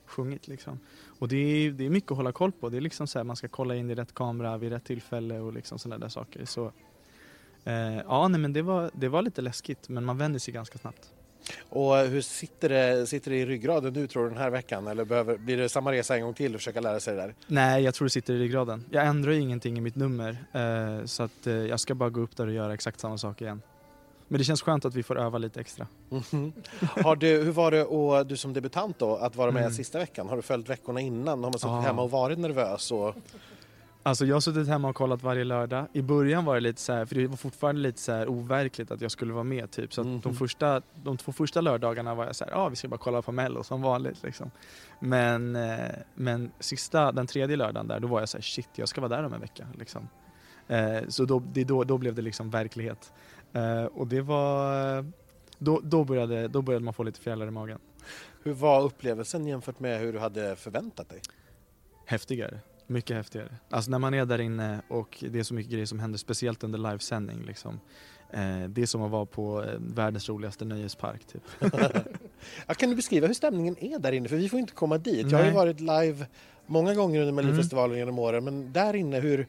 sjungit 0.06 0.48
liksom. 0.48 0.80
Och 1.20 1.28
det 1.28 1.38
är, 1.38 1.72
det 1.72 1.86
är 1.86 1.90
mycket 1.90 2.12
att 2.12 2.18
hålla 2.18 2.32
koll 2.32 2.52
på. 2.52 2.70
Det 2.70 2.78
är 2.78 2.82
liksom 2.82 3.08
så 3.08 3.20
här, 3.20 3.24
man 3.24 3.36
ska 3.36 3.48
kolla 3.48 3.76
in 3.76 3.90
i 3.90 3.96
rätt 3.96 4.14
kamera 4.14 4.58
vid 4.58 4.72
rätt 4.72 4.86
tillfälle 4.86 5.40
och 5.40 5.54
liksom 5.54 5.80
sådana 5.80 5.98
där 5.98 6.10
saker. 6.10 6.46
Så 6.46 6.72
eh, 7.64 7.98
ja, 7.98 8.28
nej 8.28 8.42
men 8.42 8.54
det 8.54 8.62
var, 8.62 8.92
det 8.94 9.10
var 9.10 9.22
lite 9.22 9.42
läskigt 9.42 9.90
men 9.90 10.06
man 10.06 10.18
vänjer 10.18 10.40
sig 10.40 10.54
ganska 10.54 10.78
snabbt. 10.78 11.14
Och 11.70 11.98
hur 11.98 12.22
sitter 12.22 12.70
det, 12.70 13.08
sitter 13.08 13.32
det 13.32 13.38
i 13.38 13.46
ryggraden 13.46 13.94
nu 13.94 14.08
tror 14.08 14.24
du 14.24 14.30
den 14.30 14.38
här 14.38 14.50
veckan? 14.50 14.88
Eller 14.88 15.06
behöver, 15.06 15.38
blir 15.38 15.58
det 15.58 15.70
samma 15.70 15.92
resa 15.92 16.16
en 16.16 16.22
gång 16.22 16.34
till 16.34 16.56
och 16.56 16.62
försöka 16.62 16.82
lära 16.82 17.00
sig 17.00 17.16
det 17.16 17.22
där? 17.22 17.36
Nej, 17.48 17.84
jag 17.84 17.94
tror 17.94 18.06
det 18.06 18.10
sitter 18.10 18.34
i 18.34 18.40
ryggraden. 18.40 18.86
Jag 18.92 19.06
ändrar 19.06 19.32
ju 19.32 19.40
ingenting 19.40 19.78
i 19.78 19.82
mitt 19.82 19.96
nummer 19.96 20.38
eh, 20.54 21.06
så 21.06 21.24
att 21.24 21.48
eh, 21.48 21.54
jag 21.54 21.80
ska 21.80 21.96
bara 21.96 22.10
gå 22.10 22.22
upp 22.22 22.38
där 22.38 22.48
och 22.48 22.54
göra 22.54 22.74
exakt 22.74 23.00
samma 23.00 23.18
sak 23.18 23.42
igen. 23.42 23.62
Men 24.28 24.38
det 24.38 24.44
känns 24.44 24.62
skönt 24.62 24.86
att 24.86 24.96
vi 24.96 25.04
får 25.04 25.18
öva 25.20 25.38
lite 25.38 25.60
extra. 25.60 25.88
Mhm. 26.10 26.54
Har 27.04 27.16
du, 27.16 27.28
hur 27.44 27.52
var 27.52 27.72
det 27.72 27.84
och 27.86 28.28
du 28.28 28.38
som 28.38 28.54
debutant 28.54 29.00
då 29.00 29.16
att 29.16 29.36
vara 29.36 29.52
med 29.52 29.62
Mm. 29.62 29.74
sista 29.74 30.00
veckan? 30.00 30.30
Har 30.30 30.36
du 30.36 30.42
följt 30.42 30.70
veckorna 30.70 31.02
innan? 31.02 31.28
Har 31.44 31.52
man 31.52 31.54
suttit 31.54 31.64
Ja. 31.66 31.80
hemma 31.80 32.02
och 32.02 32.12
varit 32.12 32.40
nervös? 32.40 32.92
Och... 32.92 33.16
Alltså 34.04 34.26
jag 34.26 34.36
har 34.36 34.42
suttit 34.42 34.68
hemma 34.68 34.90
och 34.90 34.96
kollat 34.96 35.24
varje 35.24 35.44
lördag. 35.44 35.86
I 35.94 36.02
början 36.02 36.46
var 36.46 36.56
det 36.56 36.62
lite 36.62 36.82
så 36.82 36.94
här, 36.94 37.06
för 37.06 37.16
det 37.16 37.28
var 37.28 37.38
fortfarande 37.38 37.82
lite 37.82 38.00
så 38.02 38.12
här 38.12 38.28
overkligt 38.30 38.92
att 38.92 39.02
jag 39.02 39.12
skulle 39.12 39.34
vara 39.34 39.44
med 39.44 39.72
typ. 39.72 39.94
Så 39.94 40.04
Mhm. 40.04 40.20
de, 40.20 40.36
första, 40.36 40.82
de 41.04 41.18
två 41.18 41.32
första 41.32 41.62
lördagarna 41.62 42.16
var 42.16 42.26
jag 42.26 42.36
så 42.36 42.44
här, 42.46 42.52
ja 42.52 42.58
ah, 42.58 42.70
vi 42.70 42.76
ska 42.76 42.88
bara 42.88 42.98
kolla 42.98 43.22
på 43.22 43.32
Mello 43.32 43.64
som 43.64 43.82
vanligt 43.82 44.24
liksom. 44.24 44.52
Men, 45.00 45.56
eh, 45.56 45.80
men 46.16 46.52
sista, 46.60 47.12
den 47.12 47.28
tredje 47.28 47.56
lördagen 47.56 47.88
där, 47.88 48.00
då 48.00 48.08
var 48.08 48.20
jag 48.20 48.30
så 48.30 48.38
här, 48.38 48.42
shit 48.44 48.70
jag 48.76 48.90
ska 48.90 49.02
vara 49.02 49.16
där 49.18 49.24
om 49.24 49.34
en 49.34 49.42
vecka 49.42 49.68
liksom. 49.80 50.08
Eh, 50.68 51.08
så 51.08 51.26
då, 51.26 51.40
det, 51.54 51.64
då, 51.64 51.84
då 51.84 51.98
blev 51.98 52.16
det 52.16 52.22
liksom 52.22 52.50
verklighet. 52.50 53.14
Eh, 53.56 53.86
och 53.86 54.08
det 54.08 54.22
var, 54.22 55.06
då, 55.58 55.82
då, 55.84 56.04
började, 56.04 56.48
då 56.48 56.62
började 56.62 56.86
man 56.86 56.94
få 56.94 57.04
lite 57.04 57.20
fjällar 57.20 57.48
i 57.48 57.52
magen. 57.52 57.80
Hur 58.44 58.54
var 58.54 58.84
upplevelsen 58.84 59.48
jämfört 59.48 59.80
med 59.80 60.00
hur 60.00 60.14
du 60.14 60.20
hade 60.20 60.56
förväntat 60.56 61.10
dig? 61.10 61.22
häftigare. 62.06 62.60
Mycket 62.88 63.16
häftigare. 63.16 63.50
Alltså 63.70 63.92
när 63.92 64.00
man 64.00 64.14
är 64.14 64.26
där 64.26 64.42
inne 64.42 64.82
och 64.88 65.24
det 65.30 65.40
är 65.40 65.44
så 65.44 65.54
mycket 65.54 65.72
grejer 65.72 65.86
som 65.86 66.00
händer, 66.00 66.18
speciellt 66.18 66.64
under 66.64 66.80
livesändning 66.80 67.44
liksom. 67.48 67.80
Eh, 68.34 68.64
det 68.70 68.82
är 68.82 68.86
som 68.86 69.02
att 69.02 69.12
vara 69.12 69.26
på 69.26 69.64
eh, 69.64 69.80
världens 69.80 70.30
roligaste 70.30 70.66
nöjespark 70.66 71.26
typ. 71.28 71.44
Ja, 72.68 72.74
kan 72.74 72.90
du 72.90 72.96
beskriva 72.96 73.28
hur 73.28 73.34
stämningen 73.34 73.76
är 73.80 74.00
där 74.00 74.12
inne? 74.12 74.30
För 74.30 74.36
vi 74.36 74.50
får 74.50 74.60
inte 74.60 74.74
komma 74.74 74.98
dit. 74.98 75.32
Jag 75.32 75.38
har 75.38 75.46
ju 75.46 75.52
Nej. 75.52 75.54
varit 75.54 75.80
live 75.80 76.26
många 76.66 76.96
gånger 76.96 77.20
under 77.20 77.34
Melodifestivalen 77.34 77.98
genom 77.98 78.20
åren 78.20 78.44
men 78.44 78.74
där 78.74 78.96
inne, 78.96 79.20
hur, 79.20 79.48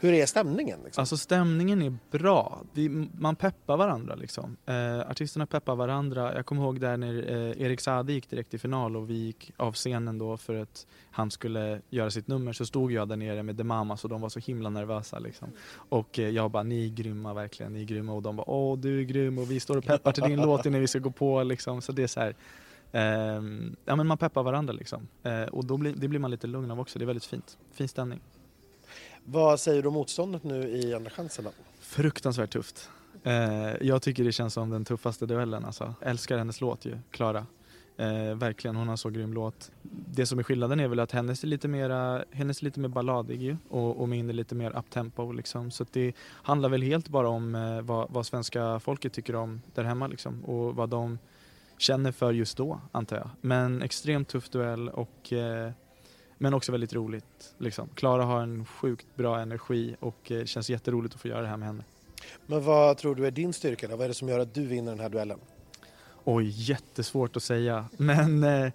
hur 0.00 0.12
är 0.12 0.26
stämningen? 0.26 0.80
Liksom? 0.84 1.02
Alltså 1.02 1.16
stämningen 1.16 1.82
är 1.82 1.96
bra. 2.10 2.62
Vi, 2.72 2.88
man 3.18 3.36
peppar 3.36 3.76
varandra 3.76 4.14
liksom. 4.14 4.56
Eh, 4.66 5.00
artisterna 5.00 5.46
peppar 5.46 5.76
varandra. 5.76 6.34
Jag 6.34 6.46
kommer 6.46 6.62
ihåg 6.62 6.80
där 6.80 6.96
när 6.96 7.30
eh, 7.30 7.62
Erik 7.62 7.80
Saade 7.80 8.12
gick 8.12 8.30
direkt 8.30 8.50
till 8.50 8.60
final 8.60 8.96
och 8.96 9.10
vi 9.10 9.14
gick 9.14 9.52
av 9.56 9.72
scenen 9.72 10.18
då 10.18 10.36
för 10.36 10.54
att 10.54 10.86
han 11.10 11.30
skulle 11.30 11.80
göra 11.90 12.10
sitt 12.10 12.28
nummer 12.28 12.52
så 12.52 12.66
stod 12.66 12.92
jag 12.92 13.08
där 13.08 13.16
nere 13.16 13.42
med 13.42 13.56
The 13.56 13.64
Mamas 13.64 14.04
och 14.04 14.10
de 14.10 14.20
var 14.20 14.28
så 14.28 14.40
himla 14.40 14.70
nervösa 14.70 15.18
liksom. 15.18 15.48
Och 15.74 16.18
eh, 16.18 16.28
jag 16.28 16.50
bara, 16.50 16.62
ni 16.62 16.84
är 16.86 16.90
grymma 16.94 17.34
verkligen, 17.34 17.72
ni 17.72 17.80
är 17.80 17.86
grymma 17.86 18.12
och 18.12 18.22
de 18.22 18.36
bara, 18.36 18.50
åh 18.50 18.78
du 18.78 19.00
är 19.00 19.04
grym 19.04 19.38
och 19.38 19.50
vi 19.50 19.60
står 19.60 19.76
och 19.76 19.84
peppar 19.84 20.12
till 20.12 20.22
din 20.22 20.42
låt 20.46 20.66
innan 20.66 20.80
vi 20.80 20.86
ska 20.86 20.98
gå 20.98 21.10
på 21.10 21.42
liksom. 21.42 21.82
Så 21.82 21.92
det 21.92 22.02
är 22.02 22.06
så 22.06 22.20
här. 22.20 22.34
ehm, 22.92 23.76
ja 23.84 23.96
men 23.96 24.06
man 24.06 24.18
peppar 24.18 24.42
varandra 24.42 24.72
liksom. 24.72 25.08
Eh, 25.22 25.42
och 25.42 25.64
då 25.64 25.76
blir, 25.76 25.94
det 25.96 26.08
blir 26.08 26.20
man 26.20 26.30
lite 26.30 26.46
lugn 26.46 26.70
av 26.70 26.80
också. 26.80 26.98
Det 26.98 27.04
är 27.04 27.06
väldigt 27.06 27.24
fint. 27.24 27.58
Fin 27.72 27.88
stämning. 27.88 28.20
Vad 29.30 29.60
säger 29.60 29.82
du 29.82 29.88
om 29.88 29.94
motståndet 29.94 30.44
nu 30.44 30.68
i 30.68 30.94
Andra 30.94 31.10
chansen? 31.10 31.44
Då? 31.44 31.50
Fruktansvärt 31.80 32.50
tufft. 32.50 32.90
Eh, 33.22 33.32
jag 33.80 34.02
tycker 34.02 34.24
det 34.24 34.32
känns 34.32 34.54
som 34.54 34.70
den 34.70 34.84
tuffaste 34.84 35.26
duellen 35.26 35.64
alltså. 35.64 35.94
Älskar 36.00 36.38
hennes 36.38 36.60
låt 36.60 36.84
ju, 36.84 36.98
Klara. 37.10 37.46
Eh, 37.96 38.34
verkligen, 38.34 38.76
hon 38.76 38.88
har 38.88 38.96
så 38.96 39.10
grym 39.10 39.32
låt. 39.32 39.70
Det 39.82 40.26
som 40.26 40.38
är 40.38 40.42
skillnaden 40.42 40.80
är 40.80 40.88
väl 40.88 41.00
att 41.00 41.12
hennes 41.12 41.44
är 41.44 41.48
lite, 41.48 41.68
mera, 41.68 42.24
hennes 42.30 42.60
är 42.60 42.64
lite 42.64 42.80
mer 42.80 42.88
balladig 42.88 43.42
ju 43.42 43.56
och, 43.68 44.00
och 44.00 44.08
min 44.08 44.28
är 44.28 44.34
lite 44.34 44.54
mer 44.54 44.78
uptempo 44.78 45.32
liksom. 45.32 45.70
Så 45.70 45.86
det 45.92 46.12
handlar 46.28 46.68
väl 46.68 46.82
helt 46.82 47.08
bara 47.08 47.28
om 47.28 47.54
eh, 47.54 47.80
vad, 47.80 48.10
vad 48.10 48.26
svenska 48.26 48.80
folket 48.80 49.12
tycker 49.12 49.34
om 49.34 49.62
där 49.74 49.84
hemma 49.84 50.06
liksom 50.06 50.44
och 50.44 50.74
vad 50.74 50.88
de 50.88 51.18
känner 51.78 52.12
för 52.12 52.32
just 52.32 52.56
då 52.56 52.80
antar 52.92 53.16
jag. 53.16 53.30
Men 53.40 53.82
extremt 53.82 54.28
tuff 54.28 54.48
duell 54.48 54.88
och 54.88 55.32
eh, 55.32 55.72
men 56.38 56.54
också 56.54 56.72
väldigt 56.72 56.92
roligt. 56.92 57.54
Liksom. 57.58 57.88
Klara 57.94 58.24
har 58.24 58.42
en 58.42 58.64
sjukt 58.64 59.06
bra 59.16 59.40
energi 59.40 59.96
och 60.00 60.30
eh, 60.30 60.38
det 60.38 60.46
känns 60.46 60.70
jätteroligt 60.70 61.14
att 61.14 61.20
få 61.20 61.28
göra 61.28 61.40
det 61.40 61.48
här 61.48 61.56
med 61.56 61.68
henne. 61.68 61.84
Men 62.46 62.64
vad 62.64 62.96
tror 62.96 63.14
du 63.14 63.26
är 63.26 63.30
din 63.30 63.52
styrka 63.52 63.88
då? 63.88 63.96
Vad 63.96 64.04
är 64.04 64.08
det 64.08 64.14
som 64.14 64.28
gör 64.28 64.38
att 64.38 64.54
du 64.54 64.66
vinner 64.66 64.92
den 64.92 65.00
här 65.00 65.08
duellen? 65.08 65.38
Oj, 66.24 66.52
jättesvårt 66.70 67.36
att 67.36 67.42
säga. 67.42 67.84
Men, 67.96 68.44
eh, 68.44 68.72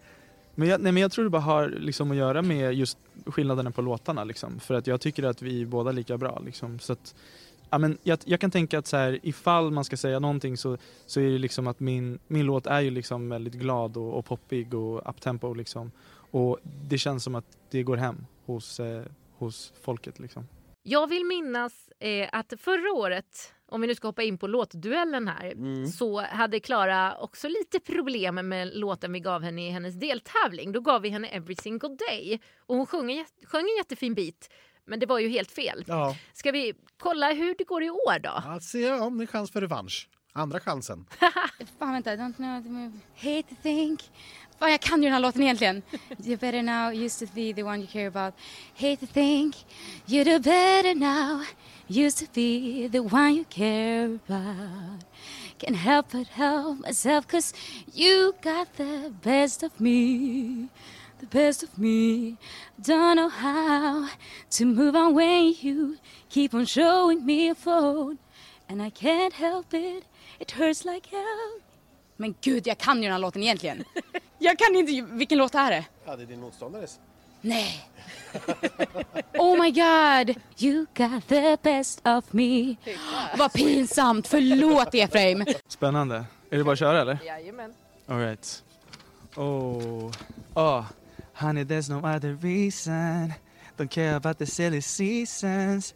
men, 0.56 0.68
jag, 0.68 0.82
nej, 0.82 0.92
men 0.92 1.02
jag 1.02 1.12
tror 1.12 1.24
det 1.24 1.30
bara 1.30 1.42
har 1.42 1.70
liksom 1.70 2.12
att 2.12 2.18
göra 2.18 2.42
med 2.42 2.74
just 2.74 2.98
skillnaderna 3.26 3.72
på 3.72 3.82
låtarna. 3.82 4.24
Liksom. 4.24 4.60
För 4.60 4.74
att 4.74 4.88
jag 4.88 5.02
tycker 5.02 5.24
att 5.24 5.42
vi 5.42 5.62
är 5.62 5.66
båda 5.66 5.92
lika 5.92 6.18
bra. 6.18 6.42
Liksom. 6.46 6.80
Så 6.80 6.94
att, 6.94 7.16
ja, 7.70 7.78
men 7.78 7.98
jag, 8.04 8.20
jag 8.26 8.40
kan 8.40 8.52
tänka 8.52 8.80
att 8.80 8.88
så 8.88 8.98
här, 8.98 9.20
ifall 9.24 9.72
man 9.72 9.84
ska 9.84 9.98
säga 9.98 10.20
någonting 10.20 10.58
så, 10.58 10.78
så 11.06 11.20
är 11.20 11.30
det 11.30 11.38
liksom 11.38 11.68
att 11.68 11.80
min, 11.80 12.20
min 12.28 12.46
låt 12.46 12.68
är 12.68 12.80
ju 12.80 12.92
liksom 12.92 13.30
väldigt 13.30 13.54
glad 13.54 13.98
och, 13.98 14.18
och 14.18 14.26
poppig 14.26 14.74
och 14.74 15.10
uptempo. 15.10 15.54
Liksom. 15.54 15.92
Och 16.34 16.60
det 16.64 16.98
känns 16.98 17.24
som 17.24 17.36
att 17.36 17.46
det 17.70 17.84
går 17.84 17.98
hem 17.98 18.26
hos, 18.46 18.80
eh, 18.80 19.04
hos 19.38 19.74
folket. 19.84 20.20
Liksom. 20.20 20.48
Jag 20.84 21.08
vill 21.08 21.26
minnas 21.26 21.90
eh, 22.00 22.30
att 22.32 22.54
förra 22.58 22.94
året, 22.94 23.54
om 23.66 23.82
vi 23.82 23.88
nu 23.88 23.96
ska 23.96 24.08
hoppa 24.08 24.24
in 24.24 24.38
på 24.38 24.48
låtduellen 24.48 25.28
här, 25.28 25.52
Mm. 25.52 25.88
så 25.88 26.22
hade 26.22 26.60
Klara 26.60 27.18
också 27.18 27.48
lite 27.48 27.80
problem 27.80 28.36
med 28.50 28.72
låten 28.78 29.14
vi 29.14 29.20
gav 29.20 29.42
henne 29.44 29.68
i 29.68 29.70
hennes 29.70 29.96
deltävling. 29.96 30.72
Då 30.72 30.80
gav 30.82 31.02
vi 31.02 31.10
henne 31.10 31.28
Every 31.28 31.56
single 31.56 31.98
day 32.10 32.40
och 32.60 32.76
hon 32.78 32.86
sjöng 32.86 33.26
sjöng 33.46 33.62
en 33.64 33.78
jättefin 33.78 34.14
bit. 34.14 34.50
Men 34.86 35.00
det 35.00 35.06
var 35.06 35.20
ju 35.20 35.28
helt 35.30 35.52
fel. 35.52 35.84
Ja, 35.88 36.16
Ska 36.34 36.52
vi 36.52 36.74
kolla 37.00 37.34
hur 37.34 37.56
det 37.58 37.64
går 37.64 37.84
i 37.84 37.90
år 37.90 38.20
då? 38.20 38.30
att 38.46 38.64
se 38.64 38.92
om 38.94 39.18
det 39.18 39.24
är 39.24 39.28
chans 39.28 39.52
för 39.52 39.62
revansch. 39.62 40.10
Andra 40.36 40.60
chansen. 40.60 41.06
Fan 41.80 41.94
vänta, 41.94 42.12
don't 42.16 42.36
know. 42.36 43.00
Hate 43.16 43.44
to 43.50 43.56
think. 43.62 44.12
Fan 44.64 44.72
jag 44.72 44.82
kan 44.82 45.04
ju 45.04 45.06
den 45.06 45.14
här 45.14 45.20
låten 45.20 45.44
egentligen. 45.44 45.82
You 46.26 46.38
better 46.38 46.62
now, 46.62 46.94
used 46.94 47.28
to 47.28 47.36
be 47.36 47.54
the 47.54 47.64
one 47.64 47.80
you 47.80 47.88
care 47.88 48.08
about. 48.08 48.34
Hate 48.76 48.96
to 48.96 49.06
think. 49.06 49.56
You 50.08 50.24
do 50.24 50.40
better 50.40 50.96
now. 50.96 51.42
Used 51.88 52.20
to 52.20 52.26
be 52.34 52.88
the 52.92 53.00
one 53.00 53.34
you 53.34 53.44
care 53.50 54.06
about. 54.06 55.04
Can't 55.58 55.76
help 55.76 56.12
but 56.12 56.28
help 56.28 56.80
myself 56.80 57.28
cause 57.28 57.54
you 57.94 58.34
got 58.42 58.68
the 58.78 59.12
best 59.22 59.64
of 59.64 59.72
me. 59.82 60.70
The 61.20 61.26
best 61.26 61.64
of 61.64 61.78
me. 61.78 62.38
Don't 62.82 63.16
know 63.16 63.30
how 63.30 64.08
to 64.52 64.66
move 64.66 64.96
on 64.96 65.14
when 65.14 65.56
you 65.62 65.98
keep 66.30 66.54
on 66.54 66.66
showing 66.66 67.26
me 67.26 67.50
a 67.50 67.56
phone. 67.56 68.18
And 68.70 68.82
I 68.82 68.92
can't 68.92 69.34
help 69.34 69.74
it. 69.74 70.06
It 70.40 70.52
hurts 70.52 70.86
like 70.86 71.08
hell. 71.08 71.60
Men 72.18 72.36
gud, 72.42 72.68
jag 72.68 72.78
kan 72.78 72.98
ju 72.98 73.04
den 73.04 73.12
här 73.12 73.20
låten 73.20 73.44
egentligen. 73.44 73.84
Jag 74.44 74.60
kan 74.60 74.76
inte, 74.76 75.02
vilken 75.16 75.38
låt 75.38 75.56
är 75.56 75.72
det? 75.72 75.86
Ja, 76.06 76.16
det 76.16 76.24
är 76.24 76.28
din 76.28 76.42
motståndares. 76.42 77.00
Nej. 77.42 77.90
Oh 79.38 79.64
my 79.64 79.72
god, 79.72 80.38
you 80.58 80.86
got 80.94 81.28
the 81.28 81.58
best 81.62 82.08
of 82.08 82.34
me. 82.34 82.76
Vad 83.38 83.54
pinsamt, 83.54 84.28
förlåt 84.28 84.94
Efraim. 84.94 85.46
Spännande. 85.68 86.26
Är 86.50 86.58
det 86.58 86.64
bara 86.64 86.74
att 86.74 86.80
köra 86.80 87.02
eller? 87.02 87.18
Jajamän. 87.26 87.74
Alright. 88.08 88.64
Oh. 89.36 90.12
Oh. 90.54 90.86
Honey, 91.34 91.64
there's 91.64 91.90
no 91.90 92.16
other 92.16 92.38
reason. 92.42 93.34
Don't 93.78 93.88
care 93.88 94.16
about 94.16 94.38
the 94.38 94.46
silly 94.46 94.82
seasons. 94.82 95.94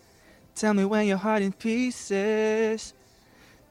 Tell 0.55 0.73
me 0.73 0.85
when 0.85 1.07
your 1.07 1.17
heart 1.17 1.41
in 1.41 1.51
pieces. 1.51 2.93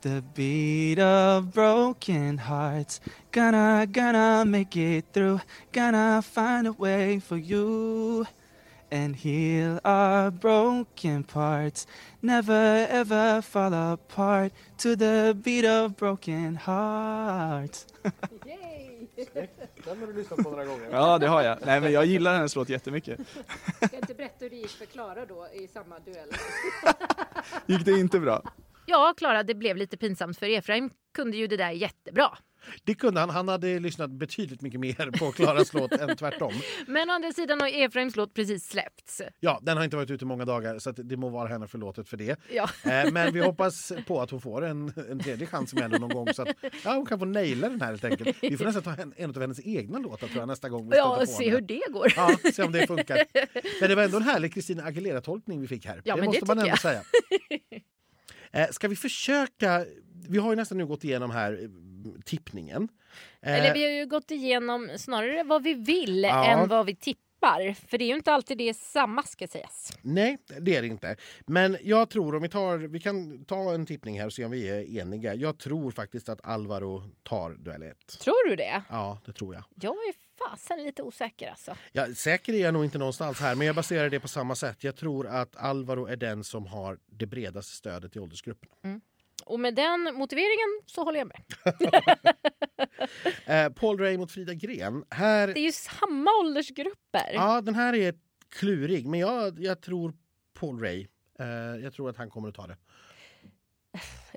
The 0.07 0.23
beat 0.23 1.01
of 1.01 1.53
broken 1.53 2.39
hearts. 2.39 3.01
Gonna, 3.33 3.89
gonna 3.91 4.45
make 4.47 4.77
it 4.77 5.07
through. 5.13 5.41
Gonna 5.73 6.23
find 6.23 6.69
a 6.69 6.73
way 6.73 7.19
for 7.19 7.37
you. 7.37 8.25
And 8.93 9.17
heal 9.17 9.81
our 9.85 10.31
broken 10.31 11.25
parts. 11.25 11.89
Never 12.23 12.87
ever 12.89 13.43
fall 13.43 13.75
apart. 13.75 14.53
To 14.79 14.95
the 14.95 15.37
beat 15.43 15.65
of 15.65 15.97
broken 15.97 16.55
hearts. 16.55 17.87
Den 19.85 20.01
har 20.01 20.07
du 20.07 20.13
lyssnat 20.13 20.39
på 20.39 20.51
några 20.51 20.65
gånger. 20.65 20.89
Ja, 20.91 21.19
det 21.19 21.27
har 21.27 21.43
jag. 21.43 21.59
Nej, 21.67 21.81
men 21.81 21.93
jag 21.93 22.07
gillar 22.07 22.35
hennes 22.35 22.57
låt 22.57 22.69
jättemycket. 22.69 23.21
Ska 23.87 23.97
inte 23.97 24.15
berätta 24.15 24.35
hur 24.39 24.51
det 24.51 24.57
gick 24.57 24.71
för 24.71 24.87
Klara 24.87 25.27
då 25.27 25.49
i 25.55 25.69
samma 25.69 25.99
duell? 25.99 26.29
Gick 27.67 27.85
det 27.85 27.93
inte 27.93 28.21
bra? 28.21 28.43
Ja, 28.87 29.14
Klara, 29.16 29.43
det 29.43 29.55
blev 29.55 29.76
lite 29.76 29.97
pinsamt 29.97 30.39
för 30.39 30.47
Efraim 30.47 30.91
kunde 31.14 31.37
ju 31.37 31.47
det 31.47 31.57
där 31.57 31.70
jättebra. 31.70 32.39
Det 32.84 32.95
kunde 32.95 33.20
han. 33.20 33.30
Han 33.30 33.49
hade 33.49 33.78
lyssnat 33.78 34.11
betydligt 34.11 34.62
mycket 34.62 34.80
mer 34.80 35.18
på 35.18 35.32
Klaras 35.32 35.72
låt 35.74 35.93
än 35.93 36.16
tvärtom. 36.16 36.53
Men 36.87 37.11
å 37.11 37.12
andra 37.12 37.32
sidan 37.32 37.61
har 37.61 37.68
Efraims 37.68 38.16
låt 38.16 38.34
precis 38.34 38.68
släppts. 38.68 39.22
Ja, 39.41 39.59
den 39.62 39.76
har 39.76 39.84
inte 39.84 39.97
varit 39.97 40.11
ute 40.11 40.24
många 40.24 40.45
dagar 40.45 40.78
så 40.78 40.93
det 40.93 41.16
må 41.16 41.28
vara 41.28 41.49
henne 41.49 41.66
förlåtet 41.68 42.09
för 42.09 42.16
det. 42.16 42.37
Ja. 42.53 42.68
Eh, 42.84 43.12
Men 43.12 43.32
vi 43.34 43.41
hoppas 43.41 43.93
på 44.07 44.20
att 44.20 44.30
hon 44.30 44.41
får 44.41 44.64
en, 44.64 44.93
en 45.11 45.18
tredje 45.20 45.47
chans 45.47 45.74
med 45.74 45.82
henne 45.82 45.99
någon 45.99 46.11
gång 46.11 46.34
så 46.34 46.43
att 46.43 46.49
ja, 46.84 46.95
hon 46.95 47.07
kan 47.07 47.18
få 47.18 47.24
naila 47.24 47.68
den 47.68 47.80
här 47.80 47.89
helt 47.89 48.05
enkelt. 48.05 48.37
Vi 48.43 48.57
får 48.57 48.64
nästan 48.64 48.82
ta 48.82 49.03
en, 49.03 49.14
en 49.16 49.30
av 49.30 49.41
hennes 49.41 49.61
egna 49.66 49.99
låtar 49.99 50.26
tror 50.28 50.39
jag 50.41 50.49
nästa 50.49 50.68
gång. 50.68 50.91
vi 50.91 50.97
Ja, 50.97 51.16
på 51.20 51.26
se 51.26 51.45
henne. 51.45 51.57
hur 51.57 51.61
det 51.61 51.82
går. 51.93 52.12
Ja, 52.16 52.37
se 52.55 52.62
om 52.62 52.72
det 52.72 52.87
funkar. 52.87 53.24
Men 53.80 53.89
det 53.89 53.95
var 53.95 54.03
ändå 54.03 54.16
en 54.16 54.22
härlig 54.22 54.55
Kristina 54.55 54.82
Aguilera-tolkning 54.82 55.61
vi 55.61 55.66
fick 55.66 55.87
här. 55.87 56.03
Ja, 56.05 56.14
det 56.14 56.20
men 56.22 56.30
det 56.30 56.41
måste 56.41 56.47
man 56.47 56.59
ändå 56.59 56.68
jag. 56.70 56.78
säga. 56.80 57.03
Eh, 58.57 58.69
Ska 58.71 58.89
vi 58.89 58.97
försöka... 58.97 59.85
Vi 60.29 60.39
har 60.39 60.51
ju 60.51 60.57
nästan 60.57 60.79
nu 60.79 60.87
gått 60.87 61.05
igenom 61.05 61.31
här 61.31 61.53
eh, 61.63 61.69
tippningen. 62.25 62.89
Eh, 63.43 63.55
Eller 63.55 63.75
vi 63.75 63.85
har 63.85 63.91
ju 63.91 64.07
gått 64.07 64.31
igenom 64.31 64.91
snarare 64.97 65.43
vad 65.45 65.63
vi 65.63 65.75
vill 65.75 66.23
Ja. 66.23 66.47
än 66.47 66.69
vad 66.69 66.87
vi 66.87 66.95
tippar. 66.97 67.26
För 67.89 67.99
det 67.99 68.05
är 68.05 68.09
ju 68.09 68.15
inte 68.15 68.33
alltid 68.33 68.59
det 68.59 68.75
samma 68.75 69.23
ska 69.23 69.49
sägas. 69.49 69.93
Nej, 70.03 70.39
det 70.61 70.77
är 70.77 70.83
det 70.83 70.89
inte. 70.89 71.17
Men 71.47 71.77
jag 71.83 72.11
tror, 72.11 72.35
om 72.35 72.43
vi 72.43 72.49
tar... 72.49 72.79
Vi 72.79 73.01
kan 73.01 73.45
ta 73.45 73.75
en 73.75 73.87
tippning 73.87 74.19
här 74.21 74.27
och 74.27 74.33
se 74.33 74.45
om 74.45 74.51
vi 74.51 74.69
är 74.69 75.01
eniga. 75.01 75.35
Jag 75.35 75.59
tror 75.59 75.91
faktiskt 75.91 76.29
att 76.29 76.41
Alvaro 76.45 77.11
tar 77.23 77.51
duell 77.51 77.83
1. 77.83 78.19
Tror 78.21 78.49
du 78.49 78.57
det? 78.57 78.83
Ja, 78.91 79.19
det 79.27 79.33
tror 79.33 79.55
jag. 79.55 79.65
Jag 79.75 79.93
är 79.93 80.15
fasen 80.39 80.85
lite 80.85 81.03
osäker 81.03 81.51
alltså. 81.51 81.77
Ja, 81.93 82.15
säker 82.15 82.53
är 82.53 82.59
jag 82.59 82.75
nog 82.75 82.85
inte 82.85 82.99
någonstans 82.99 83.41
här, 83.41 83.55
men 83.55 83.67
jag 83.67 83.77
baserar 83.77 84.11
det 84.11 84.21
på 84.21 84.29
samma 84.29 84.55
sätt. 84.55 84.85
Jag 84.85 84.97
tror 84.97 85.27
att 85.27 85.57
Alvaro 85.57 86.07
är 86.07 86.17
den 86.17 86.45
som 86.45 86.67
har 86.67 86.99
det 87.07 87.27
bredaste 87.27 87.73
stödet 87.73 88.17
i 88.17 88.19
åldersgruppen. 88.19 89.01
Och 89.47 89.61
med 89.61 89.75
den 89.75 90.15
motiveringen 90.15 90.81
så 90.87 91.05
håller 91.05 91.19
jag 91.19 91.29
med. 91.29 91.43
Eh, 93.47 93.73
Paul 93.73 93.99
Ray 93.99 94.19
mot 94.19 94.33
Frida 94.33 94.55
Gren. 94.55 95.05
Här, 95.11 95.47
Det 95.47 95.61
är 95.61 95.65
ju 95.65 95.73
samma 95.73 96.31
åldersgrupper. 96.41 97.31
ja, 97.35 97.61
den 97.61 97.75
här 97.75 97.95
är 97.95 98.15
klurig, 98.49 99.07
men 99.07 99.21
jag, 99.21 99.61
jag 99.61 99.81
tror 99.83 100.15
Paul 100.61 100.81
Ray. 100.81 101.07
Eh, 101.39 101.47
jag 101.83 101.93
tror 101.93 102.11
att 102.11 102.17
han 102.17 102.31
kommer 102.31 102.49
att 102.49 102.55
ta 102.55 102.67
det. 102.67 102.77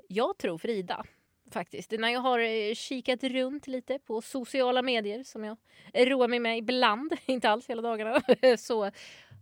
Jag 0.08 0.38
tror 0.38 0.58
Frida. 0.58 1.04
Faktiskt. 1.50 1.90
När 1.90 2.08
jag 2.08 2.20
har 2.20 2.38
eh, 2.38 2.74
kikat 2.74 3.24
runt 3.24 3.66
lite 3.66 3.98
på 3.98 4.22
sociala 4.22 4.82
medier 4.82 5.24
som 5.24 5.44
jag 5.44 5.56
roar 5.94 6.28
mig 6.28 6.38
med 6.40 6.58
ibland, 6.58 7.12
inte 7.26 7.50
alls 7.50 7.66
hela 7.70 7.82
dagarna, 7.82 8.22
så 8.58 8.90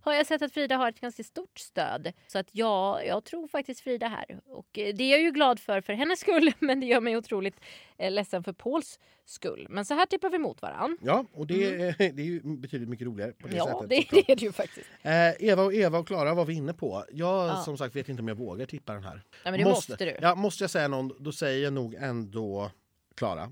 har 0.01 0.13
jag 0.13 0.25
sett 0.27 0.41
att 0.41 0.53
Frida 0.53 0.77
har 0.77 0.89
ett 0.89 0.99
ganska 1.01 1.23
stort 1.23 1.59
stöd. 1.59 2.13
Så 2.27 2.39
att 2.39 2.47
ja, 2.51 3.03
jag 3.03 3.23
tror 3.23 3.47
faktiskt 3.47 3.81
Frida 3.81 4.07
här. 4.07 4.39
Och 4.45 4.77
eh, 4.79 4.95
det 4.95 5.03
är 5.03 5.09
jag 5.11 5.21
ju 5.21 5.31
glad 5.31 5.59
för 5.59 5.81
för 5.81 5.93
hennes 5.93 6.19
skull, 6.19 6.51
men 6.59 6.79
det 6.79 6.85
gör 6.85 7.01
mig 7.01 7.17
otroligt 7.17 7.55
eh, 7.97 8.11
ledsen 8.11 8.43
för 8.43 8.53
Pauls 8.53 8.99
skull. 9.25 9.67
Men 9.69 9.85
så 9.85 9.93
här 9.93 10.05
tippar 10.05 10.29
vi 10.29 10.37
mot 10.39 10.61
varann. 10.61 10.97
Ja, 11.01 11.25
och 11.33 11.47
det, 11.47 11.65
är- 11.65 11.95
det 12.13 12.21
är 12.21 12.25
ju 12.25 12.41
betydligt 12.57 12.89
mycket 12.89 13.07
roligare 13.07 13.31
på 13.31 13.47
det 13.47 13.55
Ja, 13.55 13.65
sättet. 13.65 13.89
det, 13.89 14.05
det 14.25 14.31
är 14.31 14.35
det 14.35 14.41
ju 14.45 14.51
faktiskt. 14.51 14.89
Eh, 15.01 15.29
Eva 15.49 15.63
och 15.63 15.73
Eva 15.73 15.99
och 15.99 16.07
Klara 16.07 16.33
var 16.33 16.45
vi 16.45 16.53
inne 16.53 16.73
på. 16.73 17.05
Jag 17.11 17.47
Ja. 17.49 17.55
som 17.65 17.77
sagt 17.77 17.95
vet 17.95 18.09
inte 18.09 18.21
om 18.21 18.27
jag 18.27 18.35
vågar 18.35 18.65
tippa 18.65 18.93
den 18.93 19.03
här. 19.03 19.21
Ja, 19.43 19.51
men 19.51 19.59
det 19.59 19.65
måste, 19.65 19.95
du. 20.05 20.17
Ja, 20.21 20.35
måste 20.35 20.63
jag 20.63 20.71
säga 20.71 20.87
någon, 20.87 21.11
då 21.23 21.31
säger 21.31 21.63
jag 21.63 21.73
nog 21.73 21.93
ändå 21.95 22.71
Klara. 23.15 23.51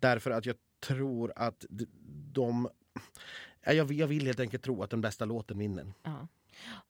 Därför 0.00 0.30
att 0.30 0.46
jag 0.46 0.56
tror 0.86 1.32
att 1.36 1.64
de... 2.32 2.68
Jag 3.74 3.84
vill, 3.84 3.98
jag 3.98 4.06
vill 4.06 4.26
helt 4.26 4.40
enkelt 4.40 4.62
tro 4.62 4.82
att 4.82 4.90
den 4.90 5.00
bästa 5.00 5.24
låten 5.24 5.58
vinner. 5.58 5.92
Ja. 6.02 6.28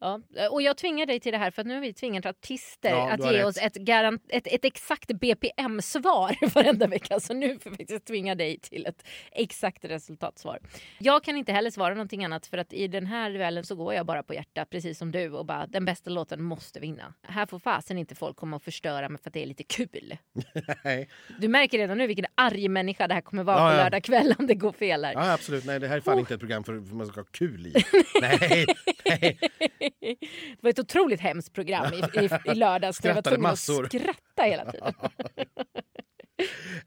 Ja, 0.00 0.20
och 0.50 0.62
jag 0.62 0.76
tvingar 0.76 1.06
dig 1.06 1.20
till 1.20 1.32
det 1.32 1.38
här 1.38 1.50
för 1.50 1.62
att 1.62 1.66
nu 1.66 1.74
har 1.74 1.80
vi 1.80 1.92
tvingat 1.92 2.26
artister 2.26 2.90
Ja, 2.90 3.10
att 3.10 3.32
ge 3.32 3.38
rätt. 3.38 3.46
oss 3.46 3.56
ett, 3.58 3.74
garant, 3.74 4.22
ett, 4.28 4.46
ett 4.46 4.64
exakt 4.64 5.08
BPM-svar 5.12 6.36
varenda 6.54 6.86
vecka. 6.86 7.20
Så 7.20 7.34
nu 7.34 7.48
får 7.58 7.72
jag 7.72 7.78
faktiskt 7.78 8.04
tvinga 8.06 8.34
dig 8.34 8.58
till 8.58 8.86
ett 8.86 9.06
exakt 9.32 9.84
resultatsvar. 9.84 10.58
Jag 10.98 11.24
kan 11.24 11.36
inte 11.36 11.52
heller 11.52 11.70
svara 11.70 11.94
någonting 11.94 12.24
annat 12.24 12.46
för 12.46 12.58
att 12.58 12.72
i 12.72 12.88
den 12.88 13.06
här 13.06 13.30
duellen 13.30 13.64
så 13.64 13.74
går 13.76 13.94
jag 13.94 14.06
bara 14.06 14.22
på 14.22 14.34
hjärta 14.34 14.64
precis 14.64 14.98
som 14.98 15.12
du 15.12 15.30
och 15.30 15.46
bara 15.46 15.66
den 15.66 15.84
bästa 15.84 16.10
låten 16.10 16.42
måste 16.42 16.80
vinna. 16.80 17.14
Här 17.22 17.46
får 17.46 17.58
fasen 17.58 17.98
inte 17.98 18.14
folk 18.14 18.36
komma 18.36 18.56
och 18.56 18.62
förstöra 18.62 19.08
mig 19.08 19.22
för 19.22 19.30
att 19.30 19.34
det 19.34 19.42
är 19.42 19.46
lite 19.46 19.62
kul. 19.64 20.16
Nej, 20.84 21.08
Du 21.38 21.48
märker 21.48 21.78
redan 21.78 21.98
nu 21.98 22.06
vilken 22.06 22.26
arg 22.34 22.68
människa 22.68 23.08
det 23.08 23.14
här 23.14 23.20
kommer 23.20 23.44
vara 23.44 23.56
Ja, 23.58 23.70
på 23.70 23.76
lördag 23.76 24.02
kväll 24.04 24.34
om 24.38 24.46
det 24.46 24.54
går 24.54 24.72
fel 24.72 25.04
här. 25.04 25.12
ja, 25.12 25.32
absolut. 25.32 25.64
Nej, 25.64 25.80
det 25.80 25.88
här 25.88 25.96
är 25.96 26.00
fan 26.00 26.14
Oh. 26.16 26.20
inte 26.20 26.34
ett 26.34 26.40
program 26.40 26.64
för, 26.64 26.80
för 26.88 26.94
man 26.94 27.06
ska 27.06 27.20
ha 27.20 27.24
kul 27.30 27.66
i. 27.66 27.72
nej, 28.20 28.66
nej. 29.04 29.38
Det 29.58 30.62
var 30.62 30.70
ett 30.70 30.78
otroligt 30.78 31.20
hemskt 31.20 31.52
program 31.52 31.92
i, 31.92 31.96
i, 32.20 32.28
i 32.52 32.54
lördags. 32.54 33.02
när 33.02 33.10
jag 33.10 33.14
var 33.14 33.22
Skrattade 33.22 33.22
tvungen 33.22 33.42
massor. 33.42 33.84
att 33.84 33.92
skratta 33.92 34.42
hela 34.42 34.72
tiden. 34.72 34.94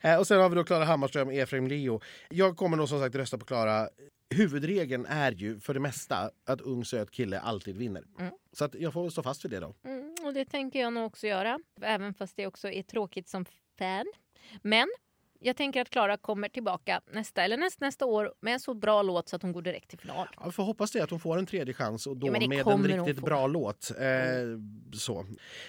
Eh, 0.02 0.20
och 0.20 0.28
sen 0.28 0.42
har 0.42 0.50
vi 0.50 0.56
då 0.56 0.64
Klara 0.64 0.86
Hammarström 0.86 1.30
Efraim 1.30 1.68
Leo. 1.68 2.02
Jag 2.30 2.58
kommer 2.58 2.78
då 2.78 2.88
som 2.88 3.00
sagt 3.00 3.16
rösta 3.16 3.38
på 3.38 3.46
Klara. 3.46 3.90
huvudregeln 4.36 5.06
är 5.06 5.32
ju 5.32 5.60
för 5.60 5.74
det 5.74 5.80
mesta 5.80 6.32
att 6.46 6.62
ung 6.62 6.86
söt 6.86 7.12
kille 7.12 7.40
alltid 7.40 7.78
vinner. 7.78 8.04
Mm. 8.20 8.34
Så 8.54 8.66
att 8.66 8.76
jag 8.76 8.94
får 8.94 9.10
stå 9.10 9.24
fast 9.24 9.46
vid 9.46 9.52
det 9.52 9.60
då. 9.60 9.76
Mm, 9.86 10.16
och 10.24 10.34
det 10.34 10.46
tänker 10.46 10.80
jag 10.80 10.94
nog 10.94 11.06
också 11.06 11.28
göra. 11.28 11.60
Även 11.82 12.14
fast 12.14 12.36
det 12.36 12.48
också 12.48 12.70
är 12.72 12.84
tråkigt 12.84 13.30
som 13.30 13.46
fan. 13.80 14.06
Men 14.62 14.88
jag 15.40 15.56
tänker 15.56 15.82
att 15.82 15.90
Klara 15.90 16.18
kommer 16.18 16.50
tillbaka 16.50 17.02
nästa 17.12 17.44
eller 17.44 17.58
näst, 17.58 17.80
nästa 17.82 18.06
år 18.06 18.34
med 18.42 18.54
en 18.54 18.60
så 18.60 18.74
bra 18.74 19.02
låt 19.02 19.30
så 19.30 19.36
att 19.36 19.42
hon 19.42 19.52
går 19.52 19.62
direkt 19.62 19.90
till 19.90 20.00
final. 20.00 20.28
Jag 20.44 20.56
får 20.56 20.64
hoppas 20.64 20.92
det 20.92 21.02
att 21.02 21.10
hon 21.10 21.20
får 21.20 21.38
en 21.38 21.46
tredje 21.46 21.74
chans 21.74 22.08
och 22.08 22.18
då 22.18 22.28
Ja, 22.28 22.32
med 22.32 22.68
en 22.68 23.06
riktigt 23.06 23.26
bra 23.26 23.48
låt. 23.48 23.92
Eh, 24.00 24.06
så. 24.94 25.26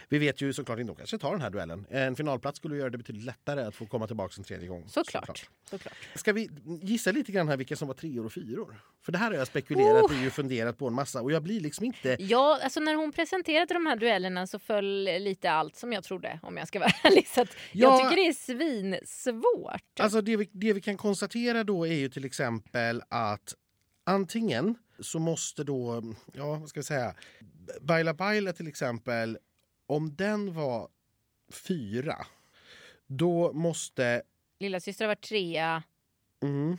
Vi 0.09 0.19
vet 0.19 0.41
ju 0.41 0.53
såklart 0.53 0.79
inte, 0.79 0.91
hon 0.91 0.97
kanske 0.97 1.19
tar 1.19 1.31
den 1.33 1.41
här 1.41 1.51
duellen. 1.51 1.87
En 1.91 2.17
finalplats 2.17 2.57
skulle 2.59 2.77
göra 2.77 2.91
det 2.91 2.99
betydligt 2.99 3.25
lättare 3.25 3.61
att 3.63 3.75
få 3.75 3.87
komma 3.87 4.07
tillbaka 4.07 4.35
en 4.39 4.45
tredje 4.45 4.69
gång. 4.69 4.89
Såklart. 4.89 5.47
Såklart. 5.71 5.95
Ska 6.15 6.33
vi 6.33 6.51
gissa 6.83 7.13
lite 7.13 7.33
grann 7.33 7.49
här 7.49 7.57
vilka 7.57 7.77
som 7.77 7.89
var 7.89 7.95
treor 7.95 8.25
och 8.27 8.33
fyror? 8.33 8.81
För 9.05 9.13
det 9.13 9.19
här 9.19 9.27
har 9.31 9.35
jag 9.39 9.47
spekulerat 9.47 9.91
Oh. 10.03 10.05
och 10.05 10.23
ju 10.23 10.31
funderat 10.31 10.79
på 10.79 10.87
en 10.87 10.93
massa 10.95 11.23
och 11.23 11.33
jag 11.33 11.43
blir 11.43 11.61
liksom 11.61 11.85
inte... 11.85 12.17
Ja, 12.21 12.59
alltså 12.63 12.81
när 12.81 12.95
hon 12.95 13.13
presenterade 13.13 13.75
de 13.75 13.87
här 13.87 13.97
duellerna 13.97 14.47
så 14.47 14.59
föll 14.59 15.05
lite 15.05 15.51
allt 15.51 15.77
som 15.77 15.93
jag 15.93 16.05
trodde 16.05 16.41
om 16.43 16.57
jag 16.57 16.69
ska 16.69 16.79
vara 16.79 16.91
ärlig. 17.05 17.27
Så 17.29 17.41
att 17.43 17.49
jag 17.73 17.93
Ja. 17.93 17.99
tycker 17.99 18.17
det 18.23 18.29
är 18.29 18.33
svinsvårt. 18.33 19.60
Alltså 20.01 20.21
det 20.21 20.37
vi, 20.37 20.49
det 20.53 20.73
vi 20.73 20.81
kan 20.81 20.97
konstatera 20.97 21.65
då 21.65 21.87
är 21.87 21.95
ju 21.95 22.09
till 22.09 22.25
exempel 22.25 23.03
att 23.09 23.55
antingen 24.05 24.75
så 25.01 25.19
måste 25.19 25.65
då, 25.65 26.03
ja 26.33 26.57
vad 26.59 26.69
ska 26.69 26.81
vi 26.81 26.85
säga, 26.85 27.15
Baila 27.81 28.15
Baila 28.15 28.53
till 28.53 28.69
exempel, 28.69 29.39
om 29.87 30.17
den 30.17 30.55
var 30.55 30.89
fyra, 31.53 32.27
då 33.07 33.53
måste... 33.53 34.23
Lilla 34.59 34.81
syster 34.81 35.07
var 35.07 35.15
trea 35.15 35.83
Mm, 36.43 36.79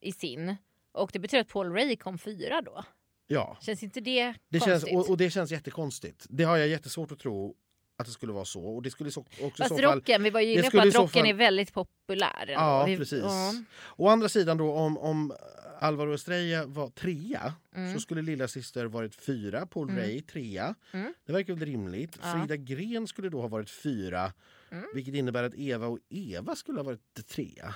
i 0.00 0.12
sin. 0.12 0.56
Och 0.92 1.10
det 1.12 1.18
betyder 1.18 1.40
att 1.40 1.48
Paul 1.48 1.72
Ray 1.72 1.96
kom 1.96 2.18
fyra 2.18 2.62
då. 2.62 2.84
ja, 3.26 3.58
Känns 3.60 3.82
inte 3.82 4.00
det, 4.00 4.34
det 4.48 4.58
konstigt? 4.58 4.88
känns, 4.88 5.06
och, 5.06 5.10
och 5.10 5.16
det 5.16 5.30
känns 5.30 5.50
jättekonstigt. 5.50 6.26
Det 6.28 6.44
har 6.44 6.56
jag 6.56 6.68
jättesvårt 6.68 7.12
att 7.12 7.18
tro 7.18 7.56
att 8.00 8.06
det 8.06 8.12
skulle 8.12 8.32
vara 8.32 8.44
så. 8.44 8.64
Och 8.64 8.82
det 8.82 8.90
skulle 8.90 9.10
så, 9.10 9.20
också 9.42 9.62
Fast 9.62 9.80
fall... 9.80 9.94
rocken, 9.94 10.22
vi 10.22 10.30
var 10.30 10.40
ju 10.40 10.52
inne 10.52 10.70
på 10.70 10.78
att 10.80 10.94
rocken 10.94 11.08
fall- 11.08 11.26
är 11.30 11.34
väldigt 11.34 11.72
populär. 11.72 12.40
ändå. 12.40 12.52
Ja, 12.52 12.84
vi, 12.86 12.96
precis. 12.96 13.22
ja. 13.22 13.52
Å 13.96 14.08
andra 14.08 14.28
sidan 14.28 14.56
då 14.56 14.72
om, 14.72 14.98
om 14.98 15.32
Alvaro 15.80 16.14
Estrella 16.14 16.66
var 16.66 16.88
trea 16.90 17.54
Mm. 17.76 17.94
så 17.94 18.00
skulle 18.00 18.22
lilla 18.22 18.48
syster 18.48 18.84
varit 18.86 19.14
fyra, 19.14 19.66
Paul 19.66 19.88
Mm. 19.90 20.00
Ray 20.02 20.20
trea. 20.22 20.74
Mm. 20.92 21.14
Det 21.26 21.32
verkar 21.32 21.54
väl 21.54 21.64
rimligt. 21.68 22.18
Ja. 22.22 22.32
Frida 22.32 22.56
Gren 22.56 23.06
skulle 23.06 23.28
då 23.28 23.40
ha 23.40 23.48
varit 23.48 23.70
fyra 23.70 24.32
Mm. 24.70 24.84
vilket 24.94 25.14
innebär 25.14 25.42
att 25.42 25.54
Eva 25.54 25.86
och 25.86 25.98
Eva 26.10 26.56
skulle 26.56 26.78
ha 26.78 26.84
varit 26.84 27.26
trea. 27.28 27.74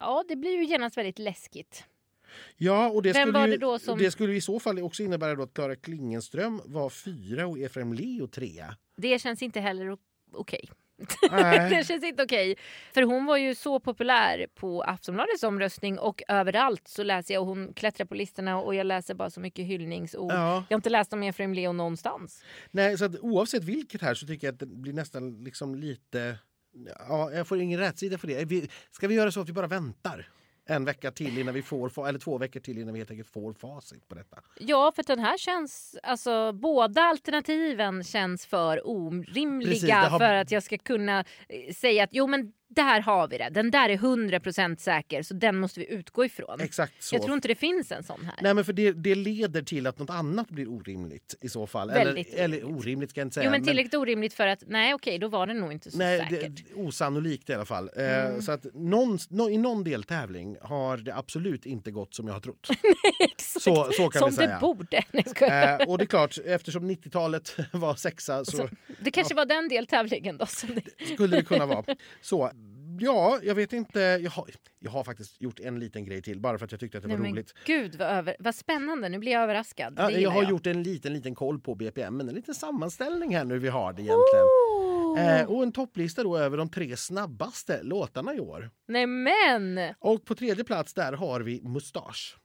ja, 0.00 0.24
det 0.28 0.36
blir 0.36 0.50
ju 0.50 0.64
genast 0.66 0.96
väldigt 0.96 1.18
läskigt. 1.18 1.84
Ja, 2.56 2.88
och 2.90 3.02
det 3.02 3.12
Vem 3.12 3.28
skulle, 3.28 3.46
det 3.46 3.56
då 3.56 3.78
som- 3.78 3.98
det 3.98 4.10
skulle 4.10 4.34
i 4.34 4.40
så 4.40 4.60
fall 4.60 4.82
också 4.82 5.02
innebära 5.02 5.34
då 5.34 5.42
att 5.42 5.54
Klara 5.54 5.76
Klingenström 5.76 6.60
var 6.64 6.90
fyra 6.90 7.46
och 7.46 7.58
Efraim 7.58 7.92
Leo 7.92 8.26
trea. 8.26 8.76
Det 8.96 9.18
känns 9.18 9.42
inte 9.42 9.60
heller 9.60 9.96
okej. 10.32 10.70
Nej. 11.30 11.70
det 11.76 11.86
känns 11.86 12.04
inte 12.04 12.22
okej. 12.22 12.56
För 12.92 13.02
hon 13.02 13.26
var 13.26 13.36
ju 13.36 13.54
så 13.54 13.80
populär 13.80 14.46
på 14.54 14.82
Aftonbladets 14.82 15.42
omröstning 15.42 15.98
och 15.98 16.22
överallt 16.28 16.88
så 16.88 17.02
läser 17.02 17.34
jag 17.34 17.40
och 17.40 17.46
hon 17.46 17.72
klättrar 17.74 18.06
på 18.06 18.14
listorna 18.14 18.58
och 18.60 18.74
jag 18.74 18.86
läser 18.86 19.14
bara 19.14 19.30
så 19.30 19.40
mycket 19.40 19.66
hyllningsord. 19.66 20.32
Ja. 20.32 20.64
Jag 20.68 20.74
har 20.74 20.78
inte 20.78 20.90
läst 20.90 21.12
om 21.12 21.22
Efraim 21.22 21.54
Leo 21.54 21.72
någonstans. 21.72 22.44
Nej, 22.70 22.98
så 22.98 23.04
att 23.04 23.18
oavsett 23.18 23.64
vilket 23.64 24.02
här 24.02 24.14
så 24.14 24.26
tycker 24.26 24.46
jag 24.46 24.52
att 24.52 24.60
det 24.60 24.66
blir 24.66 24.92
nästan 24.92 25.44
liksom 25.44 25.74
lite... 25.74 26.38
Ja, 27.08 27.32
jag 27.32 27.46
får 27.48 27.60
ingen 27.60 27.80
rätsida 27.80 28.18
för 28.18 28.26
det. 28.28 28.68
Ska 28.90 29.08
vi 29.08 29.14
göra 29.14 29.32
så 29.32 29.40
att 29.40 29.48
vi 29.48 29.52
bara 29.52 29.66
väntar 29.66 30.28
en 30.66 30.84
vecka 30.84 31.10
till 31.10 31.38
innan 31.38 31.54
vi 31.54 31.62
får, 31.62 32.08
eller 32.08 32.18
två 32.18 32.38
veckor 32.38 32.60
till 32.60 32.78
innan 32.78 32.94
vi 32.94 33.00
helt 33.00 33.10
enkelt 33.10 33.28
får 33.30 33.52
facit 33.52 34.08
på 34.08 34.14
detta? 34.14 34.36
Ja, 34.58 34.92
för 34.96 35.02
den 35.02 35.18
här 35.18 35.38
känns... 35.38 35.96
Alltså, 36.02 36.52
båda 36.52 37.02
alternativen 37.02 38.04
känns 38.04 38.46
för 38.46 38.88
orimliga 38.88 39.70
Precis, 39.70 39.90
har- 39.90 40.18
för 40.18 40.34
att 40.34 40.50
jag 40.50 40.62
ska 40.62 40.78
kunna 40.78 41.24
eh, 41.48 41.74
säga 41.74 42.04
att 42.04 42.10
jo 42.12 42.26
men 42.26 42.52
där 42.74 43.00
har 43.00 43.28
vi 43.28 43.38
det. 43.38 43.48
Den 43.52 43.70
där 43.70 43.88
är 43.88 43.96
100% 43.96 44.76
säker 44.76 45.22
så 45.22 45.34
den 45.34 45.56
måste 45.58 45.80
vi 45.80 45.92
utgå 45.92 46.24
ifrån. 46.24 46.60
Exakt 46.60 47.02
så. 47.02 47.14
Jag 47.14 47.22
tror 47.22 47.34
inte 47.34 47.48
det 47.48 47.54
finns 47.54 47.92
en 47.92 48.02
sån 48.04 48.24
här. 48.24 48.34
Nej, 48.42 48.54
men 48.54 48.64
för 48.64 48.72
det, 48.72 48.92
det 48.92 49.14
leder 49.14 49.62
till 49.62 49.86
att 49.86 49.98
något 49.98 50.10
annat 50.10 50.48
blir 50.50 50.68
orimligt 50.70 51.34
i 51.40 51.48
så 51.48 51.66
fall. 51.66 51.90
Väldigt 51.90 52.34
eller, 52.34 52.44
eller 52.44 52.64
orimligt 52.64 53.10
ska 53.10 53.20
jag 53.20 53.26
inte 53.26 53.34
säga. 53.34 53.44
Jo 53.44 53.50
men 53.50 53.64
tillräckligt 53.64 53.94
orimligt 53.94 54.34
för 54.34 54.46
att 54.46 54.62
nej 54.66 54.94
okej 54.94 55.18
då 55.18 55.28
var 55.28 55.46
det 55.46 55.54
nog 55.54 55.72
inte 55.72 55.90
så 55.90 55.98
Nej, 55.98 56.18
säkert. 56.30 56.56
det, 56.56 56.74
osannolikt 56.74 57.50
i 57.50 57.54
alla 57.54 57.64
fall. 57.64 57.90
Eh, 57.96 58.04
Mm. 58.24 58.42
Så 58.42 58.52
att 58.52 58.66
någon, 58.74 59.18
nå- 59.30 59.50
i 59.50 59.58
någon 59.58 59.84
deltävling 59.84 60.56
har 60.62 60.96
det 60.96 61.14
absolut 61.16 61.66
inte 61.66 61.90
gått 61.90 62.14
som 62.14 62.26
jag 62.26 62.34
har 62.34 62.40
trott. 62.40 62.68
Exakt. 63.20 63.62
Så, 63.64 63.88
så 63.92 64.08
kan 64.08 64.20
Som 64.20 64.30
vi 64.30 64.36
säga. 64.36 64.48
det 64.54 64.60
borde. 64.60 65.02
Nej. 65.12 65.78
Eh, 65.80 65.88
och 65.88 65.98
det 65.98 66.04
är 66.04 66.06
klart, 66.06 66.38
eftersom 66.44 66.90
90-talet 66.90 67.56
var 67.72 67.94
sexa 67.94 68.44
så 68.44 68.68
Det 69.00 69.10
kanske 69.10 69.34
var 69.34 69.44
den 69.44 69.68
deltävlingen 69.68 70.36
då. 70.38 70.46
Som 70.46 70.74
det... 70.74 71.06
skulle 71.14 71.36
det 71.36 71.42
kunna 71.42 71.66
vara. 71.66 71.84
Så, 72.20 72.50
ja, 73.00 73.38
jag 73.42 73.54
vet 73.54 73.72
inte. 73.72 74.00
Jag 74.00 74.30
har, 74.30 74.50
jag 74.78 74.90
har 74.90 75.04
faktiskt 75.04 75.40
gjort 75.42 75.60
en 75.60 75.78
liten 75.80 76.04
grej 76.04 76.22
till 76.22 76.40
bara 76.40 76.58
för 76.58 76.64
att 76.64 76.70
jag 76.72 76.80
tyckte 76.80 76.98
att 76.98 77.02
det 77.02 77.08
Nej, 77.08 77.16
var 77.16 77.22
men 77.22 77.32
roligt. 77.32 77.54
gud 77.64 77.94
vad, 77.94 78.08
över... 78.08 78.36
vad 78.38 78.54
spännande, 78.54 79.08
nu 79.08 79.18
blir 79.18 79.32
jag 79.32 79.42
överraskad. 79.42 79.94
Ja, 79.98 80.10
jag 80.10 80.30
har 80.30 80.42
jag. 80.42 80.50
gjort 80.50 80.66
en 80.66 80.82
liten, 80.82 81.12
liten 81.12 81.34
koll 81.34 81.60
på 81.60 81.74
BPM, 81.74 82.20
en 82.20 82.26
liten 82.26 82.54
sammanställning 82.54 83.36
här 83.36 83.44
nu 83.44 83.58
vi 83.58 83.68
har 83.68 83.92
det 83.92 84.02
egentligen. 84.02 84.44
Oh! 84.44 85.20
Eh, 85.20 85.46
och 85.50 85.62
en 85.62 85.72
topplista 85.72 86.22
då 86.22 86.38
över 86.38 86.56
de 86.56 86.68
tre 86.68 86.96
snabbaste 86.96 87.82
låtarna 87.82 88.34
i 88.34 88.40
år. 88.40 88.70
Nej 88.88 89.06
men! 89.06 89.80
Och 89.98 90.24
på 90.24 90.34
tredje 90.34 90.64
plats 90.64 90.94
där 90.94 91.12
har 91.12 91.40
vi 91.40 91.62
Mustasch. 91.62 92.38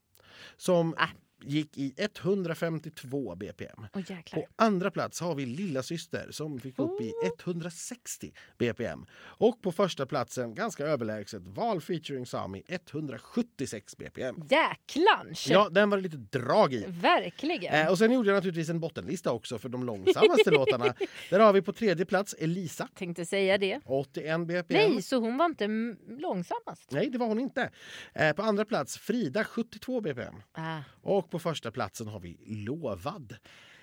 Som 0.58 0.94
Ah. 0.98 1.08
Gick 1.42 1.78
i 1.78 1.94
152 1.98 3.36
BPM. 3.36 3.88
Jäklar. 4.08 4.42
På 4.42 4.48
andra 4.56 4.92
plats 4.92 5.22
har 5.22 5.36
vi 5.36 5.46
Lilla 5.46 5.84
Syster 5.84 6.28
som 6.32 6.60
fick 6.60 6.80
upp 6.80 7.02
i 7.02 7.14
160 7.46 8.32
BPM. 8.58 9.06
Och 9.22 9.62
på 9.62 9.72
första 9.72 10.06
platsen, 10.06 10.56
ganska 10.56 10.86
överlägset, 10.86 11.42
Val 11.46 11.82
featuring 11.82 12.26
Sami 12.26 12.64
176 12.68 13.98
BPM. 13.98 14.36
Jäklansch! 14.50 15.48
Ja, 15.50 15.70
den 15.70 15.90
var 15.90 15.98
det 15.98 16.04
lite 16.04 16.40
drag 16.40 16.74
i. 16.74 16.86
Verkligen. 16.88 17.74
Eh, 17.74 17.92
och 17.92 17.98
sen 17.98 18.12
gjorde 18.12 18.30
jag 18.30 18.36
naturligtvis 18.36 18.70
en 18.70 18.80
bottenlista 18.80 19.32
också 19.32 19.58
för 19.58 19.70
de 19.70 19.84
långsammaste 19.84 20.52
låtarna. 20.52 20.94
Där 21.30 21.40
har 21.40 21.54
vi 21.54 21.62
på 21.62 21.74
tredje 21.74 22.06
plats 22.06 22.36
Elisa, 22.40 22.88
Tänkte 22.96 23.26
säga 23.26 23.58
det. 23.58 23.82
81 23.86 24.48
BPM. 24.48 24.64
Nej, 24.70 25.02
så 25.02 25.18
hon 25.18 25.38
var 25.38 25.46
inte 25.46 25.68
långsammast? 26.08 26.92
Nej, 26.92 27.10
det 27.10 27.18
var 27.18 27.28
hon 27.28 27.40
inte. 27.40 27.72
Eh, 28.14 28.34
på 28.34 28.42
andra 28.42 28.66
plats 28.66 28.98
Frida, 28.98 29.44
72 29.44 30.02
BPM. 30.02 30.36
Ah. 30.52 30.80
Och 31.02 31.29
på 31.30 31.40
första 31.40 31.72
platsen 31.72 32.08
har 32.08 32.20
vi 32.20 32.38
Lovad 32.46 33.36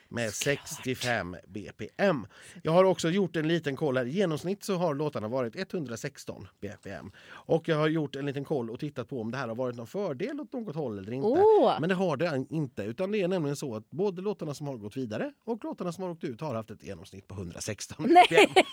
med 0.08 0.34
65 0.34 1.36
BPM. 1.46 2.26
Jag 2.62 2.72
har 2.72 2.84
också 2.84 3.10
gjort 3.10 3.36
en 3.36 3.48
liten 3.48 3.76
koll 3.76 3.96
här. 3.96 4.04
I 4.04 4.10
genomsnitt 4.10 4.64
så 4.64 4.74
har 4.74 4.94
låtarna 4.94 5.28
varit 5.28 5.56
116 5.56 6.48
BPM. 6.60 7.10
Och 7.28 7.68
jag 7.68 7.76
har 7.76 7.88
gjort 7.88 8.16
en 8.16 8.26
liten 8.26 8.44
koll 8.44 8.70
och 8.70 8.80
tittat 8.80 9.08
på 9.08 9.20
om 9.20 9.30
det 9.30 9.38
här 9.38 9.48
har 9.48 9.54
varit 9.54 9.76
någon 9.76 9.86
fördel 9.86 10.40
åt 10.40 10.52
något 10.52 10.76
håll 10.76 10.98
eller 10.98 11.12
inte. 11.12 11.28
Åh! 11.28 11.76
Men 11.80 11.88
det 11.88 11.94
har 11.94 12.16
det 12.16 12.46
inte. 12.50 12.82
Utan 12.82 13.10
det 13.10 13.22
är 13.22 13.28
nämligen 13.28 13.56
så 13.56 13.76
att 13.76 13.90
både 13.90 14.22
låtarna 14.22 14.54
som 14.54 14.66
har 14.66 14.76
gått 14.76 14.96
vidare 14.96 15.32
och 15.44 15.64
låtarna 15.64 15.92
som 15.92 16.04
har 16.04 16.10
åkt 16.10 16.24
ut 16.24 16.40
har 16.40 16.54
haft 16.54 16.70
ett 16.70 16.82
genomsnitt 16.82 17.28
på 17.28 17.34
116 17.34 18.06
Nej. 18.08 18.26
BPM. 18.30 18.64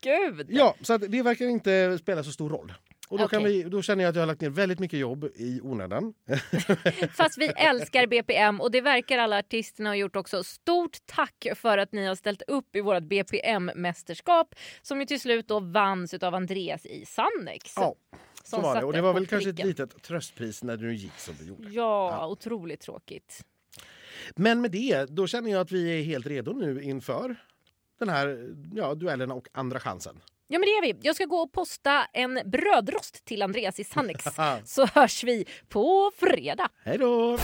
Gud! 0.00 0.46
Ja, 0.50 0.74
så 0.80 0.92
att 0.92 1.10
det 1.10 1.22
verkar 1.22 1.46
inte 1.46 1.98
spela 1.98 2.24
så 2.24 2.32
stor 2.32 2.50
roll. 2.50 2.72
Och 3.08 3.18
då, 3.18 3.24
Okej. 3.24 3.44
vi, 3.44 3.62
då 3.62 3.82
känner 3.82 4.04
jag 4.04 4.10
att 4.10 4.16
jag 4.16 4.22
har 4.22 4.26
lagt 4.26 4.40
ner 4.40 4.50
väldigt 4.50 4.78
mycket 4.78 4.98
jobb 4.98 5.24
i 5.34 5.60
onödan. 5.62 6.14
Fast 7.12 7.38
vi 7.38 7.46
älskar 7.46 8.06
BPM 8.06 8.60
och 8.60 8.70
det 8.70 8.80
verkar 8.80 9.18
alla 9.18 9.38
artisterna 9.38 9.90
ha 9.90 9.94
gjort 9.94 10.16
också. 10.16 10.44
Stort 10.44 10.96
tack 11.06 11.46
för 11.54 11.78
att 11.78 11.92
ni 11.92 12.06
har 12.06 12.14
ställt 12.14 12.42
upp 12.42 12.76
i 12.76 12.80
vårt 12.80 13.02
BPM-mästerskap 13.02 14.54
som 14.82 15.00
ju 15.00 15.06
till 15.06 15.20
slut 15.20 15.48
då 15.48 15.60
vanns 15.60 16.14
av 16.14 16.34
Andreas 16.34 16.86
i 16.86 17.04
Sannex. 17.06 17.72
Ja, 17.76 17.94
så 18.44 18.60
var 18.60 18.80
det. 18.80 18.86
Och 18.86 18.92
det 18.92 19.00
var 19.00 19.12
väl 19.12 19.26
kanske 19.26 19.50
ett 19.50 19.64
litet 19.64 20.02
tröstpris 20.02 20.62
när 20.62 20.76
du 20.76 20.94
gick 20.94 21.18
som 21.18 21.34
du 21.40 21.46
gjorde. 21.46 21.68
Ja, 21.68 22.26
otroligt 22.28 22.80
tråkigt. 22.80 23.44
Men 24.36 24.60
med 24.60 24.70
det, 24.70 25.04
då 25.04 25.26
känner 25.26 25.50
jag 25.50 25.60
att 25.60 25.72
vi 25.72 25.98
är 25.98 26.02
helt 26.02 26.26
redo 26.26 26.52
nu 26.52 26.82
inför 26.82 27.36
den 27.98 28.08
här 28.08 28.54
ja, 28.74 28.94
duellen 28.94 29.30
och 29.30 29.48
andra 29.52 29.80
chansen. 29.80 30.20
Ja 30.48 30.58
men 30.58 30.66
det 30.66 30.70
är 30.70 30.82
vi. 30.82 30.98
Jag 31.02 31.14
ska 31.16 31.24
gå 31.24 31.36
och 31.36 31.52
posta 31.52 32.06
en 32.12 32.40
brödrost 32.44 33.24
till 33.24 33.42
Andreas 33.42 33.80
i 33.80 33.84
Sannex 33.84 34.24
så 34.64 34.86
hörs 34.86 35.24
vi 35.24 35.44
på 35.68 36.10
fredag. 36.16 36.68
Hej 36.84 36.98
då! 36.98 37.38